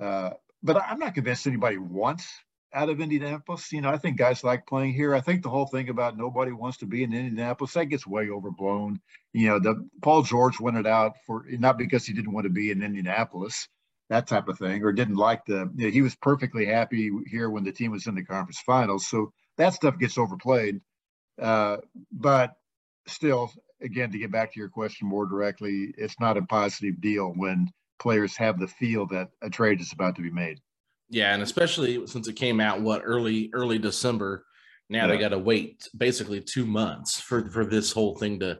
Uh, 0.00 0.30
but 0.62 0.76
I'm 0.76 0.98
not 0.98 1.14
convinced 1.14 1.46
anybody 1.46 1.78
wants 1.78 2.32
out 2.74 2.90
of 2.90 3.00
Indianapolis. 3.00 3.72
You 3.72 3.80
know, 3.80 3.90
I 3.90 3.98
think 3.98 4.18
guys 4.18 4.44
like 4.44 4.66
playing 4.66 4.92
here. 4.92 5.14
I 5.14 5.20
think 5.20 5.42
the 5.42 5.50
whole 5.50 5.66
thing 5.66 5.88
about 5.88 6.16
nobody 6.16 6.52
wants 6.52 6.78
to 6.78 6.86
be 6.86 7.02
in 7.02 7.14
Indianapolis 7.14 7.74
that 7.74 7.86
gets 7.86 8.06
way 8.06 8.28
overblown. 8.28 9.00
You 9.32 9.48
know, 9.48 9.58
the 9.60 9.88
Paul 10.02 10.22
George 10.22 10.60
went 10.60 10.76
it 10.76 10.86
out 10.86 11.14
for 11.26 11.46
not 11.48 11.78
because 11.78 12.04
he 12.06 12.12
didn't 12.12 12.32
want 12.32 12.44
to 12.44 12.50
be 12.50 12.70
in 12.70 12.82
Indianapolis, 12.82 13.68
that 14.10 14.26
type 14.26 14.48
of 14.48 14.58
thing, 14.58 14.82
or 14.82 14.92
didn't 14.92 15.16
like 15.16 15.44
the. 15.46 15.70
You 15.76 15.86
know, 15.86 15.90
he 15.90 16.02
was 16.02 16.16
perfectly 16.16 16.66
happy 16.66 17.10
here 17.26 17.48
when 17.48 17.64
the 17.64 17.72
team 17.72 17.92
was 17.92 18.06
in 18.06 18.14
the 18.14 18.24
conference 18.24 18.60
finals. 18.60 19.06
So 19.06 19.32
that 19.56 19.74
stuff 19.74 19.98
gets 19.98 20.18
overplayed. 20.18 20.80
Uh, 21.40 21.78
but 22.12 22.54
still, 23.06 23.52
again, 23.80 24.10
to 24.12 24.18
get 24.18 24.32
back 24.32 24.52
to 24.52 24.60
your 24.60 24.68
question 24.68 25.08
more 25.08 25.26
directly, 25.26 25.94
it's 25.96 26.18
not 26.20 26.36
a 26.36 26.42
positive 26.42 27.00
deal 27.00 27.32
when 27.36 27.70
players 27.98 28.36
have 28.36 28.58
the 28.58 28.68
feel 28.68 29.06
that 29.06 29.30
a 29.42 29.50
trade 29.50 29.80
is 29.80 29.92
about 29.92 30.16
to 30.16 30.22
be 30.22 30.30
made. 30.30 30.60
Yeah, 31.14 31.32
and 31.32 31.44
especially 31.44 32.04
since 32.08 32.26
it 32.26 32.34
came 32.34 32.60
out 32.60 32.80
what 32.80 33.02
early 33.04 33.48
early 33.52 33.78
December, 33.78 34.44
now 34.90 35.06
yeah. 35.06 35.12
they 35.12 35.18
got 35.18 35.28
to 35.28 35.38
wait 35.38 35.88
basically 35.96 36.40
two 36.40 36.66
months 36.66 37.20
for 37.20 37.48
for 37.50 37.64
this 37.64 37.92
whole 37.92 38.16
thing 38.16 38.40
to 38.40 38.58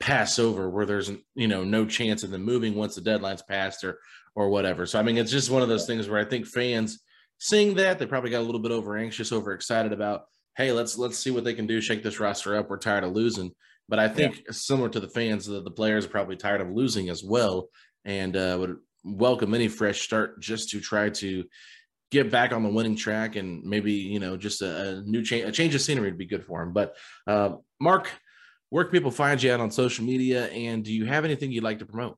pass 0.00 0.40
over, 0.40 0.68
where 0.68 0.84
there's 0.84 1.12
you 1.36 1.46
know 1.46 1.62
no 1.62 1.86
chance 1.86 2.24
of 2.24 2.30
them 2.30 2.42
moving 2.42 2.74
once 2.74 2.96
the 2.96 3.02
deadline's 3.02 3.42
passed 3.42 3.84
or 3.84 4.00
or 4.34 4.48
whatever. 4.48 4.84
So 4.84 4.98
I 4.98 5.02
mean, 5.04 5.16
it's 5.16 5.30
just 5.30 5.48
one 5.48 5.62
of 5.62 5.68
those 5.68 5.86
things 5.86 6.08
where 6.08 6.18
I 6.18 6.24
think 6.24 6.46
fans 6.46 6.98
seeing 7.38 7.74
that 7.76 8.00
they 8.00 8.06
probably 8.06 8.30
got 8.30 8.40
a 8.40 8.48
little 8.48 8.60
bit 8.60 8.72
over 8.72 8.96
anxious, 8.96 9.30
over 9.30 9.52
excited 9.52 9.92
about, 9.92 10.22
hey, 10.56 10.72
let's 10.72 10.98
let's 10.98 11.16
see 11.16 11.30
what 11.30 11.44
they 11.44 11.54
can 11.54 11.68
do, 11.68 11.80
shake 11.80 12.02
this 12.02 12.18
roster 12.18 12.56
up. 12.56 12.68
We're 12.68 12.78
tired 12.78 13.04
of 13.04 13.12
losing. 13.12 13.52
But 13.88 14.00
I 14.00 14.08
think 14.08 14.38
yeah. 14.38 14.50
similar 14.50 14.88
to 14.88 14.98
the 14.98 15.08
fans, 15.08 15.46
the, 15.46 15.62
the 15.62 15.70
players 15.70 16.06
are 16.06 16.08
probably 16.08 16.36
tired 16.36 16.62
of 16.62 16.70
losing 16.72 17.10
as 17.10 17.22
well, 17.22 17.68
and 18.04 18.36
uh, 18.36 18.56
would 18.58 18.76
welcome 19.04 19.54
any 19.54 19.68
fresh 19.68 20.00
start 20.00 20.40
just 20.40 20.70
to 20.70 20.80
try 20.80 21.10
to 21.10 21.44
get 22.12 22.30
back 22.30 22.52
on 22.52 22.62
the 22.62 22.68
winning 22.68 22.94
track 22.94 23.34
and 23.34 23.64
maybe 23.64 23.92
you 23.92 24.20
know 24.20 24.36
just 24.36 24.62
a, 24.62 24.90
a 24.90 25.00
new 25.02 25.24
change 25.24 25.44
a 25.48 25.50
change 25.50 25.74
of 25.74 25.80
scenery 25.80 26.08
would 26.10 26.18
be 26.18 26.26
good 26.26 26.44
for 26.44 26.62
him 26.62 26.72
but 26.72 26.94
uh, 27.26 27.56
mark 27.80 28.08
where 28.68 28.84
can 28.84 28.92
people 28.92 29.10
find 29.10 29.42
you 29.42 29.50
out 29.52 29.60
on 29.60 29.70
social 29.70 30.04
media 30.04 30.46
and 30.46 30.84
do 30.84 30.92
you 30.92 31.06
have 31.06 31.24
anything 31.24 31.50
you'd 31.50 31.64
like 31.64 31.80
to 31.80 31.86
promote 31.86 32.16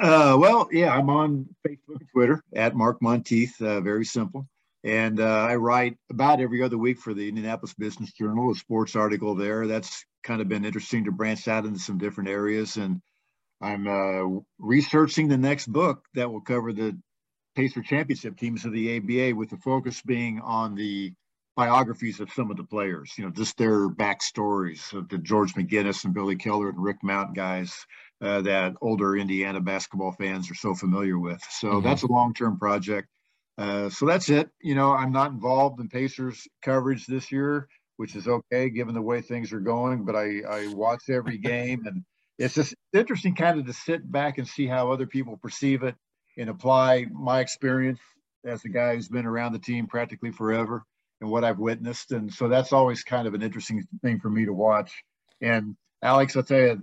Uh, 0.00 0.36
well, 0.40 0.68
yeah, 0.72 0.90
I'm 0.96 1.10
on 1.10 1.46
Facebook 1.66 2.00
and 2.00 2.08
Twitter 2.14 2.42
at 2.56 2.74
Mark 2.74 3.00
Montieth. 3.02 3.60
Uh, 3.60 3.80
very 3.82 4.06
simple. 4.06 4.48
And 4.84 5.20
uh, 5.20 5.46
I 5.52 5.56
write 5.56 5.98
about 6.08 6.40
every 6.40 6.62
other 6.62 6.78
week 6.78 6.98
for 6.98 7.12
the 7.12 7.28
Indianapolis 7.28 7.74
Business 7.74 8.10
Journal, 8.12 8.50
a 8.50 8.54
sports 8.54 8.96
article 8.96 9.34
there. 9.34 9.66
That's 9.66 10.04
kind 10.24 10.40
of 10.40 10.48
been 10.48 10.64
interesting 10.64 11.04
to 11.04 11.12
branch 11.12 11.46
out 11.46 11.66
into 11.66 11.78
some 11.78 11.98
different 11.98 12.30
areas. 12.30 12.78
And 12.78 13.02
I'm 13.60 13.86
uh, 13.86 14.40
researching 14.58 15.28
the 15.28 15.36
next 15.36 15.66
book 15.66 16.04
that 16.14 16.30
will 16.32 16.40
cover 16.40 16.72
the 16.72 16.96
Pacer 17.54 17.82
championship 17.82 18.36
teams 18.36 18.64
of 18.64 18.72
the 18.72 18.96
ABA, 18.96 19.36
with 19.36 19.50
the 19.50 19.56
focus 19.58 20.00
being 20.02 20.40
on 20.40 20.74
the 20.74 21.12
biographies 21.56 22.20
of 22.20 22.32
some 22.32 22.50
of 22.50 22.56
the 22.56 22.64
players, 22.64 23.12
you 23.16 23.24
know, 23.24 23.30
just 23.30 23.58
their 23.58 23.88
backstories 23.88 24.92
of 24.94 25.08
the 25.08 25.18
George 25.18 25.54
McGinnis 25.54 26.04
and 26.04 26.14
Billy 26.14 26.36
Keller 26.36 26.70
and 26.70 26.82
Rick 26.82 26.98
Mount 27.02 27.34
guys 27.34 27.86
uh, 28.22 28.40
that 28.42 28.74
older 28.80 29.16
Indiana 29.16 29.60
basketball 29.60 30.12
fans 30.12 30.50
are 30.50 30.54
so 30.54 30.74
familiar 30.74 31.18
with. 31.18 31.42
So 31.50 31.68
mm-hmm. 31.68 31.86
that's 31.86 32.02
a 32.02 32.12
long 32.12 32.32
term 32.34 32.58
project. 32.58 33.08
Uh, 33.58 33.90
so 33.90 34.06
that's 34.06 34.30
it. 34.30 34.48
You 34.62 34.74
know, 34.74 34.92
I'm 34.92 35.12
not 35.12 35.32
involved 35.32 35.78
in 35.80 35.88
Pacers 35.88 36.48
coverage 36.62 37.06
this 37.06 37.30
year, 37.30 37.68
which 37.96 38.16
is 38.16 38.26
okay 38.26 38.70
given 38.70 38.94
the 38.94 39.02
way 39.02 39.20
things 39.20 39.52
are 39.52 39.60
going, 39.60 40.04
but 40.04 40.16
I, 40.16 40.40
I 40.48 40.68
watch 40.68 41.04
every 41.10 41.38
game 41.52 41.82
and 41.86 42.02
it's 42.38 42.54
just 42.54 42.74
interesting 42.94 43.34
kind 43.34 43.60
of 43.60 43.66
to 43.66 43.72
sit 43.72 44.10
back 44.10 44.38
and 44.38 44.48
see 44.48 44.66
how 44.66 44.90
other 44.90 45.06
people 45.06 45.36
perceive 45.36 45.82
it 45.82 45.94
and 46.36 46.48
apply 46.48 47.06
my 47.12 47.40
experience 47.40 48.00
as 48.44 48.64
a 48.64 48.68
guy 48.68 48.94
who's 48.94 49.08
been 49.08 49.26
around 49.26 49.52
the 49.52 49.58
team 49.58 49.86
practically 49.86 50.32
forever 50.32 50.84
and 51.20 51.30
what 51.30 51.44
I've 51.44 51.58
witnessed. 51.58 52.12
And 52.12 52.32
so 52.32 52.48
that's 52.48 52.72
always 52.72 53.02
kind 53.04 53.26
of 53.26 53.34
an 53.34 53.42
interesting 53.42 53.86
thing 54.02 54.18
for 54.18 54.30
me 54.30 54.44
to 54.44 54.52
watch. 54.52 54.92
And 55.40 55.76
Alex, 56.02 56.36
I'll 56.36 56.42
tell 56.42 56.58
you, 56.58 56.82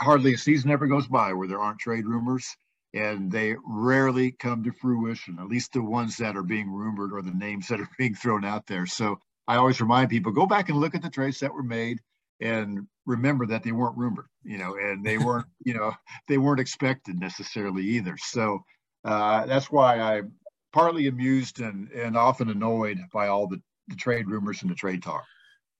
hardly 0.00 0.34
a 0.34 0.38
season 0.38 0.70
ever 0.70 0.86
goes 0.86 1.06
by 1.06 1.32
where 1.32 1.48
there 1.48 1.60
aren't 1.60 1.78
trade 1.78 2.06
rumors 2.06 2.46
and 2.92 3.30
they 3.30 3.56
rarely 3.66 4.32
come 4.32 4.62
to 4.64 4.72
fruition, 4.72 5.38
at 5.40 5.48
least 5.48 5.72
the 5.72 5.82
ones 5.82 6.16
that 6.18 6.36
are 6.36 6.42
being 6.42 6.70
rumored 6.70 7.12
or 7.12 7.22
the 7.22 7.32
names 7.32 7.68
that 7.68 7.80
are 7.80 7.88
being 7.98 8.14
thrown 8.14 8.44
out 8.44 8.66
there. 8.66 8.86
So 8.86 9.18
I 9.46 9.56
always 9.56 9.80
remind 9.80 10.10
people 10.10 10.32
go 10.32 10.46
back 10.46 10.68
and 10.68 10.78
look 10.78 10.94
at 10.94 11.02
the 11.02 11.10
trades 11.10 11.40
that 11.40 11.54
were 11.54 11.62
made 11.62 12.00
and 12.40 12.86
remember 13.06 13.46
that 13.46 13.62
they 13.62 13.72
weren't 13.72 13.96
rumored, 13.96 14.26
you 14.42 14.58
know, 14.58 14.76
and 14.76 15.04
they 15.04 15.18
weren't, 15.18 15.46
you 15.64 15.74
know, 15.74 15.92
they 16.28 16.38
weren't 16.38 16.60
expected 16.60 17.18
necessarily 17.18 17.82
either. 17.82 18.16
So 18.18 18.60
uh, 19.04 19.46
that's 19.46 19.70
why 19.70 19.98
I'm 19.98 20.32
partly 20.72 21.06
amused 21.06 21.60
and, 21.60 21.90
and 21.90 22.16
often 22.16 22.50
annoyed 22.50 22.98
by 23.12 23.28
all 23.28 23.46
the, 23.46 23.60
the 23.88 23.96
trade 23.96 24.28
rumors 24.28 24.62
and 24.62 24.70
the 24.70 24.74
trade 24.74 25.02
talk. 25.02 25.24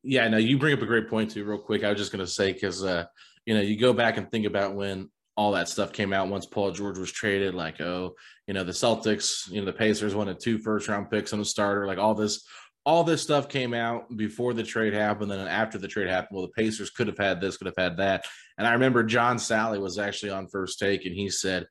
Yeah, 0.03 0.29
no, 0.29 0.37
you 0.37 0.59
bring 0.59 0.75
up 0.75 0.83
a 0.83 0.87
great 0.87 1.09
point 1.09 1.31
too, 1.31 1.45
real 1.45 1.59
quick. 1.59 1.83
I 1.83 1.91
was 1.91 1.99
just 1.99 2.13
going 2.13 2.25
to 2.25 2.31
say, 2.31 2.53
because, 2.53 2.85
uh, 2.85 3.07
you 3.47 3.55
know, 3.55 3.61
you 3.61 3.79
go 3.79 3.93
back 3.93 4.19
and 4.19 4.31
think 4.31 4.47
about 4.47 4.75
when 4.75 5.11
all 5.37 5.53
that 5.53 5.69
stuff 5.69 5.93
came 5.93 6.13
out 6.13 6.29
once 6.29 6.47
Paul 6.47 6.71
George 6.71 6.99
was 6.99 7.11
traded, 7.11 7.55
like, 7.55 7.81
oh, 7.81 8.15
you 8.47 8.55
know, 8.55 8.65
the 8.65 8.73
Celtics, 8.73 9.51
you 9.51 9.61
know, 9.61 9.65
the 9.65 9.73
Pacers 9.73 10.15
wanted 10.15 10.39
two 10.39 10.59
first 10.59 10.89
round 10.89 11.11
picks 11.11 11.33
on 11.33 11.41
a 11.41 11.45
starter, 11.45 11.87
like 11.87 11.99
all 11.99 12.15
this, 12.15 12.47
all 12.85 13.05
this 13.05 13.22
stuff 13.22 13.49
came 13.49 13.72
out 13.72 14.14
before 14.14 14.53
the 14.53 14.62
trade 14.62 14.93
happened. 14.93 15.30
Then 15.30 15.41
after 15.47 15.78
the 15.78 15.89
trade 15.89 16.09
happened, 16.09 16.37
well, 16.37 16.47
the 16.47 16.53
Pacers 16.53 16.91
could 16.91 17.07
have 17.07 17.18
had 17.18 17.41
this, 17.41 17.57
could 17.57 17.66
have 17.66 17.76
had 17.78 17.97
that. 17.97 18.26
And 18.59 18.66
I 18.66 18.72
remember 18.72 19.03
John 19.03 19.39
Salley 19.39 19.80
was 19.80 19.99
actually 19.99 20.30
on 20.30 20.49
first 20.49 20.78
take 20.78 21.07
and 21.07 21.14
he 21.14 21.30
said, 21.30 21.66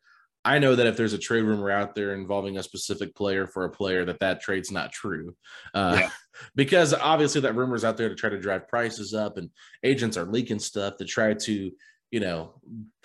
I 0.46 0.60
know 0.60 0.76
that 0.76 0.88
if 0.88 0.98
there's 0.98 1.14
a 1.14 1.18
trade 1.18 1.44
rumor 1.44 1.72
out 1.72 1.96
there 1.96 2.14
involving 2.14 2.58
a 2.58 2.64
specific 2.64 3.16
player 3.16 3.48
for 3.48 3.64
a 3.64 3.70
player, 3.70 4.04
that 4.06 4.20
that 4.20 4.42
trade's 4.42 4.72
not 4.72 4.92
true, 4.92 5.36
uh, 5.74 5.98
yeah. 6.02 6.10
because 6.56 6.94
obviously 6.94 7.42
that 7.42 7.56
rumor's 7.56 7.86
out 7.86 7.96
there 7.96 8.10
to 8.10 8.16
try 8.16 8.30
to 8.30 8.40
drive 8.40 8.68
prices 8.68 9.14
up, 9.14 9.38
and 9.38 9.50
agents 9.84 10.18
are 10.18 10.26
leaking 10.26 10.60
stuff 10.60 10.98
to 10.98 11.06
try 11.06 11.34
to, 11.34 11.72
you 12.12 12.20
know, 12.20 12.60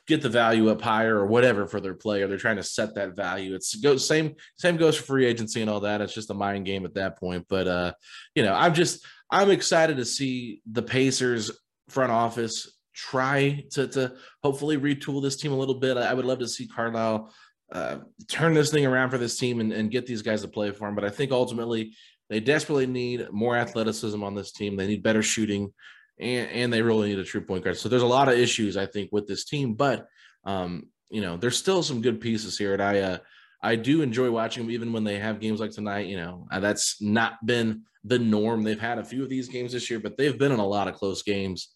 get 0.08 0.22
the 0.22 0.28
value 0.28 0.70
up 0.70 0.80
higher 0.80 1.16
or 1.16 1.26
whatever 1.26 1.66
for 1.66 1.80
their 1.80 1.94
player. 1.94 2.26
They're 2.26 2.38
trying 2.38 2.56
to 2.56 2.62
set 2.62 2.94
that 2.94 3.14
value. 3.14 3.54
It's 3.54 3.74
goes 3.76 4.06
same 4.06 4.34
same 4.56 4.76
goes 4.76 4.96
for 4.96 5.04
free 5.04 5.26
agency 5.26 5.60
and 5.60 5.70
all 5.70 5.80
that. 5.80 6.00
It's 6.00 6.14
just 6.14 6.30
a 6.30 6.34
mind 6.34 6.66
game 6.66 6.84
at 6.84 6.94
that 6.94 7.18
point. 7.18 7.46
But 7.48 7.68
uh, 7.68 7.92
you 8.34 8.42
know, 8.42 8.54
I'm 8.54 8.74
just 8.74 9.06
I'm 9.30 9.50
excited 9.50 9.98
to 9.98 10.04
see 10.04 10.62
the 10.70 10.82
Pacers 10.82 11.52
front 11.88 12.10
office 12.10 12.74
try 12.94 13.64
to 13.72 13.86
to 13.88 14.14
hopefully 14.42 14.78
retool 14.78 15.22
this 15.22 15.36
team 15.36 15.52
a 15.52 15.58
little 15.58 15.78
bit. 15.78 15.98
I 15.98 16.14
would 16.14 16.24
love 16.24 16.40
to 16.40 16.48
see 16.48 16.66
Carlisle 16.66 17.32
uh, 17.70 17.98
turn 18.28 18.54
this 18.54 18.70
thing 18.70 18.86
around 18.86 19.10
for 19.10 19.18
this 19.18 19.38
team 19.38 19.60
and, 19.60 19.72
and 19.72 19.90
get 19.90 20.06
these 20.06 20.22
guys 20.22 20.40
to 20.40 20.48
play 20.48 20.70
for 20.70 20.88
him. 20.88 20.94
But 20.94 21.04
I 21.04 21.10
think 21.10 21.32
ultimately 21.32 21.92
they 22.30 22.40
desperately 22.40 22.86
need 22.86 23.28
more 23.30 23.56
athleticism 23.56 24.22
on 24.22 24.34
this 24.34 24.52
team. 24.52 24.76
They 24.76 24.86
need 24.86 25.02
better 25.02 25.22
shooting 25.22 25.72
and, 26.20 26.50
and 26.50 26.72
they 26.72 26.82
really 26.82 27.08
need 27.08 27.18
a 27.18 27.24
true 27.24 27.40
point 27.40 27.64
guard. 27.64 27.78
So 27.78 27.88
there's 27.88 28.02
a 28.02 28.06
lot 28.06 28.28
of 28.28 28.38
issues 28.38 28.76
I 28.76 28.86
think 28.86 29.10
with 29.12 29.26
this 29.26 29.44
team, 29.44 29.74
but 29.74 30.08
um, 30.44 30.88
you 31.10 31.20
know, 31.20 31.36
there's 31.36 31.56
still 31.56 31.82
some 31.82 32.02
good 32.02 32.20
pieces 32.20 32.58
here, 32.58 32.72
and 32.72 32.82
I 32.82 32.98
uh, 33.00 33.18
I 33.62 33.76
do 33.76 34.02
enjoy 34.02 34.30
watching 34.30 34.64
them 34.64 34.72
even 34.72 34.92
when 34.92 35.04
they 35.04 35.18
have 35.18 35.40
games 35.40 35.60
like 35.60 35.70
tonight. 35.70 36.06
You 36.06 36.16
know, 36.16 36.48
uh, 36.50 36.60
that's 36.60 37.00
not 37.00 37.44
been 37.44 37.82
the 38.04 38.18
norm. 38.18 38.62
They've 38.62 38.80
had 38.80 38.98
a 38.98 39.04
few 39.04 39.22
of 39.22 39.28
these 39.28 39.48
games 39.48 39.72
this 39.72 39.90
year, 39.90 40.00
but 40.00 40.16
they've 40.16 40.38
been 40.38 40.52
in 40.52 40.60
a 40.60 40.66
lot 40.66 40.88
of 40.88 40.94
close 40.94 41.22
games 41.22 41.74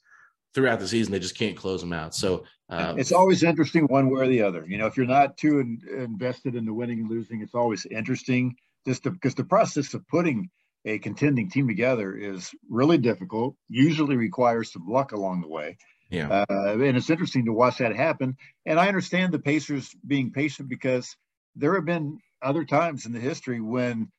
throughout 0.54 0.80
the 0.80 0.88
season. 0.88 1.12
They 1.12 1.18
just 1.18 1.38
can't 1.38 1.56
close 1.56 1.80
them 1.80 1.92
out. 1.92 2.14
So 2.14 2.44
um, 2.68 2.98
it's 2.98 3.12
always 3.12 3.42
interesting 3.42 3.86
one 3.86 4.10
way 4.10 4.22
or 4.22 4.28
the 4.28 4.42
other. 4.42 4.64
You 4.66 4.78
know, 4.78 4.86
if 4.86 4.96
you're 4.96 5.06
not 5.06 5.36
too 5.36 5.60
in, 5.60 5.80
invested 5.96 6.54
in 6.54 6.64
the 6.64 6.74
winning 6.74 7.00
and 7.00 7.10
losing, 7.10 7.42
it's 7.42 7.54
always 7.54 7.86
interesting 7.86 8.54
just 8.86 9.02
because 9.02 9.34
the 9.34 9.44
process 9.44 9.94
of 9.94 10.06
putting 10.08 10.50
a 10.84 10.98
contending 10.98 11.50
team 11.50 11.68
together 11.68 12.14
is 12.14 12.50
really 12.68 12.98
difficult, 12.98 13.56
usually 13.68 14.16
requires 14.16 14.72
some 14.72 14.88
luck 14.88 15.12
along 15.12 15.40
the 15.40 15.48
way. 15.48 15.76
Yeah. 16.10 16.44
Uh, 16.50 16.72
and 16.72 16.96
it's 16.96 17.10
interesting 17.10 17.46
to 17.46 17.52
watch 17.52 17.78
that 17.78 17.96
happen. 17.96 18.36
And 18.66 18.78
I 18.78 18.88
understand 18.88 19.32
the 19.32 19.38
Pacers 19.38 19.94
being 20.06 20.30
patient 20.30 20.68
because 20.68 21.16
there 21.56 21.74
have 21.74 21.86
been 21.86 22.18
other 22.42 22.64
times 22.64 23.06
in 23.06 23.12
the 23.12 23.20
history 23.20 23.60
when 23.60 24.10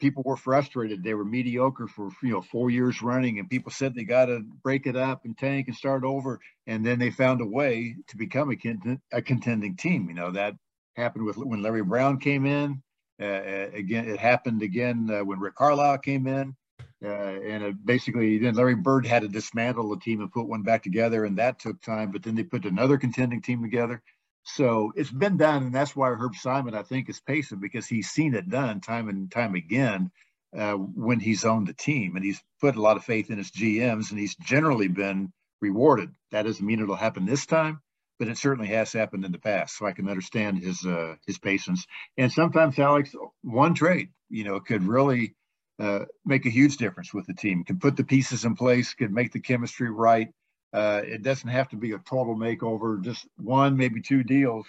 people 0.00 0.22
were 0.24 0.36
frustrated. 0.36 1.02
They 1.02 1.14
were 1.14 1.24
mediocre 1.24 1.86
for 1.86 2.10
you 2.22 2.30
know 2.30 2.42
four 2.42 2.70
years 2.70 3.02
running, 3.02 3.38
and 3.38 3.48
people 3.48 3.72
said 3.72 3.94
they 3.94 4.04
got 4.04 4.26
to 4.26 4.40
break 4.62 4.86
it 4.86 4.96
up 4.96 5.24
and 5.24 5.36
tank 5.36 5.68
and 5.68 5.76
start 5.76 6.04
over. 6.04 6.40
And 6.66 6.84
then 6.84 6.98
they 6.98 7.10
found 7.10 7.40
a 7.40 7.46
way 7.46 7.96
to 8.08 8.16
become 8.16 8.50
a, 8.50 8.56
cont- 8.56 9.00
a 9.12 9.22
contending 9.22 9.76
team. 9.76 10.08
You 10.08 10.14
know 10.14 10.32
that 10.32 10.54
happened 10.96 11.24
with 11.24 11.36
when 11.36 11.62
Larry 11.62 11.82
Brown 11.82 12.18
came 12.18 12.46
in. 12.46 12.82
Uh, 13.20 13.24
uh, 13.24 13.70
again, 13.72 14.08
it 14.08 14.18
happened 14.18 14.62
again 14.62 15.08
uh, 15.10 15.24
when 15.24 15.40
Rick 15.40 15.54
Carlisle 15.54 15.98
came 15.98 16.26
in. 16.26 16.56
Uh, 17.04 17.08
and 17.08 17.84
basically, 17.84 18.38
then 18.38 18.54
Larry 18.54 18.74
Bird 18.74 19.04
had 19.06 19.22
to 19.22 19.28
dismantle 19.28 19.90
the 19.90 20.00
team 20.00 20.20
and 20.20 20.32
put 20.32 20.48
one 20.48 20.62
back 20.62 20.82
together, 20.82 21.24
and 21.24 21.38
that 21.38 21.58
took 21.58 21.80
time. 21.82 22.10
But 22.10 22.22
then 22.22 22.34
they 22.34 22.44
put 22.44 22.64
another 22.64 22.96
contending 22.96 23.42
team 23.42 23.62
together. 23.62 24.02
So 24.44 24.92
it's 24.96 25.10
been 25.10 25.36
done, 25.36 25.64
and 25.64 25.74
that's 25.74 25.94
why 25.94 26.10
Herb 26.10 26.34
Simon, 26.34 26.74
I 26.74 26.82
think, 26.82 27.08
is 27.08 27.20
patient 27.20 27.60
because 27.60 27.86
he's 27.86 28.08
seen 28.08 28.34
it 28.34 28.48
done 28.48 28.80
time 28.80 29.08
and 29.08 29.30
time 29.30 29.54
again 29.54 30.10
uh, 30.56 30.74
when 30.74 31.20
he's 31.20 31.44
owned 31.44 31.66
the 31.66 31.74
team, 31.74 32.16
and 32.16 32.24
he's 32.24 32.42
put 32.60 32.76
a 32.76 32.80
lot 32.80 32.96
of 32.96 33.04
faith 33.04 33.30
in 33.30 33.38
his 33.38 33.50
GMs, 33.50 34.10
and 34.10 34.18
he's 34.18 34.36
generally 34.36 34.88
been 34.88 35.32
rewarded. 35.60 36.10
That 36.30 36.42
doesn't 36.42 36.64
mean 36.64 36.80
it'll 36.80 36.94
happen 36.94 37.26
this 37.26 37.46
time, 37.46 37.80
but 38.18 38.28
it 38.28 38.38
certainly 38.38 38.68
has 38.68 38.92
happened 38.92 39.24
in 39.24 39.32
the 39.32 39.38
past. 39.38 39.76
So 39.76 39.86
I 39.86 39.92
can 39.92 40.08
understand 40.08 40.58
his 40.58 40.84
uh, 40.84 41.16
his 41.26 41.38
patience. 41.38 41.86
And 42.16 42.32
sometimes, 42.32 42.78
Alex, 42.78 43.14
one 43.42 43.74
trade, 43.74 44.08
you 44.28 44.44
know, 44.44 44.60
could 44.60 44.84
really 44.84 45.34
uh, 45.78 46.00
make 46.24 46.46
a 46.46 46.50
huge 46.50 46.76
difference 46.76 47.12
with 47.12 47.26
the 47.26 47.34
team. 47.34 47.64
Can 47.64 47.78
put 47.78 47.96
the 47.96 48.04
pieces 48.04 48.44
in 48.44 48.54
place, 48.54 48.94
could 48.94 49.12
make 49.12 49.32
the 49.32 49.40
chemistry 49.40 49.90
right. 49.90 50.28
Uh, 50.72 51.02
it 51.04 51.22
doesn't 51.22 51.48
have 51.48 51.68
to 51.68 51.76
be 51.76 51.92
a 51.92 51.98
total 51.98 52.36
makeover. 52.36 53.02
Just 53.02 53.26
one, 53.36 53.76
maybe 53.76 54.00
two 54.00 54.22
deals. 54.22 54.66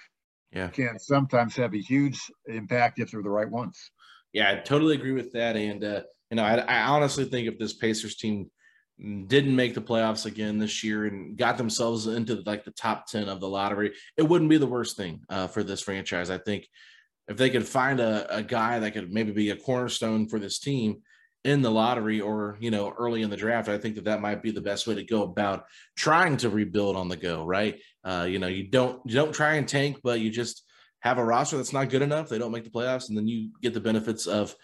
Yeah, 0.51 0.69
can 0.69 0.99
sometimes 0.99 1.55
have 1.55 1.73
a 1.73 1.81
huge 1.81 2.19
impact 2.45 2.99
if 2.99 3.11
they're 3.11 3.23
the 3.23 3.29
right 3.29 3.49
ones. 3.49 3.91
Yeah, 4.31 4.51
I 4.51 4.55
totally 4.55 4.95
agree 4.95 5.11
with 5.11 5.33
that. 5.33 5.55
And 5.55 5.83
uh, 5.83 6.01
you 6.29 6.37
know, 6.37 6.43
I, 6.43 6.57
I 6.57 6.83
honestly 6.83 7.25
think 7.25 7.47
if 7.47 7.57
this 7.59 7.73
Pacers 7.73 8.15
team 8.15 8.49
didn't 8.99 9.55
make 9.55 9.73
the 9.73 9.81
playoffs 9.81 10.25
again 10.25 10.57
this 10.57 10.83
year 10.83 11.05
and 11.05 11.37
got 11.37 11.57
themselves 11.57 12.07
into 12.07 12.41
like 12.45 12.63
the 12.63 12.71
top 12.71 13.07
10 13.07 13.27
of 13.27 13.41
the 13.41 13.47
lottery, 13.47 13.91
it 14.17 14.23
wouldn't 14.23 14.49
be 14.49 14.57
the 14.57 14.65
worst 14.65 14.95
thing 14.95 15.21
uh, 15.29 15.47
for 15.47 15.63
this 15.63 15.81
franchise. 15.81 16.29
I 16.29 16.37
think 16.37 16.67
if 17.27 17.37
they 17.37 17.49
could 17.49 17.67
find 17.67 17.99
a, 17.99 18.37
a 18.37 18.43
guy 18.43 18.79
that 18.79 18.93
could 18.93 19.11
maybe 19.11 19.31
be 19.31 19.49
a 19.49 19.55
cornerstone 19.55 20.27
for 20.27 20.39
this 20.39 20.59
team 20.59 21.01
in 21.43 21.61
the 21.61 21.71
lottery 21.71 22.21
or, 22.21 22.57
you 22.59 22.71
know, 22.71 22.93
early 22.97 23.21
in 23.21 23.29
the 23.29 23.35
draft, 23.35 23.67
I 23.67 23.77
think 23.77 23.95
that 23.95 24.05
that 24.05 24.21
might 24.21 24.41
be 24.41 24.51
the 24.51 24.61
best 24.61 24.87
way 24.87 24.95
to 24.95 25.03
go 25.03 25.23
about 25.23 25.65
trying 25.97 26.37
to 26.37 26.49
rebuild 26.49 26.95
on 26.95 27.09
the 27.09 27.17
go, 27.17 27.45
right? 27.45 27.79
Uh, 28.03 28.25
you 28.29 28.39
know, 28.39 28.47
you 28.47 28.67
don't, 28.67 29.01
you 29.05 29.13
don't 29.13 29.33
try 29.33 29.55
and 29.55 29.67
tank, 29.67 29.99
but 30.03 30.21
you 30.21 30.29
just 30.29 30.63
have 31.01 31.17
a 31.17 31.23
roster 31.23 31.57
that's 31.57 31.73
not 31.73 31.89
good 31.89 32.01
enough. 32.01 32.29
They 32.29 32.39
don't 32.39 32.51
make 32.51 32.63
the 32.63 32.69
playoffs 32.69 33.09
and 33.09 33.17
then 33.17 33.27
you 33.27 33.51
get 33.61 33.73
the 33.73 33.81
benefits 33.81 34.25
of 34.25 34.55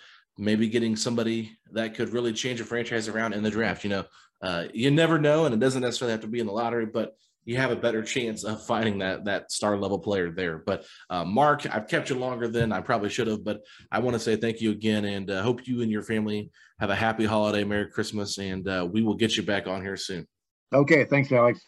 maybe 0.42 0.68
getting 0.68 0.96
somebody 0.96 1.52
that 1.72 1.94
could 1.94 2.10
really 2.10 2.34
change 2.34 2.60
a 2.60 2.66
franchise 2.66 3.08
around 3.08 3.34
in 3.34 3.44
the 3.44 3.52
draft. 3.52 3.84
You 3.84 3.92
know, 3.92 4.06
uh, 4.42 4.66
you 4.74 4.92
never 4.92 5.20
know, 5.20 5.46
and 5.46 5.54
it 5.54 5.60
doesn't 5.60 5.82
necessarily 5.82 6.12
have 6.12 6.22
to 6.22 6.28
be 6.28 6.40
in 6.40 6.48
the 6.48 6.52
lottery, 6.52 6.88
but 6.88 7.16
you 7.46 7.58
have 7.58 7.72
a 7.72 7.76
better 7.76 8.04
chance 8.04 8.44
of 8.44 8.64
finding 8.66 9.00
that 9.00 9.26
that 9.26 9.52
star 9.52 9.78
level 9.78 10.00
player 10.00 10.32
there. 10.32 10.60
But 10.60 10.86
uh, 11.10 11.24
Mark, 11.24 11.66
I've 11.72 11.88
kept 11.88 12.10
you 12.10 12.16
longer 12.16 12.48
than 12.48 12.72
I 12.72 12.82
probably 12.82 13.10
should 13.10 13.28
have, 13.28 13.44
but 13.44 13.62
I 13.92 14.00
want 14.00 14.16
to 14.16 14.20
say 14.20 14.36
thank 14.36 14.62
you 14.62 14.72
again, 14.72 15.06
and 15.06 15.30
uh, 15.30 15.44
hope 15.44 15.68
you 15.68 15.82
and 15.82 15.92
your 15.92 16.04
family 16.04 16.52
have 16.80 16.90
a 16.90 16.96
happy 16.96 17.26
holiday, 17.26 17.64
Merry 17.64 17.90
Christmas, 17.90 18.38
and 18.40 18.68
uh, 18.68 18.88
we 18.92 19.04
will 19.04 19.16
get 19.16 19.38
you 19.38 19.44
back 19.44 19.68
on 19.68 19.82
here 19.82 19.98
soon. 19.98 20.28
Okay, 20.74 21.06
thanks, 21.06 21.32
Alex. 21.32 21.62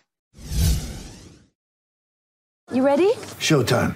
You 2.72 2.84
ready? 2.84 3.12
Showtime. 3.40 3.96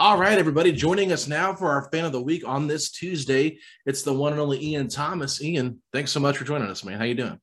All 0.00 0.16
right, 0.16 0.38
everybody, 0.38 0.72
joining 0.72 1.12
us 1.12 1.28
now 1.28 1.54
for 1.54 1.68
our 1.68 1.90
fan 1.90 2.06
of 2.06 2.12
the 2.12 2.22
week 2.22 2.42
on 2.48 2.66
this 2.66 2.90
Tuesday. 2.90 3.58
It's 3.84 4.00
the 4.00 4.14
one 4.14 4.32
and 4.32 4.40
only 4.40 4.58
Ian 4.64 4.88
Thomas. 4.88 5.42
Ian, 5.42 5.82
thanks 5.92 6.10
so 6.10 6.18
much 6.18 6.38
for 6.38 6.44
joining 6.44 6.68
us, 6.68 6.82
man. 6.82 6.96
How 6.96 7.04
you 7.04 7.14
doing? 7.14 7.38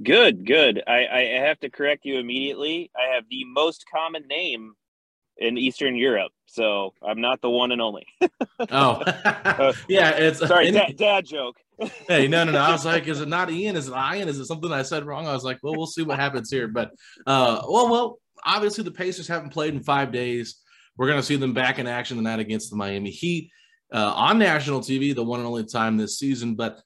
Good, 0.00 0.46
good. 0.46 0.80
I, 0.86 1.08
I 1.12 1.20
have 1.40 1.58
to 1.58 1.70
correct 1.70 2.04
you 2.04 2.20
immediately. 2.20 2.92
I 2.96 3.16
have 3.16 3.24
the 3.28 3.42
most 3.46 3.84
common 3.92 4.28
name 4.28 4.74
in 5.38 5.58
Eastern 5.58 5.96
Europe, 5.96 6.30
so 6.46 6.94
I'm 7.04 7.20
not 7.20 7.40
the 7.40 7.50
one 7.50 7.72
and 7.72 7.82
only. 7.82 8.06
oh, 8.70 9.02
yeah. 9.88 10.10
It's 10.10 10.38
sorry, 10.38 10.68
any, 10.68 10.78
dad, 10.78 10.96
dad 10.96 11.26
joke. 11.26 11.56
hey, 12.06 12.28
no, 12.28 12.44
no, 12.44 12.52
no. 12.52 12.60
I 12.60 12.70
was 12.70 12.84
like, 12.84 13.08
is 13.08 13.20
it 13.20 13.28
not 13.28 13.50
Ian? 13.50 13.74
Is 13.74 13.88
it 13.88 13.94
Ian? 13.94 14.28
Is 14.28 14.38
it 14.38 14.46
something 14.46 14.70
I 14.70 14.82
said 14.82 15.04
wrong? 15.04 15.26
I 15.26 15.32
was 15.32 15.42
like, 15.42 15.58
well, 15.64 15.74
we'll 15.76 15.86
see 15.86 16.04
what 16.04 16.20
happens 16.20 16.48
here. 16.48 16.68
But, 16.68 16.92
uh, 17.26 17.62
well, 17.68 17.90
well, 17.90 18.18
obviously 18.44 18.84
the 18.84 18.92
Pacers 18.92 19.26
haven't 19.26 19.50
played 19.50 19.74
in 19.74 19.82
five 19.82 20.12
days. 20.12 20.61
We're 20.96 21.06
going 21.06 21.20
to 21.20 21.26
see 21.26 21.36
them 21.36 21.54
back 21.54 21.78
in 21.78 21.86
action 21.86 22.16
tonight 22.16 22.40
against 22.40 22.70
the 22.70 22.76
Miami 22.76 23.10
Heat 23.10 23.50
uh, 23.92 24.12
on 24.14 24.38
national 24.38 24.80
TV, 24.80 25.14
the 25.14 25.22
one 25.22 25.40
and 25.40 25.46
only 25.46 25.64
time 25.64 25.96
this 25.96 26.18
season. 26.18 26.54
But 26.54 26.80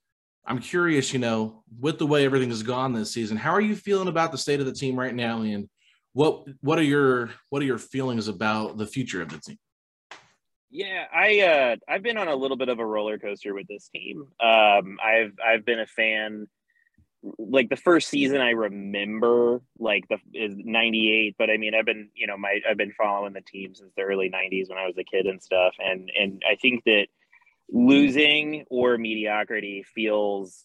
I'm 0.46 0.60
curious, 0.60 1.12
you 1.12 1.18
know, 1.18 1.62
with 1.80 1.98
the 1.98 2.06
way 2.06 2.24
everything 2.24 2.50
has 2.50 2.62
gone 2.62 2.92
this 2.92 3.12
season, 3.12 3.36
how 3.36 3.52
are 3.52 3.60
you 3.60 3.74
feeling 3.74 4.08
about 4.08 4.32
the 4.32 4.38
state 4.38 4.60
of 4.60 4.66
the 4.66 4.72
team 4.72 4.98
right 4.98 5.14
now, 5.14 5.42
and 5.42 5.68
what 6.12 6.44
what 6.60 6.78
are 6.78 6.84
your 6.84 7.30
what 7.50 7.62
are 7.62 7.66
your 7.66 7.78
feelings 7.78 8.28
about 8.28 8.78
the 8.78 8.86
future 8.86 9.22
of 9.22 9.28
the 9.28 9.38
team? 9.38 9.58
Yeah, 10.70 11.04
I 11.12 11.40
uh, 11.40 11.76
I've 11.88 12.02
been 12.02 12.18
on 12.18 12.28
a 12.28 12.34
little 12.34 12.56
bit 12.56 12.68
of 12.68 12.78
a 12.78 12.86
roller 12.86 13.18
coaster 13.18 13.54
with 13.54 13.66
this 13.66 13.88
team. 13.88 14.26
Um, 14.40 14.98
I've 15.04 15.32
I've 15.44 15.64
been 15.64 15.80
a 15.80 15.86
fan. 15.86 16.48
Like 17.38 17.68
the 17.68 17.76
first 17.76 18.08
season, 18.08 18.40
I 18.40 18.50
remember 18.50 19.60
like 19.78 20.06
the 20.08 20.18
is 20.32 20.54
'98, 20.56 21.34
but 21.38 21.50
I 21.50 21.56
mean, 21.56 21.74
I've 21.74 21.86
been 21.86 22.10
you 22.14 22.26
know 22.26 22.36
my 22.36 22.60
I've 22.68 22.76
been 22.76 22.92
following 22.92 23.32
the 23.32 23.40
team 23.40 23.74
since 23.74 23.92
the 23.96 24.02
early 24.02 24.30
'90s 24.30 24.68
when 24.68 24.78
I 24.78 24.86
was 24.86 24.96
a 24.98 25.04
kid 25.04 25.26
and 25.26 25.42
stuff, 25.42 25.74
and 25.78 26.10
and 26.18 26.42
I 26.48 26.56
think 26.56 26.84
that 26.84 27.06
losing 27.68 28.64
or 28.70 28.96
mediocrity 28.96 29.84
feels 29.94 30.64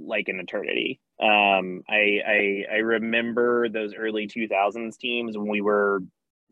like 0.00 0.28
an 0.28 0.40
eternity. 0.40 1.00
Um, 1.20 1.82
I, 1.88 2.20
I 2.26 2.64
I 2.72 2.76
remember 2.76 3.68
those 3.68 3.94
early 3.94 4.28
2000s 4.28 4.96
teams 4.96 5.36
when 5.36 5.48
we 5.48 5.60
were 5.60 6.02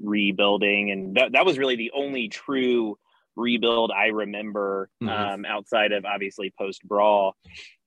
rebuilding, 0.02 0.90
and 0.90 1.16
that, 1.16 1.32
that 1.32 1.46
was 1.46 1.56
really 1.58 1.76
the 1.76 1.92
only 1.94 2.28
true 2.28 2.98
rebuild 3.36 3.90
I 3.92 4.06
remember 4.06 4.90
Mhm. 5.02 5.34
um, 5.34 5.44
outside 5.44 5.92
of 5.92 6.04
obviously 6.04 6.52
post 6.58 6.82
brawl. 6.86 7.36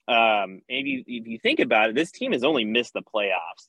Um, 0.10 0.62
if 0.68 0.86
you 0.86 1.04
if 1.06 1.28
you 1.28 1.38
think 1.38 1.60
about 1.60 1.90
it, 1.90 1.96
this 1.96 2.12
team 2.12 2.32
has 2.32 2.44
only 2.44 2.66
missed 2.66 2.94
the 2.94 3.04
playoffs 3.04 3.68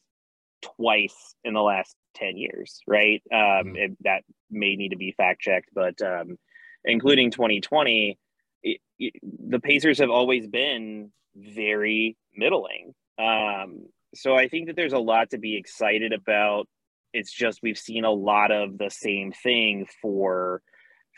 twice 0.62 1.34
in 1.44 1.54
the 1.54 1.60
last 1.60 1.94
10 2.16 2.36
years, 2.36 2.80
right? 2.86 3.22
Um, 3.32 3.76
it, 3.76 3.96
that 4.04 4.22
may 4.50 4.76
need 4.76 4.90
to 4.90 4.96
be 4.96 5.12
fact 5.12 5.40
checked, 5.40 5.70
but 5.74 6.00
um, 6.02 6.38
including 6.84 7.30
2020, 7.30 8.18
it, 8.62 8.80
it, 8.98 9.14
the 9.22 9.60
Pacers 9.60 9.98
have 9.98 10.10
always 10.10 10.46
been 10.46 11.12
very 11.34 12.16
middling. 12.34 12.94
Um, 13.18 13.86
so 14.14 14.34
I 14.34 14.48
think 14.48 14.66
that 14.66 14.76
there's 14.76 14.92
a 14.92 14.98
lot 14.98 15.30
to 15.30 15.38
be 15.38 15.56
excited 15.56 16.12
about. 16.12 16.68
It's 17.12 17.32
just 17.32 17.60
we've 17.62 17.78
seen 17.78 18.04
a 18.04 18.10
lot 18.10 18.50
of 18.50 18.78
the 18.78 18.90
same 18.90 19.32
thing 19.32 19.86
for 20.00 20.62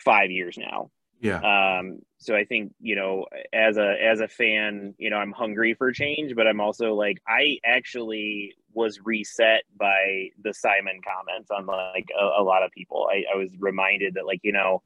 five 0.04 0.30
years 0.30 0.58
now. 0.58 0.90
Yeah. 1.22 1.38
Um, 1.78 2.00
so 2.18 2.34
I 2.34 2.44
think 2.44 2.72
you 2.80 2.96
know, 2.96 3.26
as 3.52 3.76
a 3.76 3.96
as 4.02 4.20
a 4.20 4.26
fan, 4.26 4.94
you 4.98 5.08
know, 5.08 5.16
I'm 5.16 5.30
hungry 5.30 5.74
for 5.74 5.92
change, 5.92 6.34
but 6.34 6.48
I'm 6.48 6.60
also 6.60 6.94
like, 6.94 7.18
I 7.26 7.58
actually 7.64 8.54
was 8.74 8.98
reset 9.04 9.62
by 9.76 10.30
the 10.42 10.52
Simon 10.52 11.00
comments 11.06 11.50
on 11.50 11.66
like 11.66 12.08
a, 12.18 12.42
a 12.42 12.42
lot 12.42 12.64
of 12.64 12.72
people. 12.72 13.08
I, 13.10 13.24
I 13.32 13.38
was 13.38 13.50
reminded 13.58 14.14
that 14.14 14.26
like 14.26 14.40
you 14.42 14.52
know, 14.52 14.82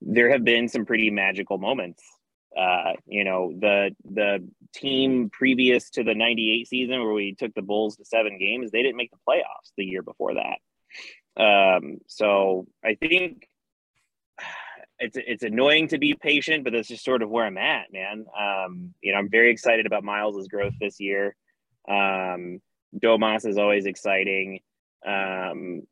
there 0.00 0.32
have 0.32 0.42
been 0.42 0.68
some 0.68 0.86
pretty 0.86 1.10
magical 1.10 1.58
moments. 1.58 2.02
Uh, 2.56 2.94
you 3.06 3.24
know, 3.24 3.52
the 3.58 3.94
the 4.10 4.48
team 4.74 5.28
previous 5.30 5.90
to 5.90 6.02
the 6.02 6.14
'98 6.14 6.66
season 6.66 7.02
where 7.02 7.12
we 7.12 7.34
took 7.34 7.52
the 7.54 7.62
Bulls 7.62 7.96
to 7.96 8.06
seven 8.06 8.38
games, 8.38 8.70
they 8.70 8.82
didn't 8.82 8.96
make 8.96 9.10
the 9.10 9.18
playoffs 9.28 9.70
the 9.76 9.84
year 9.84 10.02
before 10.02 10.32
that. 10.34 10.58
Um, 11.38 11.98
so 12.06 12.66
I 12.82 12.94
think 12.94 13.46
it's 15.00 15.16
it's 15.16 15.42
annoying 15.42 15.88
to 15.88 15.98
be 15.98 16.14
patient, 16.14 16.64
but 16.64 16.72
that's 16.72 16.88
just 16.88 17.04
sort 17.04 17.22
of 17.22 17.30
where 17.30 17.44
I'm 17.44 17.58
at, 17.58 17.92
man. 17.92 18.26
Um, 18.38 18.94
you 19.00 19.12
know, 19.12 19.18
I'm 19.18 19.30
very 19.30 19.50
excited 19.50 19.86
about 19.86 20.04
Miles's 20.04 20.48
growth 20.48 20.74
this 20.80 21.00
year. 21.00 21.36
Um, 21.88 22.60
Domas 22.96 23.46
is 23.46 23.58
always 23.58 23.86
exciting. 23.86 24.60
Um, 25.06 25.82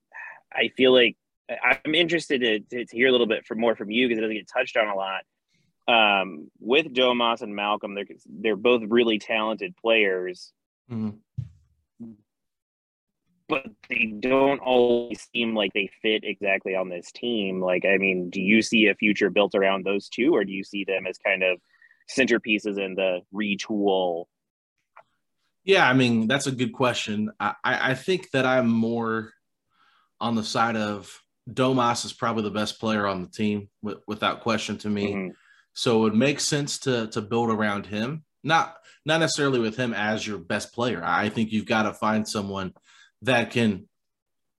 I 0.53 0.69
feel 0.77 0.93
like 0.93 1.17
I'm 1.49 1.95
interested 1.95 2.41
to, 2.41 2.61
to, 2.61 2.85
to 2.87 2.97
hear 2.97 3.09
a 3.09 3.13
little 3.13 3.27
bit 3.27 3.47
from 3.47 3.61
more 3.61 3.77
from 3.77 3.91
you 3.91 4.09
because 4.09 4.19
it 4.19 4.23
doesn't 4.23 4.37
get 4.37 4.49
touched 4.49 4.77
on 4.77 4.89
a 4.89 4.95
lot. 4.95 5.23
Um, 5.89 6.51
with 6.59 6.93
Domas 6.93 7.43
and 7.43 7.55
Malcolm, 7.55 7.95
they're 7.95 8.07
they're 8.27 8.57
both 8.57 8.83
really 8.89 9.19
talented 9.19 9.77
players, 9.77 10.53
Mhm. 10.91 11.19
But 13.49 13.67
they 13.89 14.15
don't 14.21 14.59
always 14.59 15.29
seem 15.33 15.55
like 15.55 15.73
they 15.73 15.91
fit 16.03 16.25
exactly 16.25 16.75
on 16.75 16.89
this 16.89 17.13
team. 17.13 17.61
Like, 17.61 17.85
I 17.85 17.97
mean, 17.97 18.31
do 18.31 18.41
you 18.41 18.63
see 18.63 18.87
a 18.87 18.95
future 18.95 19.31
built 19.31 19.55
around 19.55 19.85
those 19.85 20.09
two, 20.09 20.35
or 20.35 20.45
do 20.45 20.53
you 20.53 20.65
see 20.65 20.85
them 20.85 21.07
as 21.07 21.19
kind 21.19 21.43
of 21.43 21.61
centerpieces 22.11 22.79
in 22.79 22.95
the 22.95 23.21
retool? 23.33 24.25
Yeah, 25.65 25.89
I 25.89 25.95
mean 25.95 26.29
that's 26.29 26.47
a 26.47 26.53
good 26.53 26.73
question. 26.73 27.33
I, 27.41 27.55
I 27.65 27.95
think 27.95 28.31
that 28.31 28.47
I'm 28.47 28.69
more 28.69 29.33
on 30.21 30.37
the 30.37 30.45
side 30.45 30.77
of 30.77 31.21
Domas 31.51 32.05
is 32.05 32.13
probably 32.13 32.45
the 32.45 32.51
best 32.51 32.79
player 32.79 33.07
on 33.07 33.23
the 33.23 33.29
team, 33.29 33.69
w- 33.83 34.01
without 34.07 34.41
question 34.41 34.79
to 34.79 34.89
me. 34.89 35.13
Mhm. 35.13 35.35
So 35.73 36.07
it 36.07 36.15
makes 36.15 36.45
sense 36.45 36.79
to 36.81 37.09
to 37.09 37.21
build 37.21 37.51
around 37.51 37.87
him, 37.87 38.25
not 38.45 38.77
not 39.05 39.19
necessarily 39.19 39.59
with 39.59 39.77
him 39.77 39.93
as 39.93 40.27
your 40.27 40.39
best 40.39 40.73
player. 40.73 41.03
I 41.05 41.29
think 41.29 41.53
you've 41.53 41.67
got 41.67 41.83
to 41.83 41.93
find 41.93 42.27
someone 42.27 42.73
that 43.23 43.51
can 43.51 43.89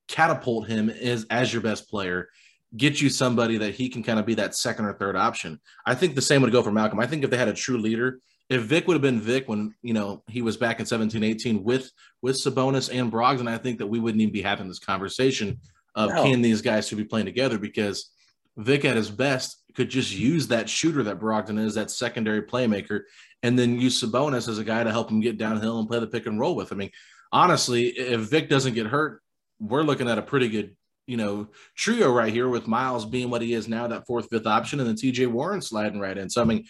catapult 0.08 0.68
him 0.68 0.89
as 0.89 1.26
as 1.30 1.51
your 1.51 1.62
best 1.62 1.89
player, 1.89 2.30
get 2.76 3.01
you 3.01 3.10
somebody 3.10 3.58
that 3.58 3.76
he 3.76 3.89
can 3.89 4.03
kind 4.03 4.20
of 4.20 4.26
be 4.26 4.36
that 4.36 4.55
second 4.55 4.86
or 4.86 4.93
third 4.93 5.16
option. 5.16 5.60
I 5.86 5.95
think 5.95 6.16
the 6.16 6.22
same 6.22 6.41
would 6.41 6.51
go 6.51 6.64
for 6.64 6.72
Malcolm. 6.72 6.99
I 6.99 7.08
think 7.08 7.24
if 7.24 7.30
they 7.30 7.38
had 7.38 7.47
a 7.47 7.53
true 7.53 7.78
leader, 7.78 8.20
if 8.49 8.64
Vic 8.64 8.88
would 8.88 8.95
have 8.95 9.01
been 9.01 9.20
Vic 9.20 9.47
when 9.47 9.74
you 9.82 9.93
know 9.93 10.24
he 10.28 10.41
was 10.41 10.58
back 10.58 10.80
in 10.80 10.86
17, 10.86 11.24
18 11.24 11.64
with 11.64 11.91
with 12.22 12.38
Sabonis 12.38 12.89
and 12.93 13.12
Brogdon, 13.12 13.47
I 13.47 13.58
think 13.58 13.80
that 13.80 13.88
we 13.88 13.99
wouldn't 13.99 14.22
even 14.22 14.34
be 14.34 14.41
having 14.41 14.68
this 14.68 14.80
conversation 14.80 15.60
of 15.95 16.12
No. 16.12 16.24
can 16.24 16.41
these 16.41 16.62
guys 16.62 16.88
should 16.88 16.97
be 16.97 17.05
playing 17.05 17.26
together 17.26 17.58
because 17.58 18.12
Vic 18.58 18.86
at 18.86 18.95
his 18.95 19.10
best 19.10 19.64
could 19.76 19.89
just 19.89 20.12
use 20.12 20.47
that 20.47 20.70
shooter 20.70 21.03
that 21.03 21.20
Brogdon 21.20 21.60
is, 21.60 21.76
that 21.76 21.91
secondary 21.91 22.41
playmaker, 22.41 23.01
and 23.43 23.58
then 23.58 23.80
use 23.80 24.01
Sabonis 24.01 24.47
as 24.47 24.58
a 24.58 24.64
guy 24.64 24.84
to 24.84 24.91
help 24.91 25.12
him 25.12 25.20
get 25.20 25.38
downhill 25.38 25.80
and 25.80 25.88
play 25.88 25.99
the 25.99 26.08
pick 26.08 26.26
and 26.26 26.39
roll 26.39 26.55
with. 26.55 26.72
I 26.72 26.76
mean, 26.76 26.89
honestly, 27.32 27.88
if 27.88 28.22
Vic 28.22 28.50
doesn't 28.50 28.74
get 28.74 28.88
hurt, 28.88 29.22
we're 29.60 29.84
looking 29.84 30.10
at 30.10 30.18
a 30.18 30.22
pretty 30.22 30.50
good, 30.50 30.76
you 31.08 31.18
know, 31.18 31.48
trio 31.76 32.12
right 32.12 32.32
here 32.32 32.50
with 32.50 32.68
Miles 32.68 33.06
being 33.06 33.30
what 33.30 33.42
he 33.42 33.54
is 33.54 33.68
now, 33.68 33.88
that 33.88 34.06
fourth, 34.06 34.28
fifth 34.30 34.48
option, 34.48 34.80
and 34.80 34.88
then 34.88 34.96
TJ 34.96 35.28
Warren 35.28 35.62
sliding 35.62 36.00
right 36.00 36.18
in. 36.18 36.30
So 36.30 36.42
I 36.42 36.46
mean, 36.46 36.66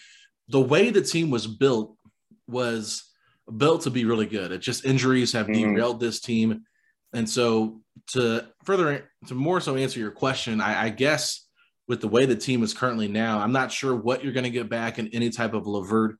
the 0.48 0.60
way 0.60 0.90
the 0.90 1.02
team 1.02 1.30
was 1.30 1.46
built 1.46 1.96
was 2.46 3.04
built 3.56 3.82
to 3.82 3.90
be 3.90 4.04
really 4.04 4.26
good. 4.26 4.52
It 4.52 4.58
just 4.58 4.84
injuries 4.84 5.32
have 5.32 5.46
Mhm. 5.46 5.74
derailed 5.74 6.00
this 6.00 6.20
team. 6.20 6.64
And 7.12 7.28
so 7.28 7.80
to 8.08 8.46
further 8.64 9.10
to 9.26 9.34
more 9.34 9.60
so 9.60 9.76
answer 9.76 9.98
your 10.00 10.10
question, 10.10 10.60
I, 10.60 10.84
I 10.86 10.88
guess 10.90 11.46
with 11.86 12.00
the 12.02 12.08
way 12.08 12.26
the 12.26 12.36
team 12.36 12.62
is 12.62 12.74
currently 12.74 13.08
now, 13.08 13.38
I'm 13.38 13.52
not 13.52 13.72
sure 13.72 13.94
what 13.94 14.22
you're 14.22 14.34
going 14.34 14.44
to 14.44 14.50
get 14.50 14.68
back 14.68 14.98
in 14.98 15.08
any 15.08 15.30
type 15.30 15.54
of 15.54 15.66
LeVert 15.66 16.16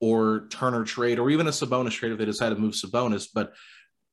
or 0.00 0.46
Turner 0.50 0.82
trade 0.84 1.18
or 1.18 1.28
even 1.28 1.46
a 1.46 1.50
Sabonis 1.50 1.90
trade 1.92 2.12
if 2.12 2.18
they 2.18 2.24
decide 2.24 2.48
to 2.50 2.56
move 2.56 2.72
Sabonis. 2.72 3.28
But 3.32 3.52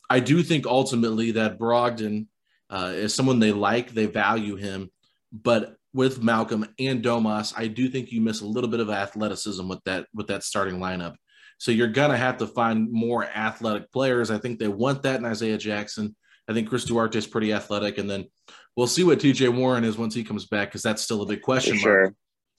I 0.10 0.20
do 0.20 0.42
think 0.44 0.66
ultimately 0.66 1.32
that 1.32 1.60
Brogdon 1.60 2.28
uh, 2.70 2.92
is 2.94 3.14
someone 3.14 3.40
they 3.40 3.52
like, 3.52 3.92
they 3.92 4.06
value 4.06 4.56
him. 4.56 4.92
But 5.32 5.76
with 5.94 6.22
Malcolm 6.22 6.68
and 6.80 7.04
Domas, 7.04 7.54
I 7.58 7.68
do 7.68 7.90
think 7.90 8.12
you 8.12 8.22
miss 8.22 8.42
a 8.42 8.46
little 8.46 8.70
bit 8.70 8.80
of 8.80 8.90
athleticism 8.90 9.68
with 9.68 9.84
that 9.86 10.08
with 10.14 10.28
that 10.28 10.44
starting 10.44 10.80
lineup. 10.80 11.16
So 11.58 11.72
you're 11.72 11.88
gonna 11.88 12.18
have 12.18 12.38
to 12.38 12.48
find 12.48 12.92
more 12.92 13.26
athletic 13.26 13.92
players. 13.92 14.32
I 14.32 14.38
think 14.38 14.60
they 14.60 14.68
want 14.68 15.04
that 15.04 15.20
in 15.20 15.26
Isaiah 15.26 15.58
Jackson. 15.58 16.16
I 16.48 16.54
think 16.54 16.70
Chris 16.70 16.86
Duarte 16.86 17.18
is 17.18 17.28
pretty 17.28 17.52
athletic, 17.52 17.98
and 17.98 18.10
then 18.10 18.26
we'll 18.76 18.88
see 18.88 19.04
what 19.04 19.20
TJ 19.20 19.54
Warren 19.54 19.84
is 19.84 19.98
once 19.98 20.14
he 20.14 20.24
comes 20.24 20.46
back 20.46 20.70
because 20.70 20.84
that's 20.84 21.02
still 21.02 21.24
a 21.24 21.26
big 21.26 21.42
question 21.42 21.76
mark. 21.76 21.84
Sure. 21.84 22.14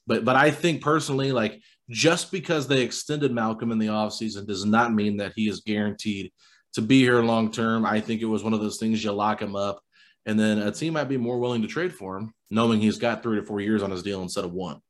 But 0.07 0.25
but 0.25 0.37
I 0.37 0.51
think 0.51 0.83
personally, 0.83 1.33
like 1.33 1.63
just 1.89 2.31
because 2.31 2.67
they 2.67 2.83
extended 2.83 3.33
Malcolm 3.33 3.73
in 3.73 3.79
the 3.79 3.87
offseason 3.87 4.47
does 4.47 4.65
not 4.65 4.93
mean 4.93 5.19
that 5.19 5.33
he 5.37 5.49
is 5.49 5.61
guaranteed 5.61 6.33
to 6.75 6.83
be 6.83 7.01
here 7.01 7.23
long 7.23 7.51
term. 7.51 7.85
I 7.85 8.01
think 8.01 8.21
it 8.21 8.27
was 8.27 8.45
one 8.45 8.55
of 8.55 8.61
those 8.61 8.79
things 8.79 9.03
you 9.03 9.13
lock 9.13 9.41
him 9.41 9.57
up, 9.57 9.81
and 10.27 10.39
then 10.39 10.59
a 10.59 10.73
team 10.73 10.95
might 10.95 11.05
be 11.05 11.17
more 11.17 11.39
willing 11.39 11.63
to 11.63 11.69
trade 11.69 11.93
for 11.93 12.17
him, 12.17 12.35
knowing 12.51 12.81
he's 12.81 12.99
got 12.99 13.23
three 13.23 13.37
to 13.37 13.43
four 13.43 13.61
years 13.61 13.83
on 13.83 13.91
his 13.91 14.03
deal 14.03 14.23
instead 14.23 14.45
of 14.45 14.53
one. 14.53 14.81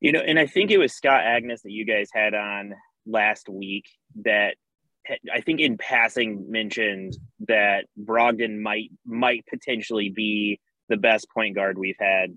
You 0.00 0.12
know, 0.12 0.20
and 0.20 0.38
I 0.38 0.46
think 0.46 0.70
it 0.70 0.78
was 0.78 0.92
Scott 0.92 1.22
Agness 1.22 1.62
that 1.62 1.70
you 1.70 1.84
guys 1.84 2.08
had 2.12 2.34
on 2.34 2.74
last 3.06 3.48
week 3.48 3.84
that 4.24 4.56
I 5.32 5.40
think 5.40 5.60
in 5.60 5.78
passing 5.78 6.50
mentioned 6.50 7.16
that 7.48 7.86
Brogdon 8.00 8.60
might 8.60 8.90
might 9.04 9.44
potentially 9.46 10.10
be 10.10 10.60
the 10.88 10.96
best 10.96 11.26
point 11.32 11.54
guard 11.54 11.78
we've 11.78 11.96
had 11.98 12.36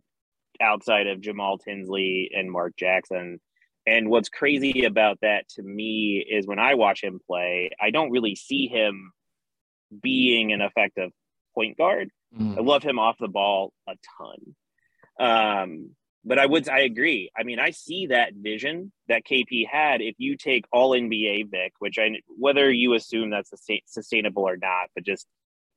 outside 0.61 1.07
of 1.07 1.21
Jamal 1.21 1.57
Tinsley 1.57 2.31
and 2.33 2.51
Mark 2.51 2.73
Jackson. 2.77 3.39
And 3.87 4.09
what's 4.09 4.29
crazy 4.29 4.85
about 4.85 5.19
that 5.21 5.47
to 5.49 5.63
me 5.63 6.25
is 6.27 6.47
when 6.47 6.59
I 6.59 6.73
watch 6.75 7.03
him 7.03 7.19
play, 7.25 7.69
I 7.79 7.91
don't 7.91 8.11
really 8.11 8.35
see 8.35 8.67
him 8.67 9.11
being 10.01 10.51
an 10.51 10.61
effective 10.61 11.11
point 11.53 11.77
guard. 11.77 12.09
Mm. 12.37 12.57
I 12.57 12.61
love 12.61 12.83
him 12.83 12.99
off 12.99 13.17
the 13.19 13.27
ball 13.27 13.73
a 13.87 13.93
ton. 14.17 14.55
Um, 15.19 15.95
but 16.25 16.39
I 16.39 16.45
would 16.47 16.67
I 16.67 16.79
agree. 16.79 17.29
I 17.37 17.43
mean, 17.43 17.59
I 17.59 17.69
see 17.69 18.07
that 18.07 18.33
vision 18.33 18.91
that 19.07 19.25
KP 19.25 19.67
had. 19.71 20.01
If 20.01 20.15
you 20.17 20.35
take 20.35 20.65
all 20.73 20.91
NBA 20.91 21.51
Vic, 21.51 21.73
which 21.77 21.99
I 21.99 22.09
whether 22.27 22.71
you 22.71 22.95
assume 22.95 23.29
that's 23.29 23.51
sustainable 23.85 24.43
or 24.43 24.57
not, 24.57 24.89
but 24.95 25.05
just 25.05 25.27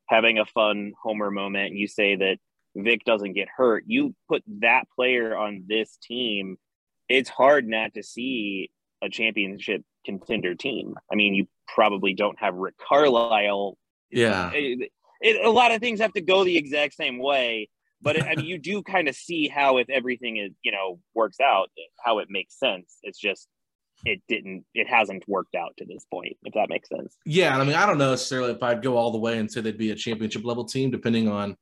having 0.06 0.38
a 0.38 0.46
fun 0.46 0.94
Homer 1.02 1.30
moment, 1.30 1.68
and 1.68 1.78
you 1.78 1.86
say 1.86 2.16
that 2.16 2.38
Vic 2.74 3.04
doesn't 3.04 3.34
get 3.34 3.48
hurt, 3.54 3.84
you 3.86 4.14
put 4.26 4.42
that 4.60 4.84
player 4.96 5.36
on 5.36 5.64
this 5.68 5.98
team. 6.02 6.56
It's 7.08 7.28
hard 7.28 7.66
not 7.66 7.94
to 7.94 8.02
see 8.02 8.70
a 9.02 9.08
championship 9.08 9.82
contender 10.04 10.54
team. 10.54 10.94
I 11.10 11.14
mean, 11.14 11.34
you 11.34 11.46
probably 11.74 12.14
don't 12.14 12.38
have 12.40 12.54
Rick 12.54 12.74
Carlisle. 12.78 13.76
Yeah, 14.10 14.50
it, 14.52 14.90
it, 15.20 15.44
a 15.44 15.50
lot 15.50 15.72
of 15.72 15.80
things 15.80 16.00
have 16.00 16.12
to 16.14 16.20
go 16.20 16.44
the 16.44 16.56
exact 16.56 16.94
same 16.94 17.18
way 17.18 17.68
but 18.00 18.16
it, 18.16 18.22
I 18.22 18.36
mean, 18.36 18.46
you 18.46 18.58
do 18.58 18.82
kind 18.82 19.08
of 19.08 19.16
see 19.16 19.48
how 19.48 19.78
if 19.78 19.90
everything 19.90 20.36
is 20.36 20.52
you 20.62 20.72
know 20.72 21.00
works 21.14 21.38
out, 21.40 21.70
how 22.02 22.18
it 22.18 22.28
makes 22.30 22.58
sense. 22.58 22.98
It's 23.02 23.18
just 23.18 23.48
it 24.04 24.20
didn't, 24.28 24.64
it 24.74 24.88
hasn't 24.88 25.28
worked 25.28 25.56
out 25.56 25.72
to 25.78 25.84
this 25.84 26.06
point. 26.12 26.36
If 26.44 26.54
that 26.54 26.68
makes 26.68 26.88
sense. 26.88 27.16
Yeah, 27.24 27.58
I 27.58 27.64
mean, 27.64 27.74
I 27.74 27.84
don't 27.84 27.98
know 27.98 28.10
necessarily 28.10 28.52
if 28.52 28.62
I'd 28.62 28.82
go 28.82 28.96
all 28.96 29.10
the 29.10 29.18
way 29.18 29.38
and 29.38 29.50
say 29.50 29.60
they'd 29.60 29.76
be 29.76 29.90
a 29.90 29.96
championship 29.96 30.44
level 30.44 30.64
team, 30.64 30.90
depending 30.90 31.28
on 31.28 31.56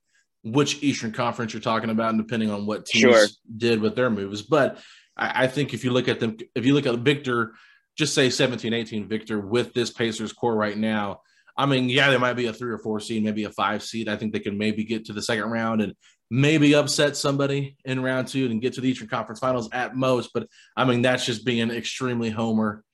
which 0.45 0.83
Eastern 0.83 1.13
Conference 1.13 1.55
you're 1.55 1.63
talking 1.63 1.89
about, 1.91 2.11
and 2.11 2.19
depending 2.19 2.51
on 2.51 2.67
what 2.67 2.85
teams 2.85 3.15
sure. 3.15 3.27
did 3.57 3.81
with 3.81 3.97
their 3.97 4.11
moves. 4.11 4.43
But 4.43 4.79
I, 5.17 5.45
I 5.45 5.47
think 5.47 5.75
if 5.75 5.85
you 5.85 5.91
look 5.91 6.09
at 6.09 6.21
them, 6.21 6.37
if 6.55 6.65
you 6.65 6.75
look 6.75 6.87
at 6.87 6.99
Victor, 6.99 7.55
just 7.97 8.15
say 8.15 8.31
17, 8.31 8.73
18, 8.73 9.09
Victor 9.09 9.41
with 9.41 9.73
this 9.73 9.91
Pacers 9.91 10.33
core 10.33 10.55
right 10.55 10.77
now. 10.77 11.21
I 11.57 11.65
mean, 11.65 11.89
yeah, 11.89 12.11
there 12.11 12.19
might 12.19 12.35
be 12.35 12.47
a 12.47 12.53
three 12.53 12.71
or 12.71 12.79
four 12.79 13.01
seed, 13.01 13.25
maybe 13.25 13.45
a 13.45 13.51
five 13.51 13.83
seed. 13.83 14.09
I 14.09 14.17
think 14.17 14.33
they 14.33 14.41
can 14.41 14.59
maybe 14.59 14.85
get 14.85 15.07
to 15.07 15.15
the 15.15 15.23
second 15.23 15.51
round 15.51 15.81
and 15.81 15.95
maybe 16.31 16.75
upset 16.75 17.17
somebody 17.17 17.77
in 17.85 18.03
round 18.03 18.29
two 18.29 18.47
and 18.47 18.61
get 18.61 18.75
to 18.75 18.81
the 18.81 18.91
Eastern 18.91 19.09
Conference 19.09 19.41
Finals 19.41 19.71
at 19.73 19.97
most. 19.97 20.31
But 20.35 20.49
I 20.77 20.85
mean, 20.85 21.01
that's 21.01 21.25
just 21.25 21.47
being 21.47 21.71
extremely 21.71 22.29
homer. 22.29 22.85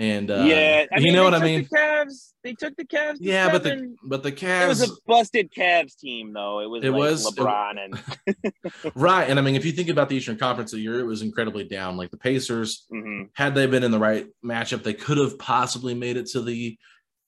And 0.00 0.30
uh, 0.30 0.44
yeah, 0.46 0.86
I 0.90 0.96
mean, 0.96 1.08
you 1.08 1.12
know 1.12 1.24
what 1.24 1.34
I 1.34 1.40
mean. 1.40 1.68
The 1.70 1.76
Cavs, 1.76 2.32
they 2.42 2.54
took 2.54 2.74
the 2.74 2.86
Cavs. 2.86 3.18
Yeah, 3.20 3.50
but 3.52 3.62
the 3.62 3.94
but 4.02 4.22
the 4.22 4.32
Cavs. 4.32 4.64
It 4.64 4.68
was 4.68 4.90
a 4.90 4.92
busted 5.06 5.52
Cavs 5.52 5.94
team, 5.94 6.32
though. 6.32 6.60
It 6.60 6.70
was. 6.70 6.82
It 6.82 6.90
like 6.90 6.98
was 6.98 7.30
LeBron 7.30 7.76
it, 7.76 8.00
and 8.64 8.92
right. 8.94 9.28
And 9.28 9.38
I 9.38 9.42
mean, 9.42 9.56
if 9.56 9.66
you 9.66 9.72
think 9.72 9.90
about 9.90 10.08
the 10.08 10.16
Eastern 10.16 10.38
Conference 10.38 10.70
the 10.70 10.80
year, 10.80 11.00
it 11.00 11.04
was 11.04 11.20
incredibly 11.20 11.64
down. 11.64 11.98
Like 11.98 12.10
the 12.10 12.16
Pacers, 12.16 12.86
mm-hmm. 12.90 13.24
had 13.34 13.54
they 13.54 13.66
been 13.66 13.84
in 13.84 13.90
the 13.90 13.98
right 13.98 14.26
matchup, 14.42 14.84
they 14.84 14.94
could 14.94 15.18
have 15.18 15.38
possibly 15.38 15.92
made 15.92 16.16
it 16.16 16.28
to 16.28 16.40
the 16.40 16.78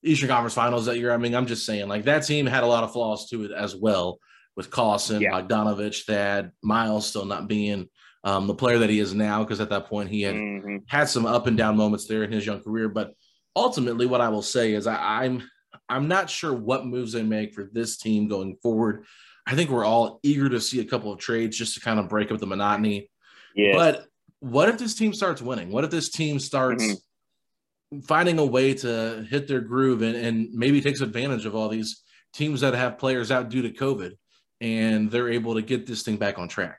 Eastern 0.02 0.30
Conference 0.30 0.54
Finals 0.54 0.86
that 0.86 0.96
year. 0.96 1.12
I 1.12 1.18
mean, 1.18 1.34
I'm 1.34 1.46
just 1.46 1.66
saying, 1.66 1.88
like 1.88 2.04
that 2.04 2.20
team 2.20 2.46
had 2.46 2.64
a 2.64 2.68
lot 2.68 2.84
of 2.84 2.92
flaws 2.94 3.28
to 3.28 3.44
it 3.44 3.50
as 3.52 3.76
well 3.76 4.18
with 4.56 4.70
Collison, 4.70 5.20
yeah. 5.20 5.32
Bogdanovich, 5.32 6.04
Thad, 6.04 6.52
Miles 6.62 7.06
still 7.06 7.26
not 7.26 7.48
being 7.48 7.90
um, 8.24 8.46
the 8.46 8.54
player 8.54 8.78
that 8.78 8.90
he 8.90 9.00
is 9.00 9.14
now, 9.14 9.42
because 9.42 9.60
at 9.60 9.70
that 9.70 9.86
point 9.86 10.10
he 10.10 10.22
had 10.22 10.34
mm-hmm. 10.34 10.76
had 10.86 11.08
some 11.08 11.26
up 11.26 11.46
and 11.46 11.56
down 11.56 11.76
moments 11.76 12.06
there 12.06 12.22
in 12.22 12.32
his 12.32 12.46
young 12.46 12.62
career. 12.62 12.88
But 12.88 13.14
ultimately, 13.56 14.06
what 14.06 14.20
I 14.20 14.28
will 14.28 14.42
say 14.42 14.74
is 14.74 14.86
I, 14.86 15.24
I'm 15.24 15.48
I'm 15.88 16.08
not 16.08 16.30
sure 16.30 16.52
what 16.52 16.86
moves 16.86 17.12
they 17.12 17.22
make 17.22 17.54
for 17.54 17.68
this 17.72 17.96
team 17.96 18.28
going 18.28 18.56
forward. 18.62 19.04
I 19.46 19.56
think 19.56 19.70
we're 19.70 19.84
all 19.84 20.20
eager 20.22 20.48
to 20.48 20.60
see 20.60 20.80
a 20.80 20.84
couple 20.84 21.12
of 21.12 21.18
trades 21.18 21.56
just 21.56 21.74
to 21.74 21.80
kind 21.80 21.98
of 21.98 22.08
break 22.08 22.30
up 22.30 22.38
the 22.38 22.46
monotony. 22.46 23.10
Yeah. 23.54 23.74
But 23.74 24.06
what 24.38 24.68
if 24.68 24.78
this 24.78 24.94
team 24.94 25.12
starts 25.12 25.42
winning? 25.42 25.70
What 25.70 25.84
if 25.84 25.90
this 25.90 26.08
team 26.08 26.38
starts 26.38 26.84
mm-hmm. 26.84 28.00
finding 28.00 28.38
a 28.38 28.44
way 28.44 28.74
to 28.74 29.26
hit 29.28 29.48
their 29.48 29.60
groove 29.60 30.02
and, 30.02 30.14
and 30.14 30.52
maybe 30.52 30.80
takes 30.80 31.00
advantage 31.00 31.44
of 31.44 31.56
all 31.56 31.68
these 31.68 32.02
teams 32.32 32.60
that 32.60 32.74
have 32.74 32.98
players 32.98 33.32
out 33.32 33.48
due 33.48 33.62
to 33.62 33.70
COVID? 33.70 34.12
and 34.62 35.10
they're 35.10 35.28
able 35.28 35.56
to 35.56 35.62
get 35.62 35.86
this 35.86 36.02
thing 36.02 36.16
back 36.16 36.38
on 36.38 36.48
track. 36.48 36.78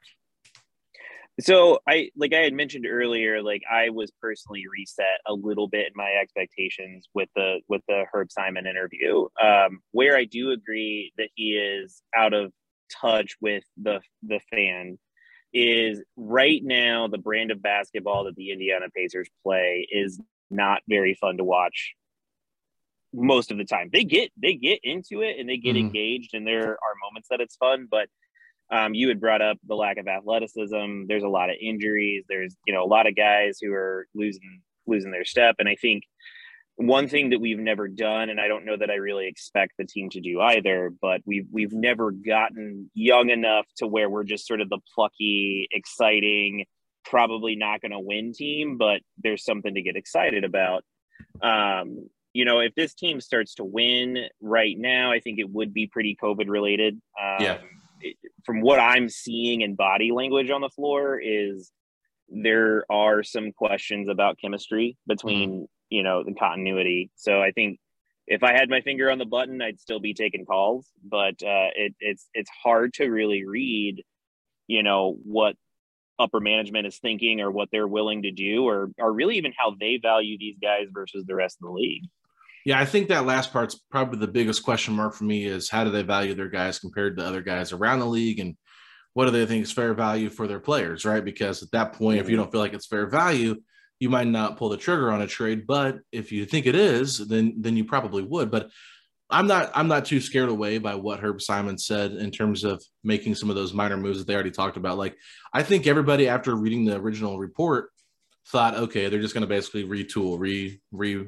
So 1.41 1.79
I 1.87 2.09
like 2.15 2.33
I 2.33 2.41
had 2.41 2.53
mentioned 2.53 2.85
earlier, 2.87 3.41
like 3.41 3.63
I 3.71 3.89
was 3.89 4.11
personally 4.21 4.65
reset 4.71 5.19
a 5.27 5.33
little 5.33 5.67
bit 5.67 5.87
in 5.87 5.93
my 5.95 6.11
expectations 6.21 7.07
with 7.13 7.29
the 7.35 7.59
with 7.67 7.81
the 7.87 8.05
Herb 8.11 8.31
Simon 8.31 8.67
interview. 8.67 9.27
Um, 9.41 9.79
where 9.91 10.15
I 10.15 10.25
do 10.25 10.51
agree 10.51 11.11
that 11.17 11.29
he 11.35 11.53
is 11.53 12.03
out 12.15 12.33
of 12.33 12.51
touch 13.01 13.35
with 13.41 13.63
the 13.81 14.01
the 14.21 14.39
fan 14.51 14.99
is 15.53 16.01
right 16.15 16.61
now 16.63 17.07
the 17.07 17.17
brand 17.17 17.51
of 17.51 17.61
basketball 17.61 18.25
that 18.25 18.35
the 18.35 18.51
Indiana 18.51 18.87
Pacers 18.95 19.29
play 19.43 19.87
is 19.91 20.19
not 20.51 20.81
very 20.87 21.15
fun 21.15 21.37
to 21.37 21.43
watch 21.43 21.93
most 23.13 23.51
of 23.51 23.57
the 23.57 23.65
time. 23.65 23.89
They 23.91 24.03
get 24.03 24.31
they 24.41 24.55
get 24.55 24.79
into 24.83 25.21
it 25.21 25.39
and 25.39 25.47
they 25.47 25.57
get 25.57 25.75
mm-hmm. 25.75 25.87
engaged, 25.87 26.33
and 26.33 26.45
there 26.45 26.71
are 26.71 26.95
moments 27.03 27.29
that 27.29 27.41
it's 27.41 27.55
fun. 27.55 27.87
But 27.89 28.09
um, 28.71 28.93
you 28.93 29.07
had 29.07 29.19
brought 29.19 29.41
up 29.41 29.57
the 29.67 29.75
lack 29.75 29.97
of 29.97 30.07
athleticism. 30.07 31.05
There's 31.07 31.23
a 31.23 31.29
lot 31.29 31.49
of 31.49 31.55
injuries. 31.61 32.25
There's 32.27 32.55
you 32.65 32.73
know 32.73 32.83
a 32.83 32.87
lot 32.87 33.07
of 33.07 33.15
guys 33.15 33.59
who 33.61 33.73
are 33.73 34.07
losing 34.13 34.61
losing 34.87 35.11
their 35.11 35.25
step, 35.25 35.55
and 35.59 35.69
I 35.69 35.75
think 35.75 36.03
one 36.75 37.07
thing 37.07 37.29
that 37.29 37.39
we've 37.39 37.59
never 37.59 37.87
done, 37.87 38.29
and 38.29 38.39
I 38.39 38.47
don't 38.47 38.65
know 38.65 38.75
that 38.75 38.89
I 38.89 38.95
really 38.95 39.27
expect 39.27 39.73
the 39.77 39.85
team 39.85 40.09
to 40.11 40.21
do 40.21 40.41
either, 40.41 40.91
but 41.01 41.21
we've 41.25 41.47
we've 41.51 41.73
never 41.73 42.11
gotten 42.11 42.89
young 42.93 43.29
enough 43.29 43.67
to 43.77 43.87
where 43.87 44.09
we're 44.09 44.23
just 44.23 44.47
sort 44.47 44.61
of 44.61 44.69
the 44.69 44.79
plucky, 44.95 45.67
exciting, 45.71 46.65
probably 47.05 47.55
not 47.55 47.81
going 47.81 47.91
to 47.91 47.99
win 47.99 48.33
team, 48.33 48.77
but 48.77 49.01
there's 49.21 49.43
something 49.43 49.75
to 49.75 49.81
get 49.81 49.95
excited 49.95 50.43
about. 50.43 50.83
Um, 51.41 52.09
you 52.33 52.45
know, 52.45 52.59
if 52.59 52.73
this 52.73 52.95
team 52.95 53.21
starts 53.21 53.55
to 53.55 53.63
win 53.63 54.25
right 54.41 54.75
now, 54.77 55.11
I 55.11 55.19
think 55.19 55.37
it 55.37 55.49
would 55.49 55.73
be 55.73 55.85
pretty 55.85 56.17
COVID 56.21 56.49
related. 56.49 56.99
Um, 57.21 57.37
yeah. 57.39 57.57
From 58.45 58.61
what 58.61 58.79
I'm 58.79 59.09
seeing 59.09 59.61
in 59.61 59.75
body 59.75 60.11
language 60.11 60.49
on 60.49 60.61
the 60.61 60.69
floor, 60.69 61.19
is 61.23 61.71
there 62.29 62.85
are 62.89 63.23
some 63.23 63.51
questions 63.51 64.09
about 64.09 64.37
chemistry 64.39 64.97
between 65.07 65.51
mm-hmm. 65.51 65.63
you 65.89 66.03
know 66.03 66.23
the 66.23 66.33
continuity. 66.33 67.11
So 67.15 67.41
I 67.41 67.51
think 67.51 67.79
if 68.27 68.43
I 68.43 68.53
had 68.53 68.69
my 68.69 68.81
finger 68.81 69.11
on 69.11 69.17
the 69.17 69.25
button, 69.25 69.61
I'd 69.61 69.79
still 69.79 69.99
be 69.99 70.13
taking 70.13 70.45
calls, 70.45 70.87
but 71.03 71.41
uh, 71.43 71.69
it, 71.75 71.95
it's 71.99 72.27
it's 72.33 72.49
hard 72.63 72.93
to 72.95 73.07
really 73.07 73.45
read, 73.45 74.03
you 74.67 74.83
know, 74.83 75.17
what 75.23 75.55
upper 76.19 76.39
management 76.39 76.87
is 76.87 76.97
thinking 76.99 77.41
or 77.41 77.51
what 77.51 77.69
they're 77.71 77.87
willing 77.87 78.23
to 78.23 78.31
do, 78.31 78.67
or 78.67 78.89
or 78.97 79.11
really 79.11 79.37
even 79.37 79.53
how 79.57 79.75
they 79.79 79.99
value 80.01 80.37
these 80.37 80.57
guys 80.61 80.87
versus 80.93 81.25
the 81.25 81.35
rest 81.35 81.57
of 81.61 81.67
the 81.67 81.73
league. 81.73 82.03
Yeah, 82.65 82.79
I 82.79 82.85
think 82.85 83.09
that 83.09 83.25
last 83.25 83.51
part's 83.51 83.75
probably 83.91 84.19
the 84.19 84.27
biggest 84.27 84.63
question 84.63 84.93
mark 84.93 85.13
for 85.15 85.25
me 85.25 85.45
is 85.45 85.69
how 85.69 85.83
do 85.83 85.89
they 85.89 86.03
value 86.03 86.33
their 86.33 86.49
guys 86.49 86.79
compared 86.79 87.17
to 87.17 87.25
other 87.25 87.41
guys 87.41 87.73
around 87.73 87.99
the 87.99 88.05
league 88.05 88.39
and 88.39 88.55
what 89.13 89.25
do 89.25 89.31
they 89.31 89.45
think 89.45 89.63
is 89.63 89.71
fair 89.71 89.93
value 89.93 90.29
for 90.29 90.47
their 90.47 90.59
players, 90.59 91.05
right? 91.05 91.23
Because 91.23 91.61
at 91.61 91.71
that 91.71 91.93
point, 91.93 92.19
if 92.19 92.29
you 92.29 92.35
don't 92.35 92.51
feel 92.51 92.61
like 92.61 92.73
it's 92.73 92.87
fair 92.87 93.07
value, 93.07 93.55
you 93.99 94.09
might 94.09 94.27
not 94.27 94.57
pull 94.57 94.69
the 94.69 94.77
trigger 94.77 95.11
on 95.11 95.21
a 95.21 95.27
trade. 95.27 95.67
But 95.67 95.99
if 96.11 96.31
you 96.31 96.45
think 96.45 96.65
it 96.65 96.75
is, 96.75 97.19
then 97.19 97.55
then 97.59 97.77
you 97.77 97.85
probably 97.85 98.23
would. 98.23 98.49
But 98.49 98.69
I'm 99.29 99.47
not 99.47 99.71
I'm 99.75 99.87
not 99.87 100.05
too 100.05 100.19
scared 100.19 100.49
away 100.49 100.77
by 100.77 100.95
what 100.95 101.19
Herb 101.19 101.41
Simon 101.41 101.77
said 101.77 102.13
in 102.13 102.31
terms 102.31 102.63
of 102.63 102.83
making 103.03 103.35
some 103.35 103.49
of 103.49 103.55
those 103.55 103.73
minor 103.73 103.97
moves 103.97 104.17
that 104.17 104.27
they 104.27 104.33
already 104.33 104.51
talked 104.51 104.77
about. 104.77 104.97
Like 104.97 105.15
I 105.53 105.63
think 105.63 105.85
everybody 105.85 106.27
after 106.27 106.55
reading 106.55 106.85
the 106.85 106.97
original 106.97 107.39
report 107.39 107.89
thought, 108.47 108.75
okay, 108.75 109.09
they're 109.09 109.21
just 109.21 109.33
going 109.33 109.41
to 109.41 109.47
basically 109.47 109.85
retool, 109.85 110.39
re 110.39 110.81
re 110.91 111.27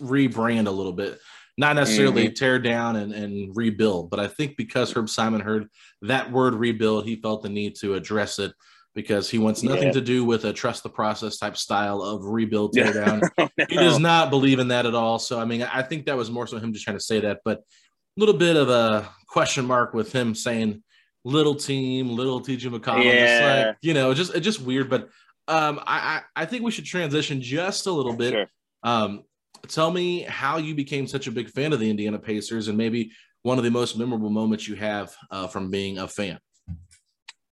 rebrand 0.00 0.66
a 0.66 0.70
little 0.70 0.92
bit, 0.92 1.18
not 1.56 1.76
necessarily 1.76 2.24
mm-hmm. 2.26 2.34
tear 2.34 2.58
down 2.58 2.96
and, 2.96 3.12
and 3.12 3.56
rebuild. 3.56 4.10
But 4.10 4.20
I 4.20 4.28
think 4.28 4.56
because 4.56 4.92
Herb 4.92 5.08
Simon 5.08 5.40
heard 5.40 5.68
that 6.02 6.30
word 6.30 6.54
rebuild, 6.54 7.04
he 7.04 7.16
felt 7.16 7.42
the 7.42 7.48
need 7.48 7.76
to 7.76 7.94
address 7.94 8.38
it 8.38 8.52
because 8.94 9.28
he 9.28 9.38
wants 9.38 9.62
nothing 9.62 9.88
yeah. 9.88 9.92
to 9.92 10.00
do 10.00 10.24
with 10.24 10.44
a 10.44 10.52
trust 10.52 10.84
the 10.84 10.88
process 10.88 11.38
type 11.38 11.56
style 11.56 12.00
of 12.00 12.24
rebuild 12.24 12.72
tear 12.72 12.92
down. 12.92 13.20
oh, 13.38 13.48
no. 13.58 13.66
He 13.68 13.76
does 13.76 13.98
not 13.98 14.30
believe 14.30 14.60
in 14.60 14.68
that 14.68 14.86
at 14.86 14.94
all. 14.94 15.18
So 15.18 15.40
I 15.40 15.44
mean, 15.44 15.62
I 15.62 15.82
think 15.82 16.06
that 16.06 16.16
was 16.16 16.30
more 16.30 16.46
so 16.46 16.58
him 16.58 16.72
just 16.72 16.84
trying 16.84 16.96
to 16.96 17.02
say 17.02 17.20
that, 17.20 17.40
but 17.44 17.58
a 17.58 18.20
little 18.20 18.36
bit 18.36 18.56
of 18.56 18.68
a 18.68 19.08
question 19.26 19.66
mark 19.66 19.94
with 19.94 20.12
him 20.12 20.34
saying 20.34 20.82
little 21.24 21.54
team, 21.54 22.10
little 22.10 22.40
TJ 22.40 22.72
McConnell. 22.72 23.04
Yeah. 23.04 23.26
Just 23.26 23.66
like, 23.66 23.76
you 23.82 23.94
know, 23.94 24.14
just 24.14 24.34
it's 24.34 24.44
just 24.44 24.60
weird. 24.60 24.88
But 24.88 25.08
um, 25.48 25.80
I, 25.84 26.22
I 26.36 26.42
I 26.42 26.46
think 26.46 26.62
we 26.62 26.70
should 26.70 26.84
transition 26.84 27.40
just 27.40 27.86
a 27.86 27.92
little 27.92 28.16
bit. 28.16 28.32
Sure. 28.32 28.46
Um, 28.84 29.24
tell 29.68 29.90
me 29.90 30.22
how 30.22 30.58
you 30.58 30.74
became 30.74 31.06
such 31.06 31.26
a 31.26 31.30
big 31.30 31.48
fan 31.48 31.72
of 31.72 31.80
the 31.80 31.90
Indiana 31.90 32.18
Pacers, 32.18 32.68
and 32.68 32.78
maybe 32.78 33.10
one 33.42 33.58
of 33.58 33.64
the 33.64 33.70
most 33.70 33.98
memorable 33.98 34.30
moments 34.30 34.66
you 34.66 34.74
have 34.76 35.14
uh, 35.30 35.46
from 35.46 35.70
being 35.70 35.98
a 35.98 36.08
fan. 36.08 36.38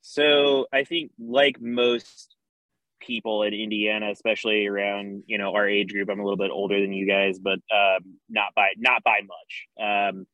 So 0.01 0.67
I 0.73 0.83
think, 0.83 1.11
like 1.19 1.59
most 1.59 2.35
people 2.99 3.43
in 3.43 3.53
Indiana, 3.53 4.09
especially 4.11 4.65
around 4.65 5.23
you 5.27 5.37
know 5.37 5.53
our 5.53 5.67
age 5.67 5.91
group, 5.91 6.09
I'm 6.09 6.19
a 6.19 6.23
little 6.23 6.37
bit 6.37 6.51
older 6.51 6.79
than 6.79 6.93
you 6.93 7.07
guys, 7.07 7.39
but 7.39 7.59
um, 7.73 8.17
not 8.29 8.53
by 8.55 8.69
not 8.77 9.03
by 9.03 9.19
much. 9.21 10.13
Um, 10.13 10.27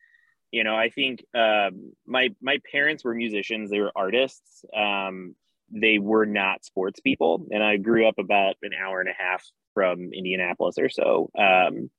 you 0.52 0.64
know, 0.64 0.76
I 0.76 0.89
think 0.89 1.23
um, 1.34 1.93
my 2.06 2.30
my 2.41 2.60
parents 2.72 3.03
were 3.03 3.15
musicians; 3.15 3.69
they 3.69 3.80
were 3.80 3.91
artists. 3.95 4.65
Um, 4.76 5.35
they 5.69 5.99
were 5.99 6.26
not 6.26 6.65
sports 6.65 6.99
people, 6.99 7.48
and 7.52 7.64
I 7.64 7.77
grew 7.77 8.07
up 8.07 8.19
about 8.19 8.56
an 8.61 8.72
hour 8.73 8.99
and 8.99 9.10
a 9.10 9.14
half 9.18 9.43
from 9.73 10.14
Indianapolis 10.14 10.77
or 10.77 10.89
so. 10.89 11.30
Um, 11.38 11.89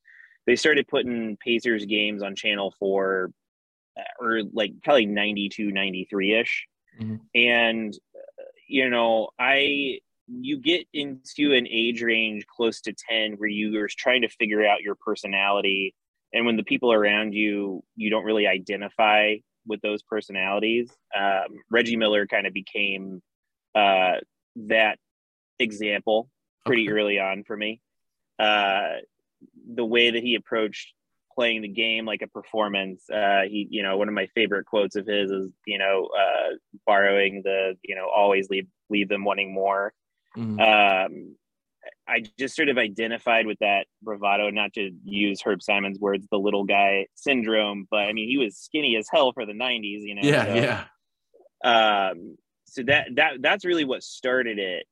they 0.47 0.57
started 0.57 0.89
putting 0.89 1.37
Pacers 1.37 1.85
games 1.85 2.23
on 2.23 2.35
Channel 2.35 2.75
Four, 2.79 3.33
uh, 3.97 4.25
or 4.25 4.43
like 4.53 4.73
probably 4.83 5.07
92, 5.07 5.71
93 5.71 6.41
ish 6.41 6.67
and 7.35 7.95
uh, 8.15 8.43
you 8.69 8.89
know 8.89 9.31
i 9.39 9.99
you 10.29 10.59
get 10.59 10.87
into 10.93 11.53
an 11.53 11.67
age 11.69 12.03
range 12.03 12.47
close 12.47 12.81
to 12.81 12.95
10 13.11 13.35
where 13.35 13.49
you 13.49 13.79
are 13.81 13.89
trying 13.89 14.23
to 14.23 14.29
figure 14.29 14.65
out 14.65 14.81
your 14.81 14.95
personality. 14.95 15.95
And 16.33 16.47
when 16.47 16.57
the 16.57 16.63
people 16.63 16.93
around 16.93 17.35
you 17.35 17.83
you 17.97 18.09
don't 18.09 18.25
really 18.25 18.47
identify 18.47 19.37
with 19.67 19.81
those 19.81 20.03
personalities 20.03 20.91
um, 21.17 21.49
reggie 21.71 21.97
miller 21.97 22.27
kind 22.27 22.47
of 22.47 22.53
became 22.53 23.23
uh, 23.75 24.15
that 24.57 24.99
example 25.59 26.29
pretty 26.65 26.89
Okay. 26.89 26.93
early 26.93 27.19
on 27.19 27.45
for 27.45 27.57
me 27.57 27.81
uh, 28.39 28.97
the 29.75 29.85
way 29.85 30.11
that 30.11 30.23
he 30.23 30.35
approached 30.35 30.93
playing 31.35 31.63
the 31.63 31.69
game 31.69 32.05
like 32.05 32.21
a 32.23 32.27
performance. 32.29 33.09
Uh, 33.11 33.43
he, 33.49 33.67
you 33.71 33.83
know, 33.83 33.97
one 33.97 34.07
of 34.09 34.15
my 34.15 34.27
favorite 34.35 34.67
quotes 34.67 34.97
of 34.97 35.07
his 35.07 35.31
is, 35.31 35.51
you 35.67 35.79
know, 35.79 36.09
uh, 36.17 36.51
borrowing 36.87 37.41
the, 37.43 37.75
you 37.83 37.95
know, 37.95 38.07
always 38.15 38.51
leave 38.51 38.67
leave 38.91 39.09
them 39.09 39.25
wanting 39.25 39.53
more. 39.53 39.93
Mhm. 40.37 40.61
Um, 40.61 41.37
I 42.07 42.23
just 42.39 42.55
sort 42.55 42.69
of 42.69 42.79
identified 42.79 43.47
with 43.47 43.59
that 43.61 43.87
bravado, 44.03 44.51
not 44.51 44.73
to 44.75 44.91
use 45.05 45.41
Herb 45.43 45.63
Simon's 45.63 45.99
words, 45.99 46.27
the 46.31 46.39
little 46.39 46.65
guy 46.65 47.07
syndrome, 47.15 47.87
but 47.91 48.01
I 48.01 48.13
mean, 48.13 48.29
he 48.29 48.37
was 48.39 48.57
skinny 48.57 48.97
as 48.97 49.09
hell 49.11 49.33
for 49.33 49.47
the 49.47 49.53
'90s, 49.55 50.03
you 50.05 50.15
know. 50.15 50.23
yeah, 50.23 50.45
so- 50.45 50.55
yeah, 50.55 50.85
um 51.65 52.37
so 52.65 52.83
that 52.85 53.09
that 53.17 53.41
that's 53.43 53.65
really 53.65 53.85
what 53.85 54.03
started 54.03 54.59
it 54.59 54.87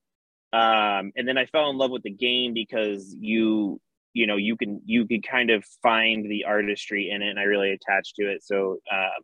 um 0.53 1.13
and 1.17 1.27
then 1.29 1.39
i 1.39 1.47
fell 1.47 1.71
in 1.71 1.79
love 1.79 1.91
with 1.91 2.03
the 2.03 2.11
game 2.11 2.53
because 2.55 3.15
you 3.19 3.81
you 4.13 4.27
know 4.27 4.37
you 4.37 4.57
can 4.57 4.81
you 4.85 5.07
can 5.07 5.23
kind 5.23 5.51
of 5.51 5.65
find 5.83 6.29
the 6.31 6.45
artistry 6.45 7.11
in 7.11 7.23
it 7.23 7.29
and 7.31 7.39
i 7.39 7.45
really 7.45 7.71
attached 7.73 8.17
to 8.17 8.25
it. 8.31 8.43
So 8.43 8.79
um 8.91 9.23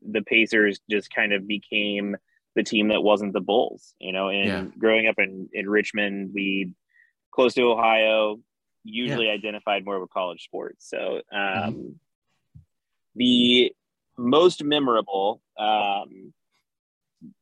the 0.00 0.22
pacers 0.22 0.80
just 0.90 1.10
kind 1.14 1.32
of 1.34 1.46
became 1.46 2.16
the 2.56 2.62
team 2.62 2.88
that 2.88 3.02
wasn't 3.02 3.34
the 3.34 3.40
bulls 3.40 3.94
you 3.98 4.12
know 4.12 4.28
and 4.30 4.46
Yeah. 4.46 4.64
growing 4.78 5.06
up 5.08 5.16
in 5.18 5.48
in 5.52 5.68
richmond 5.68 6.30
we 6.32 6.70
close 7.32 7.52
to 7.54 7.62
ohio 7.70 8.38
usually 8.84 9.28
identified 9.28 9.84
more 9.84 9.96
of 9.96 10.02
a 10.02 10.06
college 10.06 10.42
sport 10.44 10.76
so 10.78 11.20
um 11.32 11.96
the 13.16 13.72
most 14.16 14.64
memorable 14.64 15.42
um 15.58 16.32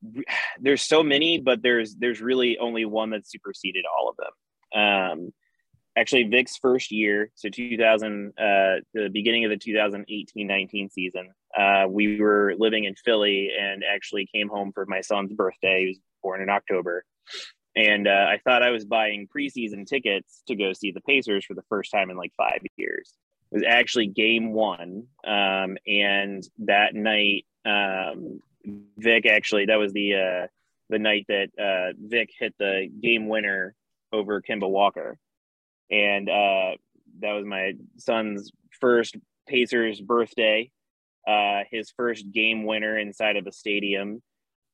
there's 0.61 0.83
so 0.83 1.03
many, 1.03 1.39
but 1.39 1.63
there's 1.63 1.95
there's 1.97 2.21
really 2.21 2.59
only 2.59 2.85
one 2.85 3.11
that 3.11 3.29
superseded 3.29 3.85
all 3.87 4.09
of 4.09 4.17
them. 4.17 4.33
Um, 4.75 5.33
actually, 5.97 6.25
Vic's 6.25 6.57
first 6.57 6.91
year, 6.91 7.31
so 7.35 7.49
2000, 7.49 8.33
uh, 8.39 8.43
the 8.95 9.11
beginning 9.13 9.45
of 9.45 9.51
the 9.51 9.57
2018-19 9.57 10.91
season, 10.91 11.33
uh, 11.57 11.87
we 11.89 12.21
were 12.21 12.55
living 12.59 12.85
in 12.85 12.95
Philly 12.95 13.51
and 13.59 13.83
actually 13.85 14.29
came 14.35 14.49
home 14.49 14.73
for 14.73 14.87
my 14.87 15.01
son's 15.01 15.33
birthday. 15.33 15.83
He 15.83 15.89
was 15.89 15.99
born 16.23 16.43
in 16.43 16.49
October, 16.49 17.05
and 17.77 18.07
uh, 18.07 18.27
I 18.29 18.39
thought 18.45 18.63
I 18.63 18.71
was 18.71 18.85
buying 18.85 19.29
preseason 19.35 19.87
tickets 19.87 20.43
to 20.47 20.57
go 20.57 20.73
see 20.73 20.93
the 20.93 21.01
Pacers 21.01 21.45
for 21.45 21.55
the 21.55 21.65
first 21.69 21.91
time 21.91 22.11
in 22.11 22.17
like 22.17 22.33
five 22.37 22.61
years. 22.77 23.13
It 23.51 23.57
was 23.57 23.65
actually 23.69 24.07
game 24.07 24.53
one, 24.53 25.09
um, 25.27 25.77
and 25.87 26.43
that 26.61 26.95
night. 26.95 27.47
Um, 27.65 28.41
Vic 28.99 29.27
actually 29.27 29.67
that 29.67 29.77
was 29.79 29.93
the 29.93 30.15
uh 30.15 30.47
the 30.89 30.99
night 30.99 31.27
that 31.29 31.49
uh 31.59 31.93
Vic 31.99 32.31
hit 32.39 32.55
the 32.59 32.89
game 33.03 33.29
winner 33.29 33.75
over 34.13 34.43
Kemba 34.43 34.69
Walker. 34.69 35.19
And 35.91 36.29
uh 36.29 36.73
that 37.21 37.33
was 37.33 37.45
my 37.45 37.73
son's 37.99 38.51
first 38.81 39.17
Pacers 39.49 40.01
birthday, 40.01 40.71
uh 41.27 41.61
his 41.71 41.93
first 41.97 42.31
game 42.33 42.65
winner 42.65 42.99
inside 42.99 43.37
of 43.37 43.47
a 43.47 43.53
stadium. 43.53 44.23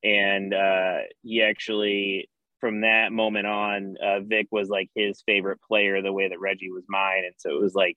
And 0.05 0.55
uh 0.55 0.99
he 1.23 1.43
actually 1.43 2.29
from 2.61 2.81
that 2.81 3.13
moment 3.13 3.47
on, 3.47 3.97
uh 4.03 4.21
Vic 4.21 4.49
was 4.51 4.69
like 4.69 4.91
his 4.95 5.23
favorite 5.27 5.61
player 5.63 6.03
the 6.03 6.13
way 6.13 6.29
that 6.29 6.41
Reggie 6.41 6.71
was 6.71 6.85
mine. 6.89 7.23
And 7.25 7.35
so 7.39 7.51
it 7.51 7.61
was 7.61 7.75
like 7.75 7.97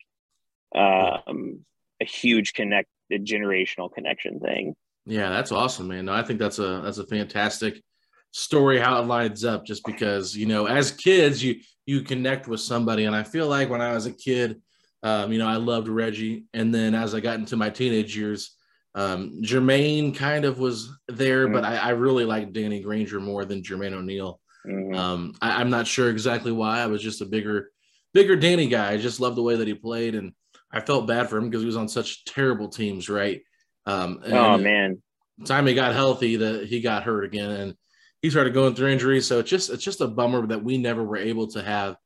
um 0.76 1.66
a 2.00 2.06
huge 2.06 2.54
connect 2.54 2.90
a 3.12 3.20
generational 3.20 3.92
connection 3.92 4.40
thing. 4.40 4.76
Yeah. 5.12 5.30
That's 5.30 5.52
awesome, 5.52 5.88
man. 5.90 6.06
No, 6.06 6.14
I 6.14 6.24
think 6.24 6.40
that's 6.40 6.60
a 6.60 6.82
that's 6.84 6.98
a 6.98 7.06
fantastic 7.06 7.84
story 8.32 8.80
how 8.80 9.02
it 9.02 9.08
lines 9.08 9.44
up. 9.44 9.66
Just 9.66 9.86
because 9.86 10.36
you 10.36 10.46
know, 10.46 10.66
as 10.68 10.92
kids, 10.92 11.44
you 11.44 11.56
you 11.86 12.02
connect 12.02 12.48
with 12.48 12.62
somebody, 12.62 13.06
and 13.06 13.16
I 13.16 13.24
feel 13.24 13.48
like 13.48 13.70
when 13.70 13.82
I 13.82 13.94
was 13.94 14.06
a 14.06 14.12
kid, 14.12 14.62
um, 15.04 15.32
you 15.32 15.40
know, 15.40 15.48
I 15.48 15.58
loved 15.58 15.88
Reggie, 15.88 16.46
and 16.54 16.74
then 16.74 16.96
as 16.96 17.14
I 17.14 17.20
got 17.20 17.40
into 17.40 17.58
my 17.58 17.70
teenage 17.70 18.16
years, 18.16 18.56
um, 18.96 19.42
Jermaine 19.44 20.16
kind 20.16 20.46
of 20.46 20.60
was 20.60 20.90
there, 21.08 21.48
but 21.48 21.64
I, 21.66 21.78
I 21.78 21.90
really 21.90 22.26
liked 22.26 22.54
Danny 22.54 22.82
Granger 22.82 23.20
more 23.20 23.46
than 23.46 23.64
Jermaine 23.64 23.94
O'Neal. 23.94 24.40
Mhm. 24.66 24.96
Um, 24.96 25.34
I, 25.42 25.60
I'm 25.60 25.70
not 25.70 25.88
sure 25.88 26.10
exactly 26.10 26.52
why. 26.52 26.80
I 26.80 26.88
was 26.88 27.02
just 27.02 27.22
a 27.22 27.26
bigger, 27.26 27.72
bigger 28.14 28.36
Danny 28.36 28.68
guy. 28.68 28.92
I 28.92 28.98
just 28.98 29.20
loved 29.20 29.36
the 29.38 29.44
way 29.44 29.56
that 29.56 29.68
he 29.68 29.74
played, 29.74 30.16
and 30.16 30.34
I 30.72 30.82
felt 30.82 31.08
bad 31.08 31.30
for 31.30 31.38
him 31.38 31.50
because 31.50 31.62
he 31.62 31.68
was 31.68 31.78
on 31.78 31.90
such 31.90 32.26
terrible 32.26 32.70
teams, 32.70 33.10
right? 33.10 33.42
Um, 33.86 34.22
oh 34.26 34.58
man. 34.58 35.02
the 35.38 35.46
time 35.46 35.68
he 35.68 35.74
got 35.74 35.94
healthy, 35.94 36.38
that 36.38 36.68
he 36.68 36.82
got 36.82 37.04
hurt 37.04 37.24
again, 37.24 37.50
and 37.50 37.76
he 38.22 38.30
started 38.30 38.54
going 38.54 38.76
through 38.76 38.90
injuries. 38.90 39.28
So 39.28 39.40
it's 39.40 39.50
just 39.50 39.70
it's 39.70 39.84
just 39.84 40.02
a 40.02 40.08
bummer 40.08 40.46
that 40.48 40.64
we 40.64 40.78
never 40.78 41.04
were 41.04 41.18
able 41.18 41.48
to 41.48 41.62
have 41.62 41.98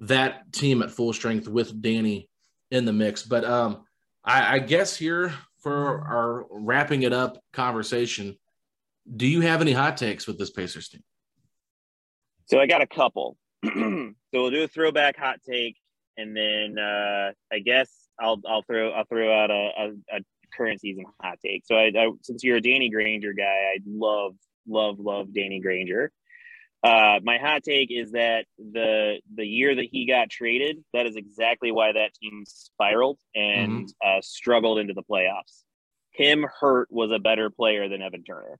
that 0.00 0.52
team 0.52 0.82
at 0.82 0.90
full 0.90 1.12
strength 1.12 1.48
with 1.48 1.80
Danny 1.82 2.28
in 2.70 2.84
the 2.84 2.92
mix. 2.92 3.22
But 3.22 3.44
um, 3.44 3.84
I, 4.24 4.56
I 4.56 4.58
guess 4.58 4.96
here 4.96 5.34
for 5.58 6.00
our 6.00 6.46
wrapping 6.50 7.02
it 7.02 7.12
up 7.12 7.42
conversation, 7.52 8.38
do 9.14 9.26
you 9.26 9.40
have 9.42 9.60
any 9.60 9.72
hot 9.72 9.96
takes 9.96 10.26
with 10.26 10.38
this 10.38 10.50
Pacers 10.50 10.88
team? 10.88 11.02
So 12.46 12.58
I 12.58 12.66
got 12.66 12.82
a 12.82 12.86
couple. 12.86 13.36
so 13.64 14.12
we'll 14.32 14.50
do 14.50 14.64
a 14.64 14.68
throwback 14.68 15.16
hot 15.16 15.40
take, 15.48 15.76
and 16.16 16.36
then 16.36 16.78
uh, 16.78 17.32
I 17.52 17.58
guess 17.58 17.88
I'll 18.18 18.40
I'll 18.48 18.62
throw 18.62 18.90
I'll 18.90 19.04
throw 19.04 19.32
out 19.32 19.50
a, 19.50 19.54
a, 19.54 20.16
a 20.16 20.20
current 20.56 20.80
season 20.80 21.04
hot 21.20 21.38
take. 21.44 21.64
So 21.66 21.76
I, 21.76 21.92
I 21.96 22.10
since 22.22 22.44
you're 22.44 22.56
a 22.56 22.60
Danny 22.60 22.90
Granger 22.90 23.32
guy, 23.32 23.44
I 23.44 23.78
love 23.86 24.34
love 24.66 24.98
love 24.98 25.32
Danny 25.34 25.60
Granger. 25.60 26.12
Uh, 26.82 27.20
my 27.22 27.36
hot 27.36 27.62
take 27.62 27.90
is 27.90 28.12
that 28.12 28.46
the 28.58 29.20
the 29.34 29.44
year 29.44 29.74
that 29.74 29.86
he 29.90 30.06
got 30.06 30.30
traded, 30.30 30.82
that 30.94 31.06
is 31.06 31.16
exactly 31.16 31.70
why 31.70 31.92
that 31.92 32.14
team 32.14 32.44
spiraled 32.46 33.18
and 33.34 33.92
uh, 34.04 34.20
struggled 34.22 34.78
into 34.78 34.94
the 34.94 35.02
playoffs. 35.02 35.62
Him 36.12 36.46
hurt 36.60 36.88
was 36.90 37.12
a 37.12 37.18
better 37.18 37.50
player 37.50 37.88
than 37.88 38.00
Evan 38.00 38.24
Turner. 38.24 38.58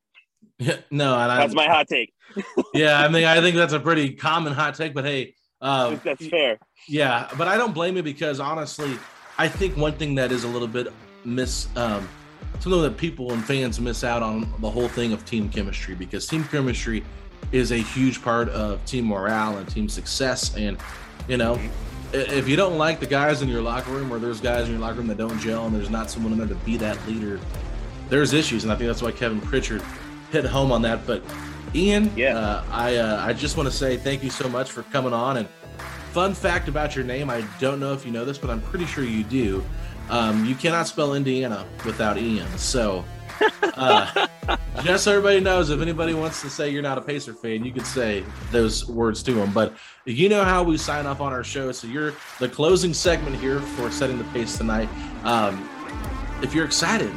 no, 0.91 1.15
and 1.15 1.33
I, 1.33 1.39
That's 1.39 1.55
my 1.55 1.67
hot 1.67 1.89
take. 1.89 2.13
yeah, 2.75 3.01
I 3.01 3.09
mean, 3.09 3.25
I 3.25 3.41
think 3.41 3.57
that's 3.57 3.73
a 3.73 3.81
pretty 3.81 4.15
common 4.15 4.53
hot 4.53 4.75
take, 4.75 4.95
but 4.95 5.05
hey, 5.05 5.35
uh, 5.61 5.97
That's 6.05 6.27
fair. 6.29 6.59
yeah, 6.89 7.29
but 7.37 7.49
I 7.49 7.57
don't 7.57 7.75
blame 7.75 7.97
you 7.97 8.03
because 8.03 8.41
honestly, 8.41 8.99
I 9.39 9.49
think 9.49 9.77
one 9.77 9.95
thing 9.95 10.15
that 10.17 10.33
is 10.33 10.45
a 10.45 10.49
little 10.49 10.69
bit 10.69 10.89
miss, 11.25 11.69
um, 11.77 12.09
something 12.61 12.83
that 12.83 12.97
people 12.97 13.33
and 13.33 13.45
fans 13.45 13.81
miss 13.81 14.05
out 14.05 14.23
on 14.23 14.53
the 14.61 14.71
whole 14.71 14.89
thing 14.89 15.13
of 15.13 15.25
team 15.25 15.49
chemistry 15.49 15.95
because 15.95 16.27
team 16.27 16.45
chemistry 16.45 17.05
is 17.53 17.73
a 17.73 17.77
huge 17.77 18.23
part 18.23 18.49
of 18.51 18.85
team 18.85 19.07
morale 19.07 19.57
and 19.59 19.69
team 19.69 19.89
success. 19.89 20.55
And 20.57 20.77
you 21.29 21.37
know, 21.37 21.59
if 22.13 22.49
you 22.49 22.57
don't 22.57 22.79
like 22.79 23.01
the 23.01 23.07
guys 23.07 23.43
in 23.43 23.49
your 23.49 23.63
locker 23.63 23.91
room, 23.91 24.13
or 24.13 24.19
there's 24.19 24.41
guys 24.41 24.67
in 24.67 24.73
your 24.73 24.81
locker 24.81 24.97
room 24.97 25.07
that 25.09 25.19
don't 25.19 25.39
gel, 25.41 25.67
and 25.67 25.75
there's 25.75 25.91
not 25.91 26.11
someone 26.11 26.33
in 26.33 26.39
there 26.39 26.49
to 26.49 26.55
be 26.57 26.77
that 26.79 26.99
leader, 27.07 27.39
there's 28.09 28.33
issues. 28.33 28.65
And 28.65 28.73
I 28.73 28.77
think 28.77 28.89
that's 28.89 29.03
why 29.03 29.13
Kevin 29.13 29.41
Pritchard 29.41 29.83
hit 30.33 30.45
home 30.45 30.73
on 30.73 30.83
that. 30.83 31.07
But 31.07 31.23
Ian, 31.75 32.11
Yeah. 32.17 32.37
uh, 32.37 32.65
I 32.71 32.97
uh, 32.97 33.25
I 33.25 33.33
just 33.33 33.57
want 33.57 33.69
to 33.71 33.75
say 33.75 33.97
thank 33.97 34.23
you 34.25 34.31
so 34.31 34.49
much 34.49 34.71
for 34.71 34.83
coming 34.85 35.13
on. 35.13 35.37
And 35.37 35.49
fun 36.13 36.35
fact 36.35 36.69
about 36.69 36.97
your 36.97 37.05
name, 37.05 37.31
I 37.31 37.45
don't 37.61 37.79
know 37.79 37.93
if 37.93 38.05
you 38.05 38.11
know 38.11 38.25
this, 38.25 38.39
but 38.39 38.51
I'm 38.51 38.61
pretty 38.61 38.87
sure 38.87 39.05
you 39.05 39.23
do. 39.23 39.65
Um, 40.11 40.45
you 40.45 40.55
cannot 40.55 40.87
spell 40.89 41.15
Indiana 41.15 41.65
without 41.85 42.19
Ian. 42.19 42.47
So 42.59 43.05
Uh, 43.63 44.27
just 44.83 45.05
so 45.05 45.13
everybody 45.13 45.41
knows, 45.41 45.71
if 45.71 45.81
anybody 45.81 46.15
wants 46.15 46.41
to 46.43 46.51
say 46.51 46.69
you're 46.69 46.83
not 46.83 46.99
a 46.99 47.01
Pacer 47.01 47.33
fan, 47.33 47.65
you 47.65 47.73
could 47.73 47.87
say 47.87 48.25
those 48.51 48.87
words 48.89 49.23
to 49.25 49.33
them. 49.33 49.53
But 49.53 49.75
you 50.05 50.29
know 50.29 50.45
how 50.45 50.63
we 50.63 50.77
sign 50.77 51.07
off 51.07 51.21
on 51.21 51.33
our 51.33 51.45
show. 51.45 51.73
So 51.73 51.87
you're 51.87 52.15
the 52.39 52.49
closing 52.49 52.93
segment 52.95 53.37
here 53.37 53.61
for 53.61 53.91
setting 53.91 54.19
the 54.19 54.25
pace 54.25 54.57
tonight. 54.59 54.89
Um, 55.25 55.69
if 56.43 56.55
you're 56.55 56.65
excited 56.65 57.13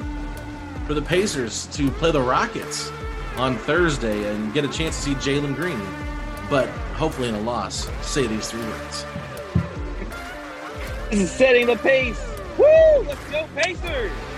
for 0.87 0.93
the 0.93 1.01
Pacers 1.01 1.67
to 1.67 1.89
play 1.91 2.11
the 2.11 2.21
Rockets 2.21 2.91
on 3.37 3.57
Thursday 3.57 4.29
and 4.29 4.53
get 4.53 4.65
a 4.65 4.67
chance 4.67 4.95
to 4.97 5.01
see 5.01 5.15
Jalen 5.15 5.55
Green, 5.55 5.81
but 6.49 6.67
hopefully 6.95 7.29
in 7.29 7.35
a 7.35 7.41
loss, 7.41 7.89
say 8.01 8.27
these 8.27 8.49
three 8.49 8.61
words. 8.61 9.05
Setting 11.29 11.67
the 11.67 11.77
pace. 11.77 12.32
Woo! 12.57 13.03
Let's 13.07 13.31
go 13.31 13.47
Pacers! 13.55 14.32